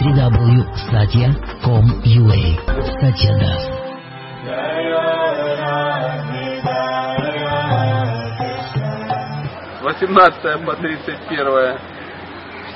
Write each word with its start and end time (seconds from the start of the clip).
www.satya.com.ua 0.00 2.40
Satya 3.00 3.32
Das. 3.38 3.62
18 9.82 10.64
по 10.64 10.76
31 10.76 11.78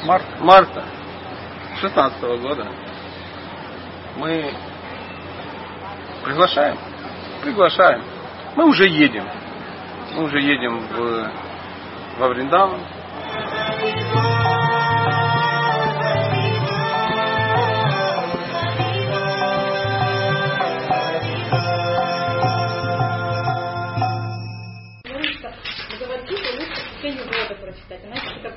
Март. 0.04 0.24
марта 0.40 0.84
16 1.80 2.20
года 2.40 2.66
мы 4.16 4.50
приглашаем, 6.24 6.76
приглашаем. 7.42 8.02
Мы 8.56 8.66
уже 8.66 8.88
едем. 8.88 9.24
Мы 10.14 10.24
уже 10.24 10.40
едем 10.40 10.78
в, 10.78 11.30
во 12.18 12.28
Вриндаван. 12.28 12.80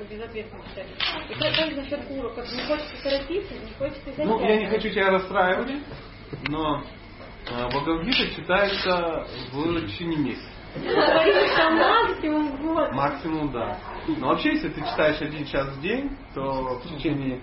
Читать. 0.09 0.87
И 1.29 1.33
как 1.35 1.75
насчет 1.75 1.99
уроков, 2.09 2.51
не 2.51 2.63
хочется 2.63 3.03
торопиться, 3.03 3.53
не 3.53 3.73
хочется 3.77 4.09
изо 4.09 4.23
Ну, 4.25 4.39
я 4.41 4.57
не 4.57 4.67
хочу 4.67 4.89
тебя 4.89 5.11
расстраивать, 5.11 5.83
но 6.47 6.83
э, 7.49 7.67
Бхагавадгита 7.67 8.35
читается 8.35 9.27
в 9.51 9.87
течение 9.87 10.17
месяца. 10.19 10.49
Максимум 10.75 12.57
год. 12.61 12.91
Максимум, 12.93 13.51
да. 13.51 13.77
Но 14.07 14.27
вообще, 14.27 14.53
если 14.53 14.69
ты 14.69 14.81
читаешь 14.81 15.21
один 15.21 15.45
час 15.45 15.67
в 15.69 15.81
день, 15.81 16.15
то 16.33 16.79
в 16.79 16.83
течение 16.87 17.41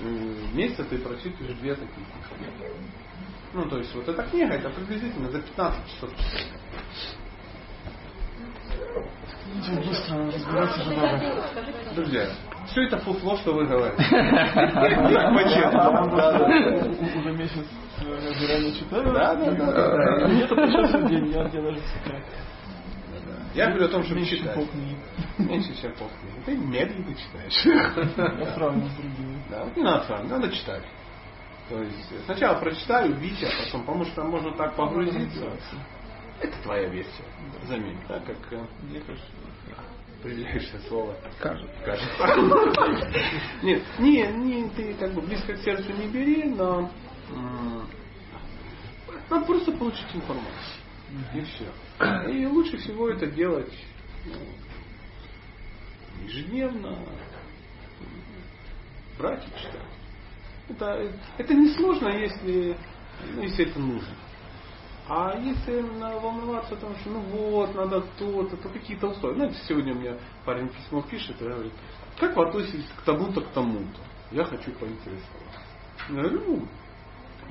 м, 0.00 0.56
месяца 0.56 0.84
ты 0.84 0.98
прочитаешь 0.98 1.54
две 1.58 1.74
такие. 1.74 2.06
Ну, 3.54 3.66
то 3.68 3.78
есть 3.78 3.94
вот 3.94 4.06
эта 4.08 4.22
книга, 4.24 4.54
это 4.54 4.68
приблизительно 4.70 5.30
за 5.30 5.40
15 5.40 5.94
часов 5.94 6.10
читать. 6.10 6.46
Очень 9.58 9.88
быстро 9.88 10.26
разбираться 10.26 10.84
же 10.84 10.90
надо. 10.94 11.44
Друзья, 11.94 12.28
все 12.66 12.82
это 12.82 12.98
фуфло, 12.98 13.36
что 13.38 13.54
вы 13.54 13.66
говорите. 13.66 14.02
Уже 17.16 17.32
месяц 17.32 17.66
э, 18.02 18.34
заранее 18.34 18.72
читаю. 18.74 19.04
Да, 19.12 19.34
да, 19.34 19.50
да, 19.52 19.72
да. 19.72 20.28
Где-то 20.28 20.54
по 20.54 20.66
часу 20.70 20.98
в 20.98 21.08
день, 21.08 21.26
я 21.28 21.44
где 21.44 21.62
даже 21.62 21.78
читаю. 21.78 22.22
Я 23.54 23.68
говорю 23.68 23.86
о 23.86 23.88
том, 23.88 24.02
чтобы 24.02 24.20
Меньше, 24.20 24.36
читать. 24.36 24.68
Меньше, 25.38 25.80
чем 25.80 25.92
полкниги. 25.94 26.44
Ты 26.44 26.56
медленно 26.58 27.14
читаешь. 27.14 27.64
Я 28.38 28.52
сравниваю 28.52 28.90
с 28.90 28.94
другими. 28.96 29.42
Да, 29.48 29.64
вот 29.64 29.76
не 29.76 29.82
надо 29.82 30.04
сравнивать, 30.04 30.30
надо 30.30 30.54
читать. 30.54 30.82
То 31.70 31.82
есть 31.82 32.24
сначала 32.26 32.60
прочитай, 32.60 33.10
убейте, 33.10 33.46
а 33.46 33.64
потом, 33.64 33.80
потому 33.86 34.04
что 34.04 34.24
можно 34.24 34.52
так 34.52 34.76
погрузиться. 34.76 35.46
Это 36.40 36.62
твоя 36.62 36.88
версия. 36.88 37.24
Заметь, 37.66 37.96
да, 38.08 38.20
как 38.20 38.36
э, 38.52 38.66
Мне 38.82 39.00
кажется, 39.00 39.26
определяющее 40.26 40.80
слово. 40.88 41.16
кажется. 41.38 41.76
Кажется. 41.84 42.26
Нет, 43.62 43.82
не, 43.98 44.26
не, 44.26 44.68
ты 44.70 44.94
как 44.94 45.12
бы 45.14 45.22
близко 45.22 45.54
к 45.54 45.58
сердцу 45.58 45.92
не 45.92 46.08
бери, 46.08 46.44
но 46.44 46.90
надо 49.30 49.46
просто 49.46 49.72
получить 49.72 50.06
информацию. 50.14 50.82
И 51.34 51.40
все. 51.42 52.30
И 52.30 52.46
лучше 52.46 52.76
всего 52.78 53.08
это 53.08 53.26
делать 53.28 53.72
ну, 54.24 54.34
ежедневно, 56.24 56.98
брать 59.18 59.44
и 59.46 59.58
читать. 59.58 59.80
Это, 60.68 61.12
это 61.38 61.54
не 61.54 61.68
сложно, 61.74 62.08
если, 62.08 62.76
ну, 63.34 63.42
если 63.42 63.70
это 63.70 63.78
нужно. 63.78 64.14
А 65.08 65.38
если 65.38 65.82
волноваться 65.82 66.74
о 66.74 66.78
том, 66.78 66.96
что 66.96 67.10
ну 67.10 67.20
вот, 67.20 67.74
надо 67.74 68.00
то-то, 68.18 68.56
то 68.56 68.68
какие-то 68.68 69.08
условия. 69.08 69.36
Знаете, 69.36 69.58
сегодня 69.68 69.94
у 69.94 69.98
меня 69.98 70.16
парень 70.44 70.68
письмо 70.68 71.00
пишет 71.02 71.40
и 71.40 71.44
говорит, 71.44 71.72
как 72.18 72.36
вы 72.36 72.48
относитесь 72.48 72.88
к 72.98 73.02
тому-то, 73.02 73.40
к 73.40 73.48
тому-то? 73.50 74.00
Я 74.32 74.44
хочу 74.44 74.72
поинтересоваться. 74.72 75.60
Я 76.08 76.14
говорю, 76.14 76.42
ну, 76.46 76.68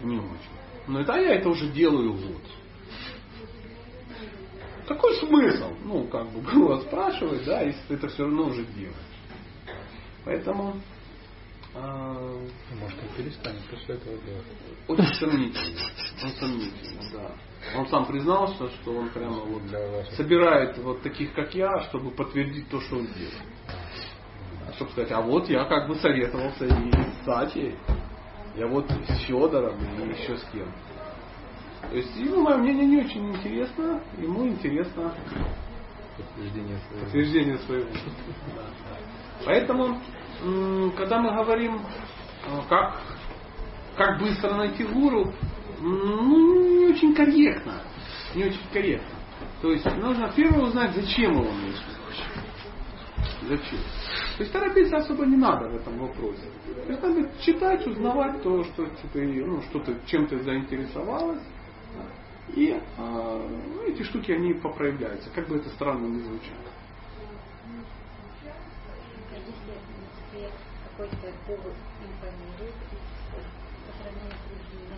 не 0.03 0.17
очень. 0.17 0.55
Но 0.87 0.99
это 0.99 1.13
а 1.13 1.17
я 1.17 1.35
это 1.35 1.49
уже 1.49 1.69
делаю 1.69 2.13
год. 2.13 2.41
Какой 4.87 5.15
смысл? 5.15 5.73
Ну, 5.83 6.07
как 6.07 6.29
бы 6.31 6.41
было 6.53 6.81
спрашивать, 6.81 7.45
да, 7.45 7.61
если 7.61 7.81
ты 7.87 7.93
это 7.95 8.09
все 8.09 8.23
равно 8.23 8.47
уже 8.47 8.65
делаешь. 8.65 8.95
Поэтому 10.25 10.75
Может, 11.75 12.97
он 13.01 13.09
перестанет 13.17 13.61
после 13.69 13.95
этого 13.95 14.17
делать. 14.17 14.45
очень 14.87 15.13
сомнительно. 15.15 15.81
Он 16.23 16.31
сомнительно, 16.31 17.01
да. 17.11 17.77
Он 17.77 17.87
сам 17.87 18.05
признался, 18.05 18.69
что 18.69 18.91
он 18.95 19.09
прямо 19.09 19.41
вот 19.41 19.63
собирает 20.15 20.77
вот 20.77 21.01
таких, 21.01 21.33
как 21.33 21.53
я, 21.53 21.81
чтобы 21.89 22.11
подтвердить 22.11 22.69
то, 22.69 22.79
что 22.79 22.97
он 22.97 23.07
делает. 23.07 23.43
Чтобы 24.75 24.91
сказать, 24.91 25.11
а 25.11 25.21
вот 25.21 25.49
я 25.49 25.65
как 25.65 25.89
бы 25.89 25.95
советовался 25.95 26.65
и 26.65 26.91
с 26.91 27.25
Сатей, 27.25 27.75
я 28.55 28.67
вот 28.67 28.89
с 28.89 29.19
Федором 29.25 29.77
и 29.77 30.09
еще 30.09 30.37
с 30.37 30.43
кем. 30.51 30.71
То 31.89 31.95
есть 31.95 32.15
ему 32.15 32.41
мое 32.41 32.57
мнение 32.57 32.85
не 32.85 32.97
очень 33.01 33.31
интересно, 33.31 34.01
ему 34.17 34.47
интересно 34.47 35.13
Подтверждение 36.99 37.57
своего. 37.59 37.89
Поэтому, 39.45 40.01
когда 40.95 41.19
мы 41.19 41.31
говорим, 41.31 41.75
э, 41.75 42.61
как, 42.69 43.01
как 43.95 44.19
быстро 44.19 44.55
найти 44.55 44.83
гуру, 44.83 45.33
ну, 45.81 46.79
не 46.79 46.93
очень 46.93 47.13
корректно. 47.13 47.81
Не 48.33 48.45
очень 48.45 48.69
корректно. 48.71 49.15
То 49.61 49.71
есть 49.71 49.85
нужно 49.85 50.31
первое 50.35 50.63
узнать, 50.63 50.95
зачем 50.95 51.33
его 51.33 51.51
нужно. 51.51 51.95
Зачем? 53.47 53.79
То 54.37 54.43
есть 54.43 54.51
торопиться 54.51 54.97
особо 54.97 55.25
не 55.25 55.37
надо 55.37 55.69
в 55.69 55.75
этом 55.75 55.97
вопросе. 55.97 56.49
То 56.85 56.91
есть 56.91 57.01
надо 57.01 57.29
читать, 57.41 57.85
узнавать 57.87 58.41
то, 58.41 58.63
что 58.63 58.85
ты, 59.13 59.45
ну, 59.45 59.61
что 59.63 59.79
ты, 59.79 59.95
чем 60.05 60.27
ты 60.27 60.41
заинтересовалась. 60.43 61.43
И 62.53 62.79
а, 62.97 63.47
ну, 63.49 63.81
эти 63.83 64.03
штуки, 64.03 64.31
они 64.31 64.53
попроявляются, 64.53 65.29
как 65.31 65.47
бы 65.47 65.57
это 65.57 65.69
странно 65.69 66.05
ни 66.07 66.21
звучало. 66.21 66.59
Какой-то 70.91 71.33
повод 71.47 71.73
информирует 71.99 72.75
по 73.31 73.91
сравнению 74.01 74.31
с 74.31 74.47
другими, 74.47 74.95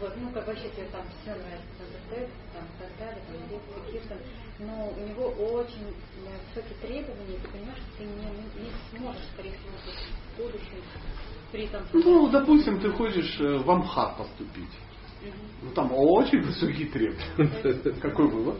вот, 0.00 0.16
ну, 0.16 0.30
как 0.32 0.46
вообще 0.46 0.68
тебе 0.70 0.86
там 0.92 1.02
все 1.20 1.30
нравится, 1.30 1.84
там, 2.10 2.24
там, 2.54 2.64
так 2.78 2.90
далее, 2.98 3.22
там, 3.26 3.36
лекции, 3.50 3.92
Киртон, 3.92 4.18
но 4.58 4.88
у 4.88 5.08
него 5.08 5.28
очень 5.54 5.88
э, 5.88 6.38
высокие 6.48 6.76
требования, 6.80 7.38
ты 7.42 7.48
понимаешь, 7.48 7.78
что 7.78 7.98
ты 7.98 8.04
не, 8.04 8.64
не, 8.64 8.70
сможешь, 8.90 9.22
скорее 9.32 9.52
всего, 9.52 9.76
в 9.76 10.36
будущем 10.36 10.82
при 11.52 11.66
что- 11.66 11.84
Ну, 11.92 12.28
допустим, 12.28 12.80
ты 12.80 12.90
хочешь 12.90 13.40
э, 13.40 13.58
в 13.58 13.70
Амхат 13.70 14.16
поступить. 14.16 14.70
Ну, 15.62 15.70
там 15.74 15.92
очень 15.92 16.40
высокие 16.42 16.88
требования. 16.88 17.92
Какой 18.00 18.26
вывод? 18.28 18.58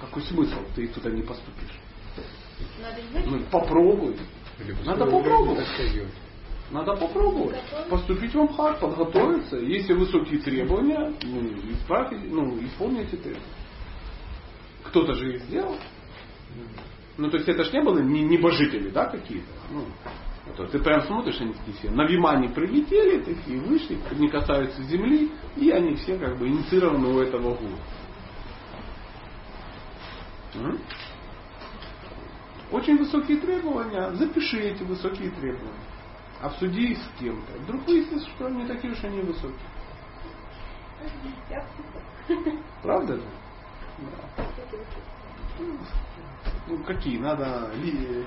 Какой 0.00 0.22
смысл? 0.22 0.56
Ты 0.74 0.88
туда 0.88 1.10
не 1.10 1.22
поступишь. 1.22 1.78
Ну, 3.26 3.40
попробуй. 3.50 4.16
Надо 4.84 5.06
попробовать. 5.06 5.66
Надо 6.70 6.96
попробовать. 6.96 7.58
Поступить 7.90 8.34
в 8.34 8.40
Амхат, 8.40 8.80
подготовиться. 8.80 9.56
Если 9.56 9.92
высокие 9.92 10.40
требования, 10.40 11.12
ну, 11.22 11.42
исправь, 11.72 12.12
ну, 12.28 12.58
исполни 12.64 13.02
эти 13.02 13.16
требования. 13.16 13.46
Кто-то 14.84 15.14
же 15.14 15.36
их 15.36 15.42
сделал. 15.44 15.76
Ну, 17.18 17.30
то 17.30 17.36
есть 17.36 17.48
это 17.48 17.62
ж 17.64 17.72
не 17.72 17.82
было 17.82 17.98
не- 18.00 18.24
небожители, 18.24 18.88
да, 18.88 19.06
какие-то. 19.06 19.46
Ну, 19.70 19.84
ты 20.56 20.78
прям 20.78 21.02
смотришь, 21.02 21.40
они 21.40 21.52
такие 21.52 21.76
все 21.78 21.90
на 21.90 22.06
Вимане 22.06 22.48
прилетели, 22.50 23.22
такие 23.22 23.60
вышли, 23.60 23.98
не 24.16 24.28
касаются 24.28 24.82
земли, 24.82 25.32
и 25.56 25.70
они 25.70 25.94
все 25.96 26.18
как 26.18 26.38
бы 26.38 26.48
инициированы 26.48 27.08
у 27.08 27.20
этого 27.20 27.54
гуру. 27.54 27.78
Очень 32.70 32.98
высокие 32.98 33.38
требования, 33.38 34.12
запиши 34.12 34.58
эти 34.58 34.82
высокие 34.82 35.30
требования. 35.30 35.72
Обсуди 36.40 36.92
их 36.92 36.98
с 36.98 37.20
кем-то. 37.20 37.52
Вдруг 37.60 37.86
выяснится, 37.86 38.28
что 38.30 38.46
они 38.46 38.66
такие 38.66 38.92
уж 38.92 39.04
они 39.04 39.20
высокие. 39.20 39.58
Правда 42.82 43.16
же? 43.16 43.24
Да. 43.98 45.66
Ну, 46.68 46.84
какие? 46.84 47.18
Надо 47.18 47.70
ли- 47.82 48.24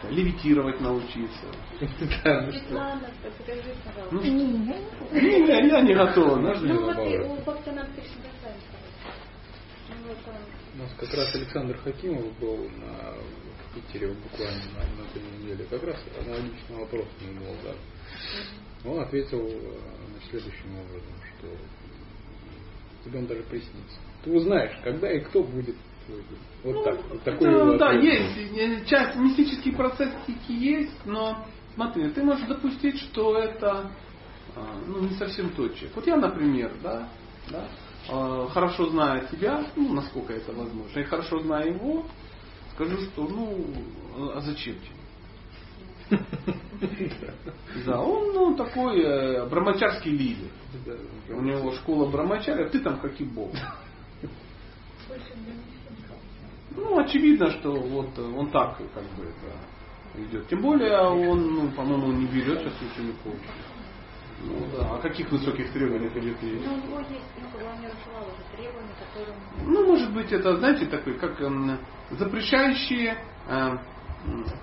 это, 0.00 0.12
левитировать 0.12 0.80
научиться. 0.80 1.46
Светлана, 1.78 3.10
покажи, 3.38 3.74
пожалуйста. 3.84 4.12
Ну, 4.12 4.22
не, 4.22 5.46
я, 5.46 5.80
не 5.82 5.94
готов. 5.94 6.40
знаешь, 6.40 6.58
Ну 6.62 6.84
вот 6.84 6.98
у 6.98 7.34
Ну 9.88 10.10
он. 10.26 10.34
У 10.74 10.82
нас 10.82 10.92
как 10.98 11.14
раз 11.14 11.34
Александр 11.34 11.78
Хакимов 11.78 12.38
был 12.38 12.68
на 12.70 13.14
Питере 13.74 14.08
вот 14.08 14.18
буквально 14.18 14.62
на, 14.74 15.02
на 15.02 15.06
этой 15.08 15.22
неделе 15.38 15.64
как 15.70 15.82
раз 15.84 15.96
аналогичный 16.20 16.76
вопрос 16.76 17.06
ему 17.20 17.40
был 17.40 17.56
дан. 17.62 17.76
Он 18.84 19.00
ответил 19.00 19.46
э, 19.46 19.78
значит, 20.10 20.30
следующим 20.30 20.78
образом, 20.78 21.14
что 21.38 21.48
тебе 23.04 23.18
он 23.18 23.26
даже 23.26 23.42
приснится. 23.44 23.98
Ты 24.24 24.32
узнаешь, 24.32 24.78
когда 24.82 25.10
и 25.10 25.20
кто 25.20 25.42
будет 25.42 25.76
Вот 26.64 26.74
Ну, 26.74 26.82
так. 26.84 26.98
Вот 27.10 27.22
такой 27.22 27.48
это, 27.48 27.58
его 27.58 27.76
да, 27.76 27.88
ответ. 27.90 28.36
есть. 28.36 28.58
э, 28.58 28.84
Часть 28.86 29.16
мистический 29.16 29.72
процесс 29.72 30.10
есть, 30.48 31.04
но 31.04 31.44
смотри, 31.74 32.08
ты 32.10 32.22
можешь 32.22 32.46
допустить, 32.46 32.98
что 32.98 33.38
это 33.38 33.90
а, 34.56 34.80
ну, 34.86 35.00
не 35.00 35.14
совсем 35.16 35.50
тот 35.50 35.74
человек. 35.74 35.96
Вот 35.96 36.06
я, 36.06 36.16
например, 36.16 36.72
да, 36.82 37.08
да, 37.50 37.68
а, 38.08 38.48
хорошо 38.48 38.86
зная 38.86 39.26
тебя, 39.26 39.66
ну, 39.76 39.92
насколько 39.92 40.32
это 40.32 40.52
возможно, 40.52 40.98
и 40.98 41.04
хорошо 41.04 41.40
зная 41.40 41.66
его, 41.72 42.06
скажу, 42.74 42.98
что 42.98 43.28
ну, 43.28 43.66
а 44.34 44.40
зачем 44.40 44.76
тебе? 44.76 46.20
Да, 47.84 48.00
он 48.00 48.32
ну, 48.32 48.56
такой 48.56 49.00
э, 49.00 49.46
брамачарский 49.48 50.12
лидер. 50.12 50.50
У 51.28 51.40
него 51.42 51.72
школа 51.72 52.08
брамачаря, 52.08 52.68
ты 52.68 52.78
там 52.80 53.00
как 53.00 53.20
и 53.20 53.24
бог. 53.24 53.52
Ну, 56.76 56.98
очевидно, 56.98 57.50
что 57.50 57.72
вот 57.72 58.10
э, 58.18 58.22
он 58.22 58.50
так 58.50 58.76
как 58.76 59.04
бы 59.16 59.24
это 59.24 60.22
идет. 60.22 60.48
Тем 60.48 60.60
более 60.60 60.98
он, 61.00 61.54
ну, 61.54 61.70
по-моему, 61.70 62.12
не 62.12 62.26
берет 62.26 62.60
сейчас 62.60 62.74
учеников. 62.92 63.34
Ну 64.44 64.66
да, 64.76 64.96
о 64.96 64.98
каких 64.98 65.30
высоких 65.32 65.72
требованиях 65.72 66.14
идет 66.16 66.42
речь? 66.42 66.62
Ну, 66.64 66.74
у 66.74 66.76
него 66.76 66.98
есть, 67.00 67.24
ну, 67.40 67.48
требования, 68.54 68.94
которые... 69.00 69.36
Ну, 69.64 69.86
может 69.86 70.12
быть, 70.12 70.32
это, 70.32 70.56
знаете, 70.56 70.86
такой, 70.86 71.14
как 71.14 71.40
запрещающие 72.10 73.16
э, 73.48 73.70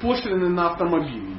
пошлины 0.01 0.49
на 0.49 0.71
автомобили. 0.71 1.32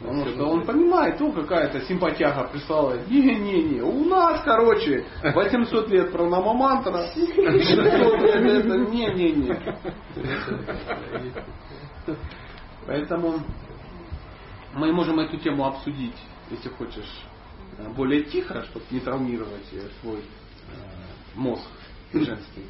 Потому 0.00 0.26
что 0.26 0.44
он 0.44 0.64
понимает, 0.64 1.18
ну 1.18 1.32
какая-то 1.32 1.80
симпатяга 1.80 2.48
прислала, 2.48 2.98
не-не-не, 3.08 3.82
у 3.82 4.04
нас, 4.04 4.42
короче, 4.44 5.04
800 5.22 5.88
лет 5.88 6.12
пранамамантра, 6.12 7.08
600 7.14 7.36
лет 7.36 8.64
это, 8.64 8.78
не-не-не. 8.78 9.58
Поэтому 12.86 13.40
мы 14.74 14.92
можем 14.92 15.18
эту 15.18 15.36
тему 15.38 15.66
обсудить, 15.66 16.16
если 16.50 16.68
хочешь, 16.68 17.24
более 17.96 18.22
тихо, 18.22 18.64
чтобы 18.64 18.84
не 18.90 19.00
травмировать 19.00 19.72
э, 19.72 19.88
свой 20.00 20.20
э, 20.20 20.22
мозг 21.34 21.68
женский, 22.12 22.66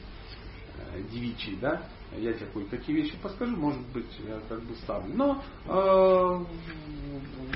э, 0.93 1.03
девичий, 1.11 1.59
да? 1.61 1.83
Я 2.17 2.33
тебе 2.33 2.47
кое-какие 2.53 2.97
вещи 2.97 3.17
подскажу, 3.23 3.57
может 3.57 3.87
быть, 3.93 4.07
я 4.27 4.41
как 4.49 4.63
бы 4.63 4.75
ставлю. 4.77 5.15
Но 5.15 5.43
э, 5.67 6.45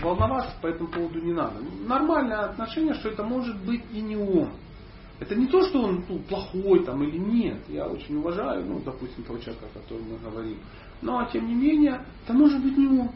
волноваться 0.02 0.54
по 0.60 0.66
этому 0.66 0.90
поводу 0.90 1.20
не 1.20 1.32
надо. 1.32 1.54
Нормальное 1.87 2.44
отношение, 2.50 2.94
что 2.94 3.08
это 3.08 3.25
может 3.25 3.56
быть 3.64 3.82
и 3.93 4.00
не 4.00 4.16
он. 4.16 4.50
Это 5.20 5.37
не 5.37 5.46
то, 5.46 5.62
что 5.62 5.82
он 5.82 6.04
ну, 6.08 6.19
плохой 6.20 6.84
там 6.84 7.02
или 7.02 7.16
нет. 7.16 7.58
Я 7.69 7.87
очень 7.87 8.16
уважаю, 8.16 8.66
ну, 8.66 8.81
допустим, 8.81 9.25
того 9.25 9.38
человека, 9.38 9.66
о 9.72 9.78
котором 9.78 10.10
мы 10.10 10.19
говорим. 10.19 10.58
Но, 11.00 11.25
тем 11.32 11.46
не 11.46 11.55
менее, 11.55 12.05
это 12.25 12.32
может 12.32 12.62
быть 12.62 12.76
не 12.76 12.87
он. 12.87 13.10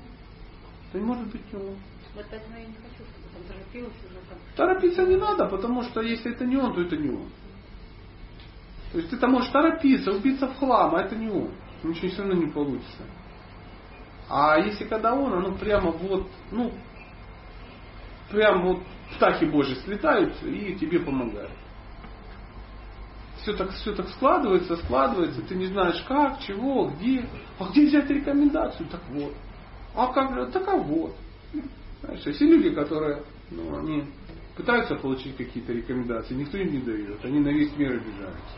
Это 0.93 1.03
может 1.05 1.27
быть 1.29 1.53
не 1.53 1.59
он. 1.59 1.77
Вот 2.15 2.25
поэтому 2.31 2.57
я 2.57 2.65
не 2.65 2.75
хочу, 2.75 3.05
чтобы 3.11 3.87
уже 3.87 4.21
там. 4.31 4.39
Торопиться 4.57 5.05
не 5.05 5.17
надо, 5.17 5.47
потому 5.47 5.83
что 5.83 6.01
если 6.01 6.33
это 6.33 6.47
не 6.47 6.57
он, 6.57 6.75
то 6.75 6.81
это 6.81 6.97
не 6.97 7.11
он. 7.11 7.29
То 8.93 8.99
есть 8.99 9.11
ты 9.11 9.17
там 9.17 9.33
можешь 9.33 9.51
торопиться, 9.51 10.13
убиться 10.13 10.47
в 10.47 10.57
хлам, 10.57 10.95
а 10.95 11.03
это 11.03 11.17
не 11.17 11.29
он. 11.29 11.51
Ничего 11.83 12.09
все 12.09 12.23
равно 12.23 12.35
не 12.35 12.51
получится. 12.51 13.03
А 14.29 14.59
если 14.59 14.85
когда 14.85 15.15
он, 15.15 15.33
оно 15.33 15.53
прямо 15.57 15.91
вот, 15.93 16.29
ну, 16.51 16.73
прям 18.31 18.67
вот 18.67 18.83
птахи 19.15 19.45
Божьи 19.45 19.75
слетают 19.85 20.35
и 20.43 20.75
тебе 20.75 21.01
помогают. 21.01 21.53
Все 23.43 23.53
так, 23.53 23.71
все 23.71 23.95
так 23.95 24.09
складывается, 24.09 24.77
складывается, 24.77 25.43
ты 25.43 25.55
не 25.55 25.67
знаешь 25.67 26.03
как, 26.09 26.41
чего, 26.41 26.89
где. 26.89 27.29
А 27.59 27.69
где 27.69 27.87
взять 27.87 28.11
рекомендацию? 28.11 28.89
Так 28.89 29.03
вот. 29.11 29.35
А 29.95 30.13
как? 30.13 30.53
Так 30.53 30.67
а 30.67 30.77
вот. 30.77 31.15
Знаешь, 32.03 32.27
есть 32.27 32.41
люди, 32.41 32.71
которые, 32.71 33.23
ну, 33.51 33.79
они 33.79 34.05
пытаются 34.57 34.97
получить 34.97 35.37
какие-то 35.37 35.73
рекомендации, 35.73 36.35
никто 36.35 36.59
им 36.59 36.73
не 36.73 36.79
дает, 36.79 37.25
они 37.25 37.41
на 37.41 37.49
весь 37.49 37.77
мир 37.77 37.93
обижаются. 37.93 38.57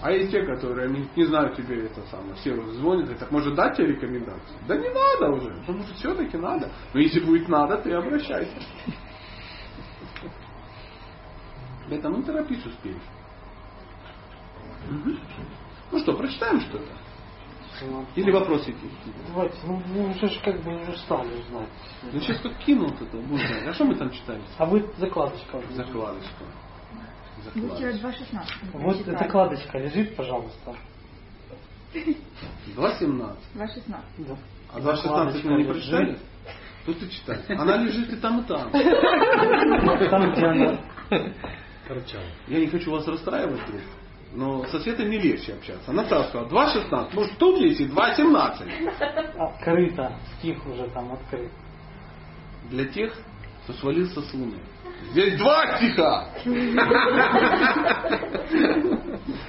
А 0.00 0.12
есть 0.12 0.30
те, 0.30 0.44
которые 0.44 0.88
они 0.88 1.08
не 1.16 1.24
знают 1.24 1.56
тебе 1.56 1.86
это 1.86 2.00
самое, 2.06 2.34
все 2.36 2.54
звонят, 2.72 3.10
и 3.10 3.14
так 3.14 3.32
может 3.32 3.54
дать 3.54 3.76
тебе 3.76 3.88
рекомендацию? 3.88 4.58
Да 4.68 4.76
не 4.76 4.88
надо 4.88 5.30
уже, 5.32 5.50
потому 5.60 5.82
что 5.82 5.94
все-таки 5.94 6.36
надо. 6.36 6.70
Но 6.94 7.00
если 7.00 7.20
будет 7.20 7.48
надо, 7.48 7.78
ты 7.78 7.92
обращайся. 7.92 8.56
Поэтому 11.88 12.18
не 12.18 12.22
торопись 12.22 12.64
успеть. 12.64 12.96
Мгм. 14.88 15.18
Ну 15.90 15.98
что, 15.98 16.12
прочитаем 16.14 16.60
что-то? 16.60 16.92
Или 18.16 18.30
вопросики? 18.32 18.76
Давайте, 19.28 19.56
ну 19.64 19.80
мы 19.86 20.10
уже 20.10 20.28
ж 20.28 20.40
как 20.44 20.62
бы 20.62 20.80
уже 20.80 20.96
стали 20.98 21.40
узнать. 21.40 21.68
Ну 22.02 22.20
сейчас 22.20 22.40
тут 22.40 22.56
кинул 22.58 22.90
это, 22.90 23.16
будем 23.16 23.46
знать. 23.46 23.68
А 23.68 23.72
что 23.72 23.84
мы 23.84 23.94
там 23.94 24.10
читали? 24.10 24.42
А 24.58 24.66
вы 24.66 24.88
закладочка. 24.98 25.60
Закладочку. 25.70 26.44
Вчера 27.50 27.92
Закладочку. 27.92 28.24
2.16 28.34 28.46
Вот 28.72 28.96
прочитали. 28.96 29.18
закладочка 29.18 29.78
лежит, 29.78 30.16
пожалуйста. 30.16 30.74
2.17. 31.94 33.36
2.16. 33.54 33.96
Да. 34.18 34.36
А 34.74 34.78
2.16 34.80 35.40
мы 35.44 35.50
не 35.52 35.64
лежит. 35.64 35.72
прочитали? 35.72 36.18
Тут 36.86 36.98
ты 37.00 37.08
читай. 37.08 37.38
Она 37.48 37.76
лежит 37.76 38.12
и 38.12 38.16
там, 38.16 38.40
и 38.40 38.44
там. 38.44 38.70
Там, 40.10 40.32
где 40.32 40.46
она. 40.46 40.78
Торчал. 41.86 42.22
Я 42.46 42.60
не 42.60 42.66
хочу 42.66 42.90
вас 42.90 43.06
расстраивать, 43.06 43.64
друг. 43.66 43.80
Но 44.32 44.64
со 44.66 44.78
Светой 44.80 45.06
мне 45.06 45.18
легче 45.18 45.54
общаться. 45.54 45.90
Она 45.90 46.04
сразу 46.04 46.28
сказала 46.28 46.48
2.16. 46.48 47.14
Может 47.14 47.38
тут 47.38 47.58
есть 47.60 47.80
и 47.80 47.86
2.17. 47.86 49.38
Открыто. 49.38 50.12
Стих 50.38 50.66
уже 50.66 50.86
там 50.90 51.12
открыт. 51.12 51.50
Для 52.70 52.84
тех, 52.86 53.14
кто 53.64 53.72
свалился 53.74 54.20
с 54.20 54.34
луны. 54.34 54.58
Здесь 55.10 55.38
два 55.38 55.78
стиха. 55.78 56.28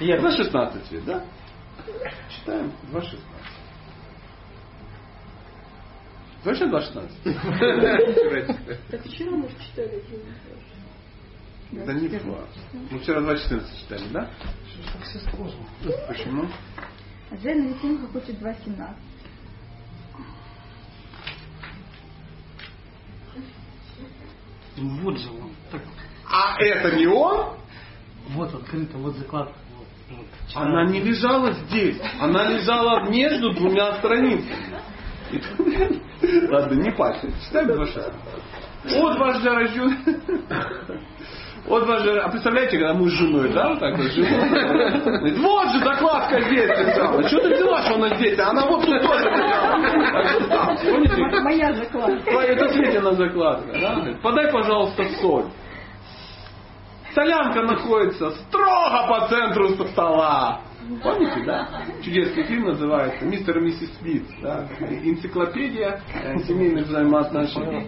2.16 0.00 0.88
Свет, 0.88 1.04
да? 1.04 1.22
Читаем 2.30 2.72
2.16. 2.92 3.18
Вообще 6.44 6.64
2.16? 6.64 8.70
Так 8.90 9.02
вчера 9.04 9.30
мы 9.32 9.48
читали 9.48 10.02
Да 11.72 11.92
не 11.92 12.08
два. 12.08 12.38
Мы 12.90 12.98
вчера 12.98 13.20
2.14 13.20 13.80
читали, 13.80 14.08
да? 14.12 14.30
Так 14.92 15.02
все 15.02 15.18
сложно? 15.30 15.60
Почему? 16.08 16.48
Зен 17.32 17.68
Лисенко 17.68 18.08
хочет 18.08 18.40
2.17. 18.40 18.94
вот 24.80 25.18
же 25.18 25.28
он. 25.30 25.50
Так, 25.70 25.82
А 26.30 26.56
это 26.62 26.96
не 26.96 27.06
он? 27.06 27.56
вот 28.28 28.54
открыто, 28.54 28.98
вот 28.98 29.16
закладка. 29.16 29.54
Вот, 29.76 29.86
вот. 30.18 30.26
Она 30.54 30.84
не 30.86 31.00
лежала 31.00 31.52
здесь. 31.52 32.00
Она 32.20 32.48
лежала 32.48 33.08
между 33.08 33.52
двумя 33.54 33.94
страницами. 33.94 34.80
Ладно, 36.50 36.74
не 36.74 36.90
пальцы. 36.92 37.32
Читаем 37.46 37.70
2.16. 37.70 38.14
От 39.02 39.18
ваш 39.18 39.44
рожден. 39.44 39.98
Вот 41.66 41.86
же... 41.86 42.18
А 42.20 42.28
представляете, 42.30 42.78
когда 42.78 42.94
муж 42.94 43.10
с 43.10 43.14
женой, 43.14 43.50
да, 43.52 43.68
вот 43.68 43.80
так 43.80 43.96
вот? 43.96 44.06
Говорит, 44.06 45.38
вот 45.38 45.68
же 45.70 45.78
закладка 45.78 46.40
здесь 46.40 46.68
лежала. 46.68 47.22
Что 47.28 47.40
ты 47.40 47.54
взяла, 47.54 47.82
что 47.82 47.94
она 47.94 48.16
здесь? 48.16 48.38
А 48.38 48.50
она 48.50 48.66
вот 48.66 48.84
тут 48.84 49.02
тоже 49.02 49.24
лежала. 49.30 50.76
Помните? 50.84 51.40
Моя 51.42 51.72
закладка. 51.74 52.30
Это 52.30 52.68
Светина 52.70 53.12
закладка. 53.12 53.78
Да? 53.78 54.18
Подай, 54.22 54.50
пожалуйста, 54.50 55.04
соль. 55.20 55.46
Солянка 57.14 57.62
находится 57.62 58.30
строго 58.30 59.06
по 59.08 59.28
центру 59.28 59.68
стола. 59.88 60.60
Помните, 61.02 61.44
да? 61.44 61.84
Чудесный 62.02 62.44
фильм 62.44 62.64
называется 62.64 63.24
«Мистер 63.24 63.58
и 63.58 63.60
миссис 63.60 63.90
Смит». 63.98 64.24
Да? 64.42 64.68
Энциклопедия 64.80 66.00
э, 66.12 66.38
семейных 66.44 66.86
взаимоотношений. 66.86 67.86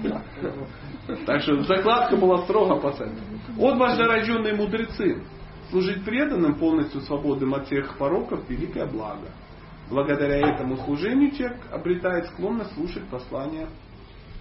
Так 1.26 1.42
что 1.42 1.62
закладка 1.62 2.16
была 2.16 2.42
строго 2.44 2.76
по 2.76 2.92
центру. 2.92 3.24
Вот 3.56 3.76
ваши 3.76 4.02
рожденные 4.04 4.54
мудрецы. 4.54 5.22
Служить 5.70 6.04
преданным, 6.04 6.56
полностью 6.56 7.00
свободным 7.00 7.54
от 7.54 7.66
всех 7.66 7.96
пороков– 7.96 8.40
великое 8.48 8.86
благо. 8.86 9.28
Благодаря 9.88 10.50
этому 10.50 10.76
служению 10.76 11.30
человек 11.32 11.60
обретает 11.70 12.26
склонность 12.26 12.74
слушать 12.74 13.04
послания 13.08 13.68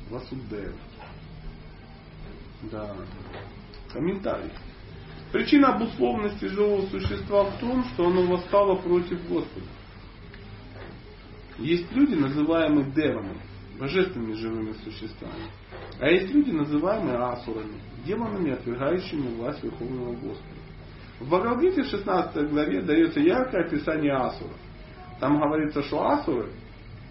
Васудева. 0.10 0.74
Да. 2.64 2.92
Комментарий. 3.92 4.52
Причина 5.32 5.76
обусловленности 5.76 6.46
живого 6.46 6.86
существа 6.88 7.46
в 7.46 7.60
том, 7.60 7.86
что 7.86 8.08
оно 8.08 8.24
восстало 8.24 8.76
против 8.76 9.26
Господа. 9.30 9.66
Есть 11.58 11.92
люди, 11.94 12.16
называемые 12.16 12.92
девами, 12.92 13.38
божественными 13.80 14.34
живыми 14.34 14.74
существами. 14.84 15.46
А 16.00 16.08
есть 16.10 16.34
люди, 16.34 16.52
называемые 16.52 17.18
асурами, 17.18 17.80
демонами, 18.06 18.52
отвергающими 18.52 19.36
власть 19.36 19.64
Верховного 19.64 20.14
Господа. 20.14 20.62
В 21.20 21.28
Бхагавадгите 21.28 21.84
в 21.84 21.88
16 21.88 22.50
главе 22.50 22.82
дается 22.82 23.20
яркое 23.20 23.66
описание 23.66 24.14
асуров. 24.14 24.58
Там 25.20 25.40
говорится, 25.40 25.84
что 25.84 26.04
асуры 26.04 26.50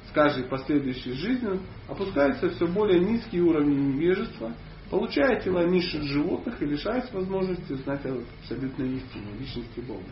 с 0.09 0.13
каждой 0.13 0.45
последующей 0.45 1.13
жизнью 1.13 1.61
опускаются 1.89 2.51
все 2.51 2.67
более 2.67 2.99
низкий 2.99 3.41
уровень 3.41 3.95
невежества, 3.95 4.53
получая 4.91 5.41
тела 5.41 5.67
низших 5.67 6.03
животных 6.03 6.61
и 6.61 6.67
лишаясь 6.67 7.11
возможности 7.13 7.75
знать 7.75 8.03
абсолютной 8.05 8.97
истине, 8.97 9.33
личности 9.39 9.81
Бога. 9.81 10.03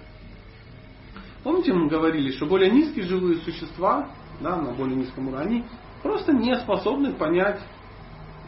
Помните, 1.42 1.72
мы 1.72 1.88
говорили, 1.88 2.30
что 2.32 2.46
более 2.46 2.70
низкие 2.70 3.04
живые 3.04 3.36
существа, 3.38 4.10
да, 4.40 4.56
на 4.56 4.72
более 4.72 4.96
низком 4.96 5.28
уровне, 5.28 5.46
они 5.46 5.64
просто 6.02 6.32
не 6.32 6.54
способны 6.56 7.12
понять 7.12 7.60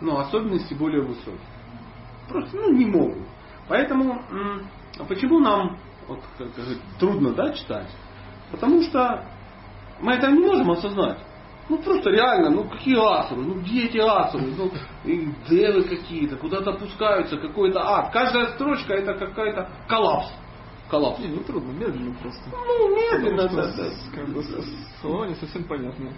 ну, 0.01 0.19
особенности 0.19 0.75
более 0.75 1.03
высоких. 1.03 1.41
Просто 2.29 2.57
ну, 2.57 2.73
не 2.73 2.87
могут. 2.87 3.27
Поэтому 3.69 4.23
а 4.99 5.05
почему 5.05 5.39
нам 5.39 5.79
вот, 6.09 6.21
как 6.37 6.49
трудно 6.99 7.33
да, 7.33 7.53
читать? 7.53 7.91
Потому 8.51 8.83
что 8.83 9.25
мы 10.01 10.15
это 10.15 10.31
не 10.31 10.41
можем 10.41 10.71
осознать. 10.71 11.19
Ну 11.71 11.79
просто 11.79 12.11
реально, 12.11 12.51
ну 12.51 12.65
какие 12.69 12.97
асуры, 12.97 13.43
ну 13.43 13.55
где 13.61 13.85
эти 13.85 13.99
асуры, 13.99 14.47
ну 14.57 14.73
и 15.05 15.29
девы 15.49 15.85
какие-то, 15.85 16.37
куда-то 16.37 16.71
опускаются, 16.71 17.37
какой-то 17.37 17.81
ад. 17.81 18.13
Каждая 18.13 18.55
строчка 18.55 18.93
это 18.93 19.15
какая-то 19.15 19.71
коллапс. 19.87 20.27
Коллапс. 20.91 21.21
Не, 21.21 21.29
не 21.29 21.45
трудно, 21.45 21.71
медленно 21.71 22.13
просто. 22.17 22.43
Ну, 22.51 22.97
медленно, 22.97 23.43
Потому 23.45 23.63
да, 23.63 23.73
что 23.73 23.85
да. 23.85 23.91
Как 24.17 24.29
бы 24.31 24.43
слова 25.01 25.25
не 25.27 25.35
совсем 25.37 25.63
понятно. 25.63 26.13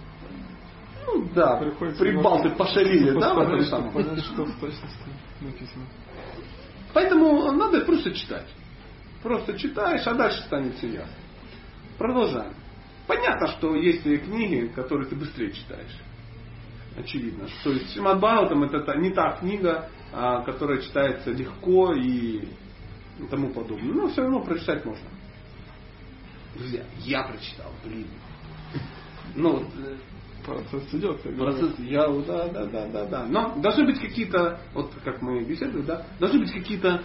Ну 1.07 1.29
да, 1.35 1.57
Приходится 1.57 2.03
прибалты 2.03 2.45
немного 2.49 2.65
пошалили, 2.65 3.11
да, 3.21 3.35
в 3.35 3.39
этом 3.41 3.61
самом. 3.65 3.93
понять, 3.93 4.21
что 4.21 4.45
в 4.45 4.59
точности 4.59 5.09
написано. 5.43 5.85
Поэтому 6.95 7.53
надо 7.53 7.83
просто 7.83 8.15
читать. 8.15 8.49
Просто 9.23 9.59
читаешь, 9.59 10.07
а 10.07 10.15
дальше 10.15 10.41
станет 10.45 10.77
все 10.77 10.89
ясно. 10.89 11.15
Продолжаем. 11.99 12.55
Понятно, 13.07 13.49
что 13.49 13.75
есть 13.75 14.03
книги, 14.03 14.71
которые 14.75 15.09
ты 15.09 15.17
быстрее 15.17 15.53
читаешь. 15.53 15.99
Очевидно. 16.97 17.49
То 17.65 17.71
есть 17.71 17.93
Шримад 17.93 18.19
Бхагаватам 18.19 18.65
это 18.65 18.97
не 18.99 19.11
та 19.11 19.33
книга, 19.37 19.89
а, 20.13 20.43
которая 20.43 20.81
читается 20.81 21.31
легко 21.31 21.95
и 21.95 22.49
тому 23.31 23.51
подобное. 23.51 23.95
Но 23.95 24.09
все 24.09 24.23
равно 24.23 24.41
прочитать 24.43 24.85
можно. 24.85 25.09
Друзья, 26.55 26.85
я 26.99 27.23
прочитал, 27.23 27.73
блин. 27.85 28.07
Ну, 29.35 29.63
э, 29.63 29.97
Процесс 30.45 30.83
идет. 30.93 31.23
Процесс, 31.23 31.79
я, 31.79 32.09
да, 32.09 32.49
да, 32.49 32.67
да, 32.67 32.87
да, 32.87 33.05
да. 33.07 33.27
Но 33.27 33.55
должны 33.61 33.87
быть 33.87 34.01
какие-то, 34.01 34.61
вот 34.75 34.93
как 35.05 35.23
мы 35.23 35.45
беседуем, 35.45 35.87
да, 35.87 36.05
должны 36.19 36.41
быть 36.41 36.53
какие-то, 36.53 37.03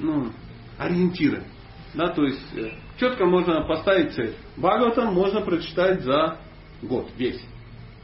ну, 0.00 0.32
ориентиры. 0.76 1.44
Да, 1.94 2.08
то 2.10 2.24
есть 2.24 2.40
э, 2.56 2.70
четко 2.98 3.26
можно 3.26 3.62
поставить 3.66 4.12
цель. 4.14 4.34
Бхагаватам 4.56 5.12
можно 5.12 5.40
прочитать 5.40 6.02
за 6.02 6.38
год, 6.82 7.08
весь. 7.16 7.40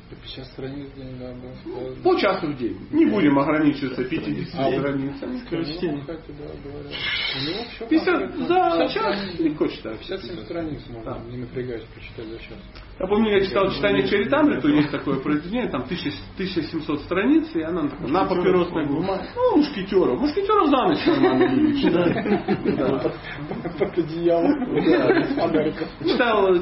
50 0.08 0.46
страниц 0.46 0.88
в 0.90 0.96
день, 0.96 1.18
да, 1.18 1.34
было. 1.64 1.94
По 2.02 2.16
часу 2.20 2.46
в 2.46 2.56
день. 2.56 2.78
Не 2.92 3.06
будем 3.06 3.36
ограничиваться 3.38 4.04
50 4.04 4.54
А, 4.54 4.70
страницами. 4.70 5.38
Скорочтение. 5.46 5.96
Ну, 5.96 6.06
Катя, 6.06 6.22
да, 6.28 6.70
говорят. 6.70 6.92
У 6.92 7.48
него 7.48 7.64
всё 7.70 7.86
50 7.88 8.18
конкретно. 8.18 8.46
за 8.46 8.54
50 8.54 8.90
час 8.92 9.38
легко 9.40 9.66
читаю. 9.66 9.98
57 9.98 10.44
страниц 10.44 10.82
можно, 10.88 11.14
Да. 11.14 11.20
не 11.30 11.38
напрягаясь, 11.38 11.84
прочитать 11.92 12.26
за 12.26 12.38
час. 12.38 12.58
Я 12.98 13.06
помню, 13.06 13.30
я 13.30 13.44
читал 13.44 13.70
читание 13.70 14.08
Чаритамриту, 14.08 14.68
есть 14.68 14.90
такое 14.90 15.20
произведение, 15.20 15.68
там 15.68 15.82
1000 15.82 16.12
1700 16.36 17.00
страниц, 17.02 17.46
и 17.54 17.60
она 17.60 17.88
такая, 17.88 18.08
на 18.08 18.24
папиросной 18.24 18.86
бумаге. 18.86 19.28
Ну, 19.34 19.58
мушкетеров. 19.58 20.18
Мушкетеров 20.18 20.68
за 20.68 20.76
ночь 20.76 21.06
нормально 21.06 21.54
люди 21.54 21.82
читают. 21.82 23.14
Под 23.78 23.98
одеялом. 23.98 24.74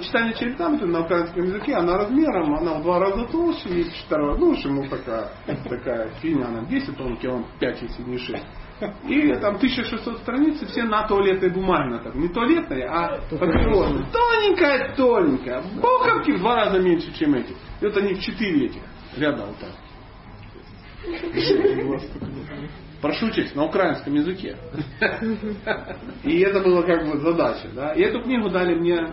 Читание 0.03 0.35
Чаритамриты 0.35 0.87
на 0.87 1.03
украинском 1.03 1.45
языке, 1.45 1.75
она 1.75 1.99
размером, 1.99 2.55
она 2.57 2.75
в 2.81 2.83
два 2.83 2.99
раза 2.99 3.27
толще, 3.27 3.69
и 3.69 3.85
в 3.85 3.95
четыре 3.95 4.27
раза, 4.27 4.41
ну, 4.41 4.51
в 4.51 4.53
общем, 4.55 4.89
такая, 4.89 5.31
такая 5.69 6.09
фигня, 6.21 6.47
она 6.49 6.61
весит, 6.69 6.97
по-моему, 6.97 7.17
килограмм 7.19 7.47
5, 7.61 7.83
если 7.83 8.03
не 8.03 8.19
6. 8.19 8.45
И 9.09 9.33
там 9.37 9.57
1600 9.57 10.19
страниц, 10.19 10.61
и 10.63 10.67
все 10.67 10.83
на 10.83 11.07
туалетной 11.07 11.51
бумаге. 11.51 12.01
Так, 12.03 12.15
не 12.15 12.29
туалетной, 12.29 12.83
а 12.83 13.21
папиросной. 13.31 14.05
Тоненькая, 14.13 14.95
тоненькая. 14.97 15.63
Буковки 15.81 16.33
в 16.33 16.39
два 16.41 16.57
раза 16.57 16.81
меньше, 16.81 17.13
чем 17.17 17.35
эти. 17.35 17.53
И 17.53 17.85
вот 17.85 17.97
они 17.97 18.15
в 18.15 18.21
четыре 18.21 18.67
этих 18.67 18.83
ряда 19.17 19.47
вот 19.47 19.57
так. 19.59 19.71
Прошу 23.01 23.31
честь, 23.31 23.55
на 23.55 23.65
украинском 23.65 24.15
языке. 24.15 24.57
И 26.25 26.41
это 26.41 26.61
была 26.61 26.83
как 26.83 27.07
бы 27.07 27.19
задача. 27.21 27.69
Да? 27.75 27.93
И 27.93 28.01
эту 28.01 28.23
книгу 28.23 28.49
дали 28.49 28.75
мне, 28.75 29.13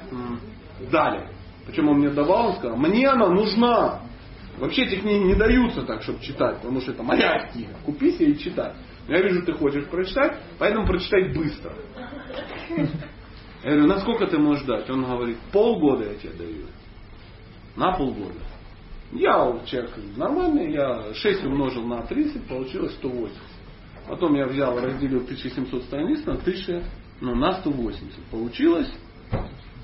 дали. 0.89 1.27
Причем 1.67 1.89
он 1.89 1.99
мне 1.99 2.09
давал, 2.09 2.47
он 2.47 2.55
сказал, 2.55 2.77
мне 2.77 3.07
она 3.07 3.27
нужна. 3.27 4.01
Вообще 4.57 4.83
эти 4.83 4.95
книги 4.95 5.23
не 5.23 5.35
даются 5.35 5.83
так, 5.83 6.01
чтобы 6.03 6.21
читать, 6.21 6.57
потому 6.57 6.81
что 6.81 6.91
это 6.91 7.03
моя 7.03 7.47
книга. 7.51 7.73
Купи 7.85 8.11
себе 8.11 8.31
и 8.31 8.39
читай. 8.39 8.73
Я 9.11 9.21
вижу, 9.21 9.43
ты 9.43 9.51
хочешь 9.51 9.85
прочитать, 9.87 10.39
поэтому 10.57 10.87
прочитай 10.87 11.33
быстро. 11.33 11.73
Я 13.61 13.71
говорю, 13.71 13.87
насколько 13.87 14.25
ты 14.25 14.39
можешь 14.39 14.63
дать? 14.63 14.89
Он 14.89 15.03
говорит, 15.03 15.37
полгода 15.51 16.05
я 16.05 16.15
тебе 16.15 16.31
даю. 16.31 16.65
На 17.75 17.91
полгода. 17.91 18.39
Я 19.11 19.59
человек 19.65 19.91
нормальный, 20.15 20.71
я 20.71 21.13
6 21.13 21.43
умножил 21.43 21.85
на 21.85 22.03
30, 22.03 22.47
получилось 22.47 22.93
180. 22.93 23.37
Потом 24.07 24.33
я 24.35 24.47
взял, 24.47 24.79
разделил 24.79 25.23
1700 25.23 25.83
страниц 25.83 26.25
на 26.25 26.35
1000, 26.35 26.81
ну, 27.19 27.35
на 27.35 27.59
180. 27.59 28.13
Получилось 28.31 28.89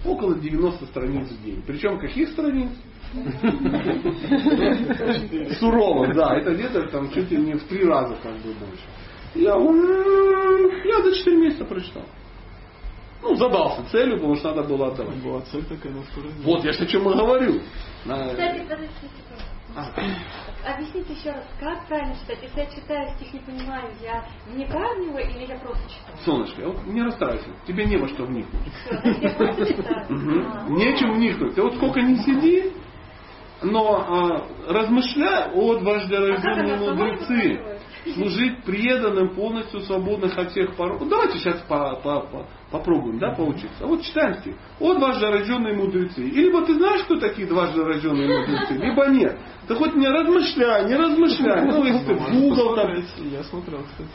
около 0.06 0.36
90 0.36 0.86
страниц 0.86 1.28
в 1.28 1.44
день. 1.44 1.62
Причем 1.68 2.00
каких 2.00 2.30
страниц? 2.30 2.72
Сурово, 5.60 6.14
да. 6.14 6.38
Это 6.38 6.54
где-то 6.54 6.88
там 6.88 7.12
чуть 7.12 7.30
ли 7.30 7.38
не 7.38 7.56
в 7.56 7.64
три 7.64 7.84
раза 7.84 8.16
как 8.24 8.36
бы 8.36 8.54
больше. 8.54 8.86
Я, 9.36 9.56
я 9.56 11.04
за 11.04 11.16
4 11.16 11.38
месяца 11.38 11.66
прочитал. 11.66 12.04
Ну, 13.22 13.36
задался 13.36 13.84
целью, 13.92 14.16
потому 14.18 14.36
что 14.36 14.54
надо 14.54 14.68
было 14.68 14.88
отдавать. 14.88 15.18
Была 15.18 15.42
цель 15.42 15.64
такая 15.66 15.92
на 15.92 16.04
скорость. 16.04 16.36
Вот 16.44 16.64
я 16.64 16.72
ж 16.72 16.82
о 16.82 16.86
чем 16.86 17.10
и 17.10 17.14
говорю. 17.16 17.62
На- 18.06 18.30
Кстати, 18.30 18.60
подождите, 18.60 18.92
пожалуйста. 19.76 20.02
Объясните 20.66 21.14
еще 21.14 21.32
раз, 21.32 21.44
как 21.60 21.88
правильно 21.88 22.16
читать? 22.16 22.40
Если 22.42 22.60
я 22.60 22.66
читаю 22.68 23.10
стих 23.16 23.34
не 23.34 23.40
понимаю, 23.40 23.90
я 24.02 24.24
вникаю 24.48 24.96
в 25.04 25.08
него 25.08 25.20
или 25.20 25.46
я 25.46 25.58
просто 25.60 25.84
читаю? 25.90 26.18
Солнышко, 26.26 26.68
вот 26.68 26.86
не 26.88 27.02
расстраивайся. 27.04 27.50
Тебе 27.68 27.86
не 27.86 27.98
во 27.98 28.08
что 28.08 28.24
вникнуть. 28.26 28.62
А. 28.90 28.96
Нечем 30.70 31.14
вникнуть. 31.14 31.56
Ты 31.56 31.62
вот 31.62 31.76
сколько 31.76 32.02
не 32.02 32.18
сиди, 32.18 32.72
но 33.62 34.04
а, 34.08 34.48
размышляй 34.72 35.52
о 35.54 35.76
дважды 35.76 36.16
А 36.16 36.20
рожденные 36.28 36.78
мудрецы. 36.78 37.77
Служить 38.16 38.64
преданным, 38.64 39.36
полностью 39.36 39.82
свободных 39.82 40.38
от 40.38 40.52
всех 40.52 40.76
пороков. 40.76 41.08
Давайте 41.10 41.38
сейчас 41.40 41.60
по- 41.68 41.96
по- 41.98 42.22
по- 42.22 42.46
попробуем 42.72 43.20
да, 43.20 43.32
поучиться. 43.32 43.86
Вот 43.86 44.02
читаем 44.04 44.36
стих. 44.42 44.56
О 44.80 44.94
дважды 44.96 45.28
рожденные 45.28 45.76
мудрецы. 45.76 46.22
Либо 46.22 46.66
ты 46.66 46.74
знаешь, 46.76 47.04
кто 47.04 47.20
такие 47.20 47.48
дважды 47.48 47.84
рожденные 47.84 48.40
мудрецы, 48.40 48.74
либо 48.74 49.06
нет. 49.08 49.38
Ты 49.68 49.76
хоть 49.76 49.96
не 49.96 50.08
размышляй, 50.08 50.86
не 50.88 50.96
размышляй. 50.96 51.66
Ну, 51.66 51.84
если 51.84 52.06
ты 52.06 52.14
в 52.16 52.32
Google 52.32 52.76
там. 52.76 52.92
Я 53.32 53.44
смотрел, 53.44 53.84
кстати. 53.84 54.10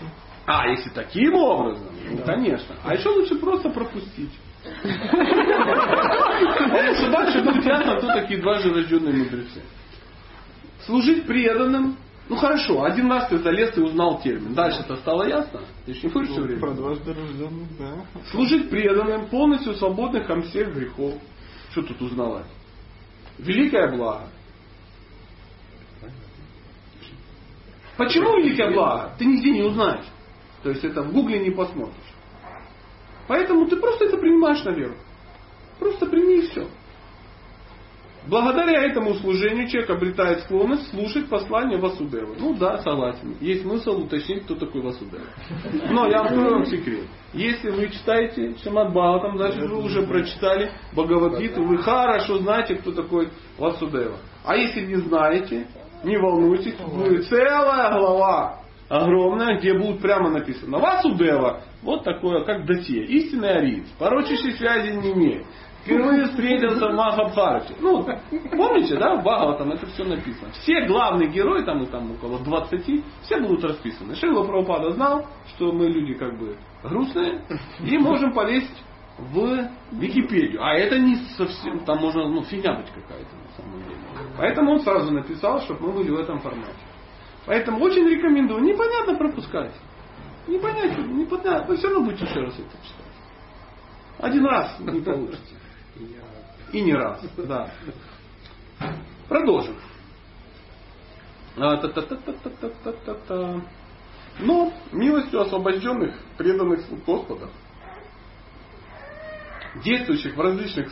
а, 0.46 0.66
если 0.68 0.90
таким 0.90 1.34
образом, 1.34 1.86
ну, 2.10 2.18
конечно. 2.24 2.74
А 2.84 2.94
еще 2.94 3.08
лучше 3.10 3.36
просто 3.36 3.70
пропустить. 3.70 4.30
Лучше 4.64 4.92
дальше 7.10 7.42
будет 7.42 7.64
ясно, 7.64 7.96
кто 7.96 8.06
такие 8.08 8.40
дважды 8.40 8.72
рожденные 8.72 9.14
мудрецы. 9.14 9.60
Служить 10.86 11.26
преданным. 11.26 11.96
Ну 12.32 12.38
хорошо, 12.38 12.82
один 12.84 13.12
раз 13.12 13.28
ты 13.28 13.36
залез 13.40 13.76
и 13.76 13.80
узнал 13.82 14.18
термин. 14.22 14.54
Дальше 14.54 14.80
это 14.80 14.96
стало 14.96 15.28
ясно? 15.28 15.60
Ты 15.84 15.92
же 15.92 16.06
не 16.06 16.12
будешь 16.14 16.30
все 16.30 16.40
Ну, 16.40 16.46
время? 16.46 16.60
Про 16.60 16.70
дважды 16.72 17.12
рожденных, 17.12 17.78
да. 17.78 18.06
Служить 18.30 18.70
преданным, 18.70 19.26
полностью 19.26 19.74
свободных 19.74 20.30
от 20.30 20.46
всех 20.46 20.74
грехов. 20.74 21.12
Что 21.72 21.82
тут 21.82 22.00
узнавать? 22.00 22.46
Великое 23.36 23.94
благо. 23.94 24.30
Почему 27.98 28.38
великое 28.38 28.72
благо? 28.72 29.14
Ты 29.18 29.26
нигде 29.26 29.50
не 29.50 29.64
узнаешь. 29.64 30.06
То 30.62 30.70
есть 30.70 30.82
это 30.84 31.02
в 31.02 31.12
гугле 31.12 31.38
не 31.38 31.50
посмотришь. 31.50 32.14
Поэтому 33.28 33.66
ты 33.66 33.76
просто 33.76 34.06
это 34.06 34.16
принимаешь 34.16 34.64
на 34.64 34.70
веру. 34.70 34.96
Просто 35.78 36.06
прими 36.06 36.38
и 36.38 36.48
все. 36.48 36.66
Благодаря 38.26 38.84
этому 38.84 39.14
служению 39.14 39.68
человек 39.68 39.90
обретает 39.90 40.40
склонность 40.40 40.88
слушать 40.90 41.28
послание 41.28 41.78
Васудевы. 41.78 42.36
Ну 42.38 42.54
да, 42.54 42.78
согласен. 42.78 43.36
Есть 43.40 43.62
смысл 43.62 44.02
уточнить, 44.02 44.44
кто 44.44 44.54
такой 44.54 44.82
Васудева. 44.82 45.24
Но 45.90 46.06
я 46.06 46.20
открою 46.20 46.52
вам 46.52 46.66
секрет. 46.66 47.06
Если 47.34 47.70
вы 47.70 47.88
читаете 47.88 48.56
Шимат 48.62 48.90
Бхагаватам, 48.90 49.38
значит 49.38 49.68
вы 49.68 49.82
уже 49.82 50.02
прочитали 50.02 50.70
Бхагавадгиту, 50.92 51.64
вы 51.64 51.78
хорошо 51.78 52.38
знаете, 52.38 52.76
кто 52.76 52.92
такой 52.92 53.30
Васудева. 53.58 54.18
А 54.44 54.56
если 54.56 54.86
не 54.86 54.96
знаете, 54.96 55.66
не 56.04 56.16
волнуйтесь, 56.16 56.76
будет 56.76 57.26
целая 57.26 57.98
глава 57.98 58.62
огромная, 58.92 59.58
где 59.58 59.72
будет 59.72 60.00
прямо 60.00 60.30
написано 60.30 60.78
Васудева, 60.78 61.62
вот 61.82 62.04
такое, 62.04 62.44
как 62.44 62.66
досье, 62.66 63.04
истинный 63.06 63.56
ариец, 63.56 63.88
порочащей 63.98 64.52
связи 64.52 64.94
не 64.94 65.12
имеет. 65.12 65.46
Впервые 65.84 66.26
встретился 66.26 66.88
в 66.88 66.94
Махабхарате. 66.94 67.74
Ну, 67.80 68.06
помните, 68.52 68.96
да, 68.96 69.16
в 69.16 69.22
Бхагава 69.22 69.58
там 69.58 69.72
это 69.72 69.86
все 69.86 70.04
написано. 70.04 70.52
Все 70.52 70.86
главные 70.86 71.28
герои, 71.28 71.64
там 71.64 71.82
и 71.82 71.86
там 71.86 72.12
около 72.12 72.38
20, 72.38 73.04
все 73.22 73.40
будут 73.40 73.64
расписаны. 73.64 74.14
Шила 74.14 74.44
Прабхупада 74.44 74.92
знал, 74.92 75.26
что 75.48 75.72
мы 75.72 75.88
люди 75.88 76.14
как 76.14 76.38
бы 76.38 76.56
грустные, 76.84 77.44
и 77.80 77.98
можем 77.98 78.32
полезть 78.32 78.84
в 79.18 79.68
Википедию. 79.90 80.62
А 80.62 80.74
это 80.74 80.98
не 81.00 81.16
совсем, 81.36 81.80
там 81.80 81.98
можно, 81.98 82.28
ну, 82.28 82.42
фигня 82.42 82.74
быть 82.74 82.90
какая-то 82.90 83.36
на 83.36 83.56
самом 83.56 83.82
деле. 83.82 83.98
Поэтому 84.38 84.72
он 84.72 84.80
сразу 84.80 85.12
написал, 85.12 85.60
чтобы 85.62 85.88
мы 85.88 85.92
были 85.94 86.10
в 86.10 86.18
этом 86.20 86.38
формате. 86.38 86.78
Поэтому 87.44 87.82
очень 87.84 88.08
рекомендую. 88.08 88.62
Непонятно 88.62 89.16
пропускать. 89.16 89.74
Непонятно, 90.46 91.02
непонятно. 91.02 91.66
Вы 91.66 91.76
все 91.76 91.88
равно 91.88 92.04
будете 92.04 92.24
еще 92.24 92.40
раз 92.40 92.54
это 92.54 92.70
читать. 92.86 93.12
Один 94.18 94.46
раз 94.46 94.78
не 94.78 95.00
получится. 95.00 95.54
И 96.72 96.80
не 96.80 96.94
раз, 96.94 97.20
да. 97.36 97.70
Продолжим. 99.28 99.76
А. 101.56 101.80
Но 104.40 104.72
милостью 104.90 105.40
освобожденных, 105.42 106.18
преданных 106.38 106.80
слуг 106.86 107.04
Господа, 107.04 107.50
действующих 109.84 110.34
в 110.34 110.40
различных 110.40 110.90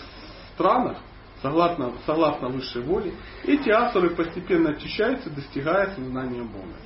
странах, 0.55 0.99
согласно, 1.41 1.93
согласно 2.05 2.49
высшей 2.49 2.83
воле, 2.83 3.15
эти 3.45 3.71
асуры 3.71 4.11
постепенно 4.11 4.71
очищаются, 4.71 5.31
достигая 5.31 5.95
сознания 5.95 6.43
Бога. 6.43 6.77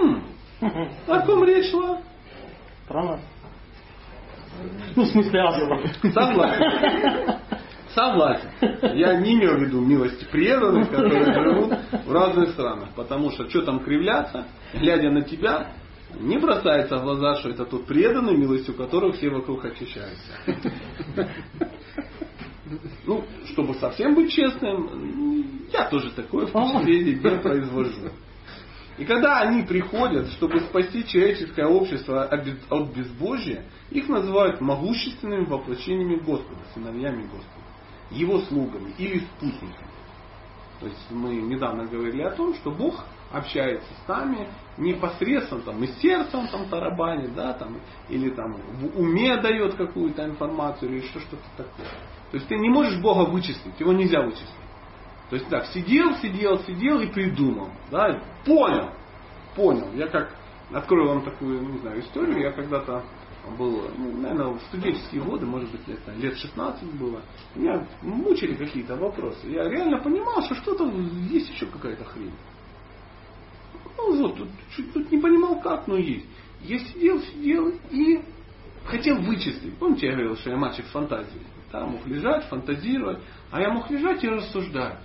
М, 0.00 0.24
О 1.06 1.20
ком 1.26 1.44
речь 1.44 1.70
шла? 1.70 2.02
Про 2.88 3.04
нас. 3.04 3.20
Ну, 4.96 5.04
в 5.04 5.08
смысле, 5.08 5.40
асуров. 5.40 5.80
Согласен. 6.12 7.38
Согласен. 7.94 8.48
Я 8.94 9.20
не 9.20 9.34
имел 9.34 9.56
в 9.56 9.60
виду 9.60 9.80
милости 9.80 10.24
преданных, 10.30 10.90
которые 10.90 11.24
живут 11.32 11.78
в 12.06 12.12
разных 12.12 12.50
странах. 12.50 12.90
Потому 12.96 13.30
что 13.30 13.48
что 13.48 13.62
там 13.62 13.80
кривляться, 13.80 14.46
глядя 14.74 15.10
на 15.10 15.22
тебя, 15.22 15.72
не 16.18 16.38
бросается 16.38 16.98
в 16.98 17.02
глаза, 17.02 17.36
что 17.36 17.50
это 17.50 17.64
тот 17.64 17.86
преданный, 17.86 18.36
милостью 18.36 18.74
которого 18.74 19.12
все 19.12 19.30
вокруг 19.30 19.64
очищаются. 19.64 20.32
Ну, 23.06 23.24
чтобы 23.52 23.74
совсем 23.74 24.14
быть 24.14 24.32
честным, 24.32 25.66
я 25.72 25.88
тоже 25.90 26.10
такое 26.12 26.46
впечатление 26.46 27.16
не 27.16 27.42
произвожу. 27.42 28.10
И 29.02 29.04
когда 29.04 29.40
они 29.40 29.62
приходят, 29.64 30.28
чтобы 30.34 30.60
спасти 30.60 31.04
человеческое 31.04 31.66
общество 31.66 32.22
от 32.22 32.44
без- 32.44 32.70
от 32.70 32.94
безбожия, 32.94 33.64
их 33.90 34.08
называют 34.08 34.60
могущественными 34.60 35.44
воплощениями 35.44 36.20
Господа, 36.20 36.60
сыновьями 36.72 37.22
Господа, 37.22 37.66
Его 38.12 38.38
слугами 38.42 38.94
или 38.98 39.18
спутниками. 39.18 39.90
То 40.78 40.86
есть 40.86 41.10
мы 41.10 41.34
недавно 41.34 41.86
говорили 41.86 42.22
о 42.22 42.30
том, 42.30 42.54
что 42.54 42.70
Бог 42.70 43.04
общается 43.32 43.88
с 44.04 44.08
нами 44.08 44.46
непосредственно 44.78 45.62
там, 45.62 45.82
и 45.82 45.88
сердцем 46.00 46.46
там 46.46 46.68
тарабанит, 46.68 47.34
да, 47.34 47.54
там, 47.54 47.80
или 48.08 48.30
там 48.30 48.52
в 48.52 49.00
уме 49.00 49.36
дает 49.38 49.74
какую-то 49.74 50.24
информацию 50.24 50.92
или 50.92 50.98
еще 50.98 51.18
что-то 51.18 51.42
такое. 51.56 51.88
То 52.30 52.36
есть 52.36 52.46
ты 52.46 52.56
не 52.56 52.68
можешь 52.68 53.00
Бога 53.00 53.28
вычислить, 53.28 53.80
его 53.80 53.92
нельзя 53.92 54.22
вычислить. 54.22 54.61
То 55.32 55.36
есть 55.36 55.48
так, 55.48 55.64
сидел, 55.68 56.14
сидел, 56.16 56.58
сидел 56.64 57.00
и 57.00 57.06
придумал. 57.06 57.70
Да, 57.90 58.22
понял, 58.44 58.90
понял. 59.56 59.90
Я 59.94 60.06
как, 60.08 60.36
открою 60.70 61.08
вам 61.08 61.24
такую, 61.24 61.58
не 61.72 61.78
знаю, 61.78 62.00
историю, 62.00 62.38
я 62.38 62.52
когда-то 62.52 63.02
был, 63.56 63.88
ну, 63.96 64.12
наверное, 64.18 64.48
в 64.48 64.60
студенческие 64.64 65.22
годы, 65.22 65.46
может 65.46 65.70
быть, 65.72 65.88
лет, 65.88 66.04
там, 66.04 66.18
лет 66.18 66.36
16 66.36 66.84
было, 67.00 67.22
меня 67.54 67.88
мучили 68.02 68.56
какие-то 68.56 68.94
вопросы. 68.96 69.48
Я 69.48 69.70
реально 69.70 70.02
понимал, 70.02 70.42
что 70.42 70.54
что-то 70.56 70.84
есть 71.30 71.48
еще 71.48 71.64
какая-то 71.64 72.04
хрень. 72.04 72.34
Ну 73.96 74.14
вот, 74.14 74.36
тут, 74.36 74.48
тут 74.92 75.10
не 75.10 75.16
понимал 75.16 75.58
как, 75.62 75.86
но 75.86 75.96
есть. 75.96 76.26
Я 76.60 76.78
сидел, 76.78 77.18
сидел 77.22 77.72
и 77.90 78.20
хотел 78.84 79.16
вычислить. 79.22 79.78
Помните, 79.78 80.08
я 80.08 80.12
говорил, 80.12 80.36
что 80.36 80.50
я 80.50 80.58
мальчик 80.58 80.84
фантазии. 80.88 81.40
Да, 81.72 81.86
мог 81.86 82.06
лежать, 82.06 82.44
фантазировать, 82.50 83.20
а 83.50 83.62
я 83.62 83.70
мог 83.70 83.90
лежать 83.90 84.22
и 84.22 84.28
рассуждать. 84.28 84.98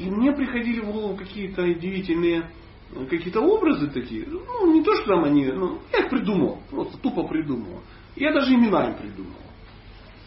И 0.00 0.10
мне 0.10 0.32
приходили 0.32 0.80
в 0.80 0.90
голову 0.90 1.14
какие-то 1.14 1.62
удивительные 1.62 2.50
э, 2.94 3.04
какие-то 3.04 3.42
образы 3.42 3.88
такие. 3.88 4.26
Ну, 4.26 4.72
не 4.72 4.82
то, 4.82 4.94
что 4.94 5.08
там 5.08 5.24
они, 5.24 5.44
ну, 5.46 5.78
я 5.92 6.04
их 6.04 6.08
придумал, 6.08 6.62
просто 6.70 6.96
тупо 6.98 7.28
придумал. 7.28 7.82
Я 8.16 8.32
даже 8.32 8.54
имена 8.54 8.88
им 8.88 8.96
придумал. 8.96 9.40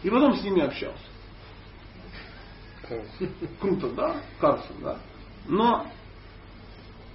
И 0.04 0.10
потом 0.10 0.36
с 0.36 0.44
ними 0.44 0.60
общался. 0.60 1.04
Круто, 3.60 3.90
да? 3.90 4.16
Карсон, 4.40 4.76
да? 4.80 4.98
Но 5.48 5.86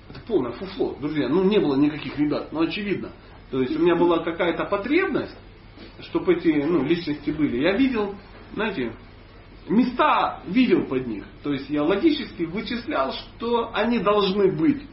это 0.10 0.20
полное 0.28 0.52
фуфло, 0.52 0.98
друзья. 1.00 1.30
Ну, 1.30 1.46
не 1.46 1.60
было 1.60 1.76
никаких 1.76 2.18
ребят, 2.20 2.52
но 2.52 2.62
очевидно. 2.62 3.12
То 3.52 3.62
есть 3.62 3.74
у 3.74 3.80
меня 3.80 3.96
была 3.96 4.22
какая-то 4.22 4.66
потребность, 4.66 5.38
чтобы 6.02 6.34
эти 6.34 6.50
ну, 6.50 6.84
личности 6.84 7.30
были. 7.30 7.62
Я 7.62 7.78
видел, 7.78 8.16
знаете, 8.54 8.92
места 9.68 10.42
видел 10.48 10.86
под 10.86 11.08
них. 11.08 11.26
То 11.44 11.52
есть 11.54 11.70
я 11.70 11.84
логически 11.84 12.44
вычислял, 12.44 13.14
что 13.14 13.72
они 13.74 14.00
должны 14.00 14.52
быть. 14.52 14.84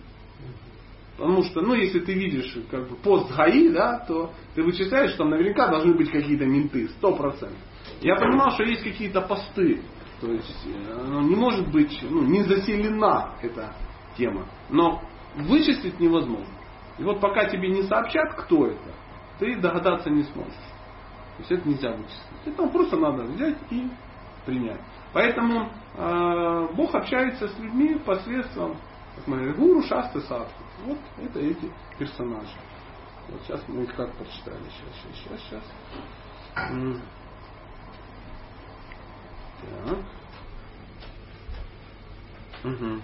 Потому 1.16 1.44
что, 1.44 1.62
ну, 1.62 1.74
если 1.74 2.00
ты 2.00 2.12
видишь 2.12 2.58
как 2.70 2.88
бы 2.90 2.96
пост 2.96 3.34
ГАИ, 3.34 3.70
да, 3.70 4.04
то 4.06 4.32
ты 4.54 4.62
вычисляешь, 4.62 5.10
что 5.10 5.18
там 5.20 5.30
наверняка 5.30 5.68
должны 5.68 5.94
быть 5.94 6.10
какие-то 6.10 6.44
менты, 6.44 6.88
сто 6.90 7.16
процентов. 7.16 7.58
Я 8.02 8.16
понимал, 8.16 8.50
что 8.50 8.64
есть 8.64 8.82
какие-то 8.82 9.22
посты. 9.22 9.80
То 10.20 10.30
есть 10.30 10.66
э, 10.66 11.04
ну, 11.08 11.22
не 11.22 11.34
может 11.34 11.70
быть, 11.70 11.98
ну, 12.02 12.22
не 12.22 12.42
заселена 12.42 13.34
эта 13.42 13.74
тема. 14.16 14.46
Но 14.70 15.02
вычислить 15.36 15.98
невозможно. 16.00 16.54
И 16.98 17.02
вот 17.02 17.20
пока 17.20 17.46
тебе 17.46 17.68
не 17.68 17.82
сообщат, 17.82 18.34
кто 18.34 18.66
это, 18.66 18.94
ты 19.38 19.58
догадаться 19.60 20.10
не 20.10 20.22
сможешь. 20.24 20.52
То 20.52 21.40
есть 21.40 21.50
это 21.50 21.68
нельзя 21.68 21.92
вычислить. 21.92 22.22
Это 22.46 22.66
просто 22.68 22.96
надо 22.96 23.24
взять 23.24 23.58
и 23.70 23.88
принять. 24.46 24.80
Поэтому 25.12 25.70
э, 25.96 26.68
Бог 26.74 26.94
общается 26.94 27.48
с 27.48 27.58
людьми 27.58 27.98
посредством 27.98 28.76
как 29.16 29.26
мы 29.26 29.52
гуру, 29.54 29.82
шасты, 29.82 30.20
садху. 30.20 30.62
Вот 30.84 30.98
это 31.18 31.40
эти 31.40 31.72
персонажи. 31.98 32.54
Вот 33.28 33.40
сейчас 33.42 33.62
мы 33.66 33.82
их 33.84 33.94
как 33.94 34.14
прочитали. 34.14 34.62
Сейчас, 34.64 34.94
сейчас, 35.02 35.40
сейчас, 35.40 35.40
сейчас. 35.42 35.62
Мгм. 42.62 43.02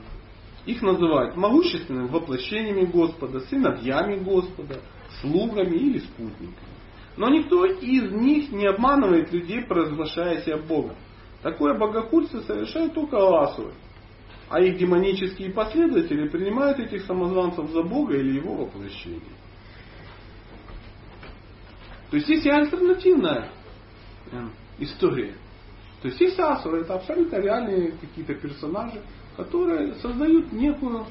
Их 0.66 0.82
называют 0.82 1.36
могущественными 1.36 2.08
воплощениями 2.08 2.84
Господа, 2.84 3.40
сыновьями 3.40 4.16
Господа, 4.18 4.80
слугами 5.20 5.76
или 5.76 5.98
спутниками. 5.98 6.68
Но 7.16 7.28
никто 7.30 7.64
из 7.64 8.12
них 8.12 8.52
не 8.52 8.66
обманывает 8.66 9.32
людей, 9.32 9.62
провозглашая 9.64 10.42
себя 10.42 10.58
Богом. 10.58 10.96
Такое 11.42 11.76
богохульство 11.76 12.40
совершают 12.40 12.94
только 12.94 13.16
асуры. 13.16 13.72
А 14.48 14.60
их 14.60 14.76
демонические 14.76 15.50
последователи 15.50 16.28
принимают 16.28 16.78
этих 16.78 17.04
самозванцев 17.04 17.70
за 17.70 17.82
Бога 17.82 18.16
или 18.16 18.36
его 18.36 18.54
воплощение. 18.54 19.20
То 22.10 22.16
есть 22.16 22.28
есть 22.28 22.44
и 22.44 22.50
альтернативная 22.50 23.48
э, 24.30 24.36
история. 24.78 25.34
То 26.02 26.08
есть 26.08 26.20
есть 26.20 26.38
асуры, 26.38 26.82
это 26.82 26.94
абсолютно 26.94 27.36
реальные 27.36 27.92
какие-то 27.92 28.34
персонажи, 28.34 29.00
которые 29.36 29.94
создают 29.94 30.52
некую 30.52 31.06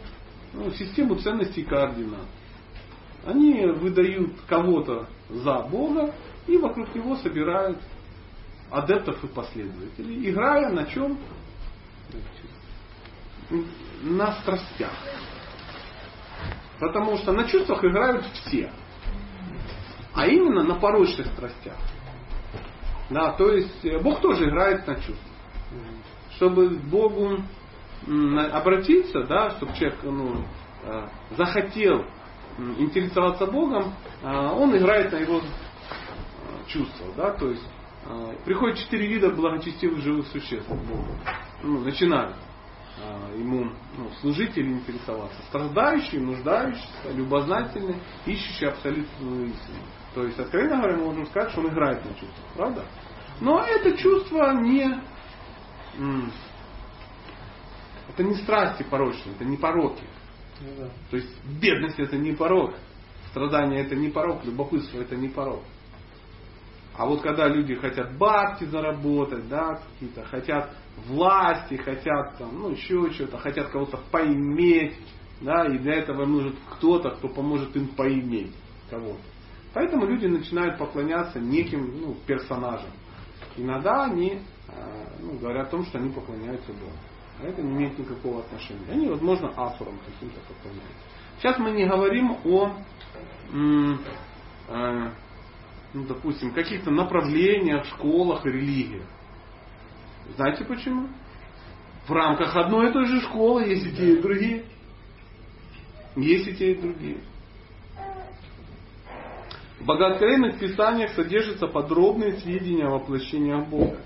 ну, 0.54 0.72
систему 0.72 1.15
ценностей 1.15 1.62
и 1.62 1.65
координат. 1.65 2.28
Они 3.26 3.65
выдают 3.65 4.34
кого-то 4.48 5.08
за 5.30 5.60
Бога 5.63 6.13
и 6.48 6.58
вокруг 6.58 6.94
него 6.94 7.15
собирают 7.15 7.80
адептов 8.72 9.24
и 9.24 9.28
последователей, 9.28 10.30
играя 10.30 10.70
на 10.70 10.86
чем? 10.86 11.18
На 14.04 14.34
страстях. 14.42 14.94
Потому 16.80 17.18
что 17.18 17.34
на 17.34 17.48
чувствах 17.48 17.84
играют 17.84 18.26
все. 18.34 18.72
А 20.14 20.26
именно 20.26 20.64
на 20.64 20.76
порочных 20.76 21.28
страстях. 21.28 21.78
Да, 23.10 23.34
то 23.34 23.52
есть 23.52 23.86
э, 23.86 24.00
Бог 24.00 24.22
тоже 24.22 24.50
играет 24.50 24.88
на 24.88 24.96
чувствах. 24.96 25.18
Чтобы 26.36 26.70
к 26.70 26.84
Богу 26.86 27.44
обратиться, 28.08 29.24
да, 29.24 29.52
чтобы 29.52 29.74
человек 29.74 30.00
ну, 30.04 30.46
э, 30.84 31.08
захотел 31.38 32.06
интересоваться 32.78 33.46
Богом, 33.46 33.94
э, 34.24 34.28
он 34.28 34.76
играет 34.76 35.12
на 35.12 35.18
его 35.18 35.40
э, 35.40 35.42
чувства. 36.68 37.08
Да, 37.16 37.32
то 37.32 37.50
есть 37.50 37.64
приходят 38.46 38.78
четыре 38.80 39.08
вида 39.08 39.30
благочестивых 39.30 40.00
живых 40.02 40.28
существ 40.28 40.70
Богу. 40.70 41.08
Ну, 41.64 41.80
начинают 41.82 42.36
э, 42.98 43.38
ему 43.38 43.72
ну, 43.98 44.10
служить 44.22 44.58
или 44.58 44.72
интересоваться. 44.72 45.42
Страдающий, 45.44 46.20
нуждающийся, 46.20 47.12
любознательный, 47.14 47.98
ищущий 48.26 48.66
абсолютную 48.66 49.48
истину. 49.48 49.78
То 50.16 50.24
есть, 50.26 50.40
откровенно 50.40 50.78
говоря, 50.78 50.98
мы 50.98 51.06
можем 51.06 51.26
сказать, 51.28 51.52
что 51.52 51.62
он 51.62 51.70
играет 51.70 52.04
на 52.04 52.12
чувствах, 52.12 52.48
правда? 52.56 52.86
Но 53.40 53.64
это 53.64 53.98
чувство 53.98 54.52
не... 54.54 55.02
Это 58.10 58.24
не 58.24 58.36
страсти 58.36 58.84
порочные, 58.84 59.36
это 59.36 59.46
не 59.46 59.58
пороки. 59.58 60.04
Ну 60.62 60.68
да. 60.78 60.90
То 61.10 61.18
есть 61.18 61.44
бедность 61.60 62.00
это 62.00 62.18
не 62.18 62.34
порог, 62.34 62.76
страдание 63.30 63.84
это 63.84 63.96
не 63.96 64.10
порог, 64.10 64.44
любопытство 64.44 65.00
это 65.00 65.16
не 65.16 65.30
порог. 65.30 65.64
А 66.98 67.06
вот 67.06 67.22
когда 67.22 67.48
люди 67.48 67.76
хотят 67.76 68.18
бабки 68.18 68.66
заработать, 68.66 69.48
да, 69.48 69.80
какие-то, 69.94 70.24
хотят 70.26 70.76
власти, 71.08 71.76
хотят 71.76 72.38
там, 72.38 72.60
ну 72.60 72.70
еще 72.72 73.10
что-то, 73.12 73.38
хотят 73.38 73.70
кого-то 73.70 73.98
поиметь, 74.12 74.96
да, 75.40 75.66
и 75.66 75.78
для 75.78 75.96
этого 75.96 76.26
нужен 76.26 76.56
кто-то, 76.70 77.12
кто 77.12 77.30
поможет 77.30 77.76
им 77.76 77.88
поиметь 77.90 78.54
кого-то. 78.90 79.22
Поэтому 79.74 80.06
люди 80.06 80.26
начинают 80.26 80.78
поклоняться 80.78 81.40
неким 81.40 82.02
ну, 82.02 82.16
персонажам. 82.28 82.92
Иногда 83.56 84.06
они 84.06 84.42
э, 84.68 85.04
ну, 85.22 85.38
говорят 85.38 85.68
о 85.68 85.72
том, 85.72 85.86
что 85.86 85.98
они 85.98 86.12
поклоняются 86.12 86.74
Богу. 86.74 86.92
А 87.40 87.46
это 87.46 87.62
не 87.62 87.72
имеет 87.72 87.98
никакого 87.98 88.42
отношения. 88.42 88.86
Они, 88.92 89.08
возможно, 89.08 89.50
асурам 89.56 89.98
каким-то 90.00 90.40
поклоняются. 90.42 91.06
Сейчас 91.40 91.58
мы 91.58 91.72
не 91.72 91.88
говорим 91.88 92.38
о, 92.44 92.76
э, 94.70 95.12
ну, 95.94 96.06
допустим, 96.06 96.54
каких-то 96.54 96.92
направлениях, 96.92 97.86
школах 97.86 98.46
и 98.46 98.50
религиях. 98.50 99.04
Знаете 100.36 100.64
почему? 100.64 101.10
В 102.08 102.12
рамках 102.12 102.56
одной 102.56 102.90
и 102.90 102.94
той 102.94 103.06
же 103.06 103.22
школы 103.22 103.64
есть 103.64 103.86
и 103.86 103.96
те, 103.96 104.14
и 104.14 104.22
другие. 104.22 104.66
Есть 106.16 106.48
и 106.48 106.56
те, 106.56 106.72
и 106.72 106.82
другие. 106.82 107.18
В 109.80 109.86
богооткровенных 109.86 110.60
писаниях 110.60 111.12
содержатся 111.12 111.68
подробные 111.68 112.38
сведения 112.38 112.86
о 112.86 112.92
воплощениях 112.92 113.68
Бога. 113.68 113.98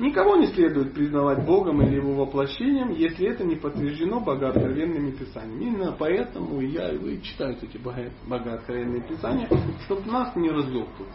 Никого 0.00 0.36
не 0.36 0.48
следует 0.48 0.92
признавать 0.92 1.44
Богом 1.46 1.80
или 1.82 1.96
Его 1.96 2.14
воплощением, 2.14 2.90
если 2.90 3.28
это 3.28 3.44
не 3.44 3.54
подтверждено 3.54 4.18
богооткровенными 4.20 5.12
писаниями. 5.12 5.64
Именно 5.64 5.94
поэтому 5.96 6.60
я 6.60 6.90
и 6.90 6.98
вы 6.98 7.20
читаете 7.20 7.66
эти 7.66 7.78
бого- 7.78 8.10
богооткровенные 8.26 9.02
писания, 9.02 9.48
чтобы 9.84 10.10
нас 10.10 10.34
не 10.34 10.50
разлег 10.50 10.88
тут. 10.98 11.06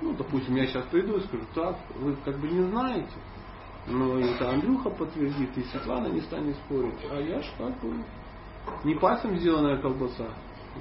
Ну, 0.00 0.14
допустим, 0.14 0.56
я 0.56 0.66
сейчас 0.66 0.84
приду 0.86 1.16
и 1.16 1.20
скажу, 1.20 1.44
так, 1.54 1.76
вы 1.96 2.16
как 2.24 2.38
бы 2.38 2.48
не 2.48 2.62
знаете, 2.62 3.16
но 3.86 4.18
это 4.18 4.50
Андрюха 4.50 4.90
подтвердит, 4.90 5.56
и 5.56 5.62
Светлана 5.64 6.08
не 6.08 6.20
станет 6.22 6.56
спорить, 6.56 6.98
а 7.10 7.20
я 7.20 7.40
ж 7.40 7.44
как 7.58 7.78
бы 7.80 8.02
не 8.84 8.94
пальцем 8.94 9.36
сделанная 9.38 9.76
колбаса. 9.80 10.28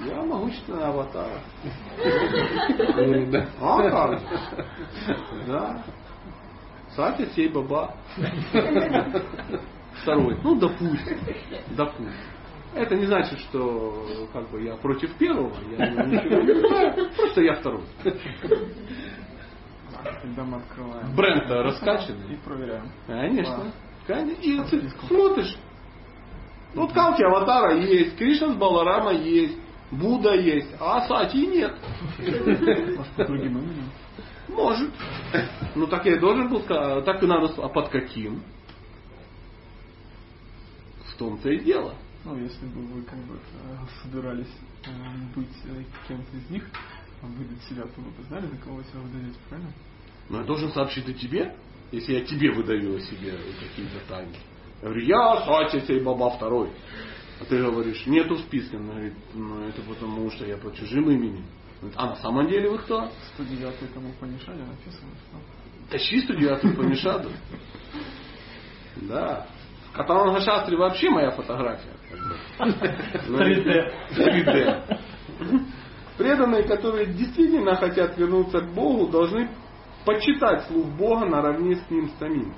Я 0.06 0.21
могущественный 0.24 0.86
аватар. 0.86 1.39
Ну. 2.98 3.43
А 3.62 3.89
как? 3.89 4.21
Да. 5.48 5.84
Сатя 6.95 7.25
сей 7.36 7.49
баба. 7.49 7.95
Второй. 10.01 10.38
Ну, 10.43 10.55
допустим. 10.55 11.17
Допустим. 11.75 12.12
Это 12.73 12.95
не 12.95 13.05
значит, 13.05 13.39
что 13.39 14.27
как 14.34 14.49
бы 14.49 14.62
я 14.63 14.75
против 14.75 15.13
первого, 15.15 15.53
я 15.77 15.88
ничего 15.88 16.41
не 16.41 16.67
знаю, 16.67 17.10
просто 17.15 17.41
я 17.41 17.55
второй. 17.55 17.84
Когда 20.21 20.43
мы 20.43 20.58
открываем 20.58 21.15
Бренд 21.15 21.49
раскачанный. 21.49 22.34
и 22.34 22.38
проверяем. 22.38 22.91
Конечно. 23.08 23.71
Конечно. 24.05 24.41
И 24.41 24.62
ты 24.69 24.89
смотришь. 25.08 25.58
Вот 26.75 26.91
Калки 26.91 27.23
Аватара 27.23 27.75
есть, 27.77 28.17
Кришна 28.17 28.51
с 28.51 28.55
Баларама 28.58 29.13
есть, 29.13 29.58
Будда 29.91 30.34
есть, 30.36 30.75
а 30.79 31.08
Сати 31.08 31.47
нет. 31.47 31.73
Может, 32.19 33.10
под 33.15 33.27
другим 33.27 33.58
именем? 33.58 33.89
Может. 34.56 34.91
Ну 35.76 35.88
так 35.88 36.06
я 36.06 36.15
и 36.15 36.20
должен 36.20 36.50
был 36.50 36.62
сказать. 36.62 37.06
Так 37.06 37.22
и 37.22 37.26
надо. 37.28 37.54
А 37.62 37.68
под 37.68 37.89
каким? 37.89 38.41
В 41.06 41.18
том-то 41.18 41.50
и 41.50 41.60
дело. 41.60 41.96
Ну, 42.24 42.38
если 42.38 42.65
бы 42.65 42.82
вы 42.82 43.04
как 43.04 43.20
бы 43.20 43.36
э, 43.36 43.78
собирались 44.02 44.52
э, 44.86 44.89
быть 45.36 45.48
э, 45.65 45.84
кем-то 46.08 46.38
из 46.38 46.50
них, 46.50 46.68
а 47.22 47.28
выдать 47.28 47.62
себя, 47.70 47.84
то 47.84 48.02
вы 48.02 48.10
бы 48.10 48.24
знали, 48.24 48.48
на 48.48 48.58
кого 48.58 48.78
вы 48.78 48.84
себя 48.86 49.00
выдадете, 49.02 49.38
правильно? 49.48 49.72
Но 50.30 50.39
я 50.39 50.44
должен 50.46 50.72
сообщить 50.72 51.08
и 51.08 51.13
тебе, 51.13 51.56
если 51.91 52.13
я 52.13 52.26
тебе 52.26 52.52
выдаю 52.52 52.96
о 52.96 53.00
себе 53.00 53.38
какие-то 53.60 54.00
тайны. 54.10 54.34
Я 54.82 54.88
говорю, 54.88 55.06
я 55.06 55.46
Сатя 55.46 55.86
сей 55.86 56.02
баба 56.02 56.32
второй. 56.32 56.72
А 57.39 57.46
ты 57.46 57.62
говоришь, 57.62 58.06
нету 58.08 58.36
в 58.36 58.39
списке. 58.39 58.78
Она 58.78 58.94
говорит, 58.94 59.13
ну 59.36 59.62
это 59.68 59.82
потому 59.84 60.32
что 60.32 60.46
я 60.46 60.58
под 60.58 60.76
чужим 60.76 61.10
именем. 61.12 61.46
Говорит, 61.82 61.98
А 61.98 62.08
на 62.08 62.16
самом 62.18 62.48
деле 62.48 62.70
вы 62.70 62.78
кто? 62.80 63.10
109 63.36 63.94
тому 63.94 64.12
Панишаде 64.20 64.64
написано, 64.64 65.12
что 65.28 65.92
Тащи 65.92 66.22
студию 66.22 66.60
помешаду. 66.76 67.30
Да. 68.96 69.46
В 69.90 69.96
Каталанга 69.96 70.40
Шастре 70.42 70.78
вообще 70.78 71.10
моя 71.10 71.32
фотография. 71.32 71.94
как 72.10 72.20
бы. 72.20 72.36
Ну, 73.28 73.40
3D. 73.40 73.94
3D. 74.16 74.98
Преданные, 76.18 76.64
которые 76.64 77.08
действительно 77.08 77.76
хотят 77.76 78.18
вернуться 78.18 78.62
к 78.62 78.74
Богу, 78.74 79.08
должны 79.12 79.50
почитать 80.06 80.66
слух 80.68 80.88
Бога 80.88 81.26
наравне 81.26 81.76
с 81.76 81.90
Ним 81.90 82.10
самим. 82.20 82.54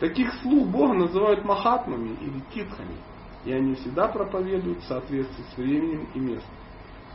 Таких 0.00 0.32
слух 0.42 0.66
Бога 0.68 0.94
называют 0.94 1.44
махатмами 1.44 2.16
или 2.20 2.40
титхами. 2.52 2.96
И 3.44 3.52
они 3.52 3.74
всегда 3.74 4.08
проповедуют 4.08 4.80
в 4.80 4.86
соответствии 4.86 5.42
с 5.42 5.56
временем 5.56 6.08
и 6.14 6.18
местом. 6.18 6.54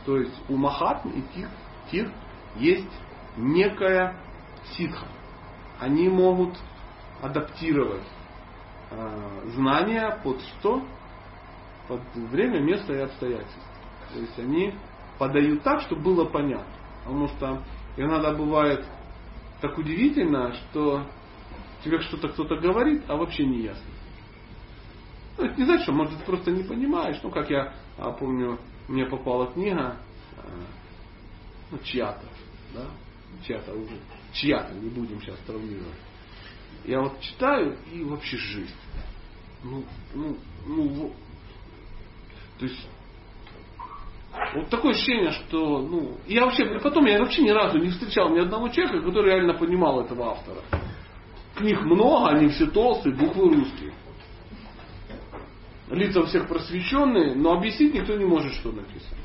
То 0.08 0.16
есть 0.16 0.40
у 0.48 0.56
махатм 0.56 1.10
и 1.10 1.20
тих, 1.34 1.50
тих 1.90 2.08
есть 2.56 2.88
некая 3.36 4.18
ситха. 4.72 5.06
Они 5.78 6.08
могут 6.08 6.56
адаптировать 7.20 8.08
э, 8.90 9.42
знания 9.54 10.18
под 10.24 10.40
что? 10.40 10.82
Под 11.88 12.00
время, 12.14 12.60
место 12.60 12.94
и 12.94 13.00
обстоятельства. 13.00 13.62
То 14.14 14.20
есть 14.20 14.38
они 14.38 14.72
подают 15.18 15.62
так, 15.62 15.82
чтобы 15.82 16.00
было 16.00 16.24
понятно. 16.24 16.72
Потому 17.04 17.28
что 17.28 17.62
иногда 17.98 18.32
бывает 18.32 18.86
так 19.60 19.76
удивительно, 19.76 20.54
что 20.54 21.04
тебе 21.84 22.00
что-то 22.00 22.28
кто-то 22.30 22.56
говорит, 22.56 23.04
а 23.08 23.16
вообще 23.16 23.44
не 23.44 23.60
ясно. 23.60 23.90
Ну, 25.36 25.44
это 25.44 25.54
не 25.60 25.66
значит, 25.66 25.82
что, 25.82 25.92
может, 25.92 26.16
ты 26.16 26.24
просто 26.24 26.50
не 26.50 26.62
понимаешь. 26.62 27.20
Ну, 27.22 27.30
как 27.30 27.50
я 27.50 27.74
а, 27.98 28.10
помню, 28.12 28.58
мне 28.88 29.04
попала 29.06 29.52
книга, 29.52 29.98
а, 30.36 30.48
ну, 31.70 31.78
чья-то, 31.84 32.26
да, 32.74 32.86
чья-то 33.46 33.72
уже, 33.74 33.98
чья-то, 34.32 34.74
не 34.74 34.88
будем 34.88 35.20
сейчас 35.20 35.38
травмировать. 35.46 35.94
Я 36.84 37.02
вот 37.02 37.20
читаю 37.20 37.76
и 37.92 38.02
вообще 38.02 38.36
жизнь. 38.38 38.74
Ну, 39.62 39.84
ну, 40.14 40.36
ну, 40.66 41.12
то 42.58 42.64
есть, 42.64 42.88
вот 44.54 44.68
такое 44.70 44.92
ощущение, 44.92 45.32
что, 45.32 45.80
ну, 45.80 46.16
я 46.26 46.44
вообще, 46.44 46.78
потом 46.80 47.04
я 47.06 47.18
вообще 47.18 47.42
ни 47.42 47.50
разу 47.50 47.78
не 47.78 47.90
встречал 47.90 48.30
ни 48.30 48.38
одного 48.38 48.68
человека, 48.68 49.00
который 49.04 49.32
реально 49.32 49.54
понимал 49.54 50.00
этого 50.00 50.32
автора. 50.32 50.62
Книг 51.56 51.80
много, 51.82 52.30
они 52.30 52.48
все 52.48 52.66
толстые, 52.66 53.16
буквы 53.16 53.54
русские. 53.54 53.92
Лица 55.90 56.22
всех 56.26 56.48
просвещенные, 56.48 57.34
но 57.34 57.52
объяснить 57.52 57.94
никто 57.94 58.16
не 58.16 58.24
может, 58.24 58.52
что 58.54 58.72
написано. 58.72 59.16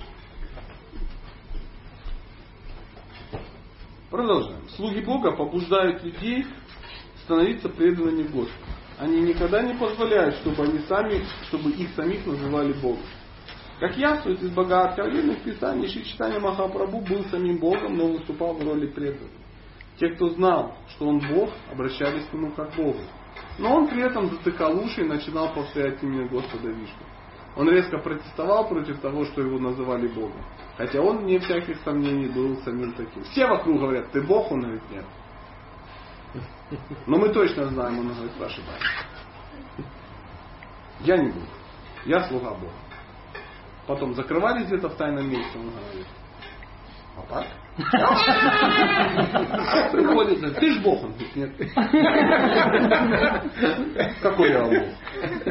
Продолжаем. 4.09 4.69
Слуги 4.69 5.01
Бога 5.01 5.31
побуждают 5.31 6.03
людей 6.03 6.45
становиться 7.23 7.67
преданными 7.67 8.23
Господу. 8.23 8.53
Они 8.99 9.21
никогда 9.21 9.61
не 9.63 9.73
позволяют, 9.73 10.35
чтобы 10.35 10.63
они 10.63 10.79
сами, 10.87 11.25
чтобы 11.47 11.71
их 11.71 11.89
самих 11.95 12.25
называли 12.25 12.73
Богом. 12.73 13.03
Как 13.79 13.97
явствует 13.97 14.41
из 14.41 14.51
богооткровенных 14.51 15.39
писаний, 15.39 15.87
Шри 15.87 16.05
Читания 16.05 16.39
Махапрабху 16.39 17.01
был 17.01 17.25
самим 17.25 17.57
Богом, 17.57 17.97
но 17.97 18.07
выступал 18.07 18.53
в 18.53 18.63
роли 18.63 18.87
преданного. 18.87 19.29
Те, 19.99 20.09
кто 20.09 20.29
знал, 20.29 20.77
что 20.89 21.07
он 21.07 21.19
Бог, 21.19 21.49
обращались 21.71 22.25
к 22.25 22.33
нему 22.33 22.51
как 22.51 22.73
Богу. 22.75 22.99
Но 23.57 23.75
он 23.75 23.87
при 23.87 24.01
этом 24.01 24.29
затыкал 24.29 24.77
уши 24.79 25.01
и 25.01 25.07
начинал 25.07 25.53
повторять 25.53 26.01
имя 26.03 26.27
Господа 26.27 26.69
Вишну. 26.69 27.05
Он 27.55 27.69
резко 27.69 27.99
протестовал 27.99 28.67
против 28.67 28.99
того, 28.99 29.25
что 29.25 29.41
его 29.41 29.59
называли 29.59 30.07
Богом. 30.07 30.41
Хотя 30.77 31.01
он, 31.01 31.19
вне 31.19 31.39
всяких 31.39 31.77
сомнений, 31.81 32.27
был 32.27 32.57
самим 32.63 32.93
таким. 32.93 33.23
Все 33.25 33.45
вокруг 33.45 33.79
говорят, 33.79 34.11
ты 34.11 34.21
Бог? 34.21 34.51
Он 34.51 34.61
говорит, 34.61 34.81
нет. 34.89 35.05
Но 37.05 37.17
мы 37.17 37.29
точно 37.29 37.65
знаем, 37.65 37.99
он 37.99 38.07
говорит, 38.07 38.33
вы. 38.37 39.85
Я 41.01 41.17
не 41.17 41.29
Бог. 41.29 41.43
Я 42.05 42.27
слуга 42.27 42.51
Бога. 42.51 42.73
Потом 43.85 44.15
закрывались 44.15 44.67
где-то 44.67 44.89
в 44.89 44.95
тайном 44.95 45.29
месте, 45.29 45.59
он 45.59 45.69
говорит. 45.69 46.07
А 47.15 47.21
так? 47.29 47.45
Приходит, 49.91 50.55
ты 50.59 50.73
ж 50.73 50.79
Бог, 50.83 51.03
он 51.03 51.13
говорит, 51.13 51.35
нет. 51.35 51.51
Какой 54.21 54.51
я 54.51 54.63
Бог? 54.63 54.73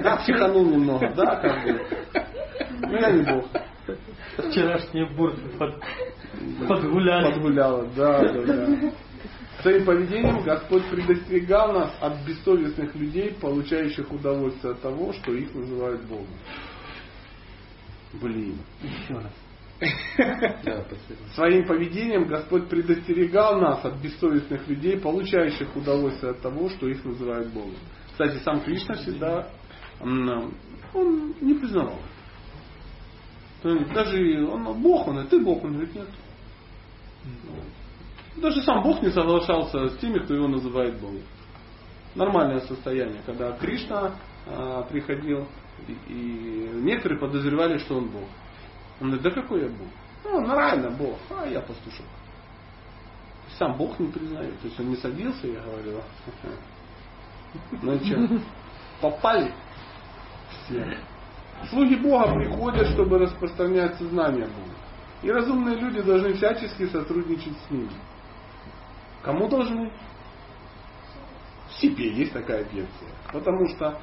Да, 0.02 0.16
психанул 0.18 0.66
немного, 0.66 1.12
да, 1.14 1.36
как 1.36 1.64
бы. 1.64 1.80
Ну 2.80 2.96
я 2.96 3.10
не 3.10 3.22
Бог. 3.22 3.44
Вчерашние 4.38 5.06
бурды 5.14 5.48
под, 5.58 5.74
подгуляли. 6.68 7.32
Подгуляла, 7.32 7.86
да, 7.96 8.20
да, 8.20 8.42
да. 8.42 8.66
Своим 9.62 9.84
поведением 9.84 10.42
Господь 10.42 10.84
предостерегал 10.90 11.72
нас 11.72 11.94
от 12.00 12.18
бессовестных 12.26 12.94
людей, 12.94 13.36
получающих 13.40 14.10
удовольствие 14.10 14.72
от 14.72 14.80
того, 14.80 15.12
что 15.12 15.32
их 15.32 15.54
называют 15.54 16.02
Богом. 16.02 16.26
Блин. 18.14 18.58
Еще 18.82 19.14
раз. 19.14 19.32
Своим 21.34 21.66
поведением 21.66 22.26
Господь 22.26 22.68
предостерегал 22.68 23.60
нас 23.60 23.84
от 23.84 23.96
бессовестных 23.96 24.68
людей, 24.68 24.98
получающих 24.98 25.74
удовольствие 25.74 26.32
от 26.32 26.40
того, 26.40 26.68
что 26.70 26.88
их 26.88 27.04
называют 27.04 27.48
Богом. 27.48 27.74
Кстати, 28.12 28.38
сам 28.44 28.60
Кришна 28.60 28.94
всегда 28.94 29.48
он 30.00 31.34
не 31.40 31.54
признавал. 31.54 31.98
Даже 33.62 34.44
он 34.46 34.82
Бог, 34.82 35.08
он, 35.08 35.20
и 35.20 35.28
ты 35.28 35.40
Бог, 35.40 35.64
он 35.64 35.72
говорит, 35.74 35.94
нет. 35.94 36.08
Даже 38.36 38.62
сам 38.62 38.82
Бог 38.82 39.02
не 39.02 39.10
соглашался 39.10 39.88
с 39.88 39.98
теми, 39.98 40.18
кто 40.18 40.34
его 40.34 40.48
называет 40.48 40.98
Богом. 41.00 41.22
Нормальное 42.14 42.60
состояние, 42.60 43.20
когда 43.24 43.52
Кришна 43.52 44.16
а, 44.46 44.82
приходил, 44.82 45.46
и, 45.86 45.92
и 46.08 46.70
некоторые 46.82 47.20
подозревали, 47.20 47.78
что 47.78 47.96
он 47.96 48.08
Бог. 48.08 48.28
Он 49.02 49.10
говорит, 49.10 49.22
да 49.22 49.30
какой 49.42 49.62
я 49.62 49.68
Бог? 49.68 49.88
Ну, 50.24 50.40
нормально 50.46 50.90
Бог, 50.90 51.18
а 51.30 51.44
я 51.46 51.60
пастушок. 51.60 52.06
Сам 53.58 53.76
Бог 53.76 53.98
не 53.98 54.06
признает. 54.06 54.56
То 54.60 54.68
есть 54.68 54.78
он 54.78 54.90
не 54.90 54.96
садился, 54.96 55.48
я 55.48 55.60
говорил, 55.60 56.00
ну 57.82 57.98
что, 57.98 58.40
попали 59.00 59.52
все. 60.48 60.98
Слуги 61.68 61.96
Бога 61.96 62.32
приходят, 62.34 62.86
чтобы 62.88 63.18
распространять 63.18 63.96
сознание 63.96 64.46
Бога. 64.46 64.76
И 65.22 65.30
разумные 65.30 65.76
люди 65.76 66.00
должны 66.00 66.34
всячески 66.34 66.86
сотрудничать 66.86 67.56
с 67.66 67.70
ними. 67.70 67.90
Кому 69.22 69.48
должны? 69.48 69.92
Себе 71.72 72.12
есть 72.12 72.32
такая 72.32 72.62
версия. 72.62 73.12
Потому 73.32 73.66
что, 73.66 74.00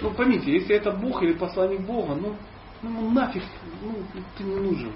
ну 0.00 0.10
поймите, 0.14 0.52
если 0.52 0.74
это 0.74 0.90
Бог 0.90 1.22
или 1.22 1.34
посланник 1.34 1.80
Бога, 1.82 2.16
ну, 2.16 2.36
ну 2.88 3.10
нафиг, 3.10 3.42
ну 3.82 3.94
ты 4.36 4.44
не 4.44 4.56
нужен. 4.56 4.92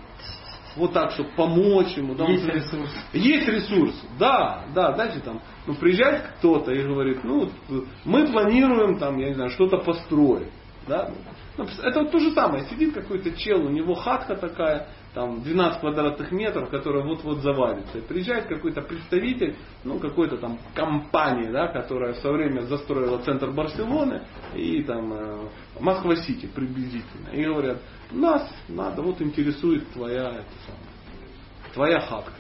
Вот 0.76 0.92
так, 0.92 1.10
чтобы 1.12 1.30
помочь 1.30 1.96
ему. 1.96 2.14
Да, 2.14 2.26
Есть 2.26 2.44
он- 2.44 2.50
ресурс. 2.54 2.90
Есть 3.12 3.48
ресурс, 3.48 3.94
да, 4.18 4.64
да, 4.72 4.92
знаете, 4.94 5.18
там, 5.20 5.40
ну, 5.66 5.74
приезжает 5.74 6.22
кто-то 6.38 6.72
и 6.72 6.82
говорит, 6.84 7.24
ну, 7.24 7.40
вот, 7.68 7.84
мы 8.04 8.26
планируем, 8.28 8.98
там, 8.98 9.16
я 9.18 9.28
не 9.30 9.34
знаю, 9.34 9.50
что-то 9.50 9.78
построить, 9.78 10.52
да, 10.86 11.10
Ну, 11.58 11.66
это 11.82 12.00
вот 12.02 12.12
то 12.12 12.18
же 12.20 12.30
самое, 12.30 12.64
сидит 12.66 12.94
какой-то 12.94 13.32
чел, 13.32 13.66
у 13.66 13.68
него 13.68 13.94
хатка 13.94 14.36
такая, 14.36 14.86
там, 15.14 15.42
12 15.42 15.80
квадратных 15.80 16.30
метров, 16.32 16.70
которая 16.70 17.04
вот-вот 17.04 17.38
завалится, 17.38 17.98
и 17.98 18.00
приезжает 18.00 18.46
какой-то 18.46 18.82
представитель, 18.82 19.56
ну, 19.84 19.98
какой-то 19.98 20.36
там 20.36 20.58
компании, 20.74 21.50
да, 21.50 21.68
которая 21.68 22.14
в 22.14 22.18
свое 22.18 22.36
время 22.36 22.62
застроила 22.62 23.18
центр 23.18 23.50
Барселоны 23.50 24.22
и 24.54 24.82
там 24.84 25.12
э, 25.12 25.48
Москва-Сити 25.80 26.46
приблизительно, 26.46 27.30
и 27.32 27.44
говорят, 27.44 27.80
нас 28.12 28.48
надо, 28.68 29.02
вот 29.02 29.20
интересует 29.20 29.88
твоя, 29.92 30.28
это 30.28 30.54
самое, 30.66 31.72
твоя 31.74 32.00
хатка 32.00 32.34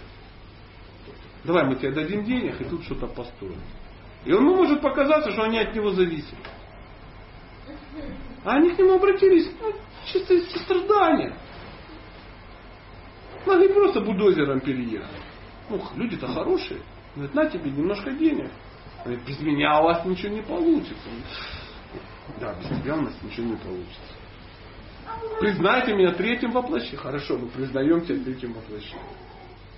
давай 1.44 1.64
мы 1.64 1.76
тебе 1.76 1.92
дадим 1.92 2.24
денег 2.24 2.60
и 2.60 2.64
тут 2.64 2.84
что-то 2.84 3.06
построим. 3.06 3.60
И 4.24 4.30
ему 4.30 4.56
может 4.56 4.82
показаться, 4.82 5.30
что 5.30 5.42
они 5.42 5.58
от 5.58 5.74
него 5.74 5.90
зависят. 5.92 6.38
А 8.44 8.56
они 8.56 8.70
к 8.70 8.78
нему 8.78 8.94
обратились 8.94 9.50
ну, 9.60 9.72
чисто 10.06 10.34
из 10.34 10.50
сострадания. 10.50 11.36
Могли 13.46 13.68
просто 13.68 14.00
бульдозером 14.00 14.60
переехать. 14.60 15.08
Ну, 15.68 15.82
люди-то 15.96 16.26
хорошие. 16.28 16.80
Говорят, 17.14 17.34
на 17.34 17.46
тебе 17.46 17.70
немножко 17.70 18.12
денег. 18.12 18.50
Говорит, 19.04 19.24
без 19.26 19.40
меня 19.40 19.80
у 19.80 19.84
вас 19.84 20.04
ничего 20.04 20.34
не 20.34 20.42
получится. 20.42 21.08
Да, 22.38 22.54
без 22.54 22.68
тебя 22.80 22.96
у 22.96 23.02
нас 23.02 23.14
ничего 23.22 23.46
не 23.46 23.56
получится. 23.56 24.14
Признайте 25.40 25.94
меня 25.94 26.12
третьим 26.12 26.52
воплощением. 26.52 27.00
Хорошо, 27.00 27.38
мы 27.38 27.48
признаем 27.48 28.00
тебя 28.02 28.22
третьим 28.22 28.52
воплощением. 28.52 29.06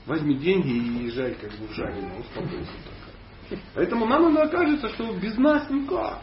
Возьми 0.07 0.35
деньги 0.35 0.69
и 0.69 1.05
езжай 1.05 1.35
как 1.35 1.51
бы 1.53 1.69
в 1.69 1.73
жареное, 1.73 2.19
успокойся 2.19 2.73
пока. 2.85 3.59
Поэтому 3.75 4.07
нам 4.07 4.31
иногда 4.31 4.49
кажется, 4.49 4.89
что 4.91 5.13
без 5.15 5.37
нас 5.37 5.71
никак. 5.71 6.21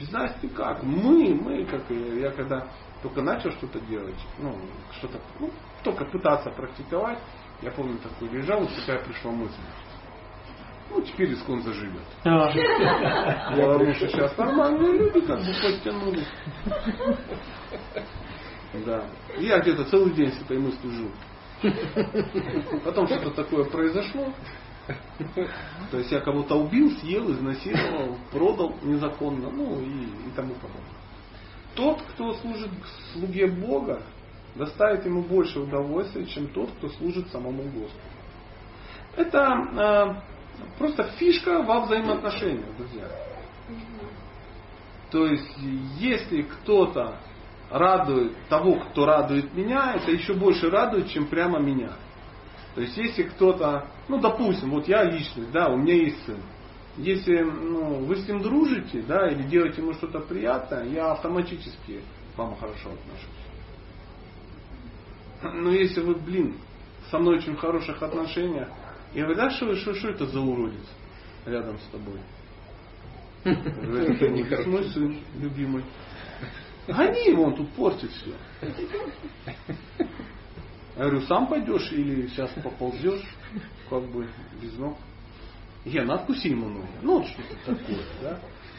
Без 0.00 0.10
нас 0.10 0.34
никак. 0.42 0.82
Мы, 0.82 1.34
мы, 1.34 1.66
как 1.66 1.82
я 1.90 2.30
когда 2.30 2.66
только 3.02 3.22
начал 3.22 3.50
что-то 3.52 3.80
делать, 3.80 4.18
ну, 4.38 4.56
что-то, 4.98 5.20
ну, 5.40 5.50
только 5.82 6.04
пытаться 6.04 6.50
практиковать, 6.50 7.18
я 7.60 7.70
помню 7.70 7.98
такой 7.98 8.28
лежал, 8.28 8.60
вот 8.60 8.70
такая 8.74 9.04
пришла 9.04 9.32
мысль. 9.32 9.60
Ну, 10.90 11.00
теперь 11.00 11.32
искон 11.32 11.62
заживет. 11.62 12.02
Я 12.24 13.54
думаю, 13.56 13.94
что 13.94 14.08
сейчас 14.08 14.36
нормальные 14.36 14.98
люди 14.98 15.20
как 15.20 15.38
бы 15.38 15.52
подтянулись. 15.62 16.28
Да. 18.86 19.04
И 19.36 19.44
Я 19.44 19.60
где-то 19.60 19.84
целый 19.84 20.14
день 20.14 20.32
с 20.32 20.40
этой 20.40 20.58
мыслью 20.58 20.92
жил. 20.92 21.10
Потом 22.84 23.06
что-то 23.06 23.30
такое 23.32 23.64
произошло. 23.64 24.32
То 25.90 25.98
есть 25.98 26.10
я 26.10 26.20
кого-то 26.20 26.56
убил, 26.56 26.90
съел, 26.98 27.30
изнасиловал, 27.32 28.16
продал 28.30 28.74
незаконно, 28.82 29.50
ну 29.50 29.78
и, 29.78 30.04
и 30.04 30.30
тому 30.34 30.54
подобное. 30.54 31.01
Тот, 31.74 32.02
кто 32.02 32.34
служит 32.34 32.70
слуге 33.12 33.46
Бога, 33.46 34.02
доставит 34.54 35.06
ему 35.06 35.22
больше 35.22 35.60
удовольствия, 35.60 36.26
чем 36.26 36.48
тот, 36.48 36.70
кто 36.72 36.88
служит 36.88 37.28
самому 37.28 37.62
Господу. 37.62 38.12
Это 39.16 40.20
э, 40.58 40.68
просто 40.78 41.04
фишка 41.18 41.62
во 41.62 41.80
взаимоотношениях, 41.80 42.76
друзья. 42.76 43.08
То 45.10 45.26
есть, 45.26 45.58
если 45.98 46.42
кто-то 46.42 47.16
радует 47.70 48.34
того, 48.48 48.76
кто 48.76 49.06
радует 49.06 49.52
меня, 49.54 49.94
это 49.94 50.10
еще 50.10 50.34
больше 50.34 50.70
радует, 50.70 51.08
чем 51.08 51.26
прямо 51.26 51.58
меня. 51.58 51.92
То 52.74 52.80
есть, 52.80 52.96
если 52.96 53.24
кто-то, 53.24 53.86
ну, 54.08 54.18
допустим, 54.18 54.70
вот 54.70 54.88
я 54.88 55.04
личность, 55.04 55.50
да, 55.52 55.68
у 55.68 55.76
меня 55.76 55.94
есть 55.94 56.24
сын. 56.24 56.38
Если 56.98 57.40
ну, 57.40 58.04
вы 58.04 58.16
с 58.16 58.28
ним 58.28 58.42
дружите, 58.42 59.02
да, 59.02 59.28
или 59.28 59.42
делаете 59.44 59.80
ему 59.80 59.94
что-то 59.94 60.20
приятное, 60.20 60.84
я 60.84 61.12
автоматически 61.12 62.00
к 62.34 62.38
вам 62.38 62.56
хорошо 62.56 62.90
отношусь. 62.90 63.28
Но 65.42 65.70
если 65.70 66.00
вы, 66.00 66.14
блин, 66.14 66.56
со 67.10 67.18
мной 67.18 67.38
очень 67.38 67.56
в 67.56 67.60
хороших 67.60 68.02
отношениях, 68.02 68.68
я 69.14 69.22
говорю, 69.22 69.36
да 69.36 69.50
что, 69.50 69.74
что, 69.76 69.94
что 69.94 70.08
это 70.08 70.26
за 70.26 70.40
уродец 70.40 70.86
рядом 71.46 71.78
с 71.78 71.84
тобой? 71.90 72.20
«Это 73.44 74.28
Нехорошо. 74.28 74.70
мой 74.70 74.84
сын 74.90 75.18
любимый. 75.40 75.84
Гони 76.86 77.28
его, 77.28 77.44
он 77.44 77.56
тут 77.56 77.70
портит 77.72 78.10
все. 78.12 78.34
Я 80.96 81.04
говорю, 81.04 81.22
сам 81.22 81.48
пойдешь 81.48 81.90
или 81.92 82.28
сейчас 82.28 82.50
поползешь, 82.62 83.24
как 83.88 84.04
бы 84.12 84.28
без 84.60 84.76
ног. 84.78 84.96
Ген, 85.84 86.10
откуси 86.10 86.48
ему 86.48 86.68
ноги. 86.68 86.86
Ну, 87.02 87.18
вот 87.18 87.26
что-то 87.26 87.56
такое, 87.64 88.04
да. 88.22 88.38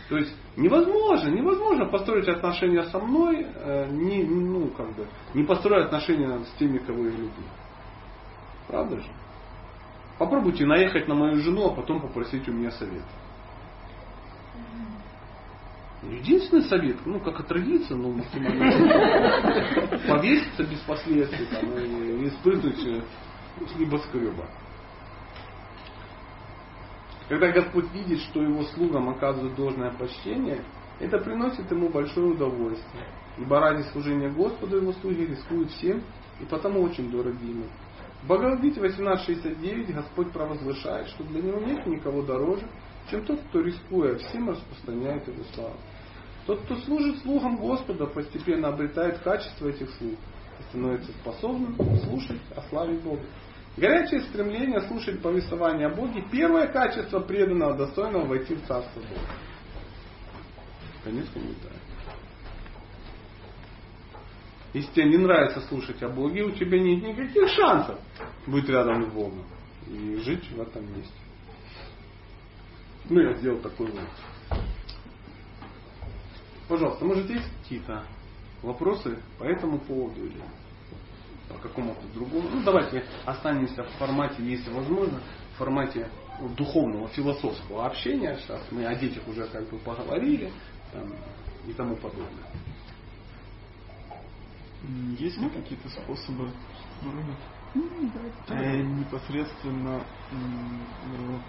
То 0.09 0.17
есть 0.17 0.33
невозможно, 0.55 1.29
невозможно 1.29 1.85
построить 1.85 2.27
отношения 2.27 2.83
со 2.85 2.99
мной, 2.99 3.45
э, 3.47 3.87
не, 3.89 4.23
ну, 4.23 4.67
как 4.69 4.95
бы, 4.95 5.07
не 5.33 5.43
построить 5.43 5.85
отношения 5.85 6.43
с 6.43 6.51
теми, 6.59 6.77
кого 6.77 7.05
я 7.05 7.11
люблю. 7.11 7.31
Правда 8.67 8.99
же? 8.99 9.07
Попробуйте 10.17 10.65
наехать 10.65 11.07
на 11.07 11.15
мою 11.15 11.37
жену, 11.37 11.67
а 11.67 11.75
потом 11.75 12.01
попросить 12.01 12.47
у 12.47 12.53
меня 12.53 12.71
совет. 12.71 13.03
Единственный 16.03 16.63
совет, 16.63 16.97
ну 17.05 17.19
как 17.21 17.39
отравиться, 17.39 17.95
ну 17.95 18.11
максимально 18.11 18.71
повеситься 20.07 20.63
без 20.63 20.79
последствий 20.79 21.45
там, 21.45 21.77
и, 21.77 22.25
и 22.25 22.29
спрыгнуть 22.31 22.85
э, 22.85 23.01
с 23.65 23.79
небоскреба. 23.79 24.45
Когда 27.29 27.51
Господь 27.51 27.91
видит, 27.93 28.19
что 28.19 28.41
его 28.41 28.63
слугам 28.63 29.09
оказывают 29.09 29.55
должное 29.55 29.91
почтение, 29.91 30.63
это 30.99 31.17
приносит 31.19 31.69
ему 31.71 31.89
большое 31.89 32.31
удовольствие. 32.31 33.05
Ибо 33.37 33.59
ради 33.59 33.83
служения 33.91 34.29
Господу 34.29 34.77
его 34.77 34.93
слуги 34.93 35.25
рискуют 35.25 35.71
всем 35.71 36.03
и 36.39 36.45
потому 36.45 36.81
очень 36.81 37.09
дороги 37.09 37.45
ему. 37.45 37.65
В 38.23 38.25
Бхагавадгите 38.25 38.79
18.69 38.79 39.93
Господь 39.93 40.31
провозглашает, 40.31 41.07
что 41.09 41.23
для 41.25 41.41
него 41.41 41.59
нет 41.59 41.85
никого 41.85 42.21
дороже, 42.21 42.65
чем 43.09 43.25
тот, 43.25 43.39
кто 43.49 43.61
рискуя 43.61 44.15
всем 44.15 44.49
распространяет 44.49 45.27
его 45.27 45.43
славу. 45.53 45.75
Тот, 46.45 46.61
кто 46.61 46.75
служит 46.77 47.19
слугам 47.19 47.57
Господа, 47.57 48.05
постепенно 48.05 48.69
обретает 48.69 49.19
качество 49.19 49.67
этих 49.67 49.89
слуг 49.91 50.15
и 50.59 50.63
становится 50.69 51.11
способным 51.13 51.75
слушать 51.99 52.41
о 52.55 52.61
славе 52.69 52.97
Бога. 52.99 53.23
Горячее 53.75 54.21
стремление 54.21 54.81
слушать 54.81 55.21
повествование 55.21 55.87
о 55.87 55.95
Боге– 55.95 56.23
первое 56.31 56.67
качество 56.67 57.19
преданного, 57.19 57.75
достойного 57.75 58.25
войти 58.25 58.53
в 58.53 58.67
Царство 58.67 58.99
Бога. 58.99 59.31
Конец 61.03 61.27
комментария. 61.33 61.79
Если 64.73 64.91
тебе 64.91 65.09
не 65.09 65.17
нравится 65.17 65.61
слушать 65.61 66.01
о 66.03 66.09
Боге, 66.09 66.43
у 66.43 66.51
тебя 66.51 66.79
нет 66.79 67.03
никаких 67.03 67.49
шансов 67.49 67.99
быть 68.45 68.69
рядом 68.69 69.03
с 69.03 69.13
Богом 69.13 69.43
и 69.87 70.17
жить 70.23 70.49
в 70.51 70.61
этом 70.61 70.85
месте. 70.95 71.13
Ну, 73.09 73.21
я 73.21 73.33
сделал 73.33 73.59
такой 73.59 73.87
вывод. 73.87 74.09
Пожалуйста, 76.67 77.05
может 77.05 77.29
есть 77.29 77.47
какие-то 77.61 78.03
вопросы 78.61 79.19
по 79.37 79.43
этому 79.43 79.79
поводу 79.79 80.25
или 80.25 80.41
по 81.53 81.59
какому-то 81.59 82.01
другому? 82.13 82.49
Ну, 82.49 82.63
давайте 82.63 83.05
останемся 83.25 83.83
в 83.83 83.89
формате, 83.97 84.35
если 84.39 84.71
возможно, 84.71 85.21
в 85.53 85.57
формате 85.57 86.09
духовного, 86.57 87.07
философского 87.09 87.85
общения. 87.85 88.37
Сейчас 88.37 88.61
мы 88.71 88.85
о 88.85 88.95
детях 88.95 89.27
уже 89.27 89.45
как 89.47 89.69
бы 89.69 89.77
поговорили 89.79 90.51
там, 90.91 91.13
и 91.67 91.73
тому 91.73 91.95
подобное. 91.95 92.45
Есть 95.17 95.37
ли 95.37 95.49
какие-то 95.49 95.87
способы 95.89 96.51
э, 98.49 98.81
непосредственно 98.81 100.03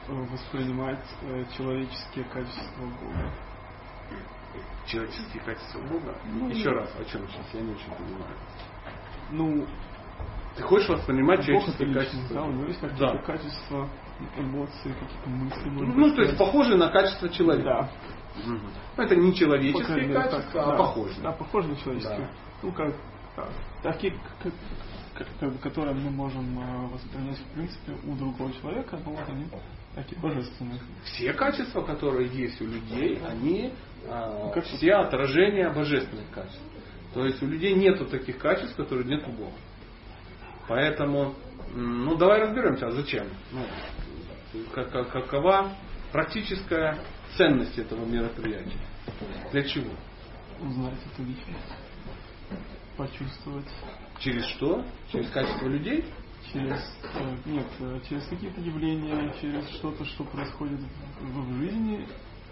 воспринимать 0.08 1.04
э, 1.22 1.44
человеческие 1.56 2.24
качества 2.26 2.86
Бога? 3.00 3.34
Человеческие 4.86 5.42
качества 5.42 5.80
Бога. 5.80 6.16
Ну, 6.26 6.48
Еще 6.48 6.70
раз, 6.70 6.90
о 6.96 7.04
чем 7.04 7.26
сейчас? 7.28 7.46
Я 7.54 7.62
не 7.62 7.72
очень 7.72 7.90
понимаю. 7.90 8.36
Ну, 9.30 9.66
Ты 10.56 10.62
хочешь 10.62 10.88
воспринимать 10.88 11.38
Бог 11.38 11.46
человеческие 11.46 11.94
качества? 11.94 12.34
да, 12.34 12.42
у 12.44 12.52
него 12.52 12.64
есть 12.66 12.80
какие-то 12.80 13.12
Да. 13.12 13.18
качества, 13.22 13.88
эмоции, 14.36 14.94
какие-то 15.00 15.28
мысли. 15.30 15.68
может 15.68 15.96
Ну, 15.96 16.14
то 16.14 16.22
есть 16.22 16.38
похожие 16.38 16.76
на 16.76 16.88
качество 16.90 17.28
человека. 17.28 17.64
Да. 17.64 17.90
Ну, 18.46 18.58
Это 19.02 19.16
не 19.16 19.34
человеческие 19.34 19.82
По 19.82 19.92
крайней 19.92 20.08
мере, 20.08 20.20
качества, 20.22 20.52
так, 20.52 20.62
а 20.66 20.70
да. 20.72 20.76
похожие. 20.76 21.22
Да, 21.22 21.32
похожи 21.32 21.68
на 21.68 21.76
человеческие. 21.76 22.18
Да. 22.18 22.30
Ну, 22.62 22.72
как, 22.72 22.94
да, 23.36 23.48
такие, 23.82 24.12
к- 24.12 24.48
к- 25.18 25.50
к- 25.50 25.60
которые 25.62 25.94
мы 25.94 26.10
можем 26.10 26.58
э, 26.58 26.86
воспринять, 26.88 27.38
в 27.38 27.54
принципе, 27.54 27.92
у 28.06 28.14
другого 28.16 28.52
человека, 28.54 28.98
но 29.04 29.12
вот 29.12 29.28
они 29.28 29.46
такие 29.94 30.20
божественные. 30.20 30.80
Все 31.04 31.32
качества, 31.32 31.82
которые 31.82 32.28
есть 32.28 32.60
у 32.60 32.66
людей, 32.66 33.20
они 33.28 33.72
а, 34.08 34.50
Как- 34.52 34.64
все 34.64 34.94
отражения 34.94 35.70
божественных 35.70 36.28
качеств. 36.30 36.60
То 37.14 37.24
есть 37.24 37.40
у 37.42 37.46
людей 37.46 37.74
нету 37.74 38.04
таких 38.06 38.38
качеств, 38.38 38.74
которые 38.76 39.06
нет 39.06 39.26
у 39.28 39.30
Бога. 39.32 39.52
Поэтому, 40.68 41.34
ну 41.74 42.16
давай 42.16 42.40
разберемся, 42.42 42.86
а 42.86 42.90
зачем? 42.92 43.28
Ну, 43.52 43.64
как- 44.72 44.90
как- 44.90 45.10
какова 45.10 45.76
практическая 46.12 46.98
ценность 47.36 47.78
этого 47.78 48.04
мероприятия? 48.04 48.78
Для 49.52 49.62
чего? 49.64 49.90
Узнать 50.60 50.98
эту 51.12 51.24
личность, 51.24 51.74
почувствовать 52.96 53.68
Через 54.20 54.46
что? 54.46 54.84
Через 55.10 55.28
качество 55.30 55.66
людей? 55.66 56.04
через 56.52 56.78
э, 57.14 57.36
нет, 57.46 57.66
э, 57.80 58.00
через 58.08 58.24
какие-то 58.26 58.60
явления, 58.60 59.32
через 59.40 59.68
что-то, 59.70 60.04
что 60.04 60.24
происходит 60.24 60.78
в, 61.20 61.40
в 61.40 61.58
жизни, 61.58 62.06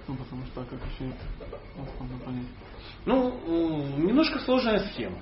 ну 0.08 0.16
потому 0.16 0.44
что 0.46 0.62
а 0.62 0.64
как 0.64 0.80
еще 0.92 1.10
это 1.10 1.86
можно 2.00 2.18
понять. 2.24 2.46
Ну, 3.04 3.98
немножко 3.98 4.38
сложная 4.40 4.80
схема. 4.88 5.18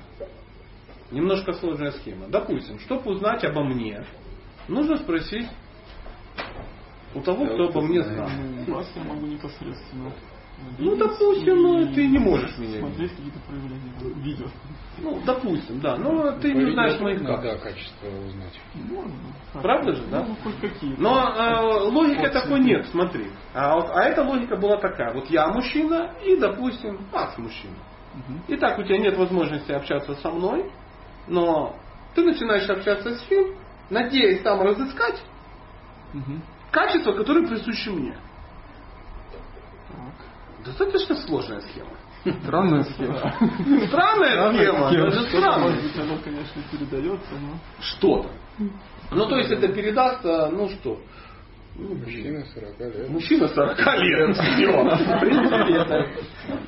Немножко 1.10 1.52
сложная 1.54 1.90
схема. 1.92 2.28
Допустим, 2.28 2.78
чтобы 2.80 3.10
узнать 3.12 3.44
обо 3.44 3.64
мне, 3.64 4.04
нужно 4.68 4.96
спросить 4.96 5.48
у 7.14 7.20
того, 7.20 7.46
кто 7.46 7.68
обо 7.68 7.80
мне 7.80 8.02
знает. 8.02 8.30
Ну, 8.66 8.74
вас 8.74 8.90
я 8.94 9.02
могу 9.02 9.26
непосредственно 9.26 10.12
Ну, 10.78 10.94
допустим, 10.94 11.62
но 11.62 11.92
ты 11.92 12.06
не 12.06 12.18
можешь 12.18 12.56
меня 12.58 12.78
смотреть 12.78 13.10
какие-то 13.10 13.40
проявления 13.40 14.22
видео. 14.22 14.46
Ну, 14.98 15.20
допустим, 15.26 15.80
да. 15.80 15.96
Но 15.96 16.32
ты 16.38 16.52
не 16.52 16.72
знаешь 16.72 17.00
моих 17.00 17.20
качеств. 17.20 17.42
да, 17.42 17.58
качество 17.58 18.06
узнать. 18.26 18.60
Можно. 18.74 19.14
Правда 19.54 19.94
же, 19.94 20.02
да? 20.10 20.24
Ну, 20.24 20.36
хоть 20.44 20.60
какие. 20.60 20.94
Но 20.96 21.28
э, 21.28 21.88
логики 21.88 22.20
Вот 22.20 22.32
такой 22.32 22.60
нет, 22.60 22.86
смотри. 22.86 23.26
А, 23.52 23.74
вот, 23.74 23.90
а 23.90 24.04
эта 24.04 24.22
логика 24.22 24.56
была 24.56 24.76
такая. 24.76 25.12
Вот 25.12 25.28
я 25.30 25.48
мужчина 25.48 26.12
и, 26.24 26.36
допустим, 26.36 27.00
Макс 27.12 27.36
мужчина. 27.36 27.74
Мгм. 28.14 28.42
И 28.48 28.56
так 28.56 28.78
у 28.78 28.82
тебя 28.82 28.98
нет 28.98 29.16
возможности 29.16 29.72
общаться 29.72 30.14
со 30.14 30.30
мной, 30.30 30.70
но 31.28 31.76
ты 32.14 32.22
начинаешь 32.22 32.68
общаться 32.68 33.14
с 33.16 33.30
ним, 33.30 33.54
надеясь 33.90 34.42
там 34.42 34.60
разыскать 34.62 35.22
Мгм. 36.12 36.42
качества, 36.70 37.12
которые 37.12 37.46
присущи 37.46 37.88
мне. 37.88 38.16
Так. 39.88 40.66
Достаточно 40.66 41.16
сложная 41.16 41.60
схема. 41.60 41.90
Странная 42.42 42.82
схема. 42.84 43.18
Странная 43.88 44.52
схема, 44.52 44.90
даже 44.92 45.28
странная. 45.30 45.78
оно, 46.02 46.18
конечно, 46.22 46.62
передается, 46.70 47.32
но... 47.32 47.58
Что-то. 47.80 48.28
Ну, 49.10 49.26
то 49.26 49.36
есть 49.38 49.50
это 49.50 49.68
передаст, 49.68 50.24
а, 50.26 50.50
ну 50.50 50.68
что? 50.68 51.00
Ну. 51.76 51.94
Мужчина 51.94 52.44
40 52.44 52.78
лет. 52.78 53.08
Мужчина 53.08 53.48
40 53.48 53.78
лет. 54.02 54.36
Всё. 54.36 54.82
В 55.16 55.20
принципе, 55.20 56.14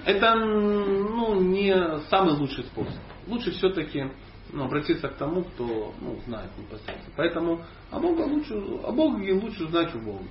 это, 0.06 0.34
ну, 0.36 1.34
не 1.40 1.98
самый 2.08 2.32
лучший 2.34 2.64
способ. 2.64 2.94
Лучше 3.26 3.50
все-таки 3.50 4.10
ну, 4.50 4.64
обратиться 4.64 5.08
к 5.08 5.14
тому, 5.16 5.44
кто 5.44 5.92
ну, 6.00 6.18
знает 6.26 6.50
непосредственно. 6.58 7.14
Поэтому 7.16 7.62
о 7.90 8.00
Боге 8.00 8.24
лучше, 8.24 8.54
о 8.54 8.92
Боге 8.92 9.32
лучше 9.34 9.68
знать 9.68 9.94
у 9.94 10.00
Бога. 10.00 10.24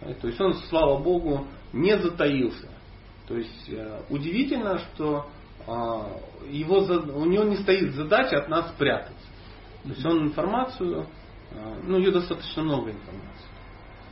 Да, 0.00 0.14
То 0.14 0.28
есть 0.28 0.40
он, 0.40 0.54
слава 0.68 0.98
Богу, 1.02 1.46
не 1.72 1.98
затаился. 1.98 2.68
То 3.26 3.36
есть 3.36 3.68
э, 3.68 4.02
удивительно, 4.08 4.78
что 4.78 5.26
а, 5.66 6.18
его, 6.48 6.78
у 6.78 7.26
него 7.26 7.44
не 7.44 7.56
стоит 7.56 7.94
задача 7.94 8.38
от 8.38 8.48
нас 8.48 8.70
спрятаться. 8.70 9.26
То 9.82 9.88
есть 9.90 10.04
он 10.06 10.28
информацию, 10.28 11.06
а, 11.52 11.78
ну 11.82 11.98
ее 11.98 12.10
достаточно 12.10 12.62
много 12.62 12.90
информации. 12.90 13.46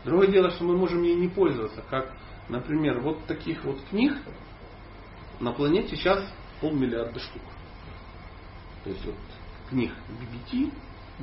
Другое 0.05 0.29
дело, 0.29 0.51
что 0.51 0.65
мы 0.65 0.77
можем 0.77 1.03
ей 1.03 1.15
не 1.15 1.29
пользоваться, 1.29 1.83
как, 1.89 2.13
например, 2.49 3.01
вот 3.01 3.25
таких 3.25 3.65
вот 3.65 3.81
книг 3.91 4.19
на 5.41 5.53
планете 5.53 5.97
сейчас 5.97 6.23
полмиллиарда 6.61 7.19
штук. 7.21 7.43
То 8.87 8.93
есть 8.93 9.05
вот 9.05 9.15
книг 9.69 9.91
BBT, 10.09 10.73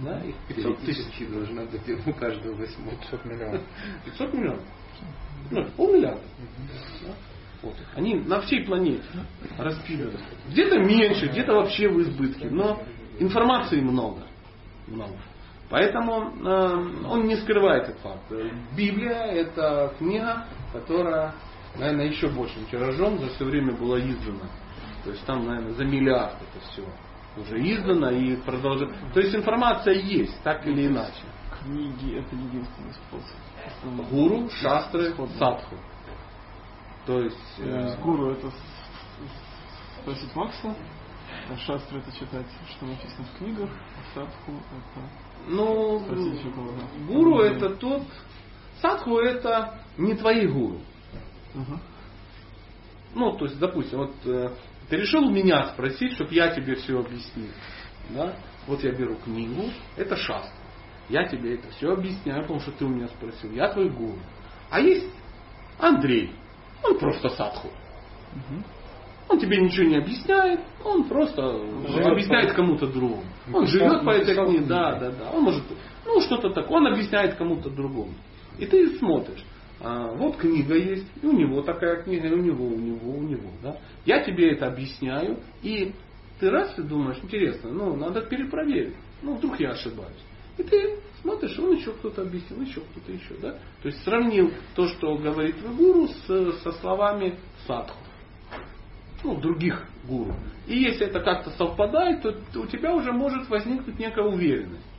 да, 0.03 0.19
их 0.19 0.35
500 0.49 0.79
тысяч. 0.79 1.29
Должна 1.29 1.63
быть 1.63 2.07
у 2.07 2.13
каждого 2.13 2.55
800 2.55 3.23
миллионов. 3.23 3.61
500 4.05 4.33
миллионов. 4.33 4.63
Ну, 5.49 5.61
это 5.61 5.71
полмиллиарда. 5.71 6.21
Да? 7.07 7.13
Вот. 7.61 7.75
Они 7.95 8.15
на 8.15 8.41
всей 8.41 8.65
планете 8.65 9.05
распилены. 9.57 10.19
Где-то 10.49 10.79
меньше, 10.79 11.27
где-то 11.27 11.53
вообще 11.53 11.87
в 11.87 12.01
избытке. 12.01 12.49
Но 12.49 12.83
информации 13.19 13.79
много. 13.79 14.23
много. 14.87 15.15
Поэтому 15.69 16.33
э, 16.45 17.05
он 17.07 17.27
не 17.27 17.37
скрывает 17.37 17.83
этот 17.83 17.99
факт. 18.01 18.29
Библия 18.75 19.21
это 19.23 19.95
книга, 19.97 20.47
которая, 20.73 21.33
наверное, 21.77 22.07
еще 22.07 22.27
большим 22.27 22.65
тиражом 22.65 23.19
за 23.19 23.29
все 23.29 23.45
время 23.45 23.73
была 23.73 24.01
издана. 24.01 24.49
То 25.05 25.11
есть 25.11 25.25
там, 25.25 25.45
наверное, 25.47 25.71
за 25.71 25.85
миллиард 25.85 26.35
это 26.41 26.65
все 26.71 26.83
уже 27.37 27.59
издано 27.59 28.11
и 28.11 28.35
продолжает. 28.37 28.93
То 29.13 29.19
есть 29.19 29.35
информация 29.35 29.95
есть, 29.95 30.41
так 30.43 30.65
или 30.67 30.87
иначе. 30.87 31.23
Книги 31.61 32.17
это 32.17 32.35
единственный 32.35 32.93
способ. 32.93 34.09
Гуру, 34.09 34.49
шастры, 34.49 35.15
садху. 35.37 35.77
То 37.05 37.19
есть, 37.21 37.59
э, 37.59 37.83
есть 37.83 37.99
гуру 37.99 38.31
это 38.31 38.51
спросить 40.01 40.35
Макса, 40.35 40.75
а 41.49 41.57
шастры 41.57 41.99
это 41.99 42.11
читать, 42.11 42.45
что 42.69 42.85
написано 42.85 43.25
в 43.25 43.37
книгах, 43.37 43.69
а 43.69 44.19
садху 44.19 44.51
это 44.51 45.09
ну, 45.47 45.99
гуру 47.07 47.39
это 47.39 47.75
тот, 47.75 48.03
садху 48.81 49.17
это 49.17 49.79
не 49.97 50.15
твои 50.15 50.47
гуру. 50.47 50.79
Ну, 53.15 53.37
то 53.37 53.45
есть, 53.45 53.59
допустим, 53.59 53.99
вот 53.99 54.15
э, 54.25 54.49
ты 54.93 54.97
решил 54.97 55.25
у 55.25 55.31
меня 55.31 55.65
спросить, 55.69 56.11
чтобы 56.11 56.35
я 56.35 56.49
тебе 56.51 56.75
все 56.75 56.99
объяснил. 56.99 57.49
Да? 58.09 58.35
Вот 58.67 58.83
я 58.83 58.91
беру 58.91 59.15
книгу, 59.15 59.63
это 59.97 60.15
шастра. 60.15 60.53
Я 61.09 61.27
тебе 61.27 61.55
это 61.55 61.67
все 61.71 61.93
объясняю, 61.93 62.43
потому 62.43 62.59
что 62.59 62.71
ты 62.73 62.85
у 62.85 62.89
меня 62.89 63.07
спросил. 63.07 63.51
Я 63.53 63.69
твой 63.69 63.89
гуру. 63.89 64.19
А 64.69 64.79
есть 64.79 65.07
Андрей. 65.79 66.35
Он 66.83 66.99
просто 66.99 67.29
садху. 67.29 67.69
Мгм. 68.35 68.63
Он 69.29 69.39
тебе 69.39 69.61
ничего 69.61 69.87
не 69.87 69.97
объясняет, 69.97 70.59
он 70.83 71.05
просто 71.05 71.41
Живет 71.87 72.05
объясняет 72.05 72.49
по- 72.49 72.55
кому-то 72.57 72.85
другому. 72.85 73.23
Ну, 73.47 73.57
Он 73.57 73.65
живет 73.65 74.05
по 74.05 74.11
этой 74.11 74.35
книге, 74.35 74.65
да, 74.65 74.99
да, 74.99 75.09
да. 75.09 75.31
Он 75.31 75.41
может, 75.41 75.63
ну 76.05 76.21
что-то 76.21 76.51
такое, 76.51 76.77
он 76.77 76.87
объясняет 76.93 77.33
кому-то 77.33 77.71
другому. 77.71 78.13
И 78.59 78.67
ты 78.67 78.95
смотришь, 78.99 79.43
а, 79.83 80.13
вот 80.13 80.37
книга 80.37 80.75
есть, 80.75 81.05
и 81.21 81.25
у 81.25 81.33
него 81.33 81.61
такая 81.61 82.03
книга, 82.03 82.29
и 82.29 82.31
у 82.31 82.41
него, 82.41 82.65
у 82.65 82.77
него, 82.77 83.11
у 83.17 83.21
него. 83.21 83.49
Да? 83.61 83.77
Я 84.05 84.23
тебе 84.23 84.51
это 84.51 84.67
объясняю, 84.67 85.39
и 85.61 85.91
ты 86.39 86.49
раз 86.49 86.79
и 86.79 86.81
думаешь, 86.81 87.17
интересно, 87.21 87.69
ну 87.69 87.93
надо 87.97 88.21
перепроверить. 88.21 88.95
Ну 89.21 89.35
вдруг 89.35 89.59
я 89.59 89.71
ошибаюсь. 89.71 90.23
И 90.57 90.63
ты 90.63 90.99
смотришь, 91.21 91.59
он 91.59 91.75
еще 91.75 91.91
кто-то 91.91 92.21
объяснил, 92.21 92.61
еще 92.61 92.79
кто-то 92.79 93.11
еще. 93.11 93.35
Да? 93.41 93.57
То 93.81 93.89
есть 93.89 94.01
сравнил 94.03 94.51
то, 94.73 94.87
что 94.87 95.17
говорит 95.17 95.55
гуру, 95.75 96.07
с, 96.07 96.61
со 96.61 96.71
словами 96.73 97.37
садху. 97.67 97.97
Ну, 99.23 99.39
других 99.39 99.85
гуру. 100.07 100.33
И 100.65 100.79
если 100.79 101.07
это 101.07 101.19
как-то 101.19 101.49
совпадает, 101.51 102.21
то 102.21 102.61
у 102.61 102.67
тебя 102.67 102.93
уже 102.93 103.11
может 103.11 103.49
возникнуть 103.49 103.99
некая 103.99 104.25
уверенность 104.25 104.92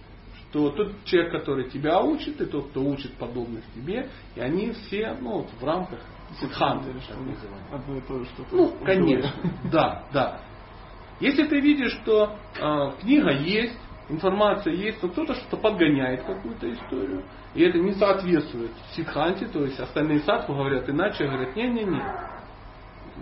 что 0.55 0.71
тот 0.71 1.05
человек, 1.05 1.33
который 1.33 1.69
тебя 1.69 2.01
учит, 2.01 2.41
и 2.41 2.47
тот, 2.47 2.69
кто 2.69 2.81
учит 2.83 3.15
подобных 3.15 3.65
тебе, 3.75 4.09
и 4.37 4.41
они 4.41 4.71
все 4.71 5.17
ну, 5.21 5.39
вот, 5.39 5.49
в 5.61 5.65
рамках 5.65 5.99
сидханты. 6.41 6.93
Одно 7.73 7.97
и 7.97 8.01
то 8.03 8.19
же, 8.21 8.25
что 8.27 8.45
Ну, 8.53 8.73
конечно, 8.85 9.33
да, 9.73 10.05
да. 10.13 10.41
Если 11.19 11.45
ты 11.45 11.59
видишь, 11.59 11.99
что 12.03 12.37
э, 12.57 12.93
книга 13.01 13.33
есть, 13.33 13.77
информация 14.09 14.75
есть, 14.75 15.01
то 15.01 15.09
кто-то 15.09 15.35
что-то 15.35 15.57
подгоняет 15.57 16.23
какую-то 16.23 16.73
историю, 16.73 17.25
и 17.55 17.63
это 17.65 17.79
не 17.79 17.93
соответствует 17.93 18.71
сидханте, 18.93 19.47
то 19.47 19.65
есть 19.65 19.81
остальные 19.81 20.21
садху 20.21 20.55
говорят 20.55 20.89
иначе, 20.89 21.27
говорят, 21.27 21.57
не-не-не, 21.57 22.01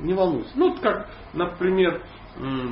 не 0.03 0.12
волнуйся. 0.12 0.51
Ну, 0.55 0.70
вот 0.70 0.80
как, 0.80 1.09
например, 1.33 2.03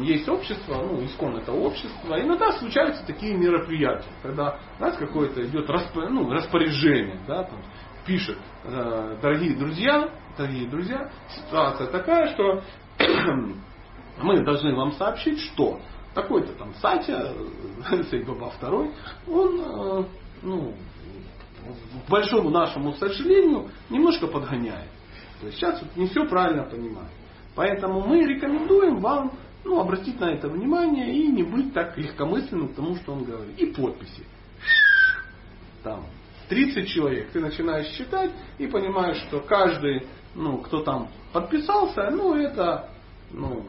есть 0.03 0.29
общество, 0.29 0.77
ну, 0.77 1.05
искон 1.05 1.37
это 1.37 1.53
общество, 1.53 2.21
иногда 2.21 2.53
случаются 2.53 3.05
такие 3.07 3.37
мероприятия, 3.37 4.11
когда, 4.23 4.59
знаете, 4.79 4.99
какое-то 4.99 5.47
идет 5.47 5.69
ну, 5.95 6.31
распоряжение, 6.33 7.21
да, 7.27 7.45
там, 7.45 7.61
пишет, 8.07 8.39
э, 8.65 9.19
дорогие 9.21 9.55
друзья, 9.57 10.09
дорогие 10.39 10.69
друзья, 10.69 11.11
ситуация 11.29 11.89
такая, 11.89 12.33
что 12.33 12.63
мы 14.23 14.43
должны 14.45 14.75
вам 14.75 14.93
сообщить, 14.93 15.41
что 15.41 15.79
такой-то 16.15 16.55
там 16.55 16.73
Сатя, 16.81 17.35
Сейбаба 18.11 18.51
второй, 18.51 18.93
он, 19.29 19.61
э, 19.61 20.05
ну, 20.43 20.75
к 22.07 22.11
большому 22.11 22.49
нашему 22.49 22.95
сожалению, 22.95 23.69
немножко 23.91 24.27
подгоняет. 24.27 24.89
То 25.41 25.47
есть 25.47 25.59
сейчас 25.59 25.81
вот 25.83 25.97
не 25.97 26.07
все 26.07 26.27
правильно 26.27 26.65
понимает. 26.65 27.11
Поэтому 27.55 28.01
мы 28.01 28.25
рекомендуем 28.25 29.01
вам 29.01 29.33
ну, 29.65 29.81
обратить 29.81 30.19
на 30.21 30.33
это 30.33 30.49
внимание 30.49 31.15
и 31.15 31.29
не 31.29 31.43
быть 31.43 31.73
так 31.73 31.97
легкомысленным 31.99 32.75
тому, 32.75 32.97
что 32.97 33.13
он 33.13 33.25
говорит. 33.25 33.59
И 33.59 33.67
подписи. 33.67 34.25
Там 35.83 36.07
30 36.49 36.89
человек. 36.89 37.31
Ты 37.31 37.41
начинаешь 37.41 37.87
считать 37.89 38.33
и 38.59 38.67
понимаешь, 38.67 39.19
что 39.29 39.41
каждый, 39.41 40.07
ну, 40.35 40.59
кто 40.59 40.83
там 40.83 41.09
подписался, 41.33 42.11
ну, 42.11 42.35
это 42.35 42.91
ну, 43.31 43.67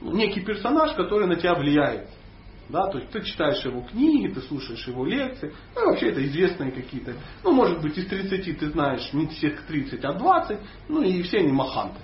некий 0.00 0.40
персонаж, 0.40 0.94
который 0.94 1.26
на 1.26 1.36
тебя 1.36 1.54
влияет. 1.54 2.08
Да, 2.68 2.88
то 2.88 2.98
есть 2.98 3.12
ты 3.12 3.22
читаешь 3.22 3.64
его 3.64 3.82
книги, 3.82 4.32
ты 4.32 4.40
слушаешь 4.40 4.84
его 4.88 5.04
лекции. 5.04 5.52
Ну, 5.76 5.86
вообще 5.86 6.08
это 6.08 6.24
известные 6.24 6.72
какие-то. 6.72 7.14
Ну, 7.44 7.52
может 7.52 7.80
быть, 7.80 7.96
из 7.96 8.06
30 8.06 8.58
ты 8.58 8.70
знаешь 8.70 9.12
не 9.12 9.28
всех 9.28 9.62
30, 9.66 10.04
а 10.04 10.14
20. 10.14 10.58
Ну, 10.88 11.02
и 11.02 11.22
все 11.22 11.38
они 11.38 11.52
маханты. 11.52 12.00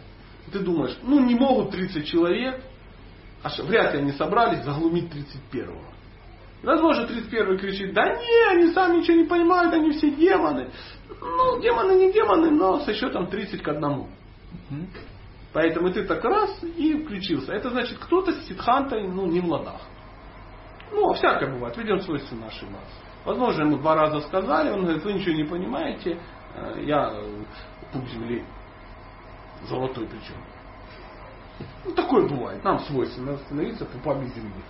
Ты 0.52 0.60
думаешь, 0.60 0.96
ну, 1.02 1.18
не 1.18 1.34
могут 1.34 1.72
30 1.72 2.06
человек, 2.06 2.62
аж 3.42 3.58
вряд 3.60 3.94
ли 3.94 4.00
они 4.00 4.12
собрались 4.12 4.64
заглумить 4.64 5.12
31-го. 5.12 5.80
Возможно, 6.62 7.06
31 7.06 7.58
кричит, 7.58 7.92
да 7.92 8.04
не, 8.04 8.50
они 8.50 8.72
сами 8.72 8.98
ничего 8.98 9.16
не 9.16 9.24
понимают, 9.24 9.74
они 9.74 9.90
все 9.92 10.10
демоны. 10.10 10.70
Ну, 11.20 11.60
демоны 11.60 11.92
не 11.92 12.12
демоны, 12.12 12.50
но 12.50 12.80
со 12.80 12.94
счетом 12.94 13.26
30 13.26 13.62
к 13.62 13.68
одному. 13.68 14.08
Поэтому 15.52 15.92
ты 15.92 16.04
так 16.04 16.24
раз 16.24 16.62
и 16.62 17.02
включился. 17.02 17.52
Это 17.52 17.70
значит, 17.70 17.98
кто-то 17.98 18.32
с 18.32 18.46
ситхантой 18.46 19.06
ну, 19.08 19.26
не 19.26 19.40
в 19.40 19.46
ладах. 19.46 19.82
Ну, 20.92 21.10
а 21.10 21.14
всякое 21.14 21.52
бывает. 21.52 21.76
Ведем 21.76 22.00
свойственно 22.00 22.46
ошибаться. 22.46 22.96
Возможно, 23.24 23.62
ему 23.62 23.78
два 23.78 23.94
раза 23.94 24.20
сказали, 24.20 24.70
он 24.70 24.82
говорит, 24.82 25.04
вы 25.04 25.12
ничего 25.14 25.34
не 25.34 25.44
понимаете, 25.44 26.18
э, 26.56 26.82
я 26.84 27.12
пуп 27.92 28.06
земли 28.08 28.44
золотой 29.68 30.06
причем. 30.06 30.36
Ну, 31.84 31.92
такое 31.92 32.28
бывает. 32.28 32.62
Нам 32.64 32.80
свойственно 32.80 33.36
становиться 33.38 33.84
пупами 33.84 34.26
земли. 34.26 34.62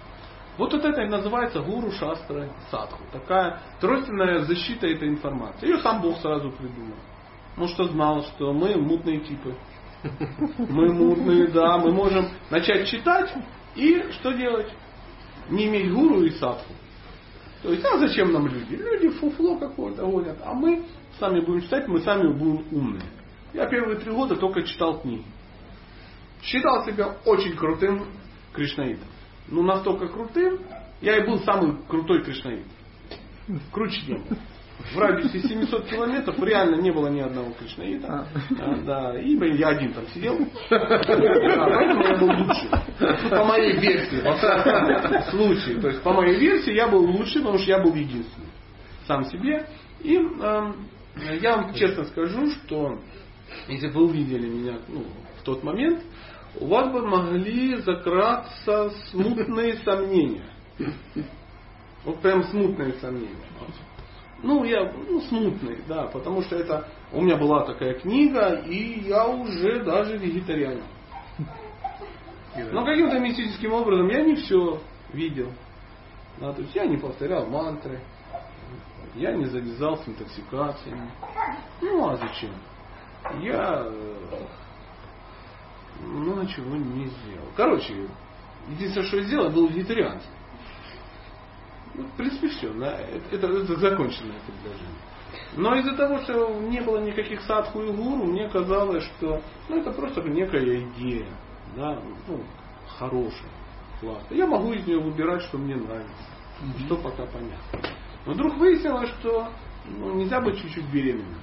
Вот 0.58 0.72
вот 0.72 0.84
это 0.84 1.02
и 1.02 1.08
называется 1.08 1.60
гуру 1.60 1.90
шастра 1.92 2.50
садху. 2.70 3.02
Такая 3.12 3.60
тройственная 3.80 4.40
защита 4.40 4.86
этой 4.86 5.08
информации. 5.08 5.66
Ее 5.66 5.78
сам 5.78 6.02
Бог 6.02 6.18
сразу 6.18 6.50
придумал. 6.50 6.96
Ну 7.56 7.68
что 7.68 7.84
знал, 7.84 8.22
что 8.24 8.52
мы 8.52 8.76
мутные 8.76 9.20
типы. 9.20 9.54
Мы 10.58 10.92
мутные, 10.92 11.46
да. 11.48 11.78
Мы 11.78 11.92
можем 11.92 12.28
начать 12.50 12.88
читать 12.88 13.32
и 13.74 14.02
что 14.12 14.32
делать? 14.32 14.72
Не 15.48 15.66
иметь 15.68 15.92
гуру 15.92 16.22
и 16.22 16.30
садху. 16.30 16.72
То 17.62 17.70
есть, 17.70 17.84
а 17.84 17.96
зачем 17.98 18.32
нам 18.32 18.46
люди? 18.46 18.74
Люди 18.74 19.08
фуфло 19.10 19.56
какое-то 19.56 20.04
гонят. 20.04 20.38
А 20.44 20.52
мы 20.52 20.84
сами 21.18 21.40
будем 21.40 21.62
читать, 21.62 21.86
мы 21.86 22.00
сами 22.00 22.32
будем 22.32 22.66
умные. 22.72 23.02
Я 23.52 23.66
первые 23.66 23.98
три 23.98 24.10
года 24.10 24.34
только 24.36 24.62
читал 24.64 25.00
книги. 25.00 25.24
Считал 26.42 26.84
себя 26.84 27.16
очень 27.24 27.56
крутым 27.56 28.06
кришнаитом. 28.52 29.06
Ну, 29.48 29.62
настолько 29.62 30.08
крутым, 30.08 30.60
я 31.00 31.18
и 31.18 31.26
был 31.26 31.40
самый 31.40 31.76
крутой 31.88 32.22
кришнаит. 32.22 32.64
Круче 33.72 34.00
не. 34.06 34.22
В 34.94 34.98
радиусе 34.98 35.40
700 35.40 35.86
километров 35.86 36.42
реально 36.42 36.76
не 36.76 36.90
было 36.90 37.08
ни 37.08 37.20
одного 37.20 37.52
кришнаита. 37.52 38.26
А, 38.58 38.76
да, 38.84 39.18
и 39.18 39.36
блин, 39.36 39.56
я 39.56 39.68
один 39.68 39.92
там 39.92 40.06
сидел. 40.08 40.38
Да, 40.70 40.88
поэтому 40.88 42.04
я 42.04 42.16
был 42.16 42.28
лучше. 42.28 42.68
По 43.30 43.44
моей 43.44 43.76
версии, 43.76 44.20
во 44.22 44.36
всяком 44.36 45.22
случае. 45.30 45.80
То 45.80 45.88
есть, 45.88 46.02
по 46.02 46.12
моей 46.12 46.38
версии, 46.38 46.72
я 46.72 46.88
был 46.88 47.04
лучше, 47.04 47.38
потому 47.38 47.58
что 47.58 47.70
я 47.70 47.78
был 47.78 47.94
единственный. 47.94 48.48
Сам 49.06 49.24
себе. 49.26 49.66
И 50.00 50.16
эм, 50.16 50.88
я 51.40 51.56
вам 51.56 51.74
честно 51.74 52.04
скажу, 52.04 52.50
что 52.50 52.98
если 53.68 53.88
бы 53.88 54.00
вы 54.00 54.04
увидели 54.06 54.48
меня 54.48 54.78
ну, 54.88 55.04
в 55.38 55.42
тот 55.42 55.62
момент, 55.62 56.02
у 56.60 56.66
вас 56.66 56.92
бы 56.92 57.06
могли 57.06 57.76
закраться 57.76 58.90
смутные 59.10 59.76
сомнения. 59.78 60.44
Вот 62.04 62.20
прям 62.20 62.42
смутные 62.44 62.94
сомнения. 62.94 63.36
Ну, 64.42 64.64
я, 64.64 64.92
ну, 65.08 65.20
смутные, 65.20 65.78
да, 65.86 66.08
потому 66.08 66.42
что 66.42 66.56
это, 66.56 66.88
у 67.12 67.20
меня 67.20 67.36
была 67.36 67.64
такая 67.64 67.94
книга, 67.94 68.60
и 68.66 69.00
я 69.08 69.26
уже 69.26 69.84
даже 69.84 70.16
вегетарианин. 70.16 70.84
Но 72.72 72.84
каким-то 72.84 73.18
мистическим 73.20 73.72
образом 73.72 74.08
я 74.08 74.22
не 74.22 74.34
все 74.34 74.80
видел. 75.12 75.52
Да, 76.38 76.52
то 76.52 76.60
есть 76.60 76.74
я 76.74 76.86
не 76.86 76.96
повторял 76.96 77.46
мантры, 77.46 78.00
я 79.14 79.32
не 79.32 79.44
залезал 79.44 79.98
с 79.98 80.08
интоксикациями. 80.08 81.10
Ну 81.80 82.08
а 82.08 82.16
зачем? 82.16 82.52
Я 83.40 83.86
э, 86.02 86.06
ну 86.06 86.42
ничего 86.42 86.76
не 86.76 87.06
сделал. 87.06 87.48
Короче, 87.56 88.08
единственное, 88.68 89.06
что 89.06 89.16
я 89.18 89.22
сделал, 89.24 89.50
был 89.50 89.68
вегетарианцем. 89.68 90.30
Ну, 91.94 92.04
в 92.04 92.16
принципе, 92.16 92.48
все. 92.48 92.72
Да? 92.72 92.98
Это, 92.98 93.36
это, 93.36 93.46
это 93.46 93.76
законченное 93.76 94.40
предложение. 94.46 94.96
Но 95.56 95.74
из-за 95.76 95.94
того, 95.94 96.18
что 96.20 96.48
не 96.60 96.80
было 96.80 96.98
никаких 96.98 97.42
садху 97.42 97.82
и 97.82 97.92
гуру, 97.92 98.24
мне 98.24 98.48
казалось, 98.48 99.04
что 99.04 99.42
ну, 99.68 99.80
это 99.80 99.92
просто 99.92 100.22
некая 100.22 100.80
идея. 100.80 101.28
Да? 101.76 101.98
Ну, 102.28 102.42
хорошая, 102.98 103.50
классная. 104.00 104.38
Я 104.38 104.46
могу 104.46 104.72
из 104.72 104.86
нее 104.86 104.98
выбирать, 104.98 105.42
что 105.42 105.58
мне 105.58 105.76
нравится. 105.76 106.12
Mm-hmm. 106.60 106.86
Что 106.86 106.96
пока 106.96 107.26
понятно. 107.26 107.90
Но 108.24 108.32
вдруг 108.32 108.56
выяснилось, 108.56 109.10
что 109.20 109.48
ну, 109.86 110.14
нельзя 110.14 110.40
быть 110.40 110.60
чуть-чуть 110.60 110.86
беременным. 110.92 111.40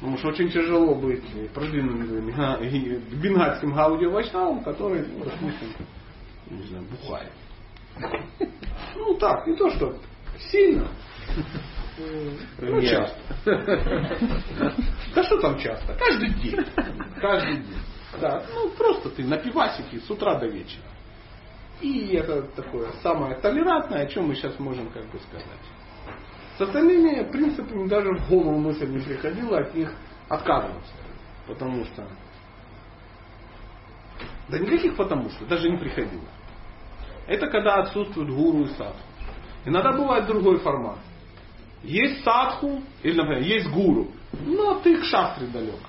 Потому 0.00 0.18
что 0.18 0.28
очень 0.28 0.50
тяжело 0.50 0.94
быть 0.94 1.24
продвинутым 1.54 2.26
бенгальским 3.20 3.72
гаудио 3.72 4.10
вайшнавом, 4.10 4.62
который, 4.62 5.06
ну, 5.06 5.24
допустим, 5.24 5.68
не 6.50 6.62
знаю, 6.64 6.84
бухает. 6.90 7.32
Ну 8.94 9.14
так, 9.14 9.46
не 9.46 9.56
то 9.56 9.70
что 9.70 9.96
сильно. 10.50 10.88
Ну, 12.60 12.82
часто. 12.82 13.18
Да 15.14 15.24
что 15.24 15.40
там 15.40 15.58
часто? 15.58 15.94
Каждый 15.94 16.34
день. 16.34 16.58
Каждый 17.20 17.56
день. 17.56 17.78
Да, 18.20 18.44
ну 18.54 18.70
просто 18.70 19.10
ты 19.10 19.24
на 19.24 19.38
пивасике 19.38 19.98
с 20.00 20.10
утра 20.10 20.38
до 20.38 20.46
вечера. 20.46 20.84
И 21.80 22.14
это 22.14 22.42
такое 22.42 22.90
самое 23.02 23.36
толерантное, 23.36 24.02
о 24.02 24.06
чем 24.06 24.28
мы 24.28 24.34
сейчас 24.34 24.58
можем 24.58 24.90
как 24.90 25.04
бы 25.10 25.18
сказать. 25.20 25.46
С 26.56 26.60
остальными 26.60 27.22
принципами 27.30 27.86
даже 27.86 28.12
в 28.14 28.28
голову 28.28 28.58
мысль 28.58 28.88
не 28.88 29.00
приходила 29.00 29.58
от 29.58 29.74
них 29.74 29.92
отказываться. 30.28 30.92
Потому 31.46 31.84
что... 31.84 32.06
Да 34.48 34.58
никаких 34.58 34.96
потому 34.96 35.28
что, 35.30 35.44
даже 35.44 35.68
не 35.68 35.76
приходило. 35.76 36.28
Это 37.26 37.48
когда 37.48 37.76
отсутствует 37.76 38.30
гуру 38.30 38.62
и 38.62 38.68
садху. 38.68 39.00
Иногда 39.64 39.92
бывает 39.92 40.26
другой 40.26 40.58
формат. 40.60 40.98
Есть 41.82 42.24
садху, 42.24 42.82
или, 43.02 43.16
например, 43.16 43.42
есть 43.42 43.68
гуру, 43.68 44.12
но 44.44 44.76
ты 44.80 44.96
к 44.96 45.04
шастре 45.04 45.48
далек. 45.48 45.80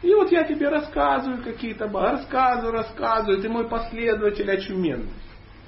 И 0.00 0.12
вот 0.14 0.32
я 0.32 0.44
тебе 0.44 0.68
рассказываю 0.68 1.42
какие-то, 1.42 1.86
рассказываю, 1.88 2.72
рассказываю, 2.72 3.40
ты 3.40 3.48
мой 3.48 3.68
последователь 3.68 4.50
очуменный. 4.50 5.10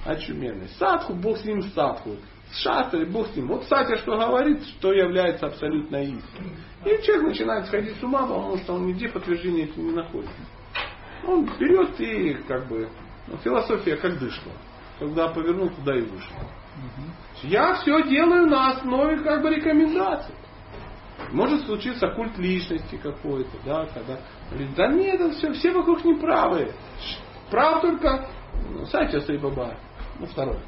Очуменный. 0.05 0.69
Садху, 0.79 1.15
Бог 1.15 1.39
с 1.39 1.45
ним 1.45 1.63
садху. 1.63 2.17
Шастры, 2.63 3.07
бог 3.07 3.29
с 3.29 3.37
ним. 3.37 3.49
Вот 3.49 3.65
Сатя 3.65 3.97
что 3.99 4.17
говорит, 4.17 4.63
что 4.65 4.93
является 4.93 5.47
абсолютно 5.47 5.97
истиной. 6.03 6.53
И 6.85 7.03
человек 7.03 7.29
начинает 7.29 7.67
сходить 7.67 7.97
с 7.99 8.03
ума, 8.03 8.23
потому 8.23 8.57
что 8.59 8.75
он 8.75 8.87
нигде 8.87 9.09
подтверждения 9.09 9.69
не 9.77 9.93
находит. 9.93 10.31
Он 11.27 11.45
берет 11.59 11.99
и 12.01 12.35
как 12.47 12.69
бы, 12.69 12.89
ну, 13.29 13.37
философия 13.39 13.97
как 13.97 14.19
дышка. 14.19 14.51
Когда 14.99 15.29
повернул, 15.29 15.71
туда 15.71 15.97
и 15.97 16.03
вышел. 16.03 16.37
Я 17.43 17.75
все 17.75 18.03
делаю 18.05 18.47
на 18.47 18.71
основе 18.71 19.19
как 19.21 19.43
бы 19.43 19.51
рекомендаций. 19.51 20.35
Может 21.33 21.65
случиться 21.67 22.09
культ 22.09 22.37
личности 22.39 22.97
какой-то, 22.97 23.57
да, 23.65 23.87
когда 23.87 24.21
говорит, 24.51 24.75
да 24.77 24.89
нет, 24.89 25.21
это 25.21 25.31
все, 25.33 25.53
все 25.53 25.73
вокруг 25.73 26.05
неправы. 26.05 26.73
Прав 27.51 27.81
только 27.81 28.29
ну, 28.71 28.87
Сатя 28.87 29.21
Сайбаба. 29.21 29.77
Ну, 30.19 30.27
второй. 30.27 30.59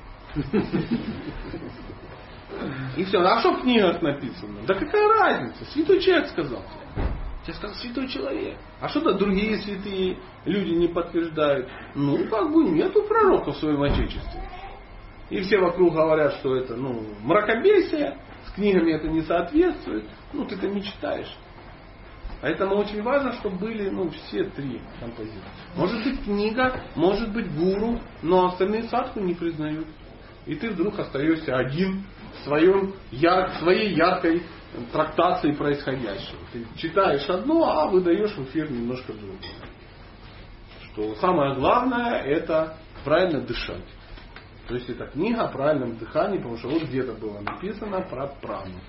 И 2.96 3.04
все. 3.04 3.20
А 3.20 3.40
что 3.40 3.52
в 3.54 3.62
книгах 3.62 4.00
написано? 4.02 4.60
Да 4.66 4.74
какая 4.74 5.08
разница? 5.08 5.64
Святой 5.72 6.00
человек 6.00 6.28
сказал. 6.28 6.62
Я 7.46 7.54
сказал, 7.54 7.76
святой 7.76 8.08
человек. 8.08 8.56
А 8.80 8.88
что-то 8.88 9.12
другие 9.14 9.58
святые 9.58 10.18
люди 10.44 10.70
не 10.74 10.88
подтверждают. 10.88 11.68
Ну, 11.94 12.26
как 12.28 12.52
бы 12.52 12.64
нету 12.64 13.02
пророка 13.04 13.52
в 13.52 13.56
своем 13.58 13.82
отечестве. 13.82 14.42
И 15.30 15.40
все 15.42 15.58
вокруг 15.58 15.94
говорят, 15.94 16.34
что 16.34 16.56
это 16.56 16.74
ну, 16.76 17.04
мракобесие, 17.22 18.18
с 18.46 18.52
книгами 18.52 18.92
это 18.92 19.08
не 19.08 19.22
соответствует. 19.22 20.06
Ну, 20.32 20.44
ты 20.44 20.56
это 20.56 20.68
не 20.68 20.82
читаешь. 20.82 21.32
Поэтому 22.40 22.76
очень 22.76 23.02
важно, 23.02 23.32
чтобы 23.34 23.56
были 23.58 23.90
ну, 23.90 24.10
все 24.10 24.44
три 24.44 24.80
композиции. 25.00 25.40
Может 25.74 26.04
быть 26.04 26.24
книга, 26.24 26.82
может 26.94 27.32
быть 27.32 27.52
гуру, 27.54 28.00
но 28.22 28.46
остальные 28.46 28.84
садху 28.84 29.20
не 29.20 29.34
признают. 29.34 29.86
И 30.46 30.54
ты 30.54 30.70
вдруг 30.70 30.98
остаешься 30.98 31.56
один 31.56 32.04
в 32.34 32.44
своем, 32.44 32.94
яр, 33.10 33.50
своей 33.58 33.94
яркой 33.94 34.42
трактации 34.92 35.52
происходящего. 35.52 36.38
Ты 36.52 36.66
читаешь 36.76 37.28
одно, 37.28 37.64
а 37.68 37.88
выдаешь 37.88 38.32
в 38.36 38.44
эфир 38.44 38.70
немножко 38.70 39.12
другое. 39.12 39.38
Что 40.92 41.14
самое 41.16 41.54
главное 41.54 42.22
это 42.22 42.78
правильно 43.04 43.40
дышать. 43.40 43.84
То 44.68 44.74
есть 44.74 44.88
это 44.88 45.06
книга 45.06 45.42
о 45.42 45.48
правильном 45.48 45.96
дыхании, 45.96 46.38
потому 46.38 46.58
что 46.58 46.68
вот 46.68 46.82
где-то 46.84 47.12
было 47.14 47.40
написано 47.40 48.00
про 48.02 48.26
прану. 48.26 48.80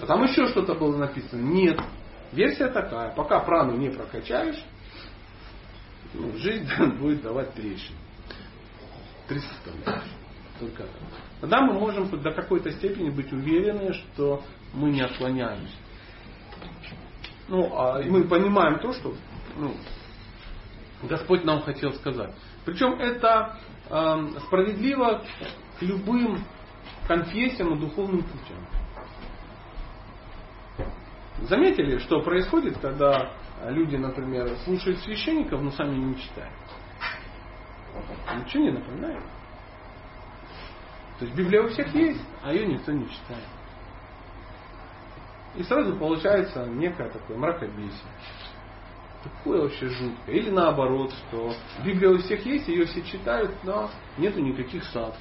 А 0.00 0.06
там 0.06 0.22
еще 0.24 0.46
что-то 0.48 0.74
было 0.74 0.96
написано. 0.96 1.40
Нет. 1.40 1.78
Версия 2.32 2.68
такая. 2.68 3.14
Пока 3.14 3.40
прану 3.40 3.76
не 3.76 3.90
прокачаешь, 3.90 4.62
ну, 6.14 6.36
жизнь 6.36 6.68
будет 6.98 7.22
давать 7.22 7.52
трещины. 7.54 7.98
Составляющие. 9.28 10.19
Только. 10.60 10.84
Тогда 11.40 11.62
мы 11.62 11.72
можем 11.72 12.08
до 12.20 12.32
какой-то 12.32 12.70
степени 12.72 13.08
быть 13.08 13.32
уверены, 13.32 13.94
что 13.94 14.42
мы 14.74 14.90
не 14.90 15.00
отклоняемся. 15.00 15.74
Ну, 17.48 17.74
а 17.74 18.02
мы 18.02 18.24
понимаем 18.24 18.78
то, 18.78 18.92
что 18.92 19.14
ну, 19.56 19.74
Господь 21.02 21.44
нам 21.44 21.62
хотел 21.62 21.94
сказать. 21.94 22.34
Причем 22.66 22.92
это 23.00 23.58
э, 23.88 24.40
справедливо 24.46 25.24
к 25.78 25.82
любым 25.82 26.44
конфессиям 27.08 27.74
и 27.74 27.80
духовным 27.80 28.22
путям. 28.22 28.66
Заметили, 31.48 31.96
что 31.98 32.20
происходит, 32.20 32.76
когда 32.78 33.32
люди, 33.64 33.96
например, 33.96 34.56
слушают 34.64 34.98
священников, 34.98 35.62
но 35.62 35.70
сами 35.70 35.96
не 35.96 36.16
читают? 36.16 36.52
Ничего 38.44 38.62
не 38.62 38.70
напоминает. 38.72 39.22
То 41.20 41.26
есть 41.26 41.36
Библия 41.36 41.62
у 41.62 41.68
всех 41.68 41.94
есть, 41.94 42.22
а 42.42 42.50
ее 42.50 42.66
никто 42.66 42.92
не 42.92 43.04
читает. 43.04 43.44
И 45.54 45.62
сразу 45.64 45.94
получается 45.96 46.64
некое 46.64 47.10
такое 47.10 47.36
мракобесие. 47.36 48.10
Такое 49.22 49.60
вообще 49.60 49.90
жуткое. 49.90 50.34
Или 50.34 50.48
наоборот, 50.48 51.12
что 51.12 51.52
Библия 51.84 52.08
у 52.08 52.18
всех 52.18 52.46
есть, 52.46 52.68
ее 52.68 52.86
все 52.86 53.02
читают, 53.02 53.52
но 53.64 53.90
нету 54.16 54.40
никаких 54.40 54.82
садков. 54.84 55.20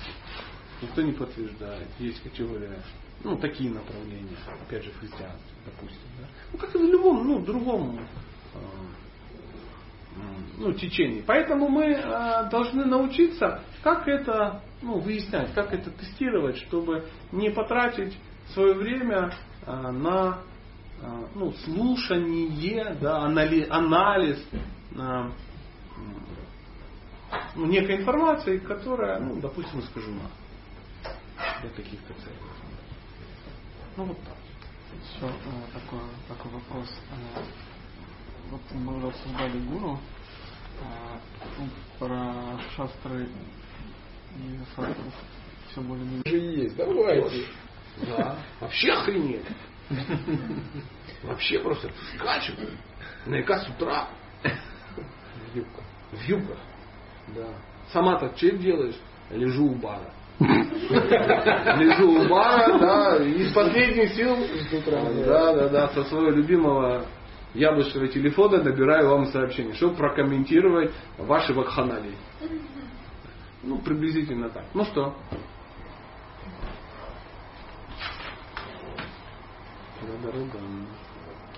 Никто 0.81 1.01
не 1.01 1.11
подтверждает. 1.11 1.89
Есть 1.99 2.23
категория, 2.23 2.81
ну, 3.25 3.35
такие 3.35 3.69
направления, 3.69 4.37
опять 4.65 4.85
же, 4.85 4.91
христианство, 4.93 5.51
допустим. 5.65 6.07
Да? 6.17 6.27
Ну, 6.53 6.57
как 6.59 6.73
и 6.75 6.77
в 6.77 6.83
любом, 6.83 7.27
ну, 7.27 7.39
другом 7.39 7.99
ну, 10.57 10.74
течении. 10.74 11.24
Поэтому 11.26 11.70
мы 11.70 11.86
э, 11.86 12.49
должны 12.49 12.86
научиться, 12.86 13.63
как 13.82 14.07
это 14.07 14.61
ну, 14.82 14.99
выяснять, 14.99 15.53
как 15.53 15.74
это 15.74 15.89
тестировать, 15.91 16.57
чтобы 16.57 17.07
не 17.32 17.49
потратить 17.49 18.17
свое 18.53 18.74
время 18.74 19.32
э, 19.65 19.72
на 19.72 20.39
э, 21.01 21.28
ну, 21.36 21.51
слушание, 21.63 22.95
да, 23.01 23.20
анали, 23.20 23.67
анализ 23.70 24.45
э, 24.53 25.30
ну, 27.55 27.65
некой 27.65 27.97
информации, 27.97 28.57
которая, 28.57 29.20
ну, 29.20 29.39
допустим, 29.39 29.80
искажена 29.80 30.30
для 31.61 31.70
каких-то 31.70 32.13
целей. 32.13 32.36
Ну 33.97 34.05
вот 34.05 34.17
так. 34.24 34.36
Еще 34.93 35.26
э, 35.26 35.80
такой, 35.80 35.99
такой 36.28 36.51
вопрос. 36.51 36.89
Э, 37.36 37.41
вот 38.49 38.61
мы 38.71 38.97
уже 38.97 39.07
обсуждали 39.07 39.59
гуру 39.59 39.99
э, 40.81 41.17
ну, 41.57 41.67
про 41.99 42.59
шастры 42.75 43.27
и 44.37 44.59
садху. 44.75 45.01
Все 45.71 45.81
более-менее. 45.81 46.23
Уже 46.25 46.37
есть, 46.37 46.75
давайте. 46.75 47.45
Да. 48.07 48.37
Вообще 48.59 48.91
охренели. 48.91 49.45
Вообще 51.23 51.59
просто 51.59 51.91
скачут. 52.15 52.57
Наверняка 53.25 53.59
с 53.59 53.69
утра. 53.69 54.07
В 54.41 55.55
юбках. 55.55 55.83
В 56.11 56.21
юбках. 56.27 56.57
Да. 57.35 57.47
Сама-то 57.91 58.35
что 58.35 58.51
делаешь? 58.51 58.95
Лежу 59.29 59.65
у 59.65 59.75
бара. 59.75 60.13
Лежу 60.39 62.23
у 62.23 62.29
бара, 62.29 62.79
да, 62.79 63.17
из 63.23 63.51
последних 63.51 64.13
сил, 64.13 64.37
да, 65.25 65.53
да, 65.53 65.67
да, 65.67 65.87
со 65.89 66.03
своего 66.05 66.29
любимого 66.29 67.05
яблочного 67.53 68.07
телефона 68.07 68.63
набираю 68.63 69.09
вам 69.09 69.25
сообщение, 69.27 69.73
чтобы 69.75 69.95
прокомментировать 69.95 70.91
ваши 71.17 71.53
вакханалии. 71.53 72.15
Ну, 73.63 73.79
приблизительно 73.79 74.49
так. 74.49 74.63
Ну 74.73 74.85
что? 74.85 75.15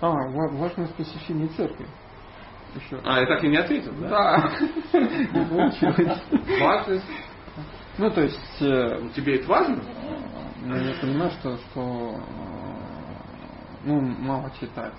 А, 0.02 0.10
ва- 0.10 0.52
важность 0.54 0.96
посещения 0.96 1.48
церкви. 1.50 1.86
Еще. 2.76 3.00
А, 3.04 3.20
я 3.20 3.28
так 3.28 3.44
и 3.44 3.48
не 3.50 3.58
ответил, 3.58 3.94
да? 4.00 4.10
Да. 4.10 4.52
Важность. 6.62 7.06
Ну, 7.98 8.10
то 8.10 8.22
есть, 8.22 8.62
э, 8.62 9.00
Ну, 9.02 9.10
Тебе 9.10 9.36
это 9.36 9.48
важно? 9.50 9.84
ну, 10.64 10.76
я 10.76 10.94
понимаю, 11.02 11.32
что, 11.32 11.58
что 11.58 12.16
э, 12.16 12.22
ну, 13.84 14.00
мало 14.02 14.50
читать. 14.60 14.94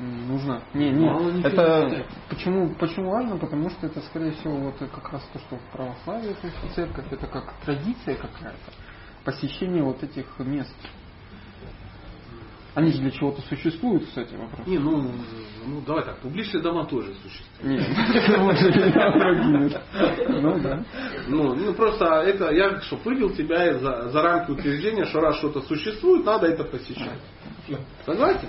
Нужно. 0.00 0.62
Не, 0.74 0.90
не. 0.90 1.06
Мало 1.06 1.30
это 1.42 2.06
почему, 2.28 2.74
почему 2.74 3.10
важно? 3.10 3.38
Потому 3.38 3.70
что 3.70 3.86
это, 3.86 4.00
скорее 4.02 4.32
всего, 4.32 4.56
вот 4.56 4.76
как 4.78 5.12
раз 5.12 5.22
то, 5.32 5.38
что 5.38 5.56
в 5.56 5.62
православии, 5.72 6.34
то 6.34 6.46
есть 6.46 6.74
церковь, 6.74 7.06
это 7.10 7.26
как 7.26 7.54
традиция 7.64 8.16
какая-то. 8.16 8.72
Посещение 9.24 9.82
вот 9.82 10.02
этих 10.02 10.26
мест. 10.38 10.74
Они 12.74 12.92
же 12.92 12.98
для 12.98 13.10
чего-то 13.10 13.42
существуют, 13.42 14.06
кстати, 14.06 14.34
вопрос. 14.34 14.66
Не, 14.66 14.78
ну, 14.78 15.10
ну 15.66 15.80
давай 15.84 16.04
так, 16.04 16.20
публичные 16.20 16.62
дома 16.62 16.86
тоже 16.86 17.14
существуют. 17.14 17.50
Ну 20.28 20.60
да. 20.60 20.84
Ну, 21.26 21.54
ну 21.54 21.74
просто 21.74 22.04
это 22.04 22.52
я 22.52 22.80
что 22.82 22.96
вывел 22.96 23.30
тебя 23.30 23.78
за 23.78 24.22
рамки 24.22 24.52
утверждения, 24.52 25.04
что 25.06 25.20
раз 25.20 25.38
что-то 25.38 25.62
существует, 25.62 26.24
надо 26.24 26.46
это 26.46 26.64
посещать. 26.64 27.18
Согласен? 28.04 28.48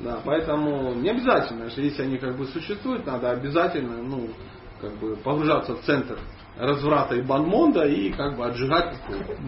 Да, 0.00 0.20
поэтому 0.24 0.94
не 0.94 1.10
обязательно, 1.10 1.70
что 1.70 1.80
если 1.80 2.02
они 2.02 2.18
как 2.18 2.36
бы 2.36 2.46
существуют, 2.46 3.06
надо 3.06 3.30
обязательно, 3.30 4.02
ну, 4.02 4.28
как 4.80 4.92
бы 4.98 5.16
погружаться 5.16 5.74
в 5.74 5.82
центр 5.82 6.18
разврата 6.58 7.14
и 7.16 7.22
банмонда 7.22 7.86
и 7.86 8.10
как 8.12 8.36
бы 8.36 8.46
отжигать 8.46 8.96
кукуру. 9.06 9.38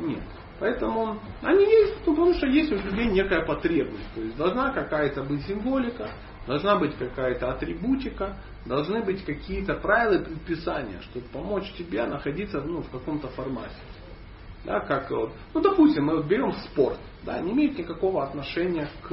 Нет. 0.00 0.22
Поэтому 0.60 1.20
они 1.42 1.64
есть, 1.64 1.98
ну, 2.04 2.14
потому 2.14 2.34
что 2.34 2.46
есть 2.46 2.72
у 2.72 2.76
людей 2.76 3.06
некая 3.06 3.44
потребность. 3.44 4.12
То 4.14 4.20
есть 4.20 4.36
должна 4.36 4.72
какая-то 4.72 5.22
быть 5.22 5.46
символика, 5.46 6.10
должна 6.46 6.76
быть 6.76 6.96
какая-то 6.96 7.52
атрибутика, 7.52 8.36
должны 8.66 9.02
быть 9.04 9.24
какие-то 9.24 9.74
правила 9.74 10.20
и 10.20 10.24
предписания, 10.24 11.00
чтобы 11.02 11.26
помочь 11.28 11.72
тебе 11.78 12.04
находиться 12.06 12.60
ну, 12.60 12.82
в 12.82 12.90
каком-то 12.90 13.28
формате. 13.28 13.76
Да, 14.64 14.80
как 14.80 15.10
вот, 15.10 15.32
ну, 15.54 15.60
допустим, 15.60 16.06
мы 16.06 16.16
вот 16.16 16.26
берем 16.26 16.52
спорт, 16.52 16.98
да, 17.24 17.40
не 17.40 17.52
имеет 17.52 17.78
никакого 17.78 18.24
отношения 18.24 18.88
к 19.02 19.10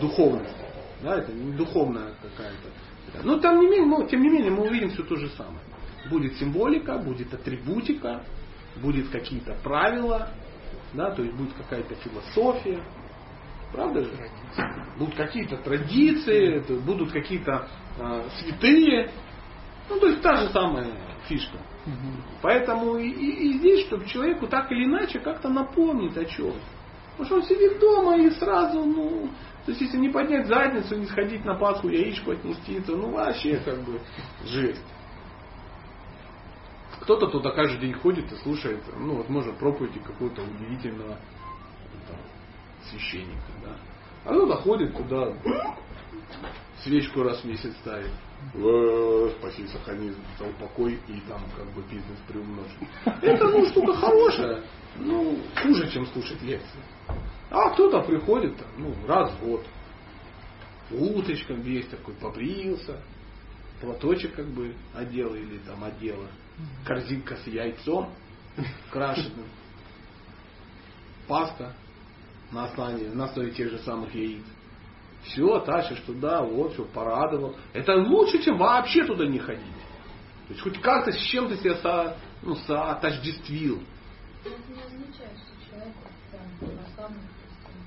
духовности. 0.00 0.54
Да, 1.02 1.18
это 1.18 1.32
не 1.32 1.52
духовная 1.52 2.14
какая-то. 2.22 3.22
Но 3.24 3.38
там 3.38 3.60
не 3.60 3.66
менее, 3.66 3.86
ну, 3.86 4.06
тем 4.06 4.22
не 4.22 4.28
менее 4.28 4.50
мы 4.50 4.66
увидим 4.66 4.90
все 4.90 5.02
то 5.02 5.16
же 5.16 5.28
самое. 5.30 5.60
Будет 6.10 6.36
символика, 6.36 6.98
будет 6.98 7.32
атрибутика, 7.32 8.22
будет 8.76 9.08
какие-то 9.08 9.54
правила, 9.62 10.30
да, 10.92 11.10
то 11.10 11.22
есть 11.22 11.34
будет 11.36 11.52
какая-то 11.54 11.94
философия, 11.96 12.82
правда 13.72 14.04
же? 14.04 14.12
Будут 14.98 15.14
какие-то 15.14 15.56
традиции, 15.58 16.60
будут 16.84 17.12
какие-то 17.12 17.68
э, 17.98 18.22
святые, 18.38 19.10
ну 19.90 19.98
то 20.00 20.06
есть 20.08 20.22
та 20.22 20.36
же 20.36 20.48
самая 20.50 20.86
фишка. 21.28 21.58
Поэтому 22.42 22.96
и, 22.96 23.08
и- 23.08 23.48
и 23.50 23.52
здесь, 23.58 23.86
чтобы 23.86 24.06
человеку 24.06 24.46
так 24.46 24.70
или 24.72 24.84
иначе 24.84 25.18
как-то 25.18 25.48
напомнить 25.48 26.16
о 26.16 26.24
чем. 26.24 26.54
Потому 27.16 27.26
что 27.26 27.34
он 27.36 27.42
сидит 27.44 27.78
дома 27.78 28.16
и 28.16 28.30
сразу, 28.30 28.84
ну, 28.84 29.28
то 29.64 29.70
есть 29.70 29.80
если 29.82 29.98
не 29.98 30.08
поднять 30.08 30.46
задницу, 30.46 30.96
не 30.96 31.06
сходить 31.06 31.44
на 31.44 31.54
Пасху, 31.54 31.88
яичку 31.88 32.32
отнести, 32.32 32.80
то 32.80 32.96
ну 32.96 33.10
вообще 33.10 33.58
как 33.58 33.82
бы 33.82 34.00
жесть. 34.44 34.82
Кто-то 37.00 37.26
туда 37.28 37.50
каждый 37.50 37.80
день 37.80 37.92
ходит 37.92 38.32
и 38.32 38.36
слушает, 38.36 38.82
ну, 38.98 39.16
возможно, 39.16 39.52
проповеди 39.52 39.98
какого-то 40.00 40.42
удивительного 40.42 41.18
там, 42.08 42.16
священника, 42.90 43.52
да. 43.62 43.76
А 44.24 44.32
кто-то 44.32 44.56
ходит 44.56 44.96
туда, 44.96 45.34
свечку 46.82 47.22
раз 47.22 47.42
в 47.42 47.44
месяц 47.44 47.74
ставит. 47.76 48.10
Э, 48.52 49.30
Спаси, 49.38 49.66
сохрани, 49.68 50.12
упокой 50.40 50.98
и 51.08 51.20
там 51.28 51.42
как 51.56 51.66
бы 51.72 51.82
бизнес 51.82 52.18
приумножить. 52.28 52.76
Это 53.22 53.48
ну 53.48 53.66
штука 53.66 53.94
хорошая, 53.94 54.64
ну 54.96 55.38
хуже, 55.60 55.90
чем 55.90 56.06
слушать 56.06 56.40
лекции. 56.42 56.80
А 57.50 57.70
кто-то 57.70 58.00
приходит 58.02 58.56
там, 58.56 58.68
ну, 58.78 58.94
раз 59.06 59.32
в 59.32 59.44
год. 59.44 59.64
Уточком 60.90 61.60
весь 61.62 61.86
такой 61.86 62.14
побрился, 62.14 63.00
платочек 63.80 64.34
как 64.34 64.46
бы 64.48 64.74
одела 64.94 65.34
или 65.34 65.58
там 65.58 65.82
одела, 65.82 66.26
корзинка 66.84 67.36
с 67.36 67.46
яйцом 67.46 68.12
крашеным, 68.90 69.46
паста 71.26 71.74
на 72.52 72.64
основе, 72.64 73.10
на 73.10 73.24
основе 73.24 73.50
тех 73.52 73.70
же 73.70 73.78
самых 73.78 74.14
яиц. 74.14 74.44
Все, 75.24 75.58
тащишь 75.60 76.00
туда, 76.00 76.42
вот, 76.42 76.74
все, 76.74 76.84
порадовал. 76.84 77.56
Это 77.72 77.94
лучше, 77.94 78.42
чем 78.42 78.58
вообще 78.58 79.04
туда 79.04 79.26
не 79.26 79.38
ходить. 79.38 79.64
То 80.48 80.52
есть 80.52 80.60
хоть 80.60 80.80
как-то 80.80 81.12
с 81.12 81.18
чем-то 81.18 81.56
себя 81.56 81.76
со, 81.76 82.16
ну, 82.42 82.54
соотождествил. 82.54 83.82
Это 84.44 84.54
не 84.68 84.82
означает, 84.82 85.38
что 85.38 85.70
человек 85.70 85.94
там 86.30 86.40
православный 86.60 87.20
христианин. 87.40 87.86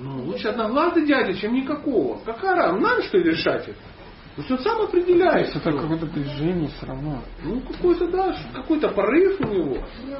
Ну, 0.00 0.24
лучше 0.24 0.48
одноглазый 0.48 1.06
дядя, 1.06 1.34
чем 1.34 1.52
никакого. 1.52 2.18
Какая 2.24 2.56
разница? 2.56 2.82
Нам 2.82 3.02
что 3.02 3.18
ли 3.18 3.30
решать 3.30 3.68
это? 3.68 3.78
То 4.36 4.40
есть 4.40 4.50
он 4.50 4.58
сам 4.60 4.78
То 4.78 4.84
определяет. 4.84 5.46
есть 5.46 5.56
это 5.56 5.70
какое-то 5.70 6.06
движение 6.06 6.68
все 6.68 6.86
равно. 6.86 7.22
Ну, 7.42 7.60
какой-то, 7.60 8.08
да, 8.08 8.34
какой-то 8.54 8.88
порыв 8.88 9.38
у 9.40 9.44
него. 9.44 9.74
Ну, 9.74 10.16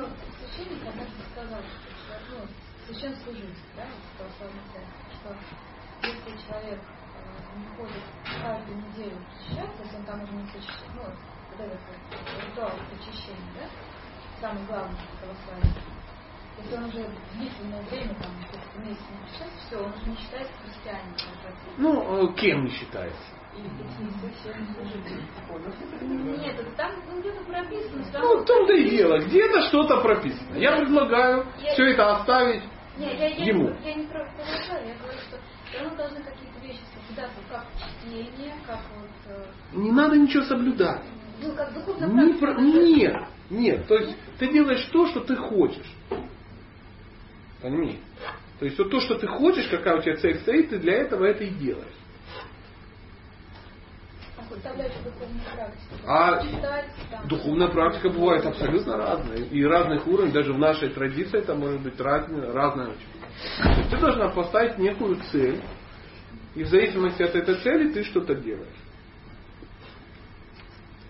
священник 0.54 0.86
однажды 0.86 1.12
сказал, 1.32 1.58
что 1.62 2.30
ну, 2.30 2.46
священнослужитель, 2.86 3.54
да, 3.76 3.84
в 3.84 4.18
православной 4.18 4.62
что 5.20 5.36
если 6.02 6.46
человек 6.46 6.80
э, 6.80 7.58
не 7.58 7.76
ходит 7.76 8.04
каждую 8.42 8.76
неделю 8.78 9.16
причащаться, 9.28 9.82
если 9.82 9.96
он 9.96 10.04
там 10.04 10.22
уже 10.22 10.32
не 10.32 10.44
причащается, 10.44 10.86
ну, 10.94 11.02
вот 11.02 11.60
этот 11.60 11.80
вот 11.80 12.44
ритуал 12.44 12.72
причащения, 12.90 13.52
да, 13.58 13.68
самый 14.40 14.66
главный 14.66 14.96
в 14.96 15.18
православии, 15.20 15.94
если 16.58 16.76
он 16.76 16.84
уже 16.84 17.08
длительное 17.34 17.82
время, 17.84 18.14
там, 18.14 18.30
месяцев 18.84 19.08
не 19.10 19.24
причащается, 19.24 19.66
все, 19.66 19.78
он 19.78 19.92
уже 19.92 20.10
не 20.10 20.16
считается 20.16 20.52
христианином. 20.62 21.16
Ну, 21.78 22.30
э, 22.30 22.34
кем 22.34 22.64
не 22.64 22.70
считается? 22.70 23.43
Нет, 26.02 26.76
там 26.76 26.92
ну, 27.10 27.20
где-то 27.20 27.44
прописано. 27.44 28.04
Ну, 28.20 28.42
в 28.42 28.44
том-то 28.44 28.72
и 28.72 28.90
дело. 28.90 29.18
Где-то 29.18 29.62
что-то 29.68 30.00
прописано. 30.00 30.56
Я 30.56 30.76
предлагаю 30.80 31.46
все 31.72 31.84
это 31.92 32.16
оставить. 32.16 32.62
Не, 32.98 33.06
я, 33.06 33.28
я, 33.28 33.44
Ему. 33.46 33.70
Не, 33.70 33.90
я 33.90 33.94
не 33.94 34.06
про 34.06 34.24
продолжаю, 34.24 34.88
я 34.88 34.94
говорю, 34.94 35.18
что 35.18 35.38
все 35.68 35.78
равно 35.80 35.96
должны 35.96 36.22
какие-то 36.22 36.60
вещи 36.62 36.80
соблюдаться, 36.94 37.40
как 37.50 37.66
чтение, 37.76 38.54
как 38.66 38.80
вот, 38.96 39.36
э, 39.36 39.46
Не 39.72 39.90
надо 39.90 40.16
ничего 40.16 40.44
соблюдать. 40.44 41.02
ну, 41.42 41.54
как 41.56 41.74
духовная 41.74 42.08
Не 42.08 42.34
про-. 42.34 42.60
Нет, 42.60 43.22
нет. 43.50 43.86
То 43.88 43.96
есть 43.96 44.16
ты 44.38 44.52
делаешь 44.52 44.84
то, 44.92 45.06
что 45.08 45.20
ты 45.20 45.34
хочешь. 45.34 45.92
Понимаешь? 47.60 47.98
То 48.60 48.66
есть 48.66 48.78
вот 48.78 48.90
то, 48.90 49.00
что 49.00 49.16
ты 49.16 49.26
хочешь, 49.26 49.66
какая 49.68 49.98
у 49.98 50.02
тебя 50.02 50.16
цель 50.16 50.38
стоит, 50.40 50.70
ты 50.70 50.78
для 50.78 50.94
этого 50.94 51.24
это 51.24 51.42
и 51.44 51.50
делаешь. 51.50 51.94
А 56.06 56.42
Духовная 57.26 57.68
практика 57.68 58.10
бывает 58.10 58.44
абсолютно 58.46 58.96
разная. 58.96 59.38
И 59.38 59.64
разных 59.64 60.06
уровней, 60.06 60.32
даже 60.32 60.52
в 60.52 60.58
нашей 60.58 60.90
традиции 60.90 61.38
это 61.38 61.54
может 61.54 61.80
быть 61.80 61.98
разная, 62.00 62.52
разная 62.52 62.88
очень. 62.88 63.90
Ты 63.90 63.96
должна 63.98 64.28
поставить 64.28 64.78
некую 64.78 65.16
цель, 65.32 65.62
и 66.54 66.62
в 66.62 66.68
зависимости 66.68 67.22
от 67.22 67.34
этой 67.34 67.56
цели 67.56 67.92
ты 67.92 68.04
что-то 68.04 68.34
делаешь. 68.34 68.68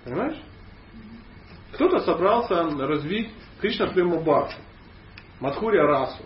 Понимаешь? 0.05 0.41
Кто-то 1.73 2.01
собрался 2.01 2.63
развить 2.63 3.31
Кришна 3.61 3.89
Према 3.89 4.21
Бхакти, 4.21 4.57
Мадхурия 5.41 5.83
Расу, 5.83 6.23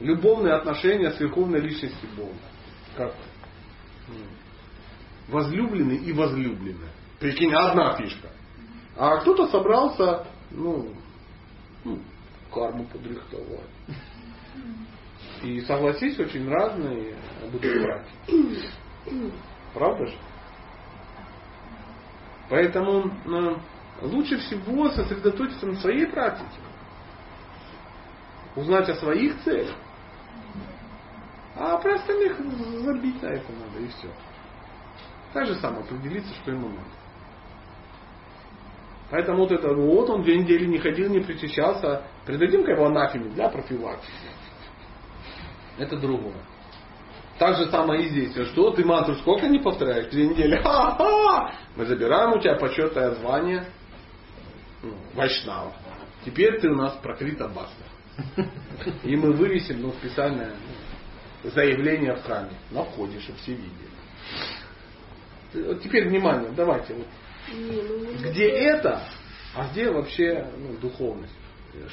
любовные 0.00 0.54
отношения 0.54 1.10
с 1.12 1.20
верховной 1.20 1.60
личностью 1.60 2.08
Бога. 2.16 2.34
Как? 2.96 3.14
Возлюбленный 5.32 5.96
и 5.96 6.12
возлюбленная. 6.12 6.90
Прикинь, 7.18 7.54
одна 7.54 7.96
фишка. 7.96 8.28
А 8.96 9.16
кто-то 9.18 9.46
собрался, 9.46 10.26
ну, 10.50 10.94
ну, 11.84 11.98
карму 12.52 12.84
подрихтовать. 12.84 13.70
И 15.42 15.60
согласись, 15.62 16.18
очень 16.18 16.46
разные 16.48 17.16
будут 17.50 17.82
практики. 17.82 18.68
Правда 19.72 20.06
же? 20.06 20.16
Поэтому 22.50 23.08
э, 23.08 23.56
лучше 24.02 24.36
всего 24.36 24.90
сосредоточиться 24.90 25.66
на 25.66 25.76
своей 25.76 26.06
практике. 26.06 26.60
Узнать 28.54 28.90
о 28.90 28.96
своих 28.96 29.42
целях. 29.42 29.74
А 31.56 31.78
про 31.78 31.94
остальных 31.94 32.36
забить 32.82 33.22
на 33.22 33.28
это 33.28 33.50
надо 33.52 33.78
и 33.82 33.88
все. 33.88 34.10
Так 35.32 35.46
же 35.46 35.54
самое 35.56 35.82
определиться, 35.84 36.34
что 36.42 36.50
ему 36.50 36.68
надо. 36.68 37.02
Поэтому 39.10 39.40
вот 39.40 39.52
это 39.52 39.74
вот 39.74 40.08
он 40.08 40.22
две 40.22 40.38
недели 40.38 40.64
не 40.64 40.78
ходил, 40.78 41.10
не 41.10 41.20
причащался. 41.20 42.02
Придадим-ка 42.24 42.72
его 42.72 42.86
анафеме 42.86 43.30
для 43.30 43.48
профилактики. 43.48 44.12
Это 45.78 45.98
другое. 45.98 46.42
Так 47.38 47.56
же 47.56 47.70
самое 47.70 48.04
и 48.04 48.08
здесь. 48.08 48.36
А 48.36 48.44
Что 48.46 48.70
ты 48.70 48.84
мантру 48.84 49.14
сколько 49.16 49.48
не 49.48 49.58
повторяешь? 49.58 50.10
Две 50.10 50.28
недели. 50.28 50.56
Ха-ха! 50.62 51.52
Мы 51.76 51.86
забираем 51.86 52.32
у 52.32 52.40
тебя 52.40 52.54
почетное 52.54 53.14
звание 53.16 53.66
ну, 54.82 54.94
Вайшнава. 55.14 55.72
Теперь 56.24 56.60
ты 56.60 56.70
у 56.70 56.76
нас 56.76 56.94
прокрита 57.02 57.48
баста. 57.48 58.46
И 59.02 59.16
мы 59.16 59.32
вывесим 59.32 59.82
ну, 59.82 59.92
специальное 59.92 60.54
ну, 61.42 61.50
заявление 61.50 62.14
в 62.14 62.22
храме. 62.22 62.52
На 62.70 62.84
входе, 62.84 63.18
чтобы 63.20 63.38
все 63.38 63.52
видели. 63.52 63.90
Вот 65.54 65.82
Теперь 65.82 66.08
внимание, 66.08 66.50
давайте. 66.56 66.94
вот 66.94 67.06
ну, 67.52 68.30
где 68.30 68.48
это, 68.48 69.02
а 69.54 69.68
где 69.70 69.90
вообще 69.90 70.46
ну, 70.56 70.76
духовность? 70.78 71.36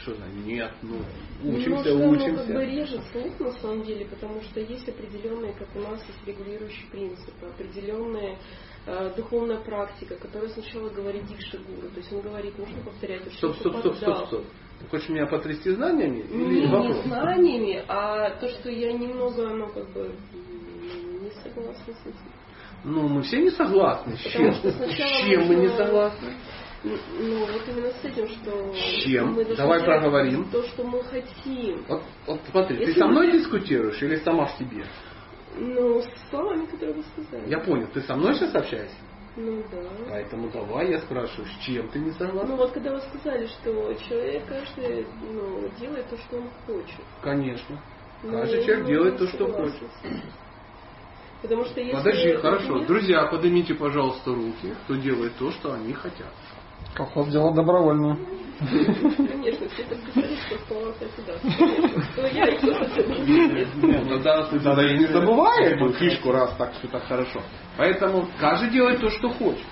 Что 0.01 0.14
за 0.14 0.26
нет, 0.26 0.74
ну, 0.82 0.97
учимся, 1.41 1.93
ну, 1.95 2.01
как 2.01 2.10
бы 2.10 2.10
учимся. 2.10 2.60
режет 2.64 3.01
слух 3.14 3.39
на 3.39 3.51
самом 3.53 3.84
деле, 3.84 4.05
потому 4.07 4.41
что 4.41 4.60
есть 4.60 4.89
определенные, 4.89 5.53
как 5.53 5.74
у 5.74 5.80
нас 5.80 6.05
есть 6.05 6.28
регулирующие 6.28 6.86
принципы, 6.91 7.45
определенная 7.45 8.38
э, 8.86 9.14
духовная 9.16 9.62
практика, 9.62 10.18
которая 10.18 10.49
сначала 10.49 10.89
говорит 10.89 11.26
Дикша 11.28 11.60
Гуру. 11.60 11.89
То 11.91 11.97
есть 11.97 12.12
он 12.12 12.20
говорит, 12.20 12.57
нужно 12.57 12.84
повторять. 12.84 13.24
то, 13.24 13.32
что 13.32 13.53
Стоп, 13.53 13.55
стоп, 13.55 13.78
стоп, 13.78 13.95
стоп, 13.95 14.28
стоп. 14.28 14.45
Ты 14.80 14.88
хочешь 14.88 15.10
меня 15.10 15.28
потрясти 15.28 15.72
знаниями 15.72 16.20
или 16.24 16.68
Не, 16.68 16.88
не 16.88 17.01
знаниями, 17.03 17.84
а 17.88 18.32
то, 18.38 18.49
что 18.49 18.70
я 18.70 18.91
немного, 18.91 19.47
ну, 19.47 19.68
как 19.68 19.89
бы, 19.93 20.14
не 21.22 21.32
согласна 21.41 21.93
с 21.93 22.01
этим. 22.05 22.34
Ну, 22.84 23.07
мы 23.07 23.21
все 23.23 23.41
не 23.41 23.49
согласны. 23.51 24.15
С 24.17 24.21
чем? 24.21 24.53
С 24.53 24.95
чем 25.25 25.47
мы 25.47 25.55
не 25.55 25.67
согласны? 25.69 26.34
Ну, 26.84 26.95
ну, 27.19 27.39
вот 27.45 27.61
именно 27.67 27.91
с 27.91 28.05
этим, 28.05 28.25
что 28.30 28.73
С 28.73 29.03
чем? 29.03 29.34
мы 29.34 29.43
Давай 29.55 29.84
проговорим. 29.84 30.45
то, 30.49 30.63
что 30.63 30.84
мы 30.86 31.03
хотим. 31.03 31.84
Вот, 31.89 32.01
вот 32.25 32.39
смотри, 32.49 32.77
ты 32.77 32.84
Если 32.84 32.99
со 32.99 33.07
мной 33.07 33.27
мы- 33.27 33.34
дискутируешь 33.34 34.01
или 34.01 34.15
сама 34.17 34.45
в 34.45 34.51
себе? 34.57 34.86
Ну, 35.57 36.01
с 36.01 36.07
словами, 36.30 36.65
которые 36.67 36.95
вы 36.97 37.03
сказали. 37.03 37.49
Я 37.49 37.59
понял, 37.59 37.88
ты 37.93 37.99
со 38.01 38.15
мной 38.15 38.34
сейчас 38.36 38.55
общаешься? 38.55 38.95
Ну 39.36 39.61
да. 39.71 39.82
Поэтому 40.09 40.49
давай 40.51 40.89
я 40.91 40.99
спрашиваю, 40.99 41.47
с 41.49 41.63
чем 41.65 41.89
ты 41.89 41.99
не 41.99 42.11
Ну 42.11 42.13
согласна? 42.13 42.55
вот 42.55 42.71
когда 42.71 42.93
вы 42.93 43.01
сказали, 43.01 43.45
что 43.47 43.93
человек 43.95 44.45
каждый 44.47 45.05
ну, 45.21 45.69
делает 45.80 46.07
то, 46.09 46.17
что 46.17 46.38
он 46.38 46.49
хочет. 46.65 47.01
Конечно. 47.21 47.77
Ну, 48.23 48.32
Каждый 48.32 48.63
человек 48.63 48.86
не 48.86 48.91
делает 48.93 49.17
то, 49.17 49.27
что 49.27 49.47
хочет. 49.51 49.89
Потому 51.41 51.63
что 51.65 51.79
если... 51.79 51.95
Подожди, 51.95 52.33
хорошо. 52.33 52.63
например, 52.63 52.87
Друзья, 52.87 53.25
поднимите, 53.27 53.73
пожалуйста, 53.73 54.33
руки, 54.33 54.73
кто 54.83 54.95
делает 54.95 55.35
то, 55.37 55.51
что 55.51 55.73
они 55.73 55.93
хотят. 55.93 56.33
Колхоз 56.93 57.29
дело 57.29 57.53
добровольное. 57.53 58.17
Конечно, 58.59 59.69
все 59.69 59.83
это 59.83 59.95
что 59.95 60.57
слова 60.67 60.93
сюда. 61.15 61.33
Я 62.29 62.45
Ну, 63.81 64.09
Тогда 64.09 64.43
тогда 64.47 64.85
и 64.85 64.97
не 64.97 65.05
забывай 65.05 65.65
эту 65.73 65.93
фишку, 65.93 66.31
раз 66.31 66.53
так 66.57 66.73
все 66.73 66.87
так 66.89 67.03
хорошо. 67.03 67.41
Поэтому 67.77 68.27
каждый 68.37 68.69
делает 68.71 68.99
то, 68.99 69.09
что 69.09 69.29
хочет. 69.29 69.65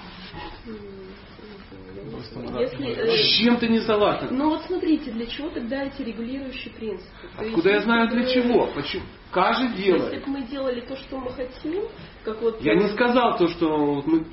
Если, 2.59 2.93
С 2.93 3.39
э, 3.41 3.43
чем 3.43 3.57
ты 3.57 3.67
не 3.67 3.79
согласен? 3.81 4.27
Ну 4.31 4.49
вот 4.49 4.63
смотрите, 4.63 5.11
для 5.11 5.25
чего 5.25 5.49
тогда 5.49 5.83
эти 5.83 6.01
регулирующие 6.01 6.73
принципы? 6.73 7.09
То 7.37 7.43
есть, 7.43 7.55
Откуда 7.55 7.69
я 7.69 7.81
знаю 7.81 8.05
если 8.05 8.17
для 8.17 8.43
чего? 8.43 8.67
Почему? 8.67 9.03
Каждый 9.31 9.69
Если 9.69 9.83
делает. 9.83 10.25
бы 10.25 10.31
мы 10.31 10.41
делали 10.43 10.81
то, 10.81 10.95
что 10.95 11.19
мы 11.19 11.31
хотим, 11.31 11.83
как 12.23 12.41
вот... 12.41 12.61
Я 12.61 12.75
не 12.75 12.87
сказал 12.89 13.37
то, 13.37 13.47
что 13.47 14.01
мы... 14.05 14.25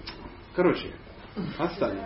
Короче, 0.55 0.93
отстань. 1.59 1.99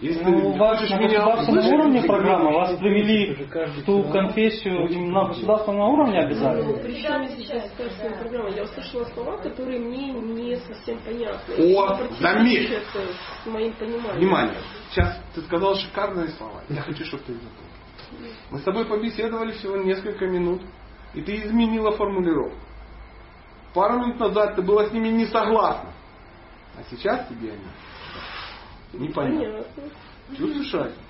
Если 0.00 0.22
Ну, 0.24 0.56
вас 0.56 0.78
хочешь 0.78 0.90
на 0.92 0.98
меня 0.98 1.18
государственном 1.18 1.58
услышать, 1.58 1.72
уровне 1.72 2.02
программа, 2.02 2.52
вас 2.52 2.78
привели 2.78 3.34
в 3.34 3.84
ту 3.84 4.04
конфессию 4.04 5.10
на 5.10 5.28
государственном 5.28 5.80
уровне 5.80 6.20
Ну, 6.20 6.26
обязали? 6.26 6.82
при 6.82 7.02
чем 7.02 7.26
здесь 7.26 7.50
государственная 7.50 8.18
программа? 8.18 8.50
Я 8.50 8.62
услышала 8.62 9.04
слова, 9.06 9.38
которые 9.38 9.80
мне 9.80 10.12
не 10.12 10.56
совсем 10.56 10.98
понятны. 11.00 11.74
О, 11.76 11.98
заметь! 12.20 12.70
С 12.70 13.46
моим 13.46 13.72
пониманием. 13.72 14.16
Внимание. 14.18 14.58
Сейчас 14.90 15.20
ты 15.34 15.40
сказал 15.42 15.74
шикарные 15.74 16.28
слова. 16.28 16.62
Я 16.68 16.82
хочу, 16.82 17.04
чтобы 17.04 17.24
ты 17.24 17.32
их 17.32 17.38
запомнил. 17.38 18.32
Мы 18.50 18.58
с 18.60 18.62
тобой 18.62 18.84
побеседовали 18.84 19.52
всего 19.52 19.76
несколько 19.78 20.26
минут, 20.26 20.62
и 21.14 21.22
ты 21.22 21.36
изменила 21.38 21.90
формулировку. 21.90 22.56
Пару 23.74 23.98
минут 23.98 24.20
назад 24.20 24.54
ты 24.54 24.62
была 24.62 24.86
с 24.86 24.92
ними 24.92 25.08
не 25.08 25.26
согласна. 25.26 25.90
А 26.76 26.82
сейчас 26.88 27.26
тебе 27.28 27.50
они 27.50 27.64
непонятно. 28.92 29.64
Понятно. 29.76 30.36
Чувствуешь 30.36 30.74
разницу? 30.74 31.02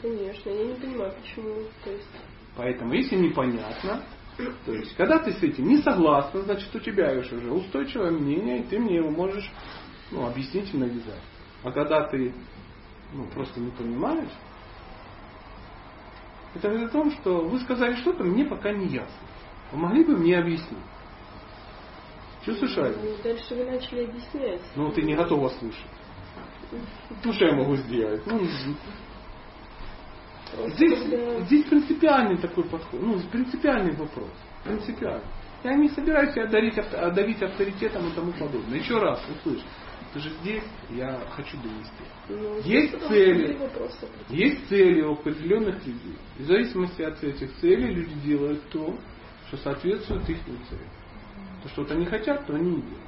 Конечно, 0.00 0.50
я 0.50 0.64
не 0.66 0.74
понимаю, 0.74 1.12
почему. 1.20 1.54
То 1.82 1.90
есть, 1.90 2.08
Поэтому, 2.56 2.92
если 2.92 3.16
непонятно, 3.16 4.02
то 4.36 4.72
есть, 4.72 4.94
когда 4.96 5.18
ты 5.18 5.32
с 5.32 5.42
этим 5.42 5.68
не 5.68 5.78
согласна, 5.78 6.42
значит, 6.42 6.74
у 6.74 6.80
тебя 6.80 7.12
есть 7.12 7.32
уже 7.32 7.50
устойчивое 7.50 8.10
мнение, 8.10 8.60
и 8.60 8.62
ты 8.64 8.78
мне 8.78 8.96
его 8.96 9.10
можешь 9.10 9.50
ну, 10.10 10.26
объяснить 10.26 10.72
и 10.74 10.76
навязать. 10.76 11.22
А 11.62 11.70
когда 11.70 12.06
ты 12.08 12.32
ну, 13.12 13.26
просто 13.28 13.60
не 13.60 13.70
понимаешь, 13.70 14.32
это 16.54 16.68
говорит 16.68 16.88
о 16.88 16.92
том, 16.92 17.10
что 17.12 17.40
вы 17.44 17.58
сказали 17.60 17.96
что-то, 17.96 18.24
мне 18.24 18.44
пока 18.44 18.72
не 18.72 18.86
ясно. 18.86 19.28
Вы 19.72 19.78
могли 19.78 20.04
бы 20.04 20.16
мне 20.16 20.38
объяснить? 20.38 20.78
Чувствуешь 22.44 22.76
разницу? 22.76 23.16
ну, 23.16 23.22
дальше 23.22 23.54
вы 23.54 23.64
начали 23.64 24.04
объяснять. 24.04 24.60
Ну, 24.76 24.92
ты 24.92 25.02
не 25.02 25.14
готова 25.14 25.48
слушать. 25.48 25.86
Ну, 27.24 27.32
что 27.32 27.46
я 27.46 27.54
могу 27.54 27.76
сделать? 27.76 28.22
Ну, 28.26 28.40
Здесь, 30.68 31.00
здесь 31.46 31.64
принципиальный 31.64 32.38
такой 32.38 32.64
подход, 32.64 33.00
ну, 33.02 33.18
принципиальный 33.30 33.92
вопрос. 33.96 34.30
Принципиальный. 34.62 35.24
Я 35.64 35.74
не 35.74 35.88
собираюсь 35.88 36.32
себя 36.32 36.46
дарить, 36.46 36.76
давить 37.14 37.42
авторитетом 37.42 38.06
и 38.08 38.12
тому 38.12 38.32
подобное. 38.32 38.78
Еще 38.78 38.98
раз, 38.98 39.20
услышь, 39.28 39.62
ты 40.12 40.20
же 40.20 40.30
здесь, 40.42 40.62
я 40.90 41.18
хочу 41.30 41.56
донести. 41.56 42.04
Ну, 42.28 42.60
Есть 42.60 42.92
цели. 43.08 43.58
Есть 44.28 44.68
цели 44.68 45.00
у 45.02 45.14
определенных 45.14 45.84
людей. 45.84 46.16
И 46.38 46.42
в 46.42 46.46
зависимости 46.46 47.02
от 47.02 47.22
этих 47.24 47.52
целей 47.56 47.94
люди 47.94 48.14
делают 48.24 48.62
то, 48.70 48.96
что 49.48 49.56
соответствует 49.56 50.28
их 50.28 50.38
цели. 50.44 50.86
То, 51.62 51.68
что 51.70 51.94
они 51.94 52.04
хотят, 52.06 52.46
то 52.46 52.54
они 52.54 52.76
не 52.76 52.82
делают. 52.82 53.03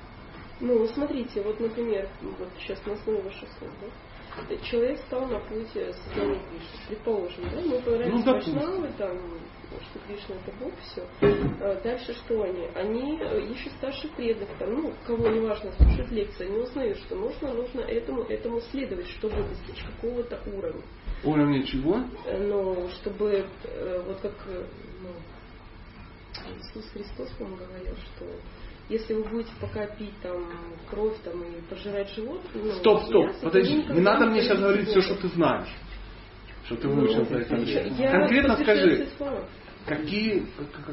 Ну, 0.60 0.86
смотрите, 0.86 1.42
вот, 1.42 1.60
например, 1.60 2.08
вот 2.22 2.48
сейчас 2.58 2.84
на 2.86 2.94
основе 2.94 3.20
ваших 3.22 3.48
слов, 3.58 3.70
да? 3.80 4.56
Человек 4.70 4.98
стал 5.06 5.26
на 5.26 5.38
путь 5.40 5.68
сознания 5.68 6.40
Кришны. 6.50 6.86
Предположим, 6.88 7.44
да? 7.50 7.60
Мы 7.62 7.80
говорим 7.80 8.10
Ну, 8.12 8.22
с. 8.22 8.24
Вайшнавой, 8.26 8.92
там, 8.98 9.18
что 9.80 9.98
Кришна 10.06 10.36
это 10.36 10.56
Бог, 10.60 10.72
все. 10.82 11.06
Дальше 11.82 12.12
что 12.14 12.42
они? 12.42 12.66
Они 12.74 13.18
э, 13.20 13.40
ищут 13.50 13.72
старших 13.74 14.10
преданных, 14.12 14.56
там, 14.58 14.74
ну, 14.74 14.92
кого 15.06 15.28
неважно, 15.28 15.72
слушают 15.72 16.10
лекции, 16.10 16.46
они 16.46 16.58
узнают, 16.58 16.98
что 16.98 17.16
нужно, 17.16 17.52
нужно 17.54 17.80
этому, 17.80 18.22
этому 18.24 18.60
следовать, 18.60 19.08
чтобы 19.08 19.36
достичь 19.36 19.82
какого-то 19.84 20.38
уровня. 20.54 20.82
Уровня 21.24 21.62
чего? 21.64 22.00
Э, 22.26 22.38
Но 22.46 22.88
чтобы, 22.90 23.46
э, 23.64 24.02
вот 24.06 24.20
как 24.20 24.34
э, 24.48 24.64
ну, 25.02 25.10
Иисус 26.58 26.90
Христос 26.92 27.30
вам 27.40 27.56
говорил, 27.56 27.94
что 27.96 28.26
если 28.88 29.14
вы 29.14 29.24
будете 29.24 29.50
пока 29.60 29.86
пить 29.86 30.14
там 30.22 30.48
кровь 30.88 31.16
там, 31.24 31.42
и 31.42 31.60
пожирать 31.68 32.10
животных, 32.14 32.50
ну, 32.54 32.72
Стоп, 32.72 33.02
стоп, 33.04 33.26
мясо, 33.26 33.38
подожди. 33.42 33.76
Не 33.76 34.00
надо 34.00 34.26
мне 34.26 34.40
не 34.40 34.42
сейчас 34.42 34.60
говорить 34.60 34.88
все, 34.88 35.00
что 35.00 35.14
ты 35.16 35.28
знаешь. 35.28 35.68
Что 36.64 36.76
ты 36.76 36.88
Ну, 36.88 36.94
выучил 36.94 37.24
за 37.26 37.38
это 37.38 37.56
я 37.56 37.80
время. 37.80 38.10
Конкретно 38.10 38.56
скажи, 38.56 39.08
какие, 39.86 40.46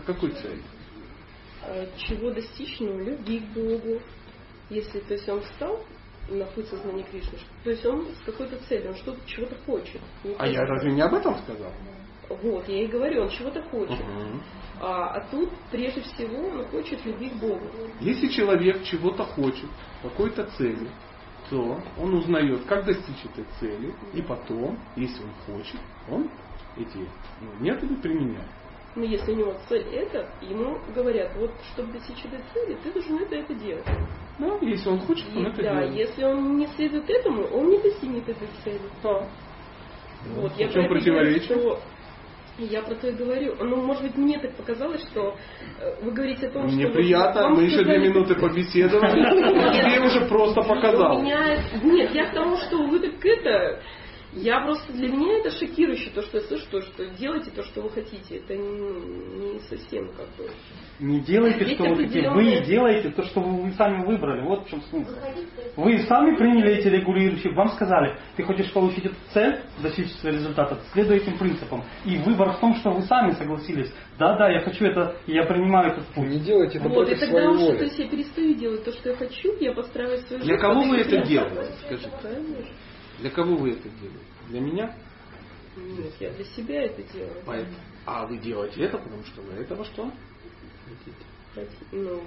какой 0.06 0.32
цель? 0.32 0.62
А 1.64 1.86
Чего 1.98 2.32
достичь? 2.32 2.78
Ну, 2.80 3.00
любви 3.00 3.40
к 3.40 3.58
Богу. 3.58 4.02
Если, 4.70 5.00
то 5.00 5.14
есть 5.14 5.28
он 5.30 5.42
встал 5.42 5.84
на 6.30 6.46
путь 6.46 6.68
сознания 6.68 7.04
Кришны, 7.04 7.38
то 7.64 7.70
есть 7.70 7.86
он 7.86 8.08
с 8.08 8.26
какой-то 8.26 8.58
целью, 8.68 8.92
он 8.92 8.96
что-то, 8.96 9.20
чего-то 9.28 9.56
хочет. 9.66 10.02
А 10.38 10.48
я 10.48 10.62
разве 10.62 10.94
не 10.94 11.02
об 11.02 11.14
этом 11.14 11.38
сказал? 11.40 11.72
Вот, 12.42 12.68
я 12.68 12.84
и 12.84 12.88
говорю, 12.88 13.24
он 13.24 13.30
чего-то 13.30 13.62
хочет. 13.64 14.00
Мгм. 14.00 14.42
А, 14.82 15.16
а 15.16 15.28
тут, 15.32 15.50
прежде 15.72 16.02
всего, 16.02 16.48
он 16.48 16.66
хочет 16.66 17.06
любви 17.06 17.30
к 17.30 17.34
Богу. 17.36 17.62
Если 18.02 18.28
человек 18.28 18.84
чего-то 18.84 19.24
хочет, 19.24 19.70
какой-то 20.02 20.46
цели, 20.58 20.90
то 21.50 21.80
он 22.00 22.14
узнает, 22.16 22.64
как 22.66 22.86
достичь 22.86 23.26
этой 23.26 23.46
цели, 23.60 23.94
и 24.14 24.22
потом, 24.22 24.78
если 24.96 25.24
он 25.24 25.32
хочет, 25.46 25.80
он 26.10 26.30
эти 26.78 26.98
ну, 27.42 27.50
методы 27.60 27.96
применяет. 27.98 28.48
Но 28.96 29.04
если 29.04 29.32
у 29.32 29.36
него 29.36 29.56
цель 29.70 29.86
это, 29.92 30.30
ему 30.42 30.78
говорят, 30.96 31.32
вот 31.38 31.52
чтобы 31.74 31.94
достичь 31.94 32.24
этой 32.26 32.42
цели, 32.54 32.78
ты 32.84 32.92
должен 32.92 33.18
это, 33.24 33.36
это 33.36 33.54
делать. 33.56 33.86
Да, 34.38 34.58
если 34.62 34.90
он 34.90 35.00
хочет, 35.00 35.26
он 35.36 35.46
И 35.46 35.50
это 35.50 35.64
да, 35.64 35.82
делает. 35.82 35.94
если 35.96 36.24
он 36.24 36.58
не 36.58 36.68
следует 36.68 37.10
этому, 37.10 37.44
он 37.46 37.70
не 37.70 37.80
достигнет 37.80 38.28
этой 38.28 38.48
цели. 38.64 38.82
Да. 39.02 39.28
Вот, 40.36 40.54
В 40.54 40.58
я 40.58 40.68
чем 40.70 40.86
это 40.86 40.90
говорю, 40.90 40.90
противоречие? 40.90 41.58
что 41.60 41.82
я 42.58 42.82
про 42.84 42.96
то 42.96 43.08
и 43.08 43.14
говорю. 43.14 43.56
Ну, 43.60 43.78
может 43.78 44.04
быть, 44.04 44.16
мне 44.16 44.40
так 44.40 44.56
показалось, 44.56 45.02
что 45.10 45.36
э, 45.80 46.04
вы 46.04 46.12
говорите 46.12 46.48
о 46.48 46.52
том, 46.52 46.66
Мне 46.66 46.84
что... 46.84 46.88
вот 46.88 46.94
приятно, 46.94 47.50
мы 47.50 47.64
еще 47.64 47.84
две 47.84 48.00
минуты 48.00 48.36
побеседовали. 48.36 49.24
Тебе 49.74 50.06
уже 50.06 50.26
просто 50.28 50.62
показал. 50.62 51.22
Нет, 51.22 52.14
я 52.14 52.30
к 52.30 52.34
тому, 52.34 52.56
что 52.58 52.84
вы 52.84 53.00
так 53.00 53.26
это... 53.26 53.82
Я 54.36 54.62
просто 54.62 54.92
для 54.94 55.10
меня 55.10 55.40
это 55.40 55.52
шокирующе, 55.52 56.10
то, 56.10 56.22
что 56.24 56.38
я 56.38 56.44
слышу, 56.44 56.66
то, 56.72 56.82
что 56.82 57.06
делайте 57.12 57.52
то, 57.52 57.64
что 57.64 57.82
вы 57.82 57.90
хотите. 57.92 58.38
Это 58.38 58.56
не, 58.56 59.54
не 59.54 59.60
совсем 59.62 60.08
как 60.14 60.28
бы. 60.36 60.50
Не 61.00 61.20
делайте, 61.20 61.64
Есть 61.64 61.76
что 61.76 61.84
вы 61.84 61.96
хотите. 61.96 62.30
Вы 62.32 62.62
делаете 62.66 63.10
то, 63.10 63.24
что 63.24 63.42
вы 63.42 63.72
сами 63.74 64.06
выбрали. 64.06 64.42
Вот 64.48 64.66
в 64.66 64.70
чем 64.70 64.82
смысл. 64.84 65.12
Вы 65.76 66.00
сами 66.00 66.36
приняли 66.36 66.74
эти 66.74 66.88
регулирующие, 66.88 67.54
вам 67.54 67.70
сказали, 67.70 68.18
ты 68.36 68.44
хочешь 68.44 68.72
получить 68.72 69.06
эту 69.06 69.16
цель, 69.34 69.60
достичь 69.82 70.10
своего 70.14 70.38
результата, 70.38 70.80
следуй 70.94 71.18
этим 71.18 71.38
принципам. 71.38 71.84
И 72.06 72.18
выбор 72.18 72.54
в 72.54 72.60
том, 72.60 72.76
что 72.76 72.92
вы 72.92 73.02
сами 73.04 73.32
согласились. 73.32 73.94
Да, 74.18 74.38
да, 74.38 74.50
я 74.50 74.62
хочу 74.62 74.86
это, 74.86 75.16
я 75.28 75.44
принимаю 75.46 75.92
этот 75.92 76.06
путь. 76.08 76.28
Не 76.28 76.40
делайте 76.40 76.78
это 76.78 76.90
Вот, 76.90 77.10
и 77.10 77.16
тогда 77.16 77.28
своей 77.28 77.48
уже, 77.48 77.66
то 77.66 77.72
воли. 77.74 77.84
есть 77.84 78.00
я 78.00 78.10
перестаю 78.10 78.54
делать 78.56 78.84
то, 78.84 78.92
что 78.92 79.10
я 79.10 79.16
хочу, 79.16 79.58
я 79.60 79.74
подстраиваю 79.74 80.18
свою 80.20 80.44
Для 80.44 80.54
жизнь 80.54 80.62
кого 80.62 80.82
под 80.82 80.90
вы 80.90 80.98
это 80.98 81.18
делаете, 81.26 81.74
скажите? 81.86 82.12
Конечно. 82.22 82.66
Для 83.20 83.30
кого 83.30 83.56
вы 83.56 83.72
это 83.72 83.90
делаете? 83.90 84.26
Для 84.50 84.60
меня? 84.60 84.96
Нет, 85.76 86.14
я 86.20 86.32
для 86.32 86.46
себя 86.46 86.84
это 86.84 87.02
делаю. 87.14 87.42
Поэтому. 87.46 87.76
А 88.06 88.26
вы 88.26 88.38
делаете 88.38 88.84
это, 88.84 88.98
потому 88.98 89.24
что 89.24 89.42
вы 89.42 89.54
этого 89.54 89.86
что? 89.86 90.12
Ну, 91.92 92.22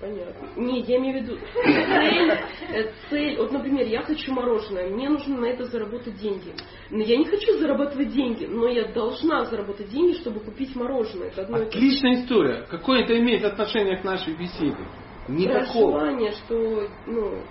понятно. 0.00 0.48
Нет, 0.56 0.88
я 0.88 0.98
имею 0.98 1.18
в 1.18 1.22
виду 1.22 1.38
цель, 1.54 2.92
цель. 3.10 3.36
Вот, 3.38 3.52
например, 3.52 3.86
я 3.86 4.02
хочу 4.02 4.32
мороженое, 4.32 4.88
мне 4.88 5.08
нужно 5.08 5.38
на 5.38 5.46
это 5.46 5.64
заработать 5.64 6.16
деньги. 6.16 6.54
Но 6.90 7.02
я 7.02 7.16
не 7.16 7.24
хочу 7.24 7.58
зарабатывать 7.58 8.12
деньги, 8.12 8.46
но 8.46 8.68
я 8.68 8.92
должна 8.92 9.44
заработать 9.44 9.90
деньги, 9.90 10.14
чтобы 10.14 10.40
купить 10.40 10.74
мороженое. 10.76 11.28
Это 11.28 11.42
одно. 11.42 11.58
Отличная 11.58 12.22
история. 12.22 12.66
Какое 12.70 13.02
это 13.02 13.18
имеет 13.18 13.44
отношение 13.44 13.98
к 13.98 14.04
нашей 14.04 14.34
беседе? 14.36 14.78
Никакого. 15.28 16.00
желание, 16.00 16.32
что, 16.32 16.88
ну, 17.06 17.42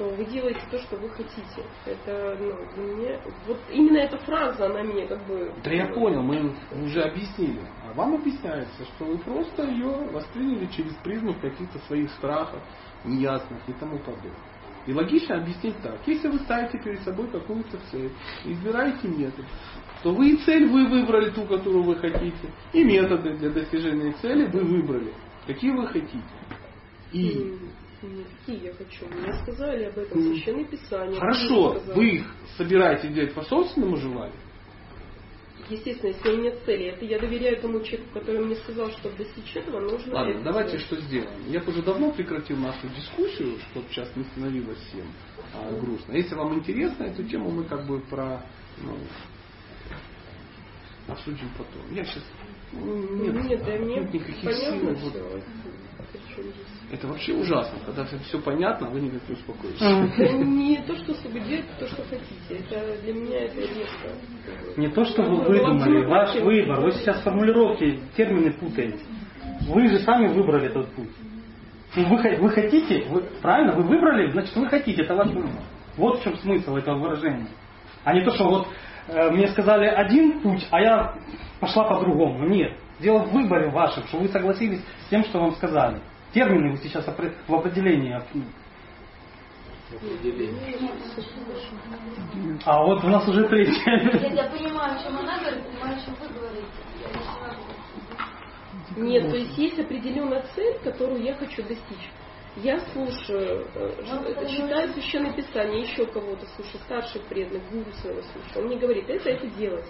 что 0.00 0.08
вы 0.08 0.24
делаете 0.24 0.60
то, 0.70 0.78
что 0.78 0.96
вы 0.96 1.10
хотите. 1.10 1.62
Это, 1.84 2.38
ну, 2.40 2.82
меня... 2.96 3.20
Вот 3.46 3.58
именно 3.70 3.98
эта 3.98 4.16
фраза, 4.18 4.64
она 4.66 4.80
меня 4.80 5.06
как 5.06 5.26
бы... 5.26 5.52
Да 5.62 5.70
я 5.70 5.92
понял, 5.92 6.22
мы 6.22 6.54
уже 6.82 7.02
объяснили. 7.02 7.60
А 7.84 7.92
вам 7.92 8.14
объясняется, 8.14 8.84
что 8.86 9.04
вы 9.04 9.18
просто 9.18 9.64
ее 9.64 9.90
восприняли 10.10 10.66
через 10.74 10.94
призму 11.04 11.34
каких-то 11.34 11.78
своих 11.80 12.10
страхов, 12.12 12.62
неясных 13.04 13.60
и 13.66 13.74
тому 13.74 13.98
подобное. 13.98 14.32
И 14.86 14.94
логично 14.94 15.36
объяснить 15.36 15.76
так. 15.82 15.98
Если 16.06 16.28
вы 16.28 16.38
ставите 16.38 16.78
перед 16.78 17.00
собой 17.02 17.28
какую-то 17.28 17.78
цель, 17.90 18.10
избираете 18.46 19.06
метод, 19.06 19.44
то 20.02 20.14
вы 20.14 20.30
и 20.30 20.36
цель 20.38 20.66
вы 20.66 20.88
выбрали 20.88 21.28
ту, 21.28 21.44
которую 21.44 21.82
вы 21.82 21.96
хотите, 21.96 22.50
и 22.72 22.82
методы 22.84 23.34
для 23.34 23.50
достижения 23.50 24.12
цели 24.22 24.46
вы 24.46 24.64
выбрали, 24.64 25.12
какие 25.46 25.72
вы 25.72 25.86
хотите. 25.88 26.24
И 27.12 27.58
Какие 28.00 28.64
я 28.64 28.72
хочу? 28.72 29.06
Мне 29.08 29.32
сказали 29.42 29.84
об 29.84 29.98
этом 29.98 30.22
священное 30.22 30.64
писание. 30.64 31.20
Хорошо, 31.20 31.82
вы 31.94 32.08
их 32.08 32.34
собираете 32.56 33.08
делать 33.08 33.34
по 33.34 33.42
собственному 33.42 33.96
желанию? 33.96 34.38
Естественно, 35.68 36.08
если 36.10 36.30
у 36.30 36.36
меня 36.38 36.52
цели, 36.64 36.86
это 36.86 37.04
я 37.04 37.18
доверяю 37.18 37.60
тому 37.60 37.80
человеку, 37.80 38.18
который 38.18 38.44
мне 38.44 38.56
сказал, 38.56 38.90
что 38.90 39.10
достичь 39.10 39.54
этого 39.54 39.80
нужно. 39.80 40.14
Ладно, 40.14 40.30
это 40.32 40.42
давайте 40.42 40.78
сделать. 40.78 40.86
что 40.86 40.96
сделаем. 41.02 41.48
Я 41.48 41.62
уже 41.62 41.82
давно 41.82 42.10
прекратил 42.10 42.56
нашу 42.56 42.88
дискуссию, 42.88 43.58
чтобы 43.70 43.86
сейчас 43.90 44.10
не 44.16 44.24
становилось 44.24 44.78
всем 44.78 45.06
а, 45.54 45.70
грустно. 45.78 46.12
Если 46.12 46.34
вам 46.34 46.58
интересно 46.58 47.04
эту 47.04 47.22
тему, 47.24 47.50
мы 47.50 47.64
как 47.64 47.86
бы 47.86 48.00
про 48.00 48.44
ну, 48.78 48.96
обсудим 51.06 51.50
потом. 51.56 51.94
Я 51.94 52.04
сейчас 52.04 52.24
нет, 52.72 53.44
Нет, 53.44 53.64
да 53.64 53.78
нет 53.78 54.14
никаких 54.14 54.44
понятно 54.44 54.96
сил. 54.96 55.10
Вот. 55.12 55.42
Это 56.92 57.06
вообще 57.06 57.32
ужасно, 57.34 57.78
когда 57.86 58.04
все 58.04 58.40
понятно, 58.40 58.88
а 58.88 58.90
вы 58.90 59.00
никак 59.00 59.20
не 59.28 59.34
успокоитесь. 59.34 59.78
Да 59.78 60.32
не 60.32 60.76
то, 60.78 60.96
что 60.96 61.12
делать, 61.28 61.64
то, 61.78 61.86
что 61.86 62.02
хотите. 62.02 62.64
Это 62.64 63.02
для 63.02 63.14
меня 63.14 63.44
это 63.44 63.60
редко. 63.60 64.76
Не 64.76 64.88
то, 64.88 65.04
что 65.04 65.22
вы 65.22 65.36
Ну, 65.36 65.44
выдумали, 65.44 66.02
ну, 66.02 66.08
ваш 66.08 66.34
ну, 66.34 66.44
выбор. 66.46 66.80
Вы 66.80 66.92
сейчас 66.92 67.22
формулировки, 67.22 68.00
термины 68.16 68.52
путаете. 68.52 68.98
Вы 69.68 69.88
же 69.88 70.00
сами 70.00 70.28
выбрали 70.28 70.66
этот 70.66 70.88
путь. 70.92 71.10
Ну, 71.94 72.04
Вы, 72.08 72.36
вы 72.38 72.50
хотите, 72.50 73.04
вы, 73.08 73.22
правильно, 73.40 73.72
вы 73.72 73.84
выбрали, 73.84 74.30
значит 74.32 74.54
вы 74.56 74.68
хотите, 74.68 75.02
это 75.02 75.14
ваш 75.14 75.28
выбор. 75.28 75.50
Вот 75.96 76.20
в 76.20 76.24
чем 76.24 76.36
смысл 76.38 76.76
этого 76.76 76.98
выражения. 76.98 77.48
А 78.04 78.14
не 78.14 78.24
то, 78.24 78.32
что 78.32 78.48
вот 78.48 78.68
э, 79.08 79.30
мне 79.30 79.46
сказали 79.48 79.86
один 79.86 80.40
путь, 80.40 80.66
а 80.70 80.80
я 80.80 81.14
пошла 81.60 81.84
по-другому. 81.84 82.48
Нет. 82.48 82.76
Дело 82.98 83.20
в 83.20 83.32
выборе 83.32 83.70
вашем, 83.70 84.04
что 84.08 84.18
вы 84.18 84.28
согласились 84.28 84.80
с 85.06 85.08
тем, 85.10 85.24
что 85.24 85.38
вам 85.40 85.52
сказали. 85.52 86.00
Термины 86.32 86.72
вы 86.72 86.76
сейчас 86.78 87.04
в 87.06 87.54
определении. 87.54 88.20
А 92.64 92.84
вот 92.84 93.02
у 93.02 93.08
нас 93.08 93.26
уже 93.26 93.48
третье. 93.48 93.72
Нет, 93.74 94.32
я 94.32 94.48
понимаю, 94.48 94.96
о 94.96 95.02
чем 95.02 95.18
она 95.18 95.38
говорит, 95.40 95.66
понимаю, 95.66 95.96
о 95.96 96.04
чем 96.04 96.14
вы 96.14 96.28
говорите. 96.28 96.66
Нет, 98.96 99.30
то 99.30 99.36
есть 99.36 99.58
есть 99.58 99.78
определенная 99.80 100.44
цель, 100.54 100.78
которую 100.84 101.22
я 101.22 101.34
хочу 101.34 101.62
достичь. 101.62 102.10
Я 102.56 102.80
слушаю, 102.92 103.66
э, 103.74 104.46
читаю 104.48 104.92
священное 104.92 105.32
писание, 105.32 105.82
еще 105.82 106.04
кого-то 106.06 106.46
слушаю, 106.56 106.80
старший 106.84 107.20
преданный, 107.28 107.62
гуру 107.70 107.92
своего 107.92 108.20
слушаю. 108.22 108.62
Он 108.62 108.64
мне 108.66 108.76
говорит, 108.76 109.08
это, 109.08 109.30
это 109.30 109.46
делать, 109.46 109.86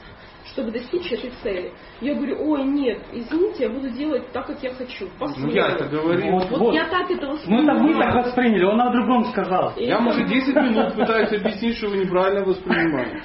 чтобы 0.53 0.70
достичь 0.72 1.11
этой 1.12 1.30
цели. 1.42 1.72
Я 2.01 2.14
говорю, 2.14 2.36
ой, 2.40 2.64
нет, 2.64 2.98
извините, 3.12 3.64
я 3.64 3.68
буду 3.70 3.90
делать 3.90 4.30
так, 4.32 4.46
как 4.46 4.62
я 4.62 4.72
хочу. 4.74 5.09
Ну 5.18 5.51
я 5.51 5.68
это 5.68 5.84
по-своему». 5.84 6.03
говорил. 6.03 6.32
Вот, 6.32 6.51
Вот, 6.51 6.59
вот. 6.61 6.74
я 6.74 6.88
так 6.88 7.11
это 7.11 7.26
Ну 7.46 7.62
это 7.62 7.74
вы 7.82 7.94
так 7.98 8.14
восприняли, 8.26 8.64
он 8.64 8.80
о 8.80 8.90
другом 8.92 9.24
сказал. 9.32 9.74
И 9.76 9.84
Я, 9.84 9.94
это- 9.94 10.03
может, 10.03 10.28
10 10.28 10.55
минут 10.57 10.94
пытаюсь 10.96 11.32
объяснить, 11.32 11.76
что 11.76 11.88
вы 11.88 11.98
неправильно 11.98 12.44
воспринимаете. 12.44 13.22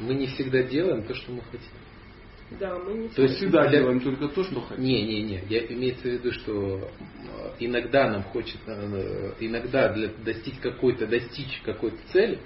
Мы 0.00 0.14
не 0.14 0.26
всегда 0.28 0.62
делаем 0.62 1.02
то, 1.02 1.14
что 1.14 1.32
мы 1.32 1.40
хотим. 1.42 1.68
Да, 2.58 2.78
мы 2.78 2.94
не 2.94 3.08
То 3.08 3.22
есть 3.22 3.36
Всегда 3.36 3.66
для- 3.68 3.80
делаем 3.80 4.00
только 4.00 4.28
то, 4.28 4.42
что 4.42 4.60
хотим. 4.62 4.82
Не, 4.84 5.02
не, 5.02 5.22
не. 5.22 5.42
Я 5.50 5.66
имеется 5.66 6.02
в 6.02 6.06
виду, 6.12 6.32
что 6.32 6.78
э, 6.78 7.50
иногда 7.58 8.08
нам 8.08 8.22
хочется, 8.22 8.58
э, 8.70 9.32
иногда 9.40 9.92
для 9.92 10.08
достичь 10.24 10.54
какой-то 10.62 11.06
достичь 11.06 11.60
какой-то 11.64 11.98
цели 12.12 12.38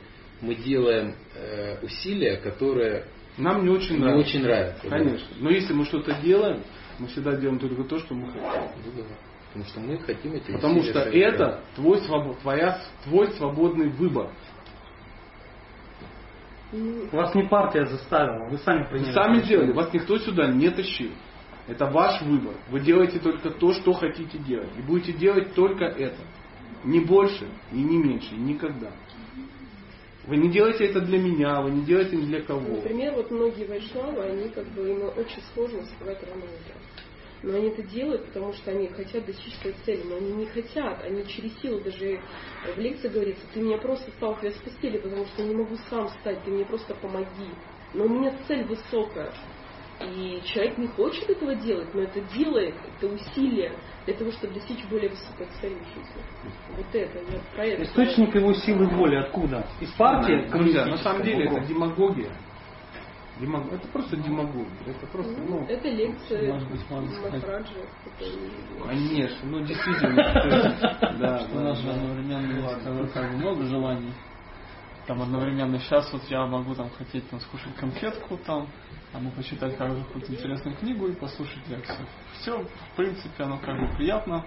мы 0.43 0.55
делаем 0.57 1.15
э, 1.35 1.79
усилия, 1.83 2.37
которые 2.37 3.07
Нам 3.39 3.65
не 3.65 3.71
очень 3.71 3.95
не 3.95 4.01
нравится. 4.01 4.29
очень 4.29 4.43
нравятся. 4.43 4.83
да. 4.83 4.99
Конечно. 4.99 5.29
Но 5.39 5.51
если 5.51 5.73
мы 5.73 5.85
что-то 5.87 6.13
делаем, 6.21 6.63
мы 6.99 7.07
всегда 7.07 7.35
делаем 7.37 7.59
только 7.59 7.85
то, 7.85 7.99
что 7.99 8.15
мы 8.15 8.27
хотим. 8.27 8.43
Ну 8.43 8.93
да. 8.97 9.03
Потому 9.49 9.65
что 9.67 9.81
мы 9.81 9.99
хотим 9.99 10.33
эти 10.35 10.51
Потому 10.53 10.83
что 10.83 10.93
совершать. 11.05 11.15
это 11.35 11.61
твой, 11.77 11.99
свобо- 12.01 12.37
твоя, 12.41 12.81
твой 13.05 13.31
свободный 13.33 13.89
выбор. 13.89 14.31
Вас 17.13 17.35
не 17.35 17.43
партия 17.49 17.85
заставила, 17.85 18.49
вы 18.49 18.57
сами 18.59 18.85
Вы 18.85 18.89
приняли. 18.91 19.13
сами 19.13 19.33
решение. 19.37 19.45
сделали, 19.45 19.73
вас 19.73 19.93
никто 19.93 20.19
сюда 20.19 20.47
не 20.49 20.71
тащил. 20.71 21.11
Это 21.69 21.87
ваш 21.87 22.23
выбор. 22.23 22.55
Вы 22.71 22.81
делаете 22.81 23.19
только 23.21 23.51
то, 23.51 23.73
что 23.75 23.93
хотите 23.93 24.39
делать. 24.39 24.71
И 24.79 24.83
будете 24.83 25.13
делать 25.13 25.55
только 25.55 25.85
это. 25.85 26.17
Не 26.85 27.01
больше 27.01 27.47
и 27.73 27.77
не 27.77 27.99
меньше. 27.99 28.35
Никогда. 28.35 28.91
Вы 30.27 30.37
не 30.37 30.51
делаете 30.51 30.87
это 30.87 31.01
для 31.01 31.19
меня, 31.19 31.61
вы 31.63 31.73
не 31.73 31.85
делаете 31.85 32.17
ни 32.17 32.27
для 32.27 32.43
кого. 32.43 32.61
Например, 32.61 33.15
вот 33.15 33.31
многие 33.33 33.65
вайшнавы, 33.65 34.23
они 34.23 34.49
как 34.51 34.67
бы 34.69 34.89
им 34.89 35.03
очень 35.05 35.43
сложно 35.53 35.83
вставать 35.83 36.23
рано 36.23 36.45
утром. 36.45 36.83
Но 37.43 37.57
они 37.57 37.71
это 37.71 37.83
делают, 37.83 38.27
потому 38.27 38.53
что 38.53 38.71
они 38.71 38.87
хотят 38.87 39.27
достичь 39.27 39.55
своей 39.57 39.75
цели, 39.85 40.03
но 40.05 40.17
они 40.17 40.33
не 40.33 40.47
хотят, 40.47 41.03
они 41.03 41.27
через 41.27 41.59
силу, 41.61 41.81
даже 41.81 42.21
в 42.77 42.79
лекции 42.79 43.09
говорится, 43.09 43.45
ты 43.53 43.61
меня 43.61 43.79
просто 43.79 44.13
сталкиваешь 44.13 44.55
с 44.55 44.63
постели, 44.63 44.99
потому 44.99 45.27
что 45.27 45.43
я 45.43 45.49
не 45.49 45.55
могу 45.57 45.75
сам 45.91 46.07
встать, 46.07 46.45
ты 46.45 46.53
мне 46.53 46.65
просто 46.65 46.95
помоги. 46.95 47.51
Но 47.95 48.05
у 48.05 48.09
меня 48.09 48.33
цель 48.47 48.65
высокая. 48.65 49.33
И 50.05 50.43
человек 50.47 50.79
не 50.79 50.87
хочет 50.89 51.29
этого 51.31 51.55
делать, 51.55 51.95
но 51.95 52.03
это 52.03 52.21
делает, 52.35 52.75
это 52.97 53.07
усилие 53.13 53.73
для 54.05 54.15
того, 54.15 54.33
чтобы 54.33 54.55
достичь 54.55 54.85
более 54.87 55.11
высокой 55.11 55.47
цели 55.61 55.75
в 55.75 55.87
жизни. 55.87 56.23
Вот 56.77 56.87
это, 56.95 57.19
я 57.19 57.41
про 57.55 57.67
это. 57.67 57.83
Источник 57.85 58.35
его 58.35 58.53
силы 58.55 58.87
воли 58.89 59.17
откуда? 59.17 59.67
Из 59.81 59.91
партии? 59.93 60.49
Друзья, 60.51 60.87
на 60.87 60.97
самом 60.99 61.23
деле 61.23 61.45
это 61.47 61.61
демагогия. 61.67 62.33
Демаг- 63.41 63.73
Это 63.73 63.89
просто 63.89 64.17
демагогия. 64.19 64.69
Это 64.87 65.07
просто, 65.07 65.33
Ну, 65.41 65.61
ну, 65.61 65.67
это 65.67 65.89
лекция 65.89 66.53
может 66.53 66.71
быть, 66.71 66.91
можно 66.91 67.11
сказать. 67.31 67.67
Конечно, 68.87 69.49
ну 69.49 69.61
действительно. 69.65 70.23
Да, 71.19 71.39
что 71.41 71.51
у 71.53 71.55
да, 71.59 71.63
нас 71.63 71.79
же 71.79 71.87
да. 71.87 71.93
одновременно 71.95 73.09
как 73.13 73.33
много 73.33 73.65
желаний. 73.65 74.13
Там 75.07 75.23
одновременно 75.23 75.79
сейчас 75.79 76.13
вот 76.13 76.23
я 76.29 76.47
могу 76.47 76.75
там 76.75 76.91
хотеть 76.91 77.29
там 77.31 77.41
скушать 77.41 77.75
конфетку 77.75 78.37
там, 78.39 78.69
а 79.13 79.19
ну 79.21 79.31
почитать 79.31 79.77
какую-то 79.77 80.33
интересную 80.33 80.77
книгу 80.77 81.09
и 81.09 81.15
послушать 81.15 81.67
лекцию. 81.69 82.07
Все, 82.41 82.59
в 82.63 82.97
принципе, 82.97 83.45
оно 83.45 83.59
как 83.59 83.79
бы 83.79 83.95
приятно. 83.97 84.45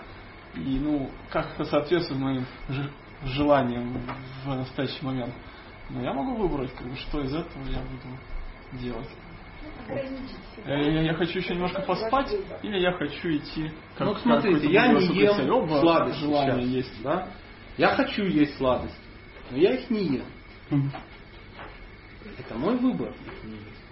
И 0.55 0.80
ну, 0.80 1.11
как 1.30 1.53
это 1.53 1.66
соответствует 1.66 2.22
моим 2.22 2.45
желаниям 3.24 4.01
в 4.43 4.47
настоящий 4.47 5.05
момент. 5.05 5.34
Но 5.89 6.01
я 6.01 6.13
могу 6.13 6.36
выбрать, 6.36 6.74
как 6.74 6.88
бы, 6.88 6.95
что 6.95 7.22
из 7.22 7.34
этого 7.34 7.63
я 7.68 7.80
буду 7.80 8.82
делать. 8.82 9.09
Э, 10.66 10.91
Я, 10.91 11.01
я 11.01 11.13
хочу 11.13 11.39
еще 11.39 11.53
немножко 11.53 11.82
поспать, 11.82 12.34
или 12.63 12.80
я 12.80 12.91
хочу 12.93 13.30
идти 13.30 13.72
как 13.97 14.07
Ну, 14.07 14.13
как 14.13 14.24
смотрите, 14.24 14.72
я 14.72 14.88
не 14.88 15.05
ем 15.07 15.49
Оба 15.51 15.80
сладости 15.80 16.20
желания 16.22 16.61
сейчас, 16.61 16.70
есть. 16.74 17.03
да? 17.03 17.28
Я 17.78 17.89
хочу 17.95 18.24
есть 18.24 18.57
сладости, 18.57 18.97
но 19.51 19.57
я 19.57 19.74
их 19.76 19.89
не 19.89 20.18
ем. 20.70 20.91
Это 22.39 22.55
мой 22.55 22.78
выбор. 22.78 23.09
их 23.09 23.43
не 23.43 23.51
есть. 23.57 23.85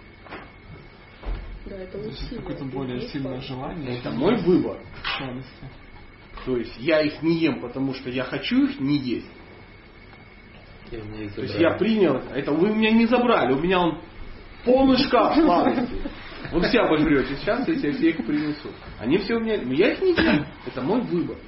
Да, 1.66 1.76
это 1.76 1.98
усилие. 1.98 2.40
какое-то 2.40 2.64
более 2.64 2.96
Есть 2.96 3.12
сильное 3.12 3.40
желание. 3.40 3.98
Это 3.98 4.10
мой 4.10 4.36
выбор. 4.42 4.78
сладости. 5.16 5.50
То 6.44 6.56
есть 6.56 6.76
я 6.78 7.00
их 7.00 7.22
не 7.22 7.38
ем, 7.38 7.60
потому 7.60 7.94
что 7.94 8.10
я 8.10 8.24
хочу 8.24 8.64
их 8.64 8.80
не 8.80 8.98
есть. 8.98 9.30
Я 10.90 10.98
их 10.98 11.34
То 11.34 11.42
есть 11.42 11.54
я 11.58 11.70
принял 11.72 12.16
это. 12.16 12.34
Это 12.34 12.52
вы 12.52 12.74
меня 12.74 12.90
не 12.90 13.06
забрали. 13.06 13.54
У 13.54 13.60
меня 13.60 13.80
он 13.80 14.00
полный 14.64 14.98
шкаф 14.98 15.36
сладостей. 15.36 16.02
Вот 16.52 16.66
все 16.66 16.80
обожрете. 16.80 17.36
Сейчас 17.36 17.66
я 17.66 17.74
тебе 17.74 17.92
все 17.92 18.10
их 18.10 18.16
принесу. 18.26 18.68
Они 19.00 19.16
все 19.18 19.36
у 19.36 19.40
меня... 19.40 19.58
Но 19.62 19.72
я 19.72 19.92
их 19.92 20.02
не 20.02 20.12
ем. 20.12 20.46
Это 20.66 20.82
мой 20.82 21.00
выбор. 21.00 21.38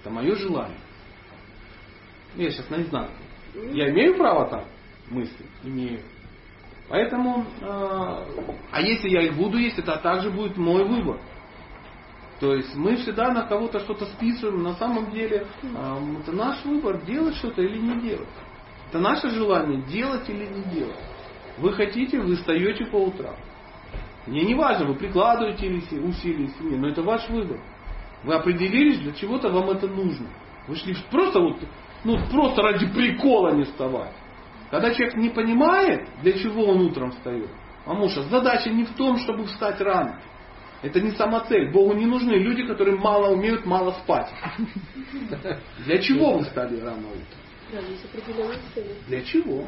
Это 0.00 0.10
мое 0.10 0.34
желание. 0.36 0.78
Я 2.36 2.50
сейчас 2.50 2.70
наизнанку. 2.70 3.12
Я 3.72 3.90
имею 3.90 4.16
право 4.16 4.48
так 4.48 4.66
мыслить? 5.10 5.46
Имею. 5.64 6.00
Поэтому, 6.90 7.46
э, 7.60 7.64
а 8.72 8.80
если 8.80 9.08
я 9.08 9.22
их 9.22 9.36
буду 9.36 9.56
есть, 9.58 9.78
это 9.78 9.96
также 9.98 10.28
будет 10.30 10.56
мой 10.56 10.84
выбор. 10.84 11.20
То 12.40 12.54
есть 12.54 12.74
мы 12.74 12.96
всегда 12.96 13.30
на 13.32 13.42
кого-то 13.42 13.78
что-то 13.78 14.06
списываем. 14.06 14.64
На 14.64 14.74
самом 14.74 15.12
деле 15.12 15.46
э, 15.62 15.98
это 16.20 16.32
наш 16.32 16.64
выбор, 16.64 17.00
делать 17.04 17.36
что-то 17.36 17.62
или 17.62 17.78
не 17.78 18.00
делать. 18.00 18.28
Это 18.88 18.98
наше 18.98 19.30
желание, 19.30 19.82
делать 19.82 20.28
или 20.28 20.46
не 20.46 20.64
делать. 20.64 20.98
Вы 21.58 21.72
хотите, 21.74 22.18
вы 22.18 22.34
встаете 22.34 22.86
по 22.86 22.96
утрам. 22.96 23.36
Мне 24.26 24.42
не 24.42 24.56
важно, 24.56 24.86
вы 24.86 24.94
прикладываете 24.94 25.66
или 25.66 25.80
си- 25.80 26.00
усилия 26.00 26.46
или 26.46 26.70
нет, 26.70 26.80
но 26.80 26.88
это 26.88 27.02
ваш 27.02 27.28
выбор. 27.28 27.60
Вы 28.24 28.34
определились, 28.34 28.98
для 28.98 29.12
чего-то 29.12 29.48
вам 29.48 29.70
это 29.70 29.86
нужно. 29.86 30.26
Вы 30.66 30.74
шли 30.74 30.96
просто 31.08 31.40
вот, 31.40 31.56
ну 32.02 32.18
просто 32.30 32.62
ради 32.62 32.86
прикола 32.92 33.52
не 33.52 33.62
вставать. 33.62 34.14
Когда 34.70 34.94
человек 34.94 35.16
не 35.16 35.30
понимает, 35.30 36.08
для 36.22 36.32
чего 36.32 36.66
он 36.66 36.80
утром 36.82 37.10
встает, 37.12 37.50
Мамуша, 37.86 38.22
задача 38.24 38.70
не 38.70 38.84
в 38.84 38.94
том, 38.94 39.16
чтобы 39.18 39.46
встать 39.46 39.80
рано. 39.80 40.20
Это 40.82 41.00
не 41.00 41.10
самоцель. 41.12 41.72
Богу 41.72 41.94
не 41.94 42.06
нужны 42.06 42.32
люди, 42.32 42.66
которые 42.66 42.96
мало 42.96 43.32
умеют, 43.32 43.66
мало 43.66 43.92
спать. 44.02 44.30
Для 45.84 45.98
чего 45.98 46.38
вы 46.38 46.44
встали 46.44 46.80
рано 46.80 47.08
утром? 47.08 47.84
Для 49.08 49.22
чего? 49.22 49.66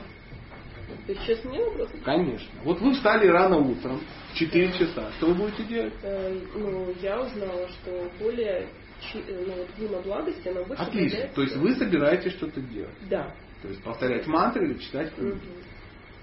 То 1.06 1.12
есть 1.12 1.22
сейчас 1.22 1.44
мне 1.44 1.64
вопрос? 1.64 1.88
Конечно. 2.04 2.48
Вот 2.64 2.80
вы 2.80 2.92
встали 2.92 3.26
рано 3.26 3.58
утром, 3.58 4.00
в 4.32 4.36
4 4.36 4.72
часа. 4.72 5.10
Что 5.16 5.28
вы 5.28 5.34
будете 5.34 5.64
делать? 5.64 5.94
Э, 6.02 6.38
Ну, 6.54 6.92
я 7.00 7.20
узнала, 7.20 7.68
что 7.68 8.10
более 8.20 8.68
э, 9.14 9.44
ну, 9.78 9.88
вот 9.88 10.04
благости, 10.04 10.48
она 10.48 10.62
больше 10.64 10.82
Отлично. 10.82 11.28
То 11.34 11.42
есть 11.42 11.56
вы 11.56 11.74
собираетесь 11.76 12.32
что-то 12.32 12.60
делать. 12.60 12.94
Да. 13.08 13.32
То 13.62 13.68
есть 13.68 13.82
повторять 13.82 14.26
мантры 14.26 14.68
или 14.68 14.78
читать 14.78 15.14
книги. 15.14 15.34
Мгм. 15.34 15.40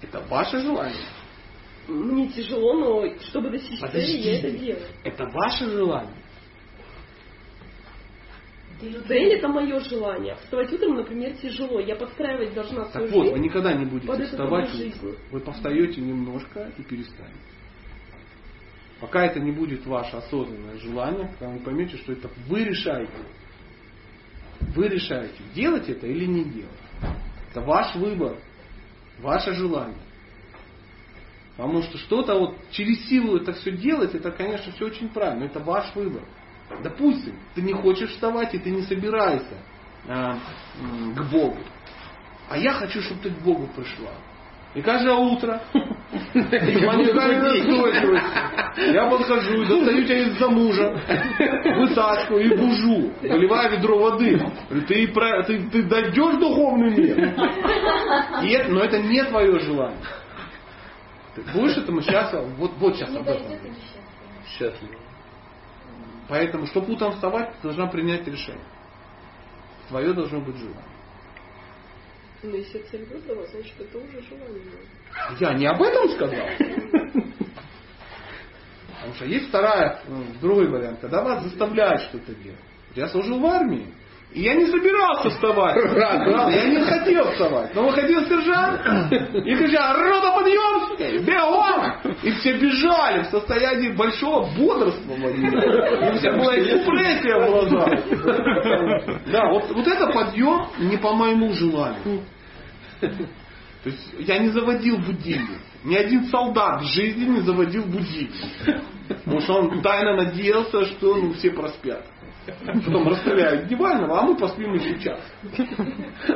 Это 0.01 0.19
ваше 0.29 0.59
желание. 0.59 1.05
Мне 1.87 2.27
тяжело, 2.27 2.73
но 2.73 3.19
чтобы 3.21 3.49
достичь 3.49 3.79
цели, 3.79 4.17
я 4.17 4.39
это 4.39 4.51
делаю. 4.51 4.85
Это 5.03 5.25
ваше 5.25 5.65
желание. 5.65 6.13
Цель 8.79 9.33
это 9.33 9.47
мое 9.49 9.79
желание. 9.81 10.35
Вставать 10.35 10.71
утром, 10.71 10.95
например, 10.95 11.35
тяжело. 11.37 11.79
Я 11.79 11.95
подстраивать 11.95 12.53
должна 12.53 12.85
свою 12.85 13.07
Так 13.07 13.15
вот, 13.15 13.23
жизнь. 13.23 13.33
вы 13.35 13.39
никогда 13.39 13.73
не 13.73 13.85
будете 13.85 14.07
под 14.07 14.21
вставать. 14.25 14.69
жизнь. 14.69 15.17
Вы 15.31 15.39
повстаете 15.41 15.99
немножко 15.99 16.71
и 16.77 16.83
перестанете. 16.83 17.35
Пока 19.01 19.25
это 19.25 19.39
не 19.39 19.51
будет 19.51 19.85
ваше 19.85 20.17
осознанное 20.17 20.77
желание, 20.77 21.33
когда 21.39 21.53
вы 21.53 21.59
поймете, 21.59 21.97
что 21.97 22.13
это 22.13 22.29
вы 22.47 22.63
решаете. 22.63 23.11
Вы 24.75 24.87
решаете, 24.87 25.41
делать 25.55 25.89
это 25.89 26.05
или 26.05 26.25
не 26.25 26.43
делать. 26.43 26.69
Это 27.49 27.61
ваш 27.61 27.95
выбор, 27.95 28.37
ваше 29.19 29.53
желание. 29.53 29.97
Потому 31.55 31.81
что 31.81 31.97
что-то 31.97 32.39
вот 32.39 32.55
через 32.71 33.07
силу 33.09 33.35
это 33.35 33.53
все 33.53 33.71
делать, 33.71 34.15
это, 34.15 34.31
конечно, 34.31 34.71
все 34.71 34.85
очень 34.85 35.09
правильно, 35.09 35.41
но 35.41 35.45
это 35.47 35.59
ваш 35.59 35.93
выбор. 35.95 36.23
Допустим, 36.83 37.37
ты 37.55 37.61
не 37.61 37.73
хочешь 37.73 38.11
вставать 38.11 38.53
и 38.53 38.59
ты 38.59 38.69
не 38.69 38.83
собираешься 38.83 39.57
э, 40.07 40.35
к 41.15 41.31
Богу. 41.31 41.57
А 42.49 42.57
я 42.57 42.73
хочу, 42.73 43.01
чтобы 43.01 43.21
ты 43.21 43.29
к 43.31 43.39
Богу 43.39 43.67
пришла. 43.75 44.11
И 44.75 44.81
каждое 44.81 45.15
утро 45.15 45.59
я 48.77 49.09
подхожу 49.09 49.63
и 49.63 49.67
достаю 49.67 50.05
тебя 50.05 50.17
из-за 50.27 50.47
мужа, 50.47 51.01
вытаскиваю 51.75 52.45
и 52.45 52.55
бужу, 52.55 53.11
выливаю 53.21 53.71
ведро 53.71 53.97
воды. 53.97 54.37
Говорю, 54.69 54.85
ты, 54.85 55.07
ты, 55.47 55.69
ты 55.69 55.83
дойдешь 55.83 56.35
в 56.35 56.39
духовный 56.39 56.95
мир. 56.95 57.17
И 58.43 58.49
это, 58.51 58.71
но 58.71 58.83
это 58.83 58.99
не 58.99 59.23
твое 59.23 59.59
желание. 59.59 60.05
Ты 61.35 61.41
будешь 61.51 61.77
этому 61.77 62.01
сейчас, 62.01 62.31
вот, 62.57 62.71
вот 62.77 62.95
сейчас 62.95 63.15
об 63.15 63.27
этом. 63.27 63.57
Счастливо. 64.47 64.95
Поэтому, 66.27 66.67
чтобы 66.67 66.93
утром 66.93 67.13
вставать, 67.13 67.53
ты 67.55 67.63
должна 67.63 67.87
принять 67.87 68.27
решение. 68.27 68.65
Твое 69.87 70.13
должно 70.13 70.41
быть 70.41 70.57
желание. 70.57 70.98
Но 72.41 72.55
если 72.55 72.79
цель 72.89 73.05
выбрала, 73.05 73.45
значит 73.47 73.73
это 73.79 73.97
уже 73.97 74.21
желание. 74.21 74.63
Я 75.39 75.53
не 75.53 75.65
об 75.65 75.81
этом 75.81 76.09
сказал. 76.11 76.47
Потому 78.87 79.13
что 79.15 79.25
есть 79.25 79.49
вторая, 79.49 80.01
ну, 80.07 80.23
другой 80.41 80.69
вариант, 80.69 80.99
когда 80.99 81.21
вас 81.21 81.43
заставляют 81.43 82.01
что-то 82.03 82.33
делать. 82.35 82.59
Я 82.95 83.07
служил 83.07 83.39
в 83.39 83.45
армии, 83.45 83.93
и 84.31 84.41
я 84.43 84.53
не 84.53 84.67
собирался 84.67 85.31
вставать. 85.31 85.75
Я 85.95 86.69
не 86.69 86.81
хотел 86.81 87.31
вставать. 87.31 87.73
Но 87.73 87.87
выходил 87.87 88.23
сержант 88.27 88.81
и 89.11 89.55
кричал, 89.55 89.97
рота 89.97 90.33
подъем, 90.33 91.25
бегом! 91.25 92.15
И 92.21 92.31
все 92.33 92.53
бежали 92.53 93.23
в 93.23 93.27
состоянии 93.27 93.89
большого 93.89 94.47
бодрствования. 94.55 95.49
И 95.49 96.13
у 96.13 96.17
всех 96.19 96.37
была 96.37 96.55
депрессия 96.57 97.39
в 97.39 97.51
глазах. 97.51 97.89
Да, 99.31 99.49
вот, 99.49 99.71
вот 99.71 99.87
это 99.87 100.07
подъем 100.07 100.67
не 100.79 100.97
по 100.97 101.13
моему 101.13 101.51
желанию. 101.53 102.23
То 102.99 103.89
есть 103.89 104.13
я 104.19 104.39
не 104.39 104.49
заводил 104.49 104.97
будильник. 104.97 105.59
Ни 105.83 105.95
один 105.95 106.25
солдат 106.25 106.81
в 106.81 106.85
жизни 106.85 107.25
не 107.25 107.41
заводил 107.41 107.85
будильник. 107.85 108.31
Потому 109.07 109.41
что 109.41 109.53
он 109.53 109.81
тайно 109.81 110.15
надеялся, 110.15 110.85
что 110.85 111.15
ну, 111.15 111.33
все 111.33 111.51
проспят. 111.51 112.05
Потом 112.85 113.07
расстреляют 113.07 113.67
Дивального, 113.67 114.19
а 114.19 114.23
мы 114.23 114.35
поспим 114.35 114.73
еще 114.73 114.99
час. 114.99 115.19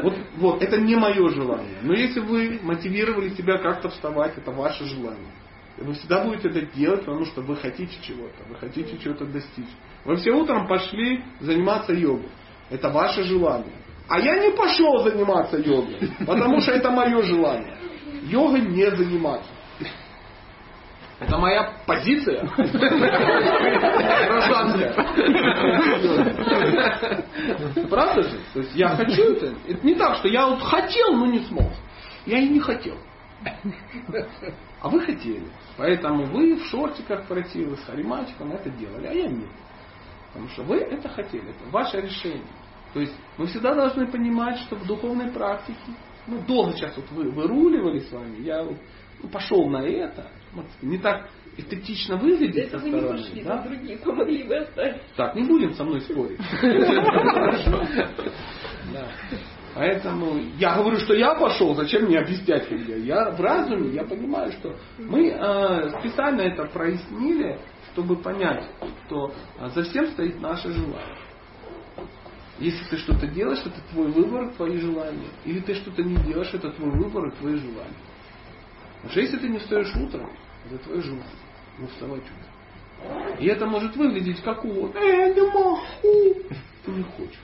Вот, 0.02 0.14
вот, 0.38 0.62
это 0.62 0.80
не 0.80 0.96
мое 0.96 1.30
желание. 1.30 1.78
Но 1.82 1.94
если 1.94 2.20
вы 2.20 2.60
мотивировали 2.62 3.30
себя 3.30 3.58
как-то 3.58 3.90
вставать, 3.90 4.38
это 4.38 4.52
ваше 4.52 4.86
желание. 4.86 5.32
Вы 5.78 5.94
всегда 5.94 6.24
будете 6.24 6.50
это 6.50 6.62
делать, 6.76 7.02
потому 7.02 7.26
что 7.26 7.42
вы 7.42 7.56
хотите 7.56 7.98
чего-то, 8.02 8.44
вы 8.48 8.56
хотите 8.56 8.98
чего-то 8.98 9.26
достичь. 9.26 9.70
Вы 10.06 10.16
все 10.18 10.32
утром 10.32 10.68
пошли 10.68 11.24
заниматься 11.40 11.94
йогой. 11.94 12.30
Это 12.70 12.90
ваше 12.90 13.24
желание. 13.24 13.74
А 14.08 14.20
я 14.20 14.38
не 14.40 14.56
пошел 14.56 15.00
заниматься 15.00 15.58
йогой, 15.58 15.98
потому 16.26 16.60
что 16.62 16.72
это 16.72 16.92
мое 16.92 17.22
желание. 17.24 17.78
Йогой 18.24 18.62
не 18.62 18.90
заниматься. 18.96 19.50
Это 21.24 21.38
моя 21.38 21.74
позиция. 21.86 22.46
Гражданская. 24.28 24.94
Правда 27.90 28.24
же? 28.24 28.40
То 28.54 28.60
есть 28.60 28.76
я 28.76 28.90
хочу 28.90 29.34
это. 29.34 29.54
Это 29.68 29.86
не 29.86 29.96
так, 29.96 30.18
что 30.18 30.28
я 30.28 30.48
вот 30.48 30.62
хотел, 30.62 31.14
но 31.14 31.28
не 31.28 31.40
смог. 31.46 31.72
Я 32.26 32.40
и 32.40 32.50
не 32.50 32.60
хотел. 32.60 32.98
А 34.82 34.90
вы 34.90 35.00
хотели. 35.02 35.48
Поэтому 35.78 36.26
вы 36.26 36.56
в 36.58 36.66
шортиках 36.66 37.26
красивых 37.28 37.80
с 37.80 37.86
хариматиком 37.86 38.52
это 38.52 38.70
делали, 38.72 39.08
а 39.08 39.14
я 39.14 39.28
нет. 39.28 39.50
Потому 40.28 40.50
что 40.50 40.64
вы 40.64 40.78
это 40.78 41.08
хотели. 41.08 41.50
Это 41.50 41.70
ваше 41.72 42.02
решение. 42.02 42.44
То 42.94 43.00
есть 43.00 43.16
мы 43.38 43.48
всегда 43.48 43.74
должны 43.74 44.08
понимать, 44.08 44.58
что 44.60 44.76
в 44.76 44.86
духовной 44.86 45.32
практике, 45.32 45.80
ну 46.28 46.40
долго 46.46 46.74
сейчас 46.74 46.96
вот 46.98 47.10
вы 47.12 47.32
выруливали 47.32 48.00
с 48.00 48.12
вами, 48.12 48.42
я 48.42 48.64
вот, 48.64 48.78
ну, 49.22 49.30
пошел 49.30 49.68
на 49.70 49.84
это, 49.84 50.30
не 50.82 50.98
так 50.98 51.30
эстетично 51.58 52.18
выглядит 52.18 52.72
со 52.72 52.78
вы 52.78 52.90
не 52.90 52.98
стороны. 52.98 53.18
пошли, 53.24 53.44
да? 53.44 53.62
другие 53.62 53.98
помогли 53.98 54.44
бы 54.44 54.56
оставить. 54.56 55.02
Так, 55.16 55.36
не 55.36 55.44
будем 55.44 55.74
со 55.74 55.84
мной 55.84 56.02
спорить. 56.02 56.40
Поэтому 59.76 60.40
я 60.60 60.76
говорю, 60.76 60.98
что 60.98 61.16
я 61.16 61.34
пошел, 61.34 61.74
зачем 61.74 62.04
мне 62.04 62.20
объяснять 62.20 62.68
когда? 62.68 62.96
Я 62.96 63.32
в 63.32 63.42
разуме, 63.42 63.90
я 63.90 64.04
понимаю, 64.04 64.52
что 64.52 64.76
мы 65.00 65.30
э, 65.30 65.90
специально 66.00 66.42
это 66.42 66.66
прояснили, 66.66 67.60
чтобы 67.92 68.18
понять, 68.18 68.66
что 69.06 69.34
э, 69.60 69.70
за 69.70 69.82
всем 69.84 70.08
стоит 70.08 70.40
наше 70.40 70.70
желание. 70.70 71.18
Если 72.60 72.86
ты 72.86 72.98
что-то 72.98 73.26
делаешь, 73.28 73.62
это 73.66 73.82
твой 73.92 74.12
выбор, 74.12 74.54
твои 74.54 74.78
желания. 74.78 75.30
Или 75.44 75.60
ты 75.60 75.74
что-то 75.74 76.04
не 76.04 76.18
делаешь, 76.18 76.54
это 76.54 76.70
твой 76.72 76.92
выбор 76.92 77.30
и 77.30 77.32
твои 77.38 77.56
желания. 77.56 77.98
Потому 79.04 79.12
что 79.12 79.20
если 79.20 79.38
ты 79.38 79.50
не 79.50 79.60
встаешь 79.60 79.94
утром, 79.96 80.32
это 80.66 80.78
твое 80.86 81.02
желание. 81.02 81.26
Ну 81.78 81.88
вставать 81.88 82.22
утром. 82.22 82.38
И 83.40 83.48
это 83.48 83.66
может 83.66 83.98
выглядеть 83.98 84.42
как 84.44 84.64
увод. 84.64 84.96
«Э, 84.96 85.34
не 85.34 85.42
могу. 85.42 85.80
Ты 86.86 86.92
не 86.92 87.04
хочешь. 87.04 87.38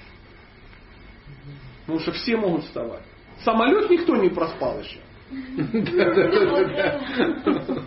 Потому 1.82 2.00
что 2.00 2.14
все 2.14 2.38
могут 2.38 2.64
вставать. 2.64 3.04
Самолет 3.44 3.90
никто 3.90 4.16
не 4.16 4.30
проспал 4.30 4.80
еще. 4.80 5.00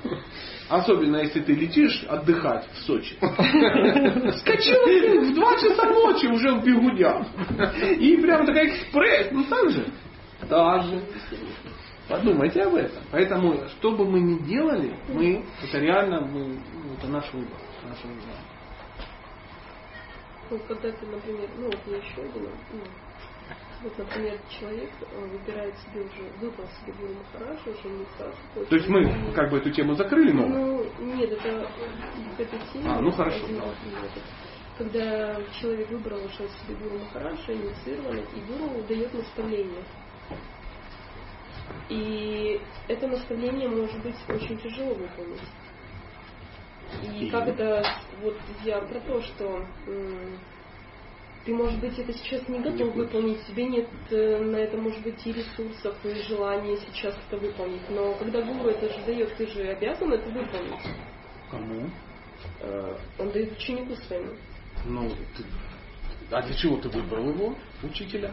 Особенно 0.68 1.16
если 1.18 1.40
ты 1.40 1.54
летишь 1.54 2.04
отдыхать 2.08 2.68
в 2.72 2.76
Сочи. 2.86 3.16
Скочил 3.20 5.30
в 5.30 5.34
2 5.34 5.56
часа 5.56 5.88
ночи 5.88 6.26
уже 6.26 6.52
в 6.52 6.62
бегудях. 6.64 7.26
И 7.98 8.16
прям 8.18 8.44
такая 8.44 8.68
экспресс. 8.68 9.28
Ну 9.32 9.44
так 9.44 9.70
же. 9.70 9.86
Так 10.48 10.84
же. 10.84 11.00
Подумайте 12.08 12.62
об 12.62 12.74
этом. 12.74 13.02
Поэтому, 13.10 13.66
что 13.68 13.92
бы 13.92 14.04
мы 14.04 14.20
ни 14.20 14.38
делали, 14.40 14.96
мы, 15.08 15.44
это 15.62 15.78
реально, 15.78 16.20
мы, 16.20 16.48
ну, 16.48 16.94
это 16.98 17.08
наш 17.08 17.32
выбор. 17.32 17.58
Наше 17.84 18.06
выбор. 18.06 18.22
Ну, 20.50 20.58
когда 20.68 20.92
ты, 20.92 21.06
например, 21.06 21.48
ну 21.56 21.66
вот 21.66 21.78
я 21.86 21.96
еще 21.96 22.20
один, 22.22 22.50
ну, 22.72 22.80
вот, 23.82 23.98
например, 23.98 24.38
человек 24.48 24.90
э, 25.00 25.26
выбирает 25.26 25.74
себе 25.78 26.02
уже, 26.02 26.22
выбрал 26.40 26.68
себе 26.68 26.92
Гуру 26.92 27.14
Махараджа, 27.14 27.70
уже 27.70 27.88
инициацию. 27.88 28.66
То 28.68 28.76
есть 28.76 28.88
мы 28.88 29.32
как 29.34 29.50
бы 29.50 29.58
эту 29.58 29.70
тему 29.70 29.94
закрыли, 29.94 30.30
но 30.30 30.46
Ну, 30.46 30.84
нет, 31.00 31.32
это 31.32 31.68
к 32.36 32.40
этой 32.40 32.60
теме. 32.72 32.84
А, 32.86 33.00
ну 33.00 33.10
хорошо, 33.10 33.44
один. 33.44 33.60
Когда 34.78 35.36
человек 35.60 35.90
выбрал 35.90 36.18
уже 36.18 36.48
себе 36.48 36.76
Гуру 36.80 36.98
Махараджа, 37.00 37.52
инициированный, 37.52 38.24
и 38.36 38.40
Гуру 38.52 38.82
дает 38.86 39.12
наставление. 39.14 39.82
И 41.92 42.60
это 42.88 43.06
наставление 43.06 43.68
может 43.68 44.02
быть 44.02 44.16
очень 44.28 44.58
тяжело 44.58 44.94
выполнить. 44.94 45.42
И 47.02 47.28
как 47.30 47.48
это, 47.48 47.84
вот 48.22 48.36
я 48.64 48.80
про 48.80 49.00
то, 49.00 49.20
что 49.20 49.66
ты, 51.44 51.52
может 51.52 51.80
быть, 51.80 51.98
это 51.98 52.12
сейчас 52.12 52.48
не 52.48 52.60
готов 52.60 52.94
выполнить, 52.94 53.44
тебе 53.46 53.66
нет 53.66 53.88
э, 54.10 54.38
на 54.38 54.56
это, 54.56 54.76
может 54.76 55.02
быть, 55.02 55.26
и 55.26 55.32
ресурсов, 55.32 55.96
и 56.04 56.14
желания 56.22 56.78
сейчас 56.78 57.16
это 57.26 57.36
выполнить. 57.36 57.82
Но 57.90 58.14
когда 58.14 58.40
гуру 58.42 58.68
это 58.70 58.88
же 58.88 59.04
дает, 59.04 59.34
ты 59.36 59.46
же 59.48 59.62
обязан 59.62 60.12
это 60.12 60.30
выполнить. 60.30 60.80
кому? 61.50 61.90
Э, 62.60 62.96
Он 63.18 63.30
дает 63.32 63.52
ученику 63.52 63.96
своему. 63.96 64.32
Ну, 64.86 65.08
ты- 65.36 65.44
а 66.30 66.42
для 66.42 66.54
чего 66.54 66.76
ты 66.76 66.88
выбрал 66.88 67.30
его, 67.30 67.54
учителя? 67.82 68.32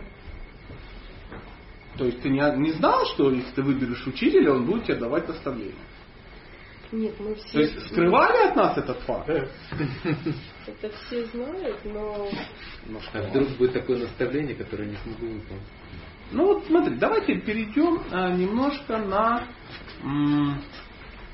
То 1.97 2.05
есть 2.05 2.21
ты 2.21 2.29
не, 2.29 2.39
не 2.57 2.71
знал, 2.73 3.05
что 3.13 3.31
если 3.31 3.51
ты 3.51 3.61
выберешь 3.61 4.05
учителя, 4.07 4.53
он 4.53 4.65
будет 4.65 4.85
тебе 4.85 4.95
давать 4.95 5.27
наставления? 5.27 5.75
Нет, 6.91 7.19
мы 7.19 7.35
все... 7.35 7.51
То 7.51 7.59
есть 7.59 7.87
скрывали 7.87 8.49
от 8.49 8.55
нас 8.55 8.77
этот 8.77 8.99
факт? 9.01 9.29
Это 9.29 10.89
все 10.89 11.25
знают, 11.27 11.77
но... 11.85 12.29
А 13.13 13.21
вдруг 13.21 13.49
будет 13.57 13.73
такое 13.73 13.99
наставление, 13.99 14.55
которое 14.55 14.89
не 14.89 14.95
смогу 14.97 15.27
выполнить? 15.27 15.63
Ну 16.31 16.45
вот 16.45 16.65
смотри, 16.65 16.95
давайте 16.95 17.39
перейдем 17.39 18.01
а, 18.11 18.31
немножко 18.31 18.97
на, 18.97 19.47
м, 20.03 20.61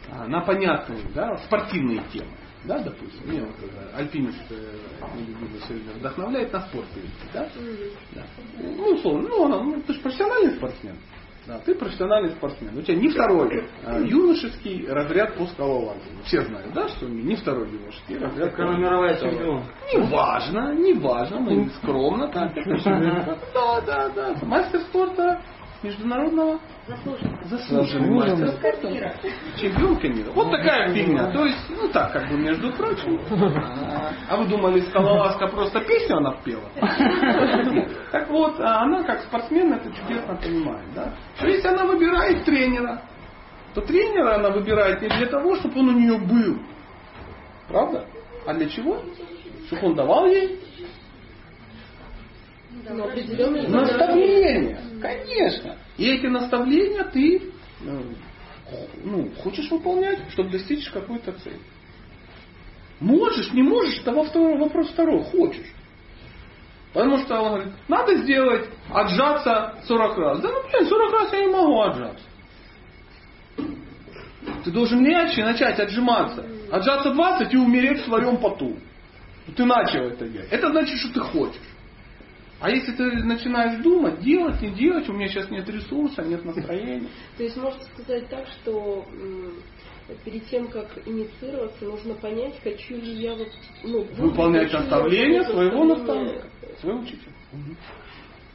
а, 0.09 0.27
на 0.27 0.41
понятные, 0.41 1.03
да, 1.13 1.37
спортивные 1.45 2.01
темы. 2.11 2.31
Да, 2.67 2.79
допустим, 2.79 3.27
мне 3.27 3.41
вот 3.41 3.55
э, 3.61 3.97
альпинист 3.97 4.43
э, 4.49 4.55
нелюбимый 5.15 5.59
все 5.61 5.73
время 5.73 5.91
вдохновляет 5.93 6.51
на 6.51 6.61
спорт 6.61 6.87
да? 7.33 7.47
Да. 8.13 8.23
Ну, 8.59 8.95
условно, 8.95 9.29
ну, 9.29 9.45
она, 9.45 9.63
ну, 9.63 9.81
ты 9.81 9.93
же 9.93 10.01
профессиональный 10.01 10.55
спортсмен. 10.55 10.95
Да, 11.47 11.59
ты 11.59 11.75
профессиональный 11.75 12.31
спортсмен. 12.31 12.75
У 12.75 12.81
тебя 12.81 12.97
не 12.97 13.09
второй 13.09 13.69
а, 13.83 13.99
юношеский 13.99 14.87
разряд 14.87 15.35
по 15.35 15.45
скалолазанию. 15.45 16.23
Все 16.23 16.41
знают, 16.41 16.73
да, 16.73 16.87
что 16.87 17.05
не 17.05 17.35
второй 17.35 17.69
юношеский 17.69 18.17
разряд. 18.17 18.49
Так 18.49 18.59
она 18.61 18.77
мировая 18.77 19.19
чемпионка. 19.19 19.67
Не 19.93 19.99
важно, 20.09 20.73
не 20.73 20.93
важно, 20.93 21.39
мы 21.39 21.69
скромно 21.77 22.29
так. 22.29 22.51
Да, 23.53 23.81
да, 23.81 24.09
да. 24.09 24.35
Мастер 24.41 24.81
спорта 24.81 25.39
международного 25.85 26.59
мастер 28.37 28.47
спорта. 28.49 29.19
Чемпионка 29.57 30.07
мира. 30.09 30.31
Вот 30.31 30.51
такая 30.51 30.93
фигня. 30.93 31.31
То 31.31 31.45
есть, 31.45 31.69
ну 31.69 31.87
так, 31.89 32.11
как 32.11 32.29
бы, 32.29 32.37
между 32.37 32.71
прочим. 32.73 33.19
А 34.29 34.37
вы 34.37 34.45
думали, 34.47 34.81
скалолазка 34.81 35.47
просто 35.47 35.79
песню 35.81 36.17
она 36.17 36.33
пела? 36.43 36.69
Так 38.11 38.29
вот, 38.29 38.59
а 38.59 38.83
она 38.83 39.03
как 39.03 39.21
спортсмен 39.23 39.73
это 39.73 39.91
чудесно 39.93 40.35
понимает. 40.35 40.85
Да? 40.95 41.13
То 41.39 41.47
есть 41.47 41.65
она 41.65 41.85
выбирает 41.85 42.45
тренера. 42.45 43.01
То 43.73 43.81
тренера 43.81 44.35
она 44.35 44.51
выбирает 44.51 45.01
не 45.01 45.09
для 45.09 45.27
того, 45.27 45.55
чтобы 45.57 45.79
он 45.79 45.89
у 45.89 45.99
нее 45.99 46.17
был. 46.17 46.59
Правда? 47.67 48.05
А 48.45 48.53
для 48.53 48.69
чего? 48.69 49.01
Чтобы 49.67 49.87
он 49.87 49.95
давал 49.95 50.27
ей 50.27 50.59
Но 52.89 53.05
определенные 53.05 53.67
наставления. 53.67 54.79
Конечно. 55.01 55.75
И 55.97 56.07
эти 56.07 56.27
наставления 56.27 57.03
ты 57.05 57.37
э, 57.37 58.01
ну, 59.03 59.31
хочешь 59.41 59.69
выполнять, 59.69 60.19
чтобы 60.31 60.51
достичь 60.51 60.89
какой-то 60.89 61.31
цели. 61.33 61.59
Можешь, 62.99 63.51
не 63.51 63.61
можешь, 63.61 63.99
это 63.99 64.11
во 64.11 64.23
второй, 64.23 64.57
вопрос 64.57 64.89
второй. 64.89 65.23
Хочешь. 65.23 65.71
Потому 66.93 67.17
что 67.17 67.41
он 67.41 67.53
говорит, 67.55 67.73
надо 67.89 68.15
сделать, 68.17 68.69
отжаться 68.89 69.75
40 69.85 70.17
раз. 70.17 70.41
Да 70.41 70.49
ну 70.49 70.69
блин, 70.69 70.87
40 70.87 71.13
раз 71.13 71.33
я 71.33 71.39
не 71.41 71.51
могу 71.51 71.81
отжаться. 71.81 72.25
Ты 74.63 74.71
должен 74.71 75.03
легче 75.03 75.43
начать 75.43 75.79
отжиматься. 75.79 76.45
Отжаться 76.71 77.11
20 77.11 77.53
и 77.53 77.57
умереть 77.57 78.01
в 78.01 78.05
своем 78.05 78.37
поту. 78.37 78.77
Ты 79.55 79.65
начал 79.65 80.05
это 80.05 80.27
делать. 80.27 80.47
Это 80.51 80.69
значит, 80.69 80.97
что 80.99 81.13
ты 81.13 81.19
хочешь. 81.19 81.61
А 82.65 82.69
если 82.71 82.93
ты 82.93 83.03
начинаешь 83.23 83.79
думать, 83.83 84.21
делать, 84.21 84.59
не 84.59 84.71
делать, 84.71 85.07
у 85.07 85.13
меня 85.13 85.27
сейчас 85.27 85.51
нет 85.51 85.69
ресурса, 85.69 86.23
нет 86.23 86.43
настроения. 86.43 87.07
То 87.37 87.43
есть 87.43 87.55
можно 87.57 87.79
сказать 87.83 88.27
так, 88.27 88.47
что 88.47 89.05
перед 90.23 90.47
тем, 90.47 90.69
как 90.69 90.87
инициироваться, 91.05 91.85
нужно 91.85 92.15
понять, 92.15 92.59
хочу 92.63 92.95
ли 92.95 93.21
я 93.21 93.35
вот, 93.35 93.49
ну, 93.83 94.01
Выполнять 94.15 94.73
выполнять 94.73 95.45
своего 95.45 95.83
наставника, 95.83 96.47
своего 96.79 97.01
учителя. 97.01 97.33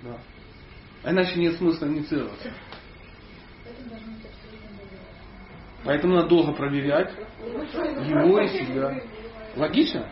Да. 0.02 0.18
А 1.04 1.12
иначе 1.12 1.38
нет 1.38 1.54
смысла 1.54 1.86
инициироваться. 1.86 2.52
Поэтому 5.84 6.16
надо 6.16 6.30
долго 6.30 6.52
проверять 6.52 7.12
его 7.38 8.40
и 8.40 8.48
себя. 8.48 9.00
Логично? 9.54 10.10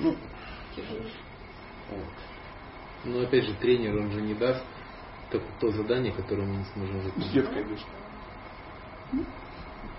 Ну, 0.00 0.14
тяжело. 1.88 2.04
Но 3.04 3.20
опять 3.22 3.44
же, 3.44 3.54
тренер, 3.54 3.96
он 3.96 4.10
же 4.10 4.20
не 4.20 4.34
даст 4.34 4.64
то, 5.30 5.40
то 5.60 5.70
задание, 5.70 6.12
которое 6.12 6.46
мы 6.46 6.56
не 6.56 6.64
сможем 6.64 7.00
выполнить. 7.00 7.34
Нет, 7.34 7.48
конечно. 7.48 7.88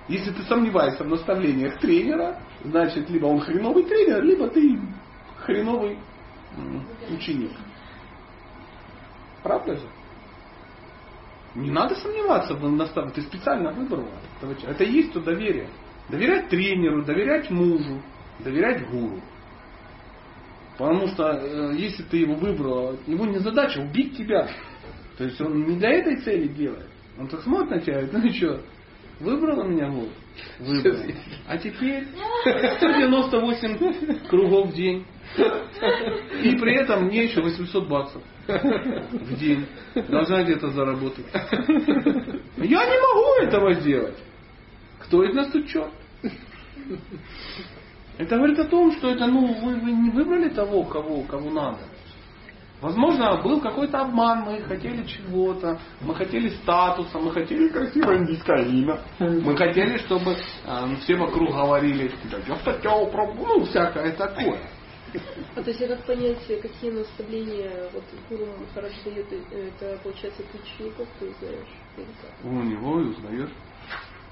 Если 0.08 0.32
ты 0.32 0.44
сомневаешься 0.44 1.04
в 1.04 1.08
наставлениях 1.08 1.80
тренера, 1.80 2.42
значит, 2.64 3.10
либо 3.10 3.28
он 3.28 3.40
хреновый 3.42 3.84
тренер, 3.84 4.24
либо 4.24 4.50
ты 4.50 4.80
хреновый 5.38 6.00
ученик. 7.12 7.52
Правда 9.44 9.76
же? 9.76 9.88
Не 11.56 11.72
надо 11.72 11.96
сомневаться 11.96 12.56
в 12.56 12.72
наставлении. 12.72 13.16
Ты 13.16 13.22
специально 13.22 13.72
выбрал. 13.72 14.08
Это 14.42 14.84
и 14.84 14.92
есть 14.92 15.14
то 15.14 15.22
доверие. 15.22 15.70
Доверять 16.10 16.50
тренеру, 16.50 17.04
доверять 17.04 17.50
мужу, 17.50 18.02
доверять 18.40 18.90
гуру. 18.90 19.22
Потому 20.80 21.08
что 21.08 21.32
э, 21.34 21.76
если 21.76 22.04
ты 22.04 22.20
его 22.20 22.36
выбрал, 22.36 22.98
его 23.06 23.26
не 23.26 23.40
задача 23.40 23.80
убить 23.80 24.16
тебя. 24.16 24.50
То 25.18 25.26
есть 25.26 25.42
он 25.42 25.66
не 25.66 25.76
для 25.78 25.90
этой 25.90 26.22
цели 26.22 26.48
делает. 26.48 26.88
Он 27.20 27.28
так 27.28 27.42
смотрит 27.42 27.70
на 27.70 27.82
тебя 27.82 28.08
ну 28.10 28.26
и 28.26 28.32
что, 28.32 28.62
выбрала 29.20 29.64
меня 29.64 29.90
вот? 29.90 30.08
Выбрал. 30.60 31.00
А 31.50 31.58
теперь 31.58 32.08
198 32.78 34.30
кругов 34.30 34.70
в 34.70 34.74
день. 34.74 35.06
И 36.44 36.56
при 36.56 36.76
этом 36.82 37.08
мне 37.08 37.26
еще 37.26 37.42
800 37.42 37.90
баксов 37.90 38.24
в 38.48 39.38
день. 39.38 39.66
Должна 40.08 40.44
где-то 40.44 40.70
заработать. 40.70 41.26
Я 41.36 42.86
не 42.86 43.02
могу 43.02 43.42
этого 43.42 43.74
сделать. 43.74 44.16
Кто 45.00 45.26
из 45.26 45.36
нас 45.36 45.52
тут 45.52 45.68
черт? 45.68 45.92
Это 48.20 48.36
говорит 48.36 48.60
о 48.60 48.66
том, 48.66 48.92
что 48.92 49.10
это, 49.12 49.28
ну, 49.28 49.48
вы, 49.62 49.76
вы 49.80 49.92
не 49.94 50.10
выбрали 50.10 50.50
того, 50.50 50.84
кого, 50.84 51.24
кого 51.24 51.50
надо. 51.52 51.80
Возможно, 52.82 53.42
был 53.42 53.62
какой-то 53.62 54.02
обман, 54.02 54.42
мы 54.42 54.62
хотели 54.64 55.06
чего-то, 55.06 55.80
мы 56.02 56.14
хотели 56.14 56.50
статуса, 56.50 57.18
мы 57.18 57.32
хотели 57.32 57.70
красивое 57.70 58.18
индийское 58.18 58.66
имя, 58.66 59.00
мы 59.20 59.56
хотели, 59.56 59.98
чтобы 60.00 60.32
э, 60.32 60.96
все 61.02 61.16
вокруг 61.16 61.50
говорили, 61.50 62.12
да 62.30 62.40
я 62.46 62.56
хотел 62.58 63.08
пробовать, 63.08 63.48
ну, 63.48 63.66
всякое 63.66 64.12
такое. 64.12 64.64
А 65.56 65.64
то 65.64 65.70
есть, 65.70 65.88
как 65.88 66.06
понять, 66.06 66.46
какие 66.62 66.92
наставления 66.92 67.90
вот 67.94 68.04
Гуру 68.30 68.48
Махарадж 68.60 68.94
дает, 69.06 69.28
это 69.32 69.98
получается 70.04 70.44
ты 70.52 70.60
учеников, 70.60 71.08
ты 71.20 71.30
узнаешь? 71.30 71.68
Или 71.96 72.06
как? 72.22 72.32
У 72.44 72.64
него 72.64 73.00
и 73.00 73.04
узнаешь. 73.06 73.52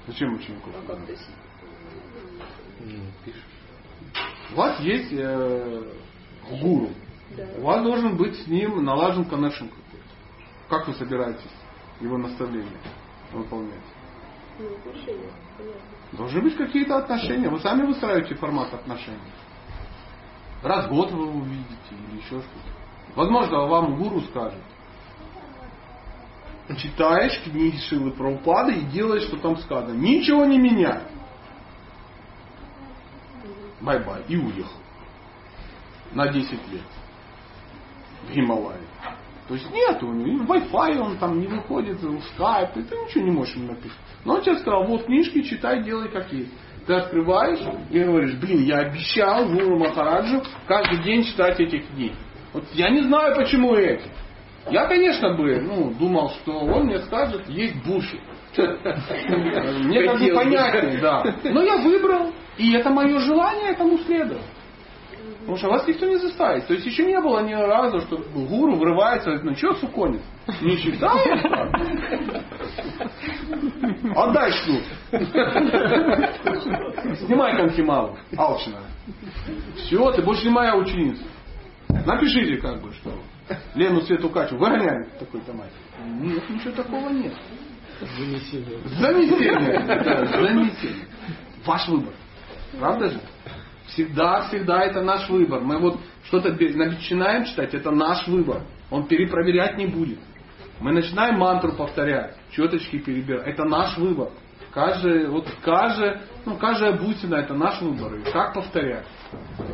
Зачем 0.06 0.34
учеников? 0.34 0.74
А 0.76 0.86
как? 0.86 0.98
Ну, 2.80 3.00
пишешь. 3.24 3.57
У 4.52 4.56
вас 4.56 4.80
есть 4.80 5.12
э, 5.12 5.82
гуру. 6.50 6.90
Да. 7.36 7.46
У 7.58 7.62
вас 7.62 7.82
должен 7.82 8.16
быть 8.16 8.36
с 8.36 8.46
ним 8.46 8.84
налажен 8.84 9.24
коннекшн 9.24 9.66
какой-то. 9.66 10.08
Как 10.68 10.88
вы 10.88 10.94
собираетесь 10.94 11.50
его 12.00 12.16
наставления 12.16 12.80
выполнять? 13.32 13.74
Ну, 14.58 14.74
отношения. 14.74 15.30
Должны 16.12 16.40
быть 16.40 16.56
какие-то 16.56 16.98
отношения. 16.98 17.48
Вы 17.48 17.60
сами 17.60 17.86
выстраиваете 17.86 18.34
формат 18.36 18.72
отношений. 18.72 19.18
Раз 20.62 20.86
в 20.86 20.90
год 20.90 21.12
вы 21.12 21.26
увидите 21.26 21.90
или 21.90 22.18
еще 22.18 22.40
что-то. 22.40 23.14
Возможно, 23.14 23.66
вам 23.66 23.96
гуру 23.96 24.20
скажет. 24.22 24.62
Читаешь 26.76 27.40
книги 27.44 27.76
Шрилы 27.76 28.10
Прабхупады 28.10 28.72
и 28.72 28.84
делаешь, 28.86 29.22
что 29.22 29.38
там 29.38 29.56
сказано. 29.58 29.94
Ничего 29.94 30.44
не 30.44 30.58
меняй. 30.58 31.00
Bye-bye. 33.80 34.22
И 34.28 34.36
уехал. 34.36 34.78
На 36.12 36.28
10 36.28 36.50
лет. 36.50 36.82
В 38.26 38.32
Гималайи. 38.32 38.80
То 39.48 39.54
есть 39.54 39.70
нет 39.72 40.02
у 40.02 40.12
него, 40.12 40.44
Wi-Fi 40.44 40.98
он 40.98 41.16
там 41.16 41.40
не 41.40 41.46
выходит, 41.46 42.02
в 42.02 42.22
скайп, 42.34 42.76
и 42.76 42.82
ты 42.82 42.94
ничего 42.96 43.24
не 43.24 43.30
можешь 43.30 43.54
ему 43.54 43.68
написать. 43.68 43.96
Но 44.26 44.34
он 44.34 44.42
тебе 44.42 44.58
сказал, 44.58 44.84
вот 44.84 45.06
книжки 45.06 45.42
читай, 45.42 45.82
делай 45.82 46.10
как 46.10 46.30
есть. 46.30 46.52
Ты 46.86 46.92
открываешь 46.94 47.60
и 47.90 47.98
говоришь, 47.98 48.34
блин, 48.34 48.64
я 48.64 48.78
обещал 48.80 49.46
Гуру 49.46 49.78
Махараджу 49.78 50.42
каждый 50.66 51.02
день 51.02 51.24
читать 51.24 51.58
эти 51.60 51.78
книги. 51.78 52.14
Вот 52.52 52.64
я 52.74 52.90
не 52.90 53.02
знаю, 53.02 53.36
почему 53.36 53.74
эти. 53.74 54.10
Я, 54.70 54.86
конечно, 54.86 55.34
бы 55.34 55.60
ну, 55.60 55.94
думал, 55.94 56.30
что 56.30 56.52
он 56.52 56.86
мне 56.86 56.98
скажет, 57.00 57.48
есть 57.48 57.76
буши. 57.86 58.20
Мне 58.58 60.02
как 60.04 60.20
бы 60.20 60.34
понятнее, 60.34 61.00
да. 61.00 61.22
Но 61.44 61.62
я 61.62 61.76
выбрал, 61.78 62.32
и 62.58 62.72
это 62.72 62.90
мое 62.90 63.18
желание 63.20 63.70
этому 63.70 63.98
следовать. 63.98 64.42
Потому 65.40 65.56
что 65.56 65.68
вас 65.70 65.88
никто 65.88 66.06
не 66.06 66.16
заставит. 66.16 66.66
То 66.66 66.74
есть 66.74 66.84
еще 66.84 67.06
не 67.06 67.18
было 67.20 67.40
ни 67.40 67.54
разу, 67.54 68.00
что 68.00 68.18
гуру 68.18 68.76
врывается, 68.76 69.30
говорит, 69.30 69.44
ну 69.44 69.56
что, 69.56 69.74
суконец? 69.76 70.20
Не 70.60 70.76
читаешь? 70.76 71.44
Отдай 74.14 74.52
шнур. 74.52 74.82
Снимай 77.16 77.56
конхималу, 77.56 78.18
алчная. 78.36 78.82
Все, 79.76 80.12
ты 80.12 80.22
больше 80.22 80.44
не 80.44 80.50
моя 80.50 80.76
ученица. 80.76 81.24
Напишите 81.88 82.58
как 82.58 82.82
бы, 82.82 82.92
что 82.92 83.14
Лену 83.74 84.02
Свету 84.02 84.28
Катю 84.28 84.58
выгоняем 84.58 85.06
такой-то 85.18 85.54
мать. 85.54 85.72
Нет, 86.20 86.50
ничего 86.50 86.72
такого 86.72 87.08
нет. 87.08 87.32
Занесение. 88.00 88.80
Занесение. 88.84 89.80
Да, 89.86 90.26
занесение. 90.26 91.06
Ваш 91.64 91.88
выбор. 91.88 92.12
Правда 92.78 93.10
же? 93.10 93.20
Всегда, 93.86 94.42
всегда 94.48 94.82
это 94.82 95.02
наш 95.02 95.28
выбор. 95.28 95.60
Мы 95.60 95.78
вот 95.78 95.98
что-то 96.24 96.50
начинаем 96.50 97.44
читать, 97.44 97.72
это 97.74 97.90
наш 97.90 98.26
выбор. 98.28 98.62
Он 98.90 99.06
перепроверять 99.06 99.78
не 99.78 99.86
будет. 99.86 100.18
Мы 100.80 100.92
начинаем 100.92 101.38
мантру 101.38 101.72
повторять, 101.72 102.36
четочки 102.52 102.98
перебирать. 102.98 103.46
Это 103.46 103.64
наш 103.64 103.96
выбор. 103.96 104.30
Каждый, 104.72 105.28
вот 105.28 105.48
каждая, 105.64 106.22
ну, 106.44 106.56
каждая 106.56 106.96
бусина 106.96 107.36
это 107.36 107.54
наш 107.54 107.80
выбор. 107.80 108.14
И 108.14 108.30
как 108.30 108.54
повторять? 108.54 109.06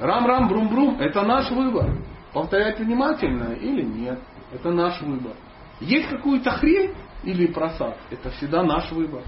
Рам-рам, 0.01 0.49
брум-брум, 0.49 0.99
это 1.01 1.23
наш 1.23 1.51
выбор. 1.51 1.99
Повторять 2.33 2.79
внимательно 2.79 3.53
или 3.55 3.83
нет. 3.83 4.21
Это 4.53 4.71
наш 4.71 5.01
выбор. 5.03 5.33
Есть 5.81 6.09
какую-то 6.09 6.53
хрень 6.53 6.95
или 7.25 7.47
просад, 7.47 7.97
это 8.11 8.31
всегда 8.31 8.63
наш 8.63 8.91
выбор. 8.93 9.23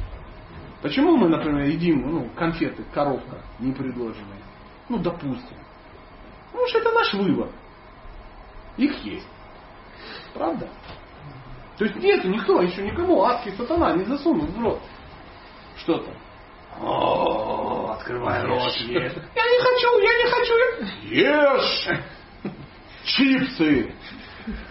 Почему 0.87 1.17
мы, 1.17 1.29
например, 1.29 1.65
едим 1.65 2.09
ну, 2.09 2.31
конфеты, 2.37 2.85
коровка, 2.95 3.43
не 3.59 3.73
предложенные? 3.73 4.39
Ну, 4.89 4.99
допустим. 4.99 5.57
Потому 6.53 6.69
что 6.69 6.79
это 6.79 6.93
наш 6.93 7.13
выбор. 7.15 7.51
Их 8.77 8.97
есть. 9.05 9.27
Правда? 10.33 10.69
То 11.77 11.87
есть 11.87 11.97
нет, 11.97 12.23
никто 12.23 12.63
еще 12.63 12.83
никому 12.83 13.25
адский 13.25 13.51
сатана 13.57 13.95
не 13.95 14.05
засунул 14.05 14.47
в 14.47 14.63
рот 14.63 14.81
что-то. 15.79 16.13
О, 16.81 17.91
открывай 17.99 18.45
рот, 18.45 18.73
ешь. 18.77 19.13
Я 19.35 19.45
не 19.45 19.59
хочу, 19.59 19.99
я 19.99 20.15
не 20.23 20.31
хочу. 20.31 20.55
Ешь 21.03 21.89
чипсы. 23.07 23.93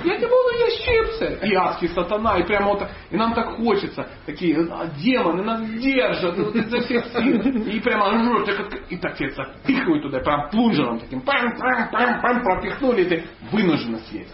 Я 0.03 0.17
не 0.17 0.25
буду 0.25 0.57
есть 0.65 0.85
чипсы. 0.85 1.39
И 1.47 1.53
адский 1.55 1.89
сатана, 1.89 2.37
и 2.37 2.43
прямо 2.43 2.69
вот, 2.71 2.79
так- 2.79 2.91
и 3.09 3.17
нам 3.17 3.33
так 3.33 3.57
хочется, 3.57 4.07
такие 4.25 4.57
а, 4.71 4.87
демоны 4.97 5.43
нас 5.43 5.67
держат, 5.81 6.37
вот 6.37 6.55
изо 6.55 6.79
всех 6.81 7.05
сил, 7.07 7.41
и 7.41 7.79
прямо, 7.79 8.11
ну, 8.11 8.45
так 8.45 8.57
вот, 8.59 8.73
и 8.89 8.97
так 8.97 9.15
тебе 9.17 9.31
запихивают 9.31 10.03
туда, 10.03 10.19
прям 10.19 10.49
плунжером 10.49 10.99
таким, 10.99 11.21
пам, 11.21 11.57
пам, 11.57 11.89
пам, 11.91 12.21
пам, 12.21 12.43
пропихнули, 12.43 13.01
и 13.03 13.05
ты 13.05 13.23
вынуждена 13.51 13.99
съесть. 13.99 14.33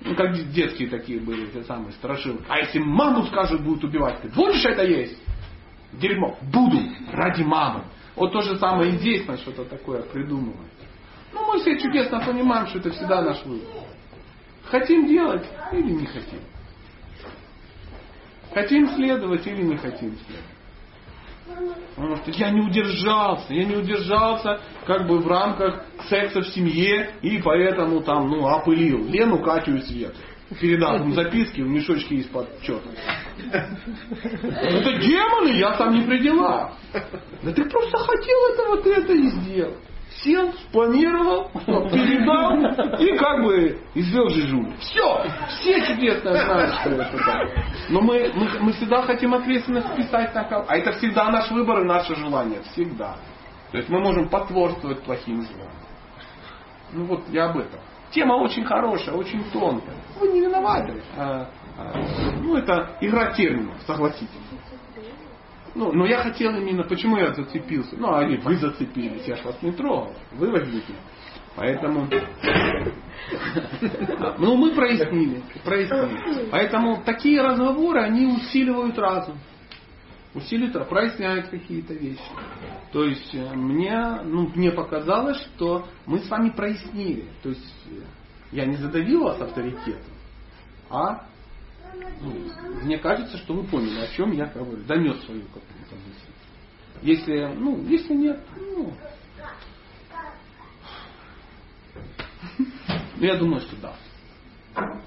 Ну, 0.00 0.14
как 0.14 0.32
детские 0.52 0.88
такие 0.88 1.20
были, 1.20 1.46
те 1.46 1.64
самые 1.64 1.92
страшилки. 1.92 2.44
А 2.48 2.58
если 2.58 2.78
маму 2.78 3.24
скажет, 3.26 3.60
будет 3.62 3.82
убивать, 3.82 4.20
ты 4.22 4.28
будешь 4.28 4.64
это 4.64 4.84
есть? 4.84 5.20
Дерьмо. 5.92 6.36
Буду. 6.52 6.78
Ради 7.12 7.42
мамы. 7.42 7.82
Вот 8.14 8.32
то 8.32 8.40
же 8.42 8.56
самое 8.58 8.92
и 8.92 8.96
здесь 8.98 9.26
мы 9.26 9.36
что-то 9.38 9.64
такое 9.64 10.02
придумываем. 10.02 10.68
Ну, 11.32 11.52
мы 11.52 11.60
все 11.60 11.78
чудесно 11.78 12.20
понимаем, 12.20 12.66
что 12.68 12.78
это 12.78 12.90
всегда 12.90 13.22
наш 13.22 13.44
выбор. 13.44 13.68
Хотим 14.70 15.06
делать 15.06 15.46
или 15.72 15.92
не 15.92 16.06
хотим. 16.06 16.40
Хотим 18.52 18.88
следовать 18.88 19.46
или 19.46 19.62
не 19.62 19.76
хотим 19.76 20.16
следовать. 20.26 20.58
Я 22.36 22.50
не 22.50 22.60
удержался, 22.60 23.54
я 23.54 23.64
не 23.64 23.76
удержался 23.76 24.60
как 24.86 25.06
бы 25.06 25.18
в 25.18 25.26
рамках 25.26 25.84
секса 26.08 26.42
в 26.42 26.48
семье 26.48 27.14
и 27.22 27.40
поэтому 27.40 28.02
там, 28.02 28.28
ну, 28.28 28.46
опылил 28.46 29.06
Лену, 29.06 29.42
Катю 29.42 29.76
и 29.76 29.80
Свету. 29.82 30.18
Передал 30.60 30.96
им 30.96 31.12
записки 31.12 31.60
в 31.60 31.68
мешочке 31.68 32.16
из-под 32.16 32.62
чета. 32.62 32.88
Это 33.52 34.98
демоны, 34.98 35.58
я 35.58 35.72
там 35.76 35.94
не 35.94 36.06
при 36.06 36.22
делах. 36.22 36.72
Да 37.42 37.52
ты 37.52 37.64
просто 37.68 37.98
хотел 37.98 38.38
этого, 38.52 38.82
ты 38.82 38.92
это 38.94 39.12
и 39.12 39.28
сделал. 39.28 39.76
Сел, 40.22 40.52
спланировал, 40.54 41.50
передал 41.90 42.56
и 42.98 43.16
как 43.16 43.44
бы 43.44 43.78
извел 43.94 44.28
жижу. 44.30 44.66
Все, 44.80 45.24
все 45.48 45.86
чудесно 45.86 46.32
знают, 46.32 46.74
что 46.80 46.90
это 46.90 47.18
так. 47.18 47.48
Но 47.90 48.00
мы, 48.00 48.30
мы, 48.34 48.48
мы 48.60 48.72
всегда 48.72 49.02
хотим 49.02 49.34
ответственность 49.34 49.94
писать 49.94 50.34
на 50.34 50.44
кого. 50.44 50.64
А 50.66 50.76
это 50.76 50.92
всегда 50.92 51.30
наш 51.30 51.50
выбор 51.50 51.82
и 51.82 51.84
наше 51.84 52.14
желание. 52.16 52.62
Всегда. 52.72 53.16
То 53.70 53.76
есть 53.76 53.88
мы 53.90 54.00
можем 54.00 54.28
потворствовать 54.28 55.02
плохим 55.02 55.42
злом. 55.42 55.70
Ну 56.92 57.04
вот 57.04 57.22
я 57.28 57.50
об 57.50 57.58
этом. 57.58 57.80
Тема 58.10 58.34
очень 58.34 58.64
хорошая, 58.64 59.14
очень 59.14 59.44
тонкая. 59.50 59.96
Вы 60.18 60.28
не 60.28 60.40
виноваты. 60.40 61.02
А, 61.16 61.48
а, 61.76 61.92
ну 62.40 62.56
это 62.56 62.96
игра 63.00 63.32
терминов, 63.32 63.76
согласитесь. 63.86 64.28
Ну, 65.74 65.92
но 65.92 66.06
я 66.06 66.18
хотел 66.18 66.54
именно, 66.56 66.84
почему 66.84 67.16
я 67.16 67.34
зацепился? 67.34 67.96
Ну, 67.96 68.08
а 68.08 68.26
вы 68.26 68.56
зацепились, 68.56 69.26
я 69.26 69.36
ж 69.36 69.44
вас 69.44 69.60
не 69.62 69.72
трогал. 69.72 70.14
Вы 70.32 70.50
возникли. 70.50 70.94
Поэтому, 71.56 72.08
ну, 74.38 74.56
мы 74.56 74.74
прояснили, 74.74 75.42
прояснили. 75.64 76.48
Поэтому 76.52 77.02
такие 77.04 77.42
разговоры, 77.42 78.00
они 78.00 78.26
усиливают 78.26 78.96
разум. 78.96 79.38
Усиливают, 80.34 80.88
проясняют 80.88 81.48
какие-то 81.48 81.94
вещи. 81.94 82.22
То 82.92 83.04
есть 83.04 83.34
э, 83.34 83.56
мне, 83.56 84.20
ну, 84.24 84.48
мне 84.54 84.70
показалось, 84.70 85.42
что 85.56 85.88
мы 86.06 86.20
с 86.20 86.30
вами 86.30 86.50
прояснили. 86.50 87.24
То 87.42 87.48
есть 87.48 87.74
э, 87.86 88.02
я 88.52 88.64
не 88.64 88.76
задавил 88.76 89.24
вас 89.24 89.40
авторитетом, 89.40 90.12
а 90.90 91.27
ну, 92.20 92.84
мне 92.84 92.98
кажется, 92.98 93.36
что 93.38 93.54
вы 93.54 93.64
поняли, 93.64 94.00
о 94.00 94.08
чем 94.08 94.32
я 94.32 94.46
говорю. 94.46 94.82
Донес 94.84 95.22
свою 95.24 95.42
какую-то 95.42 95.94
мысль. 95.94 96.32
Если, 97.02 97.46
ну, 97.56 97.82
если 97.86 98.14
нет, 98.14 98.40
ну, 98.56 98.92
ну, 103.16 103.24
я 103.24 103.36
думаю, 103.36 103.60
что 103.60 103.76
да. 103.76 103.96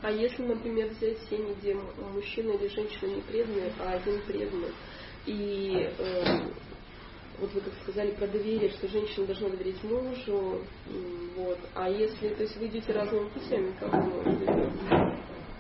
А 0.01 0.11
если, 0.11 0.43
например, 0.43 0.89
взять 0.89 1.17
семьи, 1.29 1.55
где 1.61 1.75
мужчина 2.13 2.51
или 2.51 2.67
женщина 2.67 3.15
не 3.15 3.21
преданные, 3.21 3.71
а 3.79 3.93
один 3.93 4.21
преданный, 4.23 4.71
и 5.25 5.89
э, 5.97 6.41
вот 7.39 7.53
вы 7.53 7.61
как 7.61 7.73
сказали 7.83 8.11
про 8.11 8.27
доверие, 8.27 8.69
что 8.71 8.87
женщина 8.87 9.27
должна 9.27 9.49
доверять 9.49 9.81
мужу, 9.83 10.61
вот, 11.35 11.59
а 11.73 11.89
если, 11.89 12.29
то 12.29 12.41
есть 12.43 12.57
вы 12.57 12.67
идете 12.67 12.91
разными 12.91 13.29
путями, 13.29 13.73
как 13.79 13.93
вы 13.93 14.03
можете? 14.03 14.71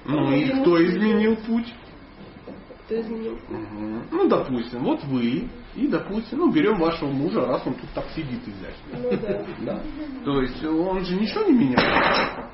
Ну 0.05 0.31
и 0.33 0.61
кто 0.61 0.83
изменил 0.83 1.35
путь? 1.37 1.73
Кто 2.85 2.99
изменил? 2.99 3.39
Мгм. 3.49 4.07
Ну, 4.11 4.27
допустим, 4.27 4.83
вот 4.83 5.03
вы, 5.05 5.47
и, 5.75 5.87
допустим, 5.87 6.39
ну, 6.39 6.51
берем 6.51 6.79
вашего 6.79 7.09
мужа, 7.09 7.45
раз 7.45 7.65
он 7.65 7.75
тут 7.75 7.89
так 7.93 8.05
сидит 8.15 8.41
изящно. 8.47 8.99
Ну 8.99 9.11
да. 9.17 9.45
Да. 9.61 9.83
То 10.25 10.41
есть 10.41 10.63
он 10.65 11.05
же 11.05 11.15
ничего 11.15 11.43
не 11.45 11.53
меняет. 11.53 12.45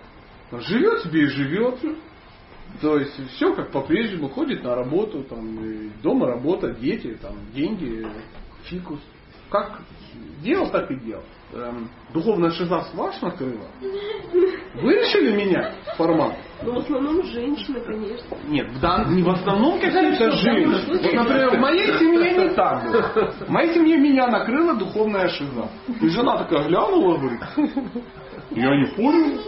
Он 0.52 0.62
живет 0.62 1.02
себе 1.02 1.24
и 1.24 1.28
живет. 1.28 1.80
То 2.82 2.98
есть 2.98 3.14
все 3.36 3.56
как 3.56 3.72
по-прежнему, 3.72 4.30
ходит 4.30 4.64
на 4.64 4.76
работу, 4.76 5.24
там, 5.24 5.90
дома 6.04 6.28
работа, 6.28 6.74
дети, 6.74 7.18
там, 7.22 7.36
деньги, 7.54 8.06
фикус. 8.66 9.00
Как 9.50 9.80
делал, 10.42 10.70
так 10.70 10.90
и 10.92 10.96
делал. 10.96 11.24
Эм, 11.54 11.90
духовная 12.14 12.52
шиза 12.52 12.82
с 12.82 12.94
вас 12.94 13.22
накрыла. 13.22 13.66
Вы 13.82 14.94
решили 14.96 15.36
менять 15.36 15.74
формат? 15.98 16.36
Ну, 16.62 16.74
в 16.74 16.78
основном 16.80 17.24
женщина, 17.24 17.80
конечно. 17.80 18.38
Нет, 18.50 18.70
в 18.72 18.80
дан- 18.82 19.16
не 19.16 19.24
в 19.24 19.30
основном 19.30 19.80
какие-то 19.80 20.32
женщины. 20.32 20.76
Вот, 21.02 21.14
например, 21.14 21.58
в 21.58 21.60
моей 21.62 21.98
семье 21.98 22.50
не 22.50 22.50
так 22.54 22.84
было. 22.84 23.02
В 23.46 23.50
моей 23.50 23.74
семье 23.74 23.98
меня 23.98 24.28
накрыла 24.28 24.76
духовная 24.76 25.30
шиза. 25.30 25.70
И 26.02 26.08
жена 26.10 26.38
такая 26.38 26.68
глянула, 26.68 27.18
говорит, 27.18 27.42
я 28.52 28.76
не 28.76 28.88
понял. 28.96 29.40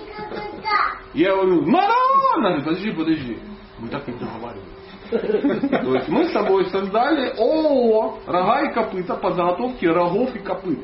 Я 1.13 1.35
говорю, 1.35 1.65
надо, 1.65 1.93
она 2.35 2.49
говорит, 2.49 2.65
подожди, 2.65 2.91
подожди. 2.91 3.37
Мы 3.79 3.87
так 3.89 4.07
не 4.07 4.13
договаривались. 4.13 4.68
То 5.09 5.95
есть 5.95 6.07
мы 6.07 6.25
с 6.25 6.31
тобой 6.31 6.65
создали 6.69 7.29
ООО 7.37 8.19
«Рога 8.27 8.69
и 8.69 8.73
копыта» 8.73 9.15
по 9.15 9.31
заготовке 9.31 9.89
рогов 9.89 10.35
и 10.35 10.39
копыт. 10.39 10.79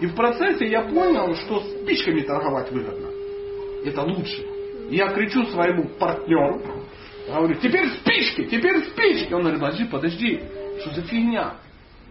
И 0.00 0.06
в 0.06 0.14
процессе 0.14 0.66
я 0.66 0.82
понял, 0.82 1.34
что 1.34 1.60
спичками 1.60 2.22
торговать 2.22 2.70
выгодно. 2.72 3.08
Это 3.84 4.02
лучше. 4.02 4.44
Я 4.90 5.08
кричу 5.12 5.44
своему 5.46 5.84
партнеру, 5.98 6.60
говорю, 7.28 7.54
теперь 7.60 7.88
спички, 7.90 8.44
теперь 8.46 8.84
спички. 8.86 9.32
Он 9.32 9.42
говорит, 9.42 9.60
подожди, 9.60 9.84
подожди, 9.84 10.40
что 10.80 10.90
за 10.94 11.02
фигня? 11.02 11.54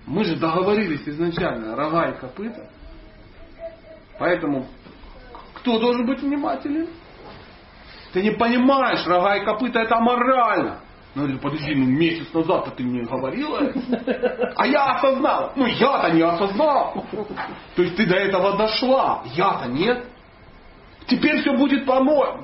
Мы 0.05 0.23
же 0.23 0.37
договорились 0.37 1.07
изначально, 1.07 1.75
рога 1.75 2.09
и 2.09 2.19
копыта. 2.19 2.69
Поэтому 4.17 4.65
кто 5.55 5.79
должен 5.79 6.05
быть 6.05 6.21
внимателен? 6.21 6.87
Ты 8.13 8.23
не 8.23 8.31
понимаешь, 8.31 9.05
рога 9.05 9.35
и 9.37 9.45
копыта 9.45 9.79
это 9.79 9.97
аморально. 9.97 10.79
Ну, 11.15 11.23
говорю, 11.23 11.39
подожди, 11.39 11.73
ну 11.73 11.85
месяц 11.85 12.31
назад 12.33 12.75
ты 12.75 12.83
мне 12.83 13.03
говорила. 13.03 13.73
А 14.55 14.67
я 14.67 14.85
осознал. 14.95 15.53
Ну, 15.55 15.65
я-то 15.65 16.11
не 16.11 16.21
осознал. 16.21 17.03
То 17.75 17.81
есть 17.81 17.95
ты 17.95 18.05
до 18.05 18.15
этого 18.15 18.57
дошла. 18.57 19.23
Я-то 19.33 19.67
нет. 19.69 20.05
Теперь 21.07 21.41
все 21.41 21.57
будет 21.57 21.85
по-моему. 21.85 22.43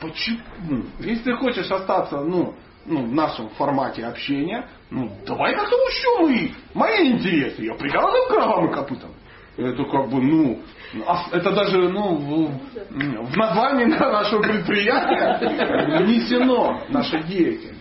Почему? 0.00 0.84
Если 0.98 1.22
ты 1.24 1.32
хочешь 1.36 1.70
остаться, 1.70 2.20
ну, 2.20 2.54
ну, 2.84 3.06
в 3.06 3.12
нашем 3.14 3.48
формате 3.50 4.04
общения, 4.04 4.68
ну, 4.90 5.10
давай 5.26 5.54
как-то 5.54 5.76
учтем 5.76 6.26
мои, 6.26 6.50
мои 6.74 7.12
интересы. 7.12 7.64
Я 7.64 7.74
привязан 7.74 8.28
к 8.28 8.30
рогам 8.32 8.70
и 8.70 8.74
копытам. 8.74 9.10
Это 9.56 9.84
как 9.84 10.10
бы, 10.10 10.20
ну, 10.20 10.60
это 11.32 11.52
даже, 11.52 11.88
ну, 11.88 12.16
в, 12.16 12.50
в 12.90 13.36
названии 13.36 13.84
нашего 13.84 14.42
предприятия 14.42 15.98
внесено 16.00 16.82
наша 16.88 17.22
деятельность. 17.22 17.73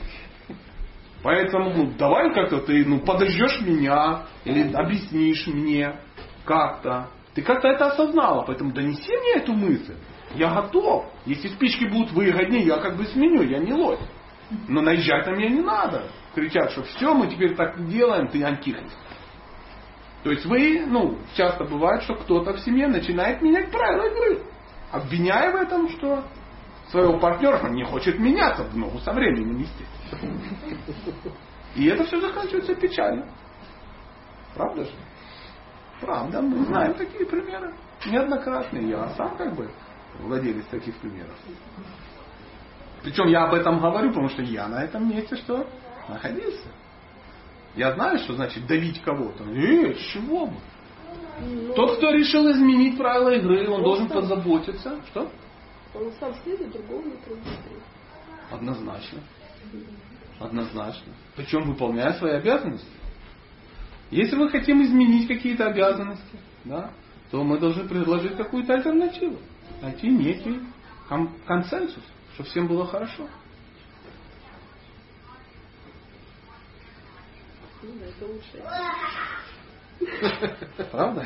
Поэтому 1.24 1.74
ну, 1.74 1.92
давай 1.98 2.34
как-то 2.34 2.60
ты 2.60 2.86
ну, 2.86 3.00
подождешь 3.00 3.62
меня 3.62 4.24
или 4.44 4.74
объяснишь 4.74 5.48
мне 5.48 5.96
как-то. 6.44 7.08
Ты 7.34 7.42
как-то 7.42 7.70
это 7.70 7.88
осознала, 7.88 8.44
поэтому 8.44 8.74
донеси 8.74 9.10
мне 9.18 9.42
эту 9.42 9.54
мысль. 9.54 9.96
Я 10.36 10.54
готов. 10.54 11.06
Если 11.26 11.48
спички 11.48 11.86
будут 11.86 12.12
выгоднее, 12.12 12.64
я 12.64 12.78
как 12.78 12.98
бы 12.98 13.06
сменю, 13.06 13.44
я 13.44 13.60
не 13.60 13.74
лось. 13.74 14.02
Но 14.68 14.82
наезжать 14.82 15.26
на 15.26 15.32
меня 15.32 15.50
не 15.50 15.62
надо. 15.62 16.04
Кричат, 16.36 16.72
что 16.72 16.84
все, 16.84 17.14
мы 17.14 17.28
теперь 17.28 17.56
так 17.56 17.78
не 17.78 17.94
делаем, 17.94 18.28
ты 18.28 18.44
антихрист. 18.44 18.98
То 20.24 20.32
есть 20.32 20.46
вы, 20.46 20.86
ну, 20.86 21.18
часто 21.36 21.64
бывает, 21.64 22.04
что 22.04 22.16
кто-то 22.16 22.54
в 22.54 22.60
семье 22.60 22.88
начинает 22.88 23.42
менять 23.42 23.72
правила 23.72 24.08
игры. 24.08 24.44
Обвиняя 24.92 25.52
в 25.52 25.56
этом, 25.56 25.90
что 25.90 26.24
своего 26.90 27.18
партнера 27.18 27.68
не 27.70 27.84
хочет 27.84 28.20
меняться 28.20 28.64
в 28.64 28.76
ногу 28.76 29.00
со 29.00 29.14
временем, 29.14 29.60
естественно. 29.60 29.93
И 31.76 31.86
это 31.86 32.04
все 32.06 32.20
заканчивается 32.20 32.76
печально. 32.76 33.28
Правда 34.56 34.86
же? 34.86 34.92
Правда, 36.02 36.42
мы 36.42 36.66
знаем 36.66 36.94
такие 36.94 37.26
примеры. 37.26 37.74
Неоднократные. 38.06 38.90
Я 38.90 39.10
сам 39.16 39.38
как 39.38 39.56
бы 39.56 39.72
владелец 40.20 40.66
таких 40.66 40.96
примеров. 40.98 41.36
Причем 43.02 43.28
я 43.28 43.46
об 43.46 43.54
этом 43.54 43.80
говорю, 43.80 44.10
потому 44.10 44.30
что 44.30 44.42
я 44.42 44.68
на 44.68 44.84
этом 44.84 45.10
месте 45.10 45.36
что? 45.36 45.68
Находился. 46.08 46.68
Я 47.76 47.94
знаю, 47.94 48.20
что 48.20 48.36
значит 48.36 48.68
давить 48.68 49.02
кого-то. 49.02 49.44
Э, 49.46 49.94
чего 49.96 50.46
бы? 50.46 50.56
Тот, 51.76 51.98
кто 51.98 52.12
решил 52.12 52.50
изменить 52.52 52.98
правила 52.98 53.30
игры, 53.30 53.68
он 53.70 53.82
должен 53.82 54.08
позаботиться. 54.08 55.02
Что? 55.08 55.32
Он 55.96 56.12
сам 56.20 56.34
следует 56.44 56.72
другому 56.72 57.04
не. 57.06 57.16
Однозначно. 58.52 59.20
Однозначно. 60.40 61.14
Причем 61.36 61.64
выполняя 61.64 62.14
свои 62.14 62.34
обязанности. 62.34 62.88
Если 64.12 64.36
мы 64.36 64.50
хотим 64.50 64.84
изменить 64.84 65.28
какие-то 65.28 65.68
обязанности, 65.68 66.38
да, 66.66 66.92
то 67.32 67.44
мы 67.44 67.58
должны 67.60 67.88
предложить 67.88 68.36
какую-то 68.38 68.76
альтернативу. 68.76 69.40
Найти 69.82 70.08
некий 70.08 70.60
кон- 71.10 71.34
консенсус, 71.46 72.04
чтобы 72.36 72.50
всем 72.50 72.68
было 72.68 72.86
хорошо. 72.86 73.28
Правда? 80.92 81.26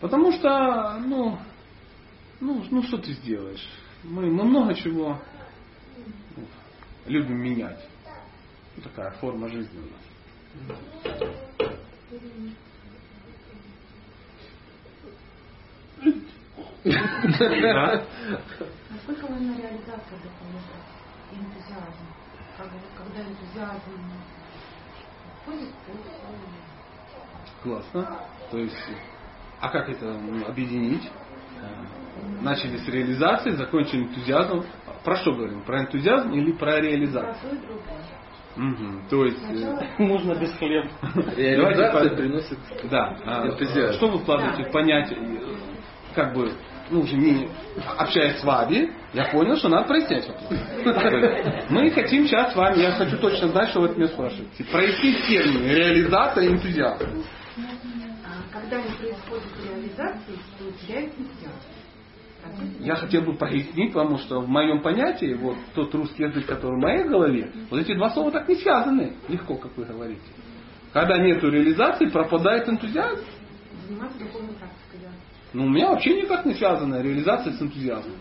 Потому 0.00 0.32
что, 0.32 0.98
ну, 1.00 1.38
ну, 2.40 2.64
ну 2.70 2.82
что 2.82 2.98
ты 2.98 3.12
сделаешь? 3.12 3.66
Мы, 4.04 4.30
мы 4.30 4.44
много 4.44 4.74
чего 4.74 5.18
любим 7.06 7.38
менять. 7.38 7.84
Ну, 8.76 8.82
такая 8.82 9.10
форма 9.12 9.48
жизни 9.48 9.78
у 9.78 9.82
нас. 9.82 10.06
Насколько 18.90 19.26
важна 19.26 19.56
реализация 19.56 20.18
документа 20.22 20.76
и 21.32 21.36
энтузиазм? 21.36 22.06
Когда 22.96 23.20
энтузиазм 23.22 24.12
входит. 25.42 25.70
Классно. 27.62 28.20
То 28.50 28.58
есть, 28.58 28.76
а 29.60 29.68
как 29.70 29.88
это 29.88 30.12
ну, 30.18 30.46
объединить? 30.46 31.10
Э, 31.60 31.84
Начали 32.42 32.76
с 32.78 32.88
реализации, 32.88 33.50
закончили 33.50 34.04
энтузиазмом. 34.04 34.64
Про 35.06 35.14
что 35.18 35.32
говорим? 35.32 35.62
Про 35.62 35.82
энтузиазм 35.82 36.32
или 36.32 36.50
про 36.50 36.80
реализацию? 36.80 37.60
Про 37.60 37.76
то 39.08 39.24
есть, 39.24 39.38
э, 39.50 39.86
Можно 40.02 40.34
без 40.34 40.52
хлеба. 40.54 40.88
Реализация 41.36 42.16
приносит 42.16 42.58
Да. 42.90 43.16
а, 43.24 43.46
энтузиазм. 43.46 43.92
Что 43.98 44.08
вы 44.08 44.18
вкладываете 44.18 44.64
в 44.64 44.72
понятие, 44.72 45.18
как 46.12 46.34
бы, 46.34 46.50
ну, 46.90 47.02
уже 47.02 47.16
не 47.16 47.48
общаясь 47.96 48.40
с 48.40 48.44
вами, 48.44 48.94
я 49.12 49.26
понял, 49.26 49.54
что 49.56 49.68
надо 49.68 49.86
прояснять 49.86 50.26
вопрос. 50.26 50.58
Мы 51.70 51.88
хотим 51.92 52.26
сейчас 52.26 52.52
с 52.52 52.56
вами, 52.56 52.80
я 52.80 52.90
хочу 52.90 53.16
точно 53.18 53.46
знать, 53.48 53.68
что 53.68 53.82
вы 53.82 53.90
от 53.90 53.96
меня 53.96 54.08
спрашиваете. 54.08 54.64
Прояснить 54.64 55.24
термины 55.28 55.68
реализация 55.68 56.46
и 56.46 56.48
энтузиазм. 56.48 57.22
А 58.24 58.58
Когда 58.58 58.78
не 58.78 58.88
происходит 58.88 59.52
реализации, 59.70 60.34
то 60.58 60.84
теряется 60.84 61.20
энтузиазм. 61.20 61.75
Я 62.80 62.96
хотел 62.96 63.22
бы 63.22 63.34
прояснить, 63.34 63.92
потому 63.92 64.18
что 64.18 64.40
в 64.40 64.48
моем 64.48 64.80
понятии, 64.82 65.34
вот 65.34 65.56
тот 65.74 65.94
русский 65.94 66.24
язык, 66.24 66.46
который 66.46 66.76
в 66.76 66.82
моей 66.82 67.04
голове, 67.04 67.50
вот 67.70 67.80
эти 67.80 67.94
два 67.94 68.10
слова 68.10 68.30
так 68.30 68.48
не 68.48 68.56
связаны, 68.56 69.14
легко, 69.28 69.56
как 69.56 69.76
вы 69.76 69.84
говорите. 69.84 70.20
Когда 70.92 71.18
нет 71.18 71.42
реализации, 71.42 72.06
пропадает 72.06 72.68
энтузиазм. 72.68 73.24
Заниматься 73.86 74.18
духовной 74.18 74.54
практикой, 74.54 75.00
да. 75.02 75.08
Ну, 75.52 75.66
у 75.66 75.68
меня 75.68 75.90
вообще 75.90 76.22
никак 76.22 76.44
не 76.44 76.54
связана 76.54 77.02
реализация 77.02 77.52
с 77.52 77.60
энтузиазмом. 77.60 78.16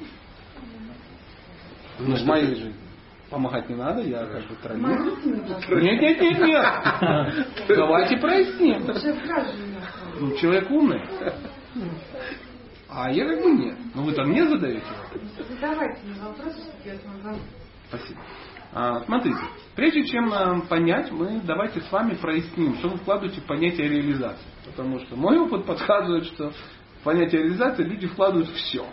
Ну, 2.00 2.16
в 2.16 2.26
моей 2.26 2.48
жизни. 2.48 2.74
Помогать 3.30 3.68
не 3.70 3.76
надо, 3.76 4.02
я 4.02 4.20
как 4.26 4.48
бы 4.48 4.56
троллю. 4.62 4.82
Нет, 5.82 6.02
нет, 6.02 6.22
нет, 6.22 6.40
нет. 6.40 7.48
Давайте 7.70 8.18
проясним. 8.18 8.86
Ну, 10.20 10.36
человек 10.38 10.70
умный. 10.70 11.02
А 12.98 13.12
я 13.12 13.28
как 13.28 13.44
бы 13.44 13.52
нет. 13.52 13.78
Ну 13.94 14.04
вы 14.04 14.14
там 14.14 14.30
мне 14.30 14.48
задаете? 14.48 14.86
Задавайте 15.50 16.00
мне 16.06 16.22
вопросы, 16.22 16.62
чтобы 16.62 16.80
я 16.86 16.98
смогла 16.98 17.36
Спасибо. 17.90 18.22
А, 18.72 19.02
смотрите, 19.02 19.40
прежде 19.76 20.06
чем 20.06 20.32
а, 20.32 20.62
понять, 20.62 21.12
мы 21.12 21.42
давайте 21.42 21.82
с 21.82 21.92
вами 21.92 22.16
проясним, 22.16 22.76
что 22.76 22.88
вы 22.88 22.98
вкладываете 22.98 23.42
в 23.42 23.46
понятие 23.46 23.90
реализации. 23.90 24.46
Потому 24.66 25.00
что 25.02 25.18
мой 25.18 25.38
опыт 25.38 25.66
подсказывает, 25.66 26.26
что 26.28 26.52
в 26.52 27.04
понятие 27.04 27.44
реализации 27.44 27.84
люди 27.84 28.08
вкладывают 28.08 28.50
все. 28.52 28.86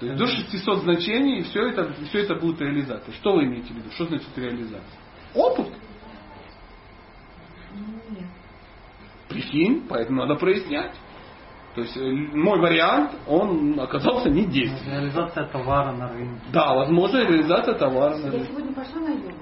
То 0.00 0.06
есть 0.06 0.18
до 0.18 0.26
600 0.26 0.80
значений, 0.80 1.38
и 1.38 1.42
все 1.44 1.68
это, 1.68 1.92
все 2.08 2.18
это 2.24 2.34
будет 2.34 2.60
реализация. 2.60 3.14
Что 3.14 3.34
вы 3.34 3.44
имеете 3.44 3.72
в 3.72 3.76
виду? 3.76 3.90
Что 3.92 4.06
значит 4.06 4.26
реализация? 4.34 5.00
Опыт. 5.34 5.68
Нет. 8.10 8.26
Прикинь, 9.28 9.86
поэтому 9.88 10.22
надо 10.22 10.34
прояснять. 10.34 10.96
То 11.74 11.80
есть 11.80 11.96
э, 11.96 12.12
мой 12.34 12.60
вариант, 12.60 13.12
он 13.26 13.80
оказался 13.80 14.28
не 14.28 14.44
действенным. 14.44 14.92
Реализация 15.00 15.46
товара 15.46 15.92
на 15.92 16.08
рынке. 16.08 16.42
Да, 16.52 16.74
возможно, 16.74 17.18
реализация 17.18 17.74
товара. 17.74 18.16
на 18.16 18.26
Я 18.26 18.30
рынке. 18.32 18.48
сегодня 18.48 18.74
пошла 18.74 19.00
на 19.00 19.08
йогу. 19.08 19.32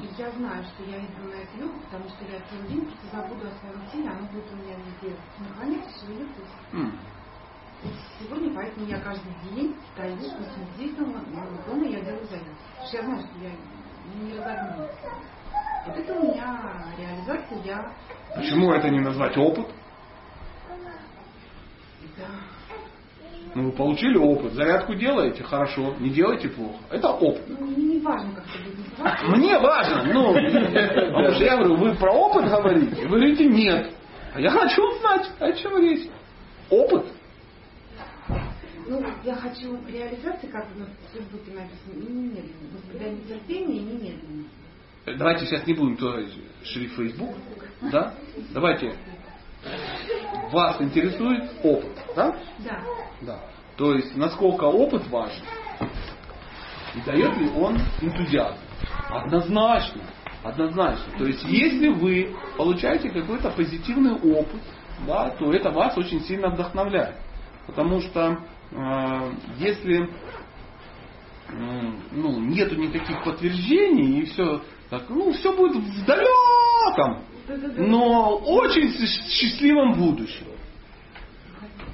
И 0.00 0.08
я 0.16 0.30
знаю, 0.30 0.62
что 0.64 0.84
я 0.84 0.98
иду 0.98 1.28
на 1.28 1.34
эту 1.42 1.60
йогу, 1.60 1.74
потому 1.84 2.08
что 2.08 2.24
я 2.24 2.38
целый 2.48 2.68
день 2.68 2.86
просто 2.86 3.16
забуду 3.16 3.48
о 3.48 3.52
своем 3.58 3.82
теле, 3.92 4.08
оно 4.08 4.28
будет 4.28 4.44
у 4.52 4.56
меня 4.56 4.76
везде 4.76 5.16
находиться, 5.40 6.00
шевелиться. 6.00 6.42
М. 6.72 6.98
И 7.82 7.88
сегодня 8.20 8.54
поэтому 8.54 8.86
я 8.86 9.00
каждый 9.00 9.32
день 9.50 9.74
стою, 9.92 10.16
здесь 10.76 10.94
дома, 10.94 11.20
дома 11.66 11.84
я 11.84 12.00
делаю 12.00 12.24
зарядку. 12.26 12.54
Потому 12.78 12.86
что 12.86 12.96
я 12.96 13.02
знаю, 13.02 13.20
что 13.20 13.38
я 13.40 14.24
не 14.24 14.38
разогнусь. 14.38 14.90
Вот 15.86 15.96
это 15.96 16.14
у 16.14 16.22
меня 16.22 16.84
реализация, 16.96 17.58
я... 17.64 17.92
Почему 18.36 18.72
это 18.72 18.88
не 18.88 19.00
назвать 19.00 19.36
опыт? 19.36 19.66
Ну, 23.54 23.64
вы 23.64 23.72
получили 23.72 24.16
опыт. 24.16 24.54
Зарядку 24.54 24.94
делаете, 24.94 25.42
хорошо. 25.42 25.94
Не 25.98 26.10
делаете, 26.10 26.48
плохо. 26.48 26.78
Это 26.90 27.08
опыт. 27.10 27.42
Ну, 27.48 27.66
мне 27.66 27.84
не 27.96 28.00
важно, 28.00 28.34
как 28.34 28.44
это 28.46 29.22
будет. 29.22 29.36
Мне 29.36 29.58
важно. 29.58 30.04
Ну, 30.04 30.32
потому 31.12 31.32
что 31.32 31.44
я 31.44 31.56
говорю, 31.56 31.76
вы 31.76 31.94
про 31.94 32.12
опыт 32.12 32.46
говорите? 32.46 33.02
Вы 33.02 33.18
говорите, 33.18 33.46
нет. 33.46 33.92
А 34.34 34.40
я 34.40 34.50
хочу 34.50 34.82
знать, 35.00 35.30
о 35.38 35.52
чем 35.52 35.78
речь. 35.78 36.08
Опыт. 36.70 37.04
Ну, 38.86 39.04
я 39.24 39.34
хочу 39.34 39.78
реализации, 39.86 40.46
как 40.46 40.66
ну, 40.74 40.86
в 40.86 41.14
Фейсбуке 41.14 41.52
написано, 41.52 41.92
и 41.92 42.12
немедленно. 42.12 42.72
Воспитание 42.74 43.24
терпения 43.28 43.76
и 43.76 43.82
немедленно. 43.82 44.44
Давайте 45.18 45.46
сейчас 45.46 45.66
не 45.66 45.74
будем 45.74 45.96
трогать 45.96 46.32
шрифт 46.64 46.96
Facebook. 46.96 47.36
Да? 47.90 48.14
Давайте. 48.52 48.94
Вас 50.50 50.80
интересует 50.80 51.50
опыт. 51.62 51.92
Да? 52.16 52.36
Да. 52.58 52.80
Да. 53.20 53.40
То 53.76 53.94
есть, 53.94 54.16
насколько 54.16 54.64
опыт 54.64 55.06
важен, 55.08 55.42
и 56.94 57.00
дает 57.06 57.36
ли 57.38 57.48
он 57.50 57.78
энтузиазм. 58.00 58.58
Однозначно. 59.08 60.02
Однозначно. 60.42 61.18
То 61.18 61.26
есть, 61.26 61.42
если 61.44 61.88
вы 61.88 62.36
получаете 62.56 63.10
какой-то 63.10 63.50
позитивный 63.50 64.14
опыт, 64.14 64.60
да, 65.06 65.30
то 65.30 65.52
это 65.52 65.70
вас 65.70 65.96
очень 65.96 66.20
сильно 66.22 66.50
вдохновляет. 66.50 67.16
Потому 67.66 68.00
что 68.00 68.38
э, 68.72 69.32
если 69.58 70.04
э, 70.04 71.92
ну, 72.10 72.40
нету 72.40 72.74
никаких 72.76 73.22
подтверждений 73.24 74.20
и 74.20 74.24
все 74.26 74.62
так, 74.90 75.08
ну, 75.08 75.32
все 75.32 75.56
будет 75.56 75.76
в 75.76 76.04
далеком, 76.04 77.24
но 77.76 78.36
очень 78.36 78.92
счастливом 79.28 79.94
будущем. 79.94 80.46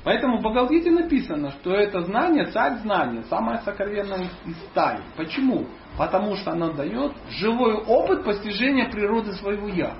Поэтому 0.05 0.39
в 0.39 0.41
Бхагавадгите 0.41 0.91
написано, 0.91 1.51
что 1.51 1.75
это 1.75 2.01
знание, 2.03 2.47
царь 2.47 2.79
знания, 2.79 3.25
самое 3.29 3.59
сокровенное 3.59 4.29
из 4.47 4.57
стали. 4.71 5.03
Почему? 5.17 5.67
Потому 5.99 6.37
что 6.37 6.53
оно 6.53 6.73
дает 6.73 7.13
живой 7.31 7.75
опыт 7.75 8.25
постижения 8.25 8.89
природы 8.89 9.33
своего 9.33 9.69
Я. 9.69 9.95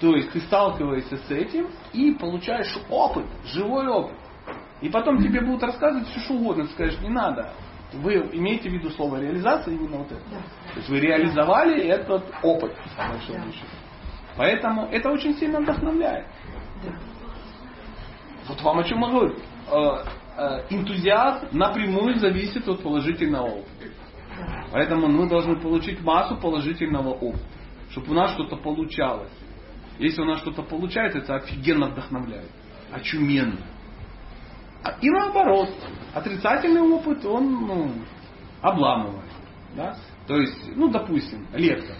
То 0.00 0.14
есть 0.14 0.32
ты 0.32 0.40
сталкиваешься 0.40 1.16
с 1.16 1.30
этим 1.30 1.68
и 1.92 2.12
получаешь 2.12 2.76
опыт, 2.90 3.24
живой 3.46 3.88
опыт. 3.88 4.16
И 4.80 4.88
потом 4.88 5.22
тебе 5.22 5.40
будут 5.40 5.62
рассказывать 5.62 6.06
все 6.08 6.20
что 6.20 6.34
угодно, 6.34 6.66
скажешь, 6.66 7.00
не 7.00 7.08
надо. 7.08 7.52
Вы 7.94 8.14
имеете 8.32 8.68
в 8.68 8.72
виду 8.72 8.90
слово 8.90 9.20
реализация 9.20 9.74
именно 9.74 9.98
вот 9.98 10.12
это. 10.12 10.20
То 10.20 10.76
есть 10.76 10.88
вы 10.88 11.00
реализовали 11.00 11.84
этот 11.84 12.24
опыт, 12.42 12.76
по 12.96 13.08
большому 13.08 13.52
счету. 13.52 13.66
Поэтому 14.36 14.86
это 14.86 15.10
очень 15.10 15.34
сильно 15.36 15.60
вдохновляет. 15.60 16.26
Вот 18.48 18.60
вам 18.62 18.78
о 18.78 18.84
чем 18.84 19.00
я 19.00 19.08
говорю. 19.08 19.36
Э, 19.70 20.04
э, 20.36 20.66
Энтузиазм 20.70 21.48
напрямую 21.52 22.16
зависит 22.16 22.68
от 22.68 22.82
положительного 22.82 23.46
опыта. 23.46 23.94
Поэтому 24.72 25.06
мы 25.06 25.28
должны 25.28 25.56
получить 25.56 26.02
массу 26.02 26.36
положительного 26.36 27.10
опыта, 27.10 27.44
чтобы 27.90 28.10
у 28.10 28.14
нас 28.14 28.32
что-то 28.32 28.56
получалось. 28.56 29.32
Если 29.98 30.20
у 30.20 30.24
нас 30.24 30.40
что-то 30.40 30.62
получается, 30.62 31.18
это 31.18 31.36
офигенно 31.36 31.86
вдохновляет. 31.86 32.50
Очуменно. 32.90 33.60
А- 34.82 34.96
И 35.00 35.08
наоборот, 35.08 35.70
отрицательный 36.12 36.82
опыт, 36.82 37.24
он 37.24 37.66
ну, 37.66 37.92
обламывает. 38.60 39.30
Да? 39.76 39.96
То 40.26 40.36
есть, 40.36 40.76
ну, 40.76 40.88
допустим, 40.88 41.46
лектор 41.52 41.96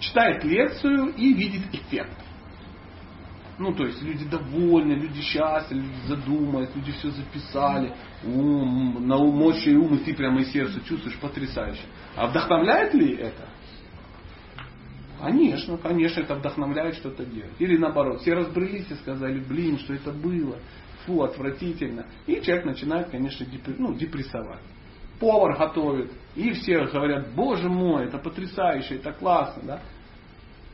читает 0.00 0.44
лекцию 0.44 1.14
и 1.14 1.32
видит 1.32 1.74
эффект. 1.74 2.12
Ну, 3.58 3.74
то 3.74 3.84
есть 3.84 4.00
люди 4.02 4.24
довольны, 4.24 4.92
люди 4.92 5.20
счастливы, 5.20 5.82
люди 5.82 6.06
задумались, 6.06 6.68
люди 6.76 6.92
все 6.92 7.10
записали. 7.10 7.92
Ум, 8.24 9.04
на 9.06 9.18
мощи 9.18 9.70
и 9.70 9.76
ум, 9.76 9.96
и 9.96 9.98
ты 9.98 10.14
прямо 10.14 10.40
из 10.40 10.52
сердца 10.52 10.80
чувствуешь 10.84 11.18
потрясающе. 11.18 11.82
А 12.14 12.28
вдохновляет 12.28 12.94
ли 12.94 13.16
это? 13.16 13.48
Конечно, 15.20 15.76
конечно, 15.78 16.20
это 16.20 16.36
вдохновляет 16.36 16.94
что-то 16.94 17.24
делать. 17.24 17.54
Или 17.58 17.76
наоборот, 17.76 18.20
все 18.20 18.34
разбрелись 18.34 18.88
и 18.90 18.94
сказали, 18.94 19.40
блин, 19.40 19.78
что 19.78 19.92
это 19.92 20.12
было, 20.12 20.58
фу, 21.04 21.22
отвратительно. 21.22 22.06
И 22.26 22.40
человек 22.40 22.64
начинает, 22.64 23.10
конечно, 23.10 23.44
депр- 23.44 23.74
ну, 23.76 23.94
депрессовать. 23.94 24.60
Повар 25.18 25.58
готовит, 25.58 26.12
и 26.38 26.52
все 26.52 26.86
говорят, 26.86 27.34
боже 27.34 27.68
мой, 27.68 28.04
это 28.04 28.16
потрясающе, 28.18 28.94
это 28.94 29.12
классно, 29.12 29.62
да? 29.64 29.80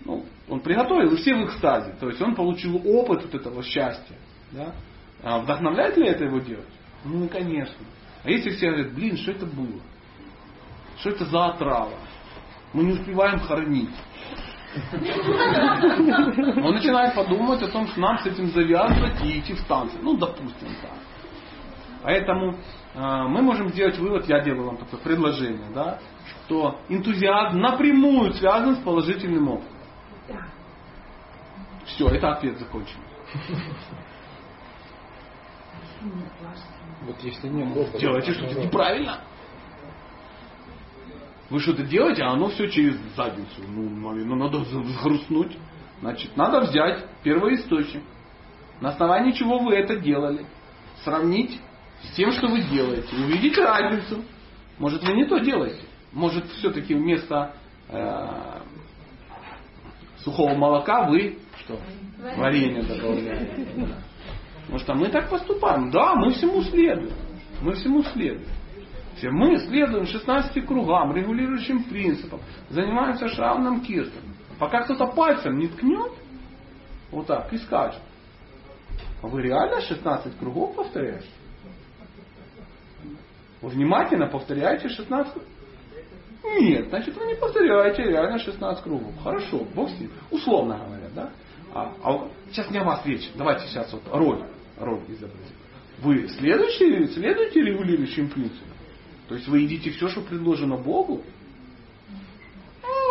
Ну, 0.05 0.27
он 0.47 0.61
приготовил, 0.61 1.13
и 1.13 1.17
все 1.17 1.35
в 1.35 1.47
экстазе. 1.47 1.95
То 1.99 2.11
есть 2.11 2.21
он 2.21 2.35
получил 2.35 2.77
опыт 2.85 3.23
вот 3.25 3.35
этого 3.35 3.63
счастья. 3.63 4.15
Да? 4.53 4.75
А 5.23 5.39
вдохновляет 5.39 5.97
ли 5.97 6.07
это 6.07 6.25
его 6.25 6.39
делать? 6.41 6.69
Ну, 7.05 7.27
конечно. 7.29 7.83
А 8.23 8.31
если 8.31 8.51
все 8.51 8.71
говорят, 8.73 8.93
блин, 8.93 9.17
что 9.17 9.31
это 9.31 9.47
было? 9.47 9.81
Что 10.99 11.11
это 11.11 11.25
за 11.25 11.47
отрава? 11.47 11.99
Мы 12.75 12.85
не 12.85 12.93
успеваем 12.93 13.41
хоронить. 13.41 13.89
Он 16.63 16.75
начинает 16.75 17.15
подумать 17.15 17.63
о 17.63 17.69
том, 17.69 17.87
что 17.87 18.01
нам 18.01 18.19
с 18.19 18.27
этим 18.27 18.49
завязывать 18.49 19.25
и 19.25 19.39
идти 19.39 19.55
в 19.55 19.65
танцы. 19.65 19.97
Ну, 20.03 20.19
допустим, 20.19 20.69
так. 20.83 20.93
Поэтому 22.05 22.53
э, 22.53 23.23
мы 23.29 23.41
можем 23.41 23.71
сделать 23.71 23.97
вывод, 23.97 24.29
я 24.29 24.41
делаю 24.41 24.67
вам 24.67 24.77
такое 24.77 25.01
предложение, 25.01 25.71
да, 25.75 25.99
что 26.27 26.79
энтузиазм 26.91 27.59
напрямую 27.59 28.35
связан 28.35 28.77
с 28.77 28.81
положительным 28.81 29.49
опытом. 29.49 29.73
Все, 31.87 32.07
это 32.09 32.33
ответ 32.33 32.59
закончен. 32.59 32.99
Вот 37.07 37.19
если 37.23 37.49
нет 37.49 37.75
опыта. 37.75 37.99
Делайте 37.99 38.35
что-то 38.35 38.61
неправильно. 38.61 39.21
Вы 41.49 41.61
что-то 41.61 41.85
делаете, 41.85 42.23
а 42.23 42.33
оно 42.33 42.49
все 42.49 42.69
через 42.69 42.97
задницу. 43.17 43.63
Ну, 43.67 43.89
ну, 43.89 44.35
надо 44.35 44.59
взгрустнуть. 44.59 45.57
Значит, 46.01 46.37
надо 46.37 46.61
взять 46.61 47.07
первоисточник. 47.23 48.03
На 48.83 48.91
основании 48.91 49.33
чего 49.33 49.59
вы 49.59 49.75
это 49.75 49.97
делали. 49.97 50.45
Сравнить 51.03 51.59
с 52.11 52.17
тем, 52.17 52.33
что 52.33 52.49
вы 52.49 52.63
делаете. 52.63 53.09
Увидеть 53.15 53.57
разницу. 53.59 54.25
Может, 54.79 55.03
вы 55.05 55.15
не 55.15 55.27
то 55.27 55.39
делаете. 55.39 55.83
Может, 56.13 56.47
все-таки 56.53 56.95
вместо 56.95 57.55
э, 57.89 58.61
сухого 60.19 60.55
молока 60.55 61.09
вы 61.09 61.39
что? 61.61 61.79
Варенье 62.37 62.83
добавляете. 62.83 63.69
Может, 64.69 64.89
а 64.89 64.95
мы 64.95 65.09
так 65.09 65.29
поступаем? 65.29 65.91
Да, 65.91 66.15
мы 66.15 66.33
всему 66.33 66.63
следуем. 66.63 67.15
Мы 67.61 67.75
всему 67.75 68.03
следуем. 68.03 68.49
Все 69.17 69.31
мы 69.31 69.59
следуем 69.59 70.07
16 70.07 70.67
кругам, 70.67 71.15
регулирующим 71.15 71.85
принципам, 71.85 72.41
занимаемся 72.69 73.29
шравным 73.29 73.81
киртом. 73.81 74.23
Пока 74.59 74.83
кто-то 74.83 75.07
пальцем 75.07 75.57
не 75.59 75.69
ткнет, 75.69 76.13
вот 77.11 77.27
так, 77.27 77.53
и 77.53 77.59
скажет, 77.59 78.01
а 79.23 79.27
вы 79.29 79.43
реально 79.43 79.81
16 79.81 80.37
кругов 80.39 80.75
повторяете? 80.75 81.27
Внимательно 83.69 84.27
повторяете 84.27 84.89
16 84.89 85.33
кругов? 85.33 85.49
Нет, 86.61 86.89
значит 86.89 87.17
вы 87.17 87.27
не 87.27 87.35
повторяете 87.35 88.03
реально 88.03 88.39
16 88.39 88.83
кругов. 88.85 89.13
Хорошо, 89.23 89.67
Бог 89.75 89.91
с 89.91 89.99
ним. 89.99 90.11
Условно 90.31 90.79
говоря, 90.79 91.09
да? 91.15 91.31
А, 91.73 91.93
а 92.03 92.29
сейчас 92.51 92.71
не 92.71 92.79
о 92.79 92.85
вас 92.85 93.05
речь. 93.05 93.31
Давайте 93.35 93.67
сейчас 93.67 93.93
вот 93.93 94.03
роль, 94.13 94.45
роль 94.79 95.01
изобразим. 95.09 95.57
Вы 96.03 96.29
следующие, 96.29 97.09
следуете 97.09 97.63
регулирующим 97.63 98.29
принципам? 98.29 98.69
То 99.29 99.35
есть 99.37 99.49
вы 99.49 99.61
едите 99.61 99.91
все, 99.91 100.09
что 100.09 100.21
предложено 100.21 100.77
Богу? 100.77 101.23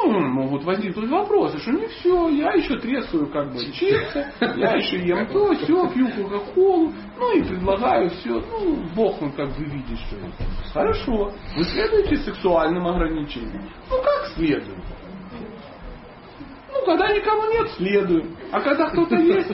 Ну, 0.06 0.20
могут 0.20 0.66
возникнуть 0.66 1.10
вопросы, 1.10 1.58
что 1.60 1.72
не 1.72 1.88
все, 1.88 2.28
я 2.30 2.52
еще 2.54 2.78
трескаю 2.78 3.28
как 3.28 3.54
бы 3.54 3.60
чипсы, 3.72 4.28
я 4.58 4.76
еще 4.76 4.98
ем 4.98 5.26
то, 5.28 5.54
все, 5.54 5.90
пью 5.90 6.10
кока-колу, 6.10 6.92
ну 7.18 7.38
и 7.38 7.42
предлагаю 7.42 8.10
все, 8.10 8.42
ну, 8.42 8.84
Бог 8.96 9.22
он 9.22 9.32
как 9.32 9.50
бы 9.56 9.64
видит, 9.64 9.98
что 10.00 10.18
это. 10.18 10.44
Хорошо, 10.74 11.32
вы 11.56 11.64
следуете 11.64 12.18
сексуальным 12.18 12.86
ограничениям? 12.86 13.70
Ну 13.90 13.98
как 13.98 14.28
следуем? 14.36 14.84
Ну, 16.74 16.86
когда 16.86 17.08
никого 17.08 17.46
нет, 17.46 17.70
следуем. 17.78 18.36
А 18.52 18.60
когда 18.60 18.90
кто-то 18.90 19.16
есть, 19.16 19.50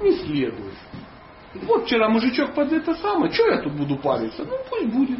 не 0.00 0.12
следует. 0.12 0.74
Вот 1.62 1.86
вчера 1.86 2.08
мужичок 2.08 2.54
под 2.54 2.72
это 2.72 2.94
самое, 2.94 3.32
что 3.32 3.48
я 3.48 3.62
тут 3.62 3.72
буду 3.72 3.96
париться? 3.96 4.44
Ну 4.44 4.56
пусть 4.70 4.94
будет. 4.94 5.18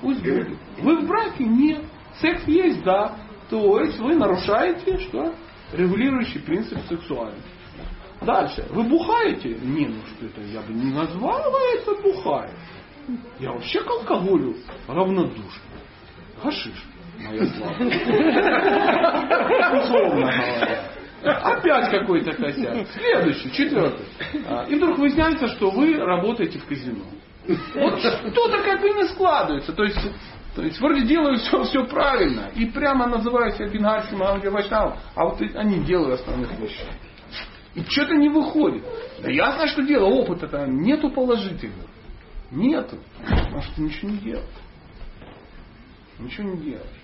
Пусть 0.00 0.22
будет. 0.22 0.56
Вы 0.78 0.96
в 0.96 1.06
браке? 1.06 1.44
Нет. 1.44 1.82
Секс 2.20 2.42
есть? 2.46 2.82
Да. 2.84 3.16
То 3.50 3.80
есть 3.80 3.98
вы 3.98 4.14
нарушаете 4.14 4.98
что? 4.98 5.34
Регулирующий 5.72 6.40
принцип 6.40 6.78
сексуальности. 6.88 7.48
Дальше. 8.22 8.66
Вы 8.70 8.82
бухаете? 8.84 9.50
Не, 9.62 9.86
ну 9.86 10.00
что 10.06 10.26
это, 10.26 10.40
я 10.40 10.60
бы 10.60 10.72
не 10.72 10.92
назвал 10.92 11.54
это 11.74 11.94
бухает. 12.02 12.54
Я 13.38 13.52
вообще 13.52 13.80
к 13.82 13.90
алкоголю 13.90 14.56
равнодушен. 14.86 15.62
Хашиш, 16.42 16.84
моя 17.18 17.46
слава. 17.46 17.74
Условно 19.82 20.20
говоря. 20.20 20.90
Опять 21.22 21.90
какой-то 21.90 22.32
косяк. 22.32 22.86
Следующий, 22.92 23.50
четвертый. 23.52 24.06
А, 24.46 24.64
И 24.68 24.74
вдруг 24.76 24.98
выясняется, 24.98 25.48
что 25.48 25.70
вы 25.70 25.96
работаете 25.96 26.58
в 26.58 26.66
казино. 26.66 27.04
Вот 27.74 27.98
что-то 27.98 28.62
как 28.62 28.80
бы 28.80 28.90
не 28.90 29.04
складывается. 29.08 29.72
То 29.72 29.84
есть, 29.84 29.98
то 30.58 30.64
есть 30.64 30.80
вроде 30.80 31.06
делают 31.06 31.40
все, 31.42 31.62
все 31.62 31.86
правильно. 31.86 32.50
И 32.56 32.66
прямо 32.66 33.06
называют 33.06 33.54
себя 33.54 33.68
бенгальским 33.68 34.18
Вайшнавом. 34.18 34.98
А 35.14 35.24
вот 35.24 35.40
они 35.54 35.84
делают 35.84 36.20
основных 36.20 36.50
вещей. 36.58 36.88
И 37.76 37.84
что-то 37.84 38.16
не 38.16 38.28
выходит. 38.28 38.82
Да 39.22 39.30
ясно, 39.30 39.68
что 39.68 39.82
дело, 39.84 40.06
опыта-то 40.06 40.66
нету 40.66 41.12
положительного. 41.12 41.88
Нету. 42.50 42.98
Потому 43.24 43.62
что 43.62 43.80
ничего 43.80 44.10
не 44.10 44.18
делаешь. 44.18 44.48
Ничего 46.18 46.50
не 46.50 46.56
делаешь. 46.56 47.02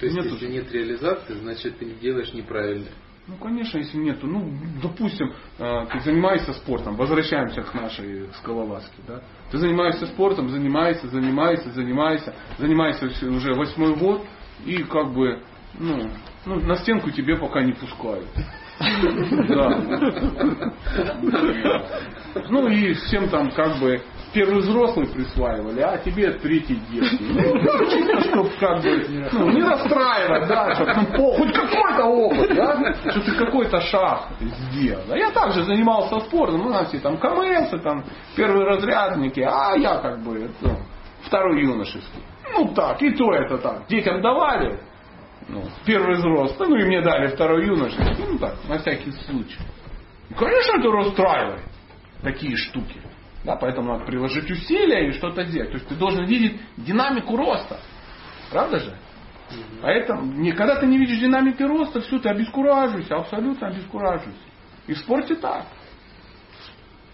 То 0.00 0.06
есть, 0.06 0.16
Нету. 0.16 0.30
если 0.30 0.48
нет 0.48 0.72
реализации, 0.72 1.34
значит 1.34 1.78
ты 1.78 1.84
делаешь 2.00 2.32
неправильно. 2.32 2.88
Ну, 3.30 3.36
конечно, 3.36 3.78
если 3.78 3.96
нету. 3.96 4.26
Ну, 4.26 4.52
допустим, 4.82 5.32
э, 5.58 5.86
ты 5.92 6.00
занимаешься 6.00 6.52
спортом, 6.52 6.96
возвращаемся 6.96 7.62
к 7.62 7.72
нашей 7.74 8.26
скалолазке, 8.38 9.02
да? 9.06 9.20
Ты 9.52 9.58
занимаешься 9.58 10.06
спортом, 10.06 10.48
занимаешься, 10.48 11.06
занимаешься, 11.06 11.70
занимаешься, 11.70 12.34
занимаешься 12.58 13.06
уже 13.28 13.54
восьмой 13.54 13.94
год, 13.94 14.26
и 14.66 14.82
как 14.82 15.12
бы, 15.12 15.44
ну, 15.78 16.10
ну, 16.44 16.56
на 16.60 16.74
стенку 16.78 17.12
тебе 17.12 17.36
пока 17.36 17.62
не 17.62 17.72
пускают. 17.72 18.26
Да. 19.48 19.78
Ну 22.48 22.66
и 22.68 22.94
всем 22.94 23.28
там 23.28 23.50
как 23.50 23.78
бы 23.78 24.00
первый 24.32 24.60
взрослый 24.60 25.06
присваивали, 25.06 25.80
а 25.80 25.98
тебе 25.98 26.32
третий 26.32 26.80
детский. 26.90 27.26
Ну, 27.30 27.90
чисто, 27.90 28.20
чтобы 28.28 28.50
как 28.58 28.82
бы 28.82 29.28
ну, 29.32 29.50
не 29.50 29.62
расстраивать, 29.62 30.48
да, 30.48 30.74
чтобы 30.74 31.34
хоть 31.36 31.52
какой-то 31.52 32.04
опыт, 32.04 32.54
да, 32.54 32.94
что 33.10 33.20
ты 33.20 33.32
какой-то 33.36 33.80
шаг 33.80 34.28
сделал. 34.40 35.02
А 35.10 35.16
я 35.16 35.30
также 35.30 35.64
занимался 35.64 36.20
спортом, 36.20 36.58
ну, 36.58 36.70
на 36.70 36.84
все 36.84 36.98
там 36.98 37.18
КМС, 37.18 37.70
там, 37.82 38.04
первые 38.36 38.66
разрядники, 38.66 39.40
а 39.40 39.76
я 39.76 39.98
как 39.98 40.20
бы 40.22 40.50
ну, 40.60 40.76
второй 41.22 41.62
юношеский. 41.62 42.22
Ну 42.52 42.72
так, 42.74 43.00
и 43.02 43.10
то 43.12 43.32
это 43.32 43.58
так. 43.58 43.86
Детям 43.88 44.20
давали, 44.20 44.80
ну, 45.48 45.62
первый 45.84 46.16
взрослый, 46.16 46.68
ну 46.68 46.76
и 46.76 46.84
мне 46.84 47.00
дали 47.00 47.28
второй 47.28 47.66
юношеский, 47.66 48.24
ну 48.28 48.38
так, 48.38 48.54
на 48.68 48.78
всякий 48.78 49.12
случай. 49.12 49.58
Конечно, 50.36 50.78
это 50.78 50.90
расстраивает 50.90 51.62
такие 52.22 52.56
штуки. 52.56 53.00
Да, 53.44 53.56
поэтому 53.56 53.92
надо 53.92 54.04
приложить 54.04 54.50
усилия 54.50 55.08
и 55.08 55.12
что-то 55.12 55.44
делать. 55.44 55.70
То 55.70 55.76
есть 55.76 55.88
ты 55.88 55.94
должен 55.94 56.26
видеть 56.26 56.60
динамику 56.76 57.36
роста. 57.36 57.80
Правда 58.50 58.78
же? 58.80 58.96
Поэтому, 59.82 60.32
не, 60.32 60.52
когда 60.52 60.78
ты 60.78 60.86
не 60.86 60.98
видишь 60.98 61.18
динамики 61.18 61.62
роста, 61.62 62.00
все, 62.00 62.18
ты 62.18 62.28
обескураживаешься, 62.28 63.16
абсолютно 63.16 63.68
обескураживаешься. 63.68 64.44
И 64.86 64.94
в 64.94 64.98
спорте 64.98 65.34
так. 65.36 65.66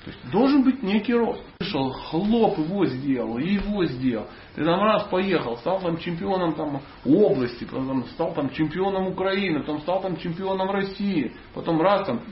То 0.04 0.12
есть 0.12 0.30
должен 0.30 0.62
быть 0.62 0.82
некий 0.84 1.14
рост. 1.14 1.42
Пришел, 1.58 1.90
хлоп 1.90 2.58
его 2.58 2.86
сделал, 2.86 3.38
его 3.38 3.84
сделал. 3.86 4.28
Ты 4.54 4.64
там 4.64 4.80
раз 4.80 5.04
поехал, 5.04 5.56
стал 5.56 5.80
там 5.80 5.98
чемпионом 5.98 6.54
там, 6.54 6.80
области, 7.04 7.64
потом 7.64 8.04
стал 8.10 8.32
там 8.32 8.50
чемпионом 8.50 9.08
Украины, 9.08 9.60
потом 9.60 9.80
стал 9.80 10.00
там 10.02 10.16
чемпионом 10.16 10.70
России, 10.70 11.34
потом 11.54 11.80
раз 11.80 12.06
там 12.06 12.22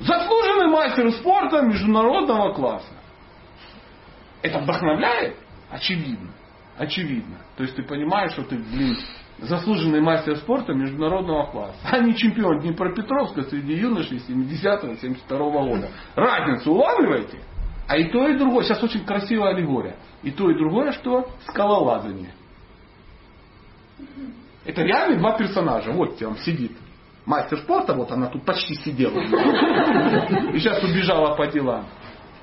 Заслуженный 0.00 0.68
мастер 0.68 1.10
спорта 1.12 1.62
международного 1.62 2.52
класса. 2.52 2.92
Это 4.42 4.58
вдохновляет? 4.58 5.36
Очевидно. 5.70 6.30
Очевидно. 6.76 7.38
То 7.56 7.62
есть 7.62 7.76
ты 7.76 7.82
понимаешь, 7.82 8.32
что 8.32 8.42
ты, 8.42 8.56
блин, 8.56 8.96
заслуженный 9.38 10.00
мастер 10.00 10.36
спорта 10.36 10.72
международного 10.74 11.50
класса, 11.50 11.78
а 11.84 11.98
не 11.98 12.16
чемпион 12.16 12.60
Днепропетровска 12.60 13.44
среди 13.44 13.74
юношей 13.74 14.18
70-72 14.18 15.28
года. 15.28 15.90
Разницу 16.16 16.72
улавливаете? 16.72 17.38
А 17.86 17.96
и 17.96 18.10
то, 18.10 18.26
и 18.28 18.36
другое. 18.36 18.64
Сейчас 18.64 18.82
очень 18.82 19.04
красивая 19.04 19.54
аллегория. 19.54 19.96
И 20.22 20.30
то, 20.30 20.50
и 20.50 20.58
другое, 20.58 20.92
что 20.92 21.28
скалолазание. 21.46 22.32
Это 24.64 24.82
реально 24.82 25.18
два 25.18 25.36
персонажа. 25.36 25.92
Вот 25.92 26.18
там 26.18 26.36
сидит 26.38 26.72
мастер 27.26 27.58
спорта, 27.58 27.94
вот 27.94 28.10
она 28.10 28.26
тут 28.26 28.44
почти 28.44 28.74
сидела. 28.74 29.20
И 30.52 30.58
сейчас 30.58 30.82
убежала 30.82 31.34
по 31.34 31.46
делам. 31.46 31.86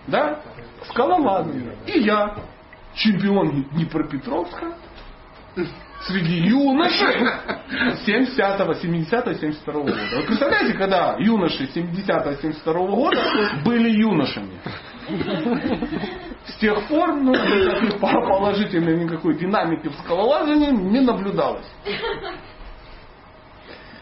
Да? 0.07 0.41
Скалолазание. 0.89 1.77
И 1.87 1.99
я, 1.99 2.35
чемпион 2.95 3.63
Днепропетровска, 3.71 4.73
среди 6.07 6.47
юношей 6.47 7.27
70-го, 8.07 8.71
70-го, 8.73 9.33
72 9.33 9.73
года. 9.73 9.97
Вы 10.15 10.23
представляете, 10.23 10.73
когда 10.73 11.15
юноши 11.19 11.65
70-го, 11.65 12.33
72 12.33 12.73
года 12.73 13.21
были 13.63 13.89
юношами? 13.91 14.59
С 16.45 16.55
тех 16.57 16.87
пор 16.87 17.13
ну, 17.15 17.33
положительной 17.99 19.03
никакой 19.03 19.37
динамики 19.37 19.89
в 19.89 19.93
скалолазании 20.03 20.71
не 20.71 21.01
наблюдалось. 21.01 21.69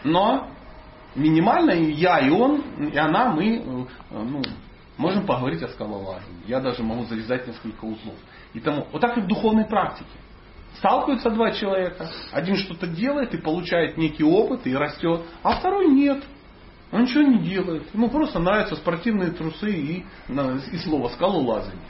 Но 0.04 0.48
минимально 1.14 1.72
и 1.72 1.92
я, 1.92 2.18
и 2.20 2.30
он, 2.30 2.60
и 2.88 2.96
она, 2.96 3.30
мы 3.30 3.56
э, 3.56 3.62
ну, 4.10 4.42
можем 4.96 5.26
поговорить 5.26 5.62
о 5.62 5.68
скалолазании. 5.68 6.44
Я 6.46 6.60
даже 6.60 6.82
могу 6.82 7.04
завязать 7.04 7.46
несколько 7.46 7.84
узлов. 7.84 8.16
И 8.54 8.60
тому, 8.60 8.86
вот 8.92 9.00
так 9.00 9.16
и 9.18 9.20
в 9.20 9.26
духовной 9.26 9.64
практике. 9.64 10.10
Сталкиваются 10.76 11.30
два 11.30 11.50
человека, 11.50 12.08
один 12.32 12.56
что-то 12.56 12.86
делает 12.86 13.34
и 13.34 13.38
получает 13.38 13.96
некий 13.96 14.24
опыт 14.24 14.66
и 14.66 14.74
растет, 14.74 15.22
а 15.42 15.58
второй 15.58 15.88
нет. 15.88 16.22
Он 16.92 17.02
ничего 17.02 17.22
не 17.22 17.38
делает. 17.38 17.92
Ему 17.92 18.08
просто 18.08 18.38
нравятся 18.38 18.76
спортивные 18.76 19.30
трусы 19.30 19.70
и, 19.70 20.04
и 20.72 20.78
слово 20.78 21.08
скалолазание. 21.08 21.88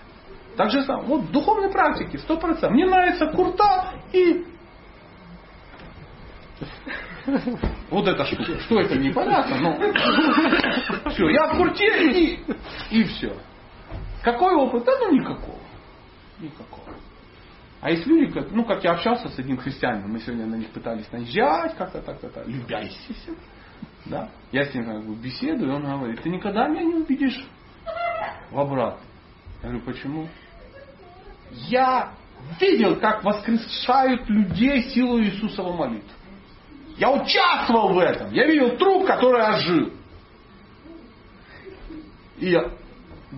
Так 0.57 0.71
же 0.71 0.83
самое. 0.83 1.07
Вот 1.07 1.23
в 1.23 1.31
духовной 1.31 1.71
практике, 1.71 2.19
сто 2.19 2.37
процентов. 2.37 2.73
Мне 2.73 2.87
нравится 2.87 3.27
курта 3.27 3.95
и 4.13 4.45
вот 7.91 8.09
эта 8.09 8.25
штука. 8.25 8.61
Что 8.61 8.81
это, 8.81 8.99
непонятно, 8.99 9.59
но 9.59 11.11
все, 11.11 11.29
я 11.29 11.53
в 11.53 11.57
курте 11.57 12.13
и, 12.13 12.45
и 12.91 13.05
все. 13.05 13.37
Какой 14.23 14.55
опыт? 14.55 14.85
Да 14.85 14.93
ну 15.01 15.13
никакого. 15.13 15.59
Никакого. 16.41 16.97
А 17.81 17.91
есть 17.91 18.07
люди, 18.07 18.31
как, 18.33 18.51
ну, 18.51 18.65
как 18.65 18.85
я 18.85 18.93
общался 18.93 19.29
с 19.29 19.39
одним 19.39 19.57
христианином, 19.57 20.13
мы 20.13 20.21
сегодня 20.21 20.47
на 20.47 20.57
них 20.57 20.69
пытались 20.69 21.11
наезжать, 21.13 21.75
как-то 21.77 22.03
так, 22.03 22.21
так, 22.21 22.47
любя, 22.47 22.81
естественно. 22.81 23.39
Да? 24.05 24.31
Я 24.53 24.65
с 24.67 24.75
ним 24.75 24.85
как 24.85 25.05
бы 25.05 25.15
беседую, 25.15 25.71
и 25.71 25.75
он 25.75 25.83
говорит, 25.83 26.21
ты 26.23 26.29
никогда 26.29 26.69
меня 26.69 26.83
не 26.83 26.95
убедишь 26.97 27.43
в 28.51 28.59
обратном. 28.59 29.05
Я 29.63 29.69
говорю, 29.71 29.85
почему? 29.85 30.29
Я 31.69 32.13
видел, 32.61 32.97
как 33.01 33.25
воскрешают 33.25 34.29
людей 34.29 34.83
силу 34.91 35.21
Иисусова 35.21 35.75
молитвы. 35.75 36.11
Я 37.01 37.11
участвовал 37.11 37.95
в 37.95 37.99
этом. 37.99 38.31
Я 38.31 38.47
видел 38.47 38.77
труп, 38.77 39.07
который 39.07 39.43
ожил. 39.43 39.91
И 42.37 42.51
я, 42.51 42.63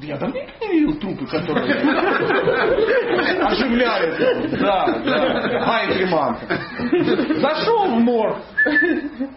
я 0.00 0.16
давненько 0.16 0.52
не 0.62 0.80
видел 0.80 0.98
трупы, 0.98 1.24
которые 1.28 1.72
оживляют. 3.46 4.50
Да, 4.58 4.86
да. 5.04 5.74
Ай, 5.74 5.94
приманка. 5.94 6.58
Зашел 7.40 7.86
в 7.86 8.00
морг. 8.00 8.38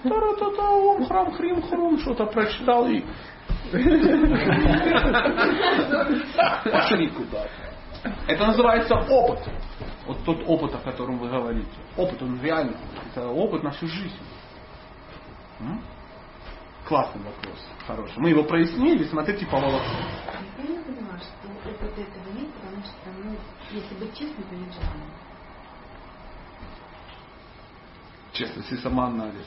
Ом, 0.06 1.06
храм, 1.06 1.32
хрим, 1.34 1.62
хрум, 1.62 2.00
что-то 2.00 2.26
прочитал 2.26 2.88
и 2.88 3.04
пошли 6.72 7.10
куда-то. 7.10 7.50
Это 8.28 8.48
называется 8.48 8.96
опыт. 8.96 9.40
Вот 10.08 10.24
тот 10.24 10.44
опыт, 10.48 10.76
о 10.76 10.80
котором 10.80 11.18
вы 11.18 11.30
говорите. 11.30 11.68
Опыт, 11.98 12.22
он 12.22 12.40
реально. 12.42 12.78
Это 13.12 13.28
опыт 13.28 13.64
на 13.64 13.72
всю 13.72 13.88
жизнь. 13.88 14.16
М? 15.60 15.82
Классный 16.88 17.22
вопрос. 17.24 17.68
Хороший. 17.88 18.18
Мы 18.18 18.30
его 18.30 18.44
прояснили, 18.44 19.04
смотрите 19.06 19.46
по 19.48 19.58
волосам. 19.58 19.98
Я 20.58 20.68
не 20.68 20.80
поняла, 20.84 21.18
что 21.18 21.70
опыта 21.70 22.02
этого 22.02 22.38
нет, 22.38 22.52
потому 22.54 22.84
что, 22.84 23.10
ну, 23.24 23.36
если 23.72 23.96
быть 23.96 24.14
честным, 24.14 24.44
то 24.48 24.56
нет 24.56 24.72
желания. 24.74 25.14
Честно, 28.34 28.60
если 28.60 28.76
самоанализ. 28.78 29.46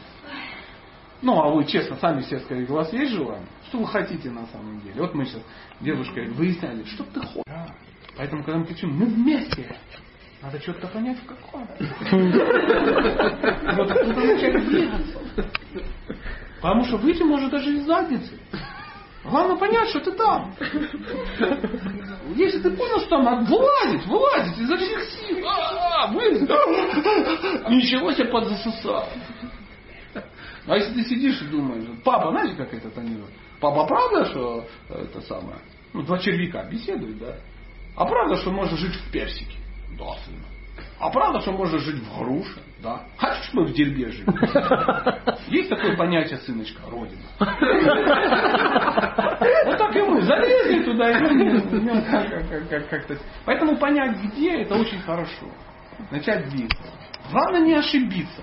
Ну, 1.20 1.40
а 1.40 1.51
вы 1.51 1.64
честно 1.64 1.97
сами 1.97 2.22
все 2.22 2.40
сказали, 2.40 2.64
у 2.66 2.74
вас 2.74 2.93
есть 2.93 3.12
желание? 3.12 3.47
Что 3.68 3.78
вы 3.78 3.86
хотите 3.86 4.30
на 4.30 4.47
самом 4.47 4.80
деле? 4.80 5.01
Вот 5.01 5.14
мы 5.14 5.26
сейчас 5.26 5.43
девушкой 5.80 6.28
выясняли, 6.30 6.85
что 6.85 7.05
ты 7.05 7.20
хочешь. 7.20 7.74
Поэтому, 8.16 8.43
когда 8.43 8.59
мы 8.59 8.66
кричим, 8.66 8.97
мы 8.97 9.06
вместе, 9.06 9.76
надо 10.43 10.60
что-то 10.60 10.86
понять, 10.89 11.19
в 11.19 11.27
каком. 11.27 11.66
Вот 13.77 13.90
кто-то 13.90 14.20
начать 14.20 14.69
двигаться. 14.69 15.19
Потому 16.60 16.85
что 16.85 16.97
выйти 16.97 17.23
может 17.23 17.51
даже 17.51 17.74
из 17.74 17.85
задницы. 17.86 18.39
Главное 19.24 19.56
понять, 19.56 19.89
что 19.90 20.01
ты 20.01 20.12
там. 20.12 20.55
Если 22.35 22.60
ты 22.60 22.70
понял, 22.70 22.98
что 23.01 23.10
там 23.10 23.44
вылазить, 23.44 24.06
вылазить 24.06 24.59
изо 24.59 24.77
всех 24.77 25.05
сил. 25.05 25.47
А, 25.47 26.09
блин, 26.09 26.44
ничего 27.69 28.12
себе 28.12 28.27
подзасосал. 28.27 29.09
А 30.66 30.77
если 30.77 30.94
ты 30.94 31.02
сидишь 31.05 31.43
и 31.43 31.47
думаешь, 31.47 31.85
папа, 32.05 32.31
знаете, 32.31 32.55
как 32.56 32.73
этот 32.73 32.97
анекдот? 32.97 33.31
Папа, 33.60 33.86
правда, 33.86 34.24
что 34.27 34.66
это 34.89 35.20
самое? 35.23 35.59
Ну, 35.93 36.02
два 36.02 36.19
червяка 36.19 36.65
беседуют, 36.65 37.19
да? 37.19 37.36
А 37.97 38.05
правда, 38.05 38.36
что 38.36 38.51
можно 38.51 38.77
жить 38.77 38.94
в 38.94 39.10
персике? 39.10 39.56
Да, 39.97 40.15
сына. 40.24 40.44
А 41.01 41.10
правда, 41.10 41.40
что 41.40 41.52
можно 41.52 41.78
жить 41.78 42.02
в 42.02 42.19
груше? 42.19 42.60
Да. 42.82 43.05
Хочешь, 43.16 43.44
чтобы 43.47 43.66
в 43.66 43.73
дерьме 43.73 44.09
жили? 44.10 44.27
Есть 45.48 45.69
такое 45.69 45.97
понятие, 45.97 46.39
сыночка, 46.39 46.82
родина. 46.90 47.23
Вот 49.66 49.78
так 49.78 49.94
и 49.94 50.02
мы 50.02 50.20
залезли 50.23 50.82
туда 50.85 51.10
и 51.10 51.15
как-то. 52.89 53.16
Поэтому 53.44 53.77
понять, 53.77 54.16
где, 54.24 54.62
это 54.62 54.74
очень 54.74 55.01
хорошо. 55.01 55.47
Начать 56.10 56.48
двигаться. 56.48 56.93
Главное 57.31 57.60
не 57.60 57.74
ошибиться. 57.74 58.43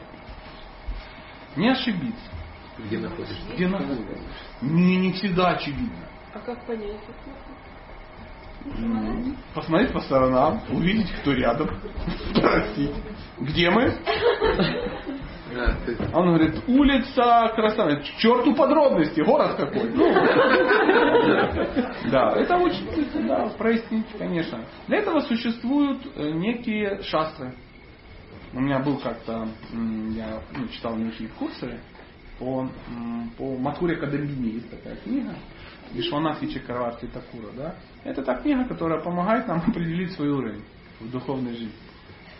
Не 1.55 1.69
ошибиться. 1.69 2.31
Где 2.77 2.99
находишься? 2.99 3.53
Где 3.53 3.67
находишься? 3.67 4.23
Не, 4.61 4.97
не 4.97 5.13
всегда 5.13 5.49
очевидно. 5.51 6.07
А 6.33 6.39
как 6.39 6.65
понять? 6.65 6.99
Посмотреть 9.53 9.93
по 9.93 10.01
сторонам, 10.01 10.61
увидеть, 10.69 11.11
кто 11.21 11.33
рядом, 11.33 11.69
спросить, 12.33 12.91
где 13.39 13.69
мы? 13.69 13.93
А 16.11 16.19
Он 16.19 16.27
говорит, 16.33 16.61
улица 16.67 17.51
Краснодар. 17.55 18.01
К 18.01 18.03
черту 18.17 18.53
подробности, 18.55 19.21
город 19.21 19.55
какой. 19.55 19.89
Ну, 19.91 20.13
да, 22.11 22.33
это 22.35 22.57
очень 22.57 23.27
да, 23.27 23.49
прояснить, 23.57 24.07
конечно. 24.17 24.65
Для 24.87 24.97
этого 24.97 25.21
существуют 25.21 26.01
э, 26.15 26.31
некие 26.31 27.01
шастры. 27.03 27.53
У 28.53 28.59
меня 28.59 28.79
был 28.79 28.97
как-то, 28.97 29.47
я 29.71 30.41
ну, 30.53 30.67
читал 30.69 30.95
некие 30.95 31.29
курсы 31.39 31.79
по, 32.39 32.69
по 33.37 33.57
Матхуре 33.57 33.95
Кадамбине, 33.95 34.55
есть 34.55 34.69
такая 34.69 34.95
книга. 34.97 35.35
Вишванатхи 35.93 36.47
Чакраварти 36.47 37.07
Такура. 37.07 37.51
Да? 37.55 37.75
Это 38.03 38.23
та 38.23 38.35
книга, 38.35 38.65
которая 38.65 39.01
помогает 39.01 39.47
нам 39.47 39.59
определить 39.67 40.11
свой 40.13 40.29
уровень 40.29 40.63
в 40.99 41.09
духовной 41.09 41.53
жизни. 41.53 41.73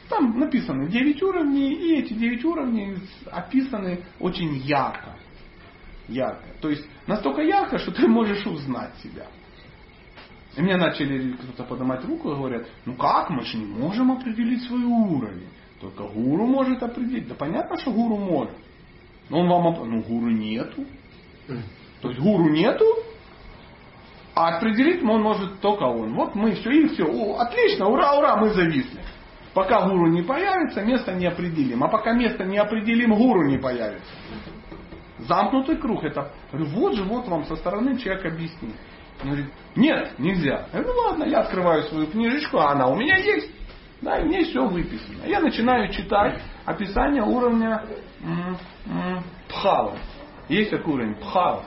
Там 0.10 0.40
написаны 0.40 0.88
9 0.88 1.24
уровней, 1.24 1.74
и 1.74 1.96
эти 2.00 2.14
9 2.14 2.46
уровней 2.46 2.98
описаны 3.32 4.04
очень 4.20 4.56
ярко. 4.58 5.16
Ярко. 6.08 6.46
То 6.62 6.70
есть 6.70 6.88
настолько 7.08 7.42
ярко, 7.42 7.78
что 7.80 7.92
ты 7.92 8.08
можешь 8.08 8.46
узнать 8.46 8.96
себя. 8.98 9.28
И 10.56 10.62
мне 10.62 10.78
начали 10.78 11.34
кто-то 11.34 11.64
поднимать 11.64 12.06
руку 12.06 12.32
и 12.32 12.36
говорят, 12.36 12.68
ну 12.86 12.96
как, 12.96 13.30
мы 13.30 13.42
же 13.42 13.58
не 13.58 13.66
можем 13.66 14.12
определить 14.12 14.64
свой 14.64 14.84
уровень. 14.84 15.48
Только 15.82 16.04
гуру 16.04 16.46
может 16.48 16.82
определить. 16.82 17.28
Да 17.28 17.36
понятно, 17.36 17.78
что 17.78 17.92
гуру 17.92 18.18
может. 18.18 18.56
Но 19.30 19.40
он 19.40 19.50
вам, 19.50 19.66
оп- 19.66 19.86
ну 19.86 20.02
гуру 20.02 20.30
нету. 20.30 20.86
То 22.02 22.10
есть 22.10 22.22
гуру 22.22 22.50
нету, 22.50 22.86
а 24.36 24.58
определить 24.58 25.02
он 25.02 25.22
может 25.22 25.62
только 25.62 25.84
он. 25.84 26.14
Вот 26.14 26.36
мы 26.36 26.56
все, 26.56 26.70
и 26.70 26.88
все. 26.90 27.06
О, 27.06 27.40
отлично, 27.40 27.88
ура, 27.88 28.18
ура, 28.18 28.36
мы 28.36 28.50
зависли. 28.50 29.00
Пока 29.54 29.88
гуру 29.88 30.08
не 30.08 30.22
появится, 30.22 30.82
место 30.82 31.14
не 31.14 31.26
определим. 31.26 31.82
А 31.86 31.88
пока 31.88 32.12
место 32.12 32.44
не 32.44 32.58
определим, 32.58 33.16
гуру 33.16 33.48
не 33.48 33.58
появится. 33.58 34.12
Замкнутый 35.20 35.78
круг. 35.78 36.04
Это, 36.04 36.34
вот 36.52 36.96
же, 36.96 37.04
вот 37.04 37.28
вам 37.30 37.46
со 37.46 37.56
стороны 37.56 37.98
человек 37.98 38.26
объяснит. 38.26 38.76
Он 39.24 39.30
говорит, 39.30 39.48
нет, 39.78 40.20
нельзя. 40.20 40.68
Я 40.74 40.82
говорю, 40.82 40.94
ну 40.94 41.08
ладно, 41.08 41.24
я 41.24 41.40
открываю 41.40 41.84
свою 41.84 42.08
книжечку, 42.08 42.58
а 42.58 42.72
она 42.72 42.88
у 42.88 42.98
меня 42.98 43.16
есть. 43.16 43.50
Да, 44.02 44.20
и 44.20 44.26
в 44.26 44.28
ней 44.28 44.44
все 44.44 44.68
выписано. 44.68 45.26
Я 45.26 45.40
начинаю 45.40 45.90
читать 45.94 46.42
описание 46.66 47.24
уровня 47.24 47.82
м, 48.22 48.58
м, 48.88 49.24
пхала. 49.48 49.98
Есть 50.50 50.72
такой 50.72 50.96
уровень 50.96 51.16
пхала. 51.16 51.64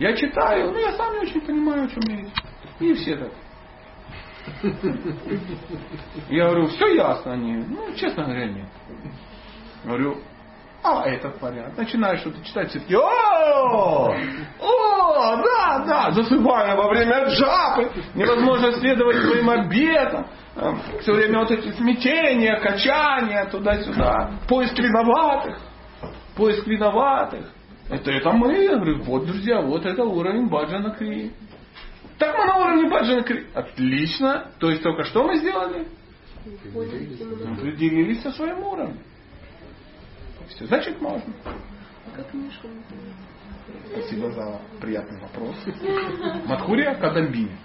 Я 0.00 0.16
читаю, 0.16 0.72
но 0.72 0.78
я 0.78 0.92
сам 0.92 1.12
не 1.12 1.18
очень 1.18 1.42
понимаю, 1.42 1.84
о 1.84 1.88
чем 1.88 2.02
речь. 2.08 2.32
И 2.80 2.94
все 2.94 3.16
так. 3.16 3.32
Я 6.30 6.46
говорю, 6.46 6.68
все 6.68 6.94
ясно? 6.94 7.34
Они, 7.34 7.56
ну, 7.56 7.94
честно 7.94 8.24
говоря, 8.24 8.46
нет. 8.46 8.68
Говорю, 9.84 10.16
а 10.82 11.06
этот 11.06 11.38
вариант. 11.42 11.76
Начинаю 11.76 12.16
что-то 12.16 12.42
читать, 12.42 12.70
все 12.70 12.80
таки 12.80 12.96
о, 12.96 14.16
о, 14.58 15.36
да, 15.36 15.84
да, 15.86 16.10
засыпаю 16.12 16.78
во 16.78 16.88
время 16.88 17.26
джапы, 17.26 17.90
невозможно 18.14 18.72
следовать 18.72 19.18
своим 19.18 19.50
обетам. 19.50 20.26
Все 21.02 21.12
время 21.12 21.40
вот 21.40 21.50
эти 21.50 21.68
смятения, 21.72 22.58
качания 22.58 23.44
туда-сюда, 23.50 24.30
поиск 24.48 24.78
виноватых, 24.78 25.58
поиск 26.34 26.66
виноватых. 26.66 27.52
Это, 27.90 28.12
это 28.12 28.30
мы, 28.30 28.54
я 28.54 28.76
говорю, 28.76 29.02
вот, 29.02 29.26
друзья, 29.26 29.60
вот 29.60 29.84
это 29.84 30.04
уровень 30.04 30.48
Баджана 30.48 30.94
Кри. 30.94 31.32
Так 32.18 32.38
мы 32.38 32.44
на 32.44 32.56
уровне 32.58 32.88
Баджана 32.88 33.22
Кри. 33.24 33.46
Отлично. 33.52 34.52
То 34.60 34.70
есть 34.70 34.82
только 34.82 35.02
что 35.04 35.24
мы 35.24 35.36
сделали? 35.38 35.88
Определились 37.52 38.22
со 38.22 38.30
своим 38.30 38.60
уровнем. 38.60 38.98
Все, 40.48 40.66
значит 40.66 41.00
можно. 41.00 41.32
Как 42.14 42.32
называется? 42.32 42.68
Спасибо 43.92 44.30
за 44.30 44.60
приятный 44.80 45.20
вопрос. 45.20 45.56
Мадхурия 46.46 46.94
Кадамбини. 46.94 47.56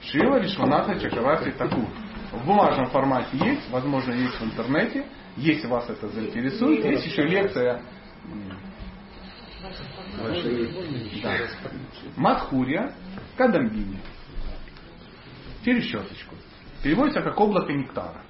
Шива 0.00 0.38
Вишваната 0.38 0.98
Чакраварти 0.98 1.50
Такур. 1.50 1.86
В 2.32 2.46
бумажном 2.46 2.86
формате 2.86 3.36
есть, 3.36 3.70
возможно, 3.70 4.12
есть 4.12 4.40
в 4.40 4.44
интернете. 4.44 5.06
Если 5.36 5.66
вас 5.66 5.88
это 5.90 6.08
заинтересует, 6.08 6.84
есть 6.84 7.06
еще 7.06 7.22
лекция 7.22 7.82
да. 11.22 11.38
Мадхурия 12.16 12.94
Кадамбини. 13.36 13.98
Через 15.64 15.84
щеточку. 15.84 16.36
Переводится 16.82 17.22
как 17.22 17.38
облако 17.40 17.72
нектара. 17.72 18.22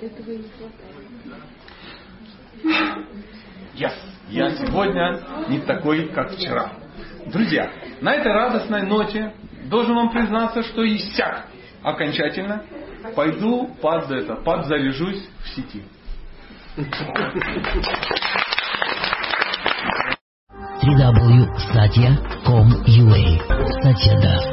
Этого 0.00 0.30
не 0.30 0.48
хватает. 0.48 1.00
Yes. 3.74 3.92
Я 4.28 4.50
сегодня 4.54 5.20
не 5.48 5.60
такой, 5.60 6.08
как 6.08 6.32
вчера. 6.32 6.72
Друзья, 7.26 7.70
на 8.00 8.14
этой 8.14 8.32
радостной 8.32 8.82
ноте 8.82 9.34
должен 9.64 9.94
вам 9.94 10.10
признаться, 10.12 10.62
что 10.62 10.86
иссяк 10.86 11.46
окончательно. 11.82 12.62
Пойду 13.14 13.66
под 13.80 14.10
это, 14.10 14.34
подзаряжусь 14.36 15.26
в 15.42 15.48
сети. 15.48 15.82
www.satya.com.ua 20.82 23.22
Satyadas. 23.82 24.44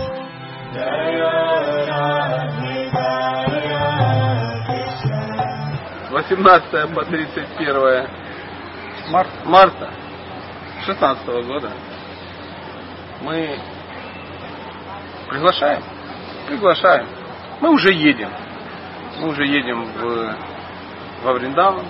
С 6.07 6.11
18 6.11 6.93
по 6.93 7.05
31 7.05 8.07
марта, 9.09 9.31
марта 9.45 9.89
16 10.85 11.25
года 11.45 11.71
мы 13.21 13.57
приглашаем, 15.29 15.81
приглашаем. 16.47 17.07
Мы 17.59 17.71
уже 17.71 17.91
едем. 17.91 18.29
Мы 19.19 19.29
уже 19.29 19.45
едем 19.45 19.84
в, 19.84 20.35
во 21.23 21.34
Вриндаван. 21.34 21.85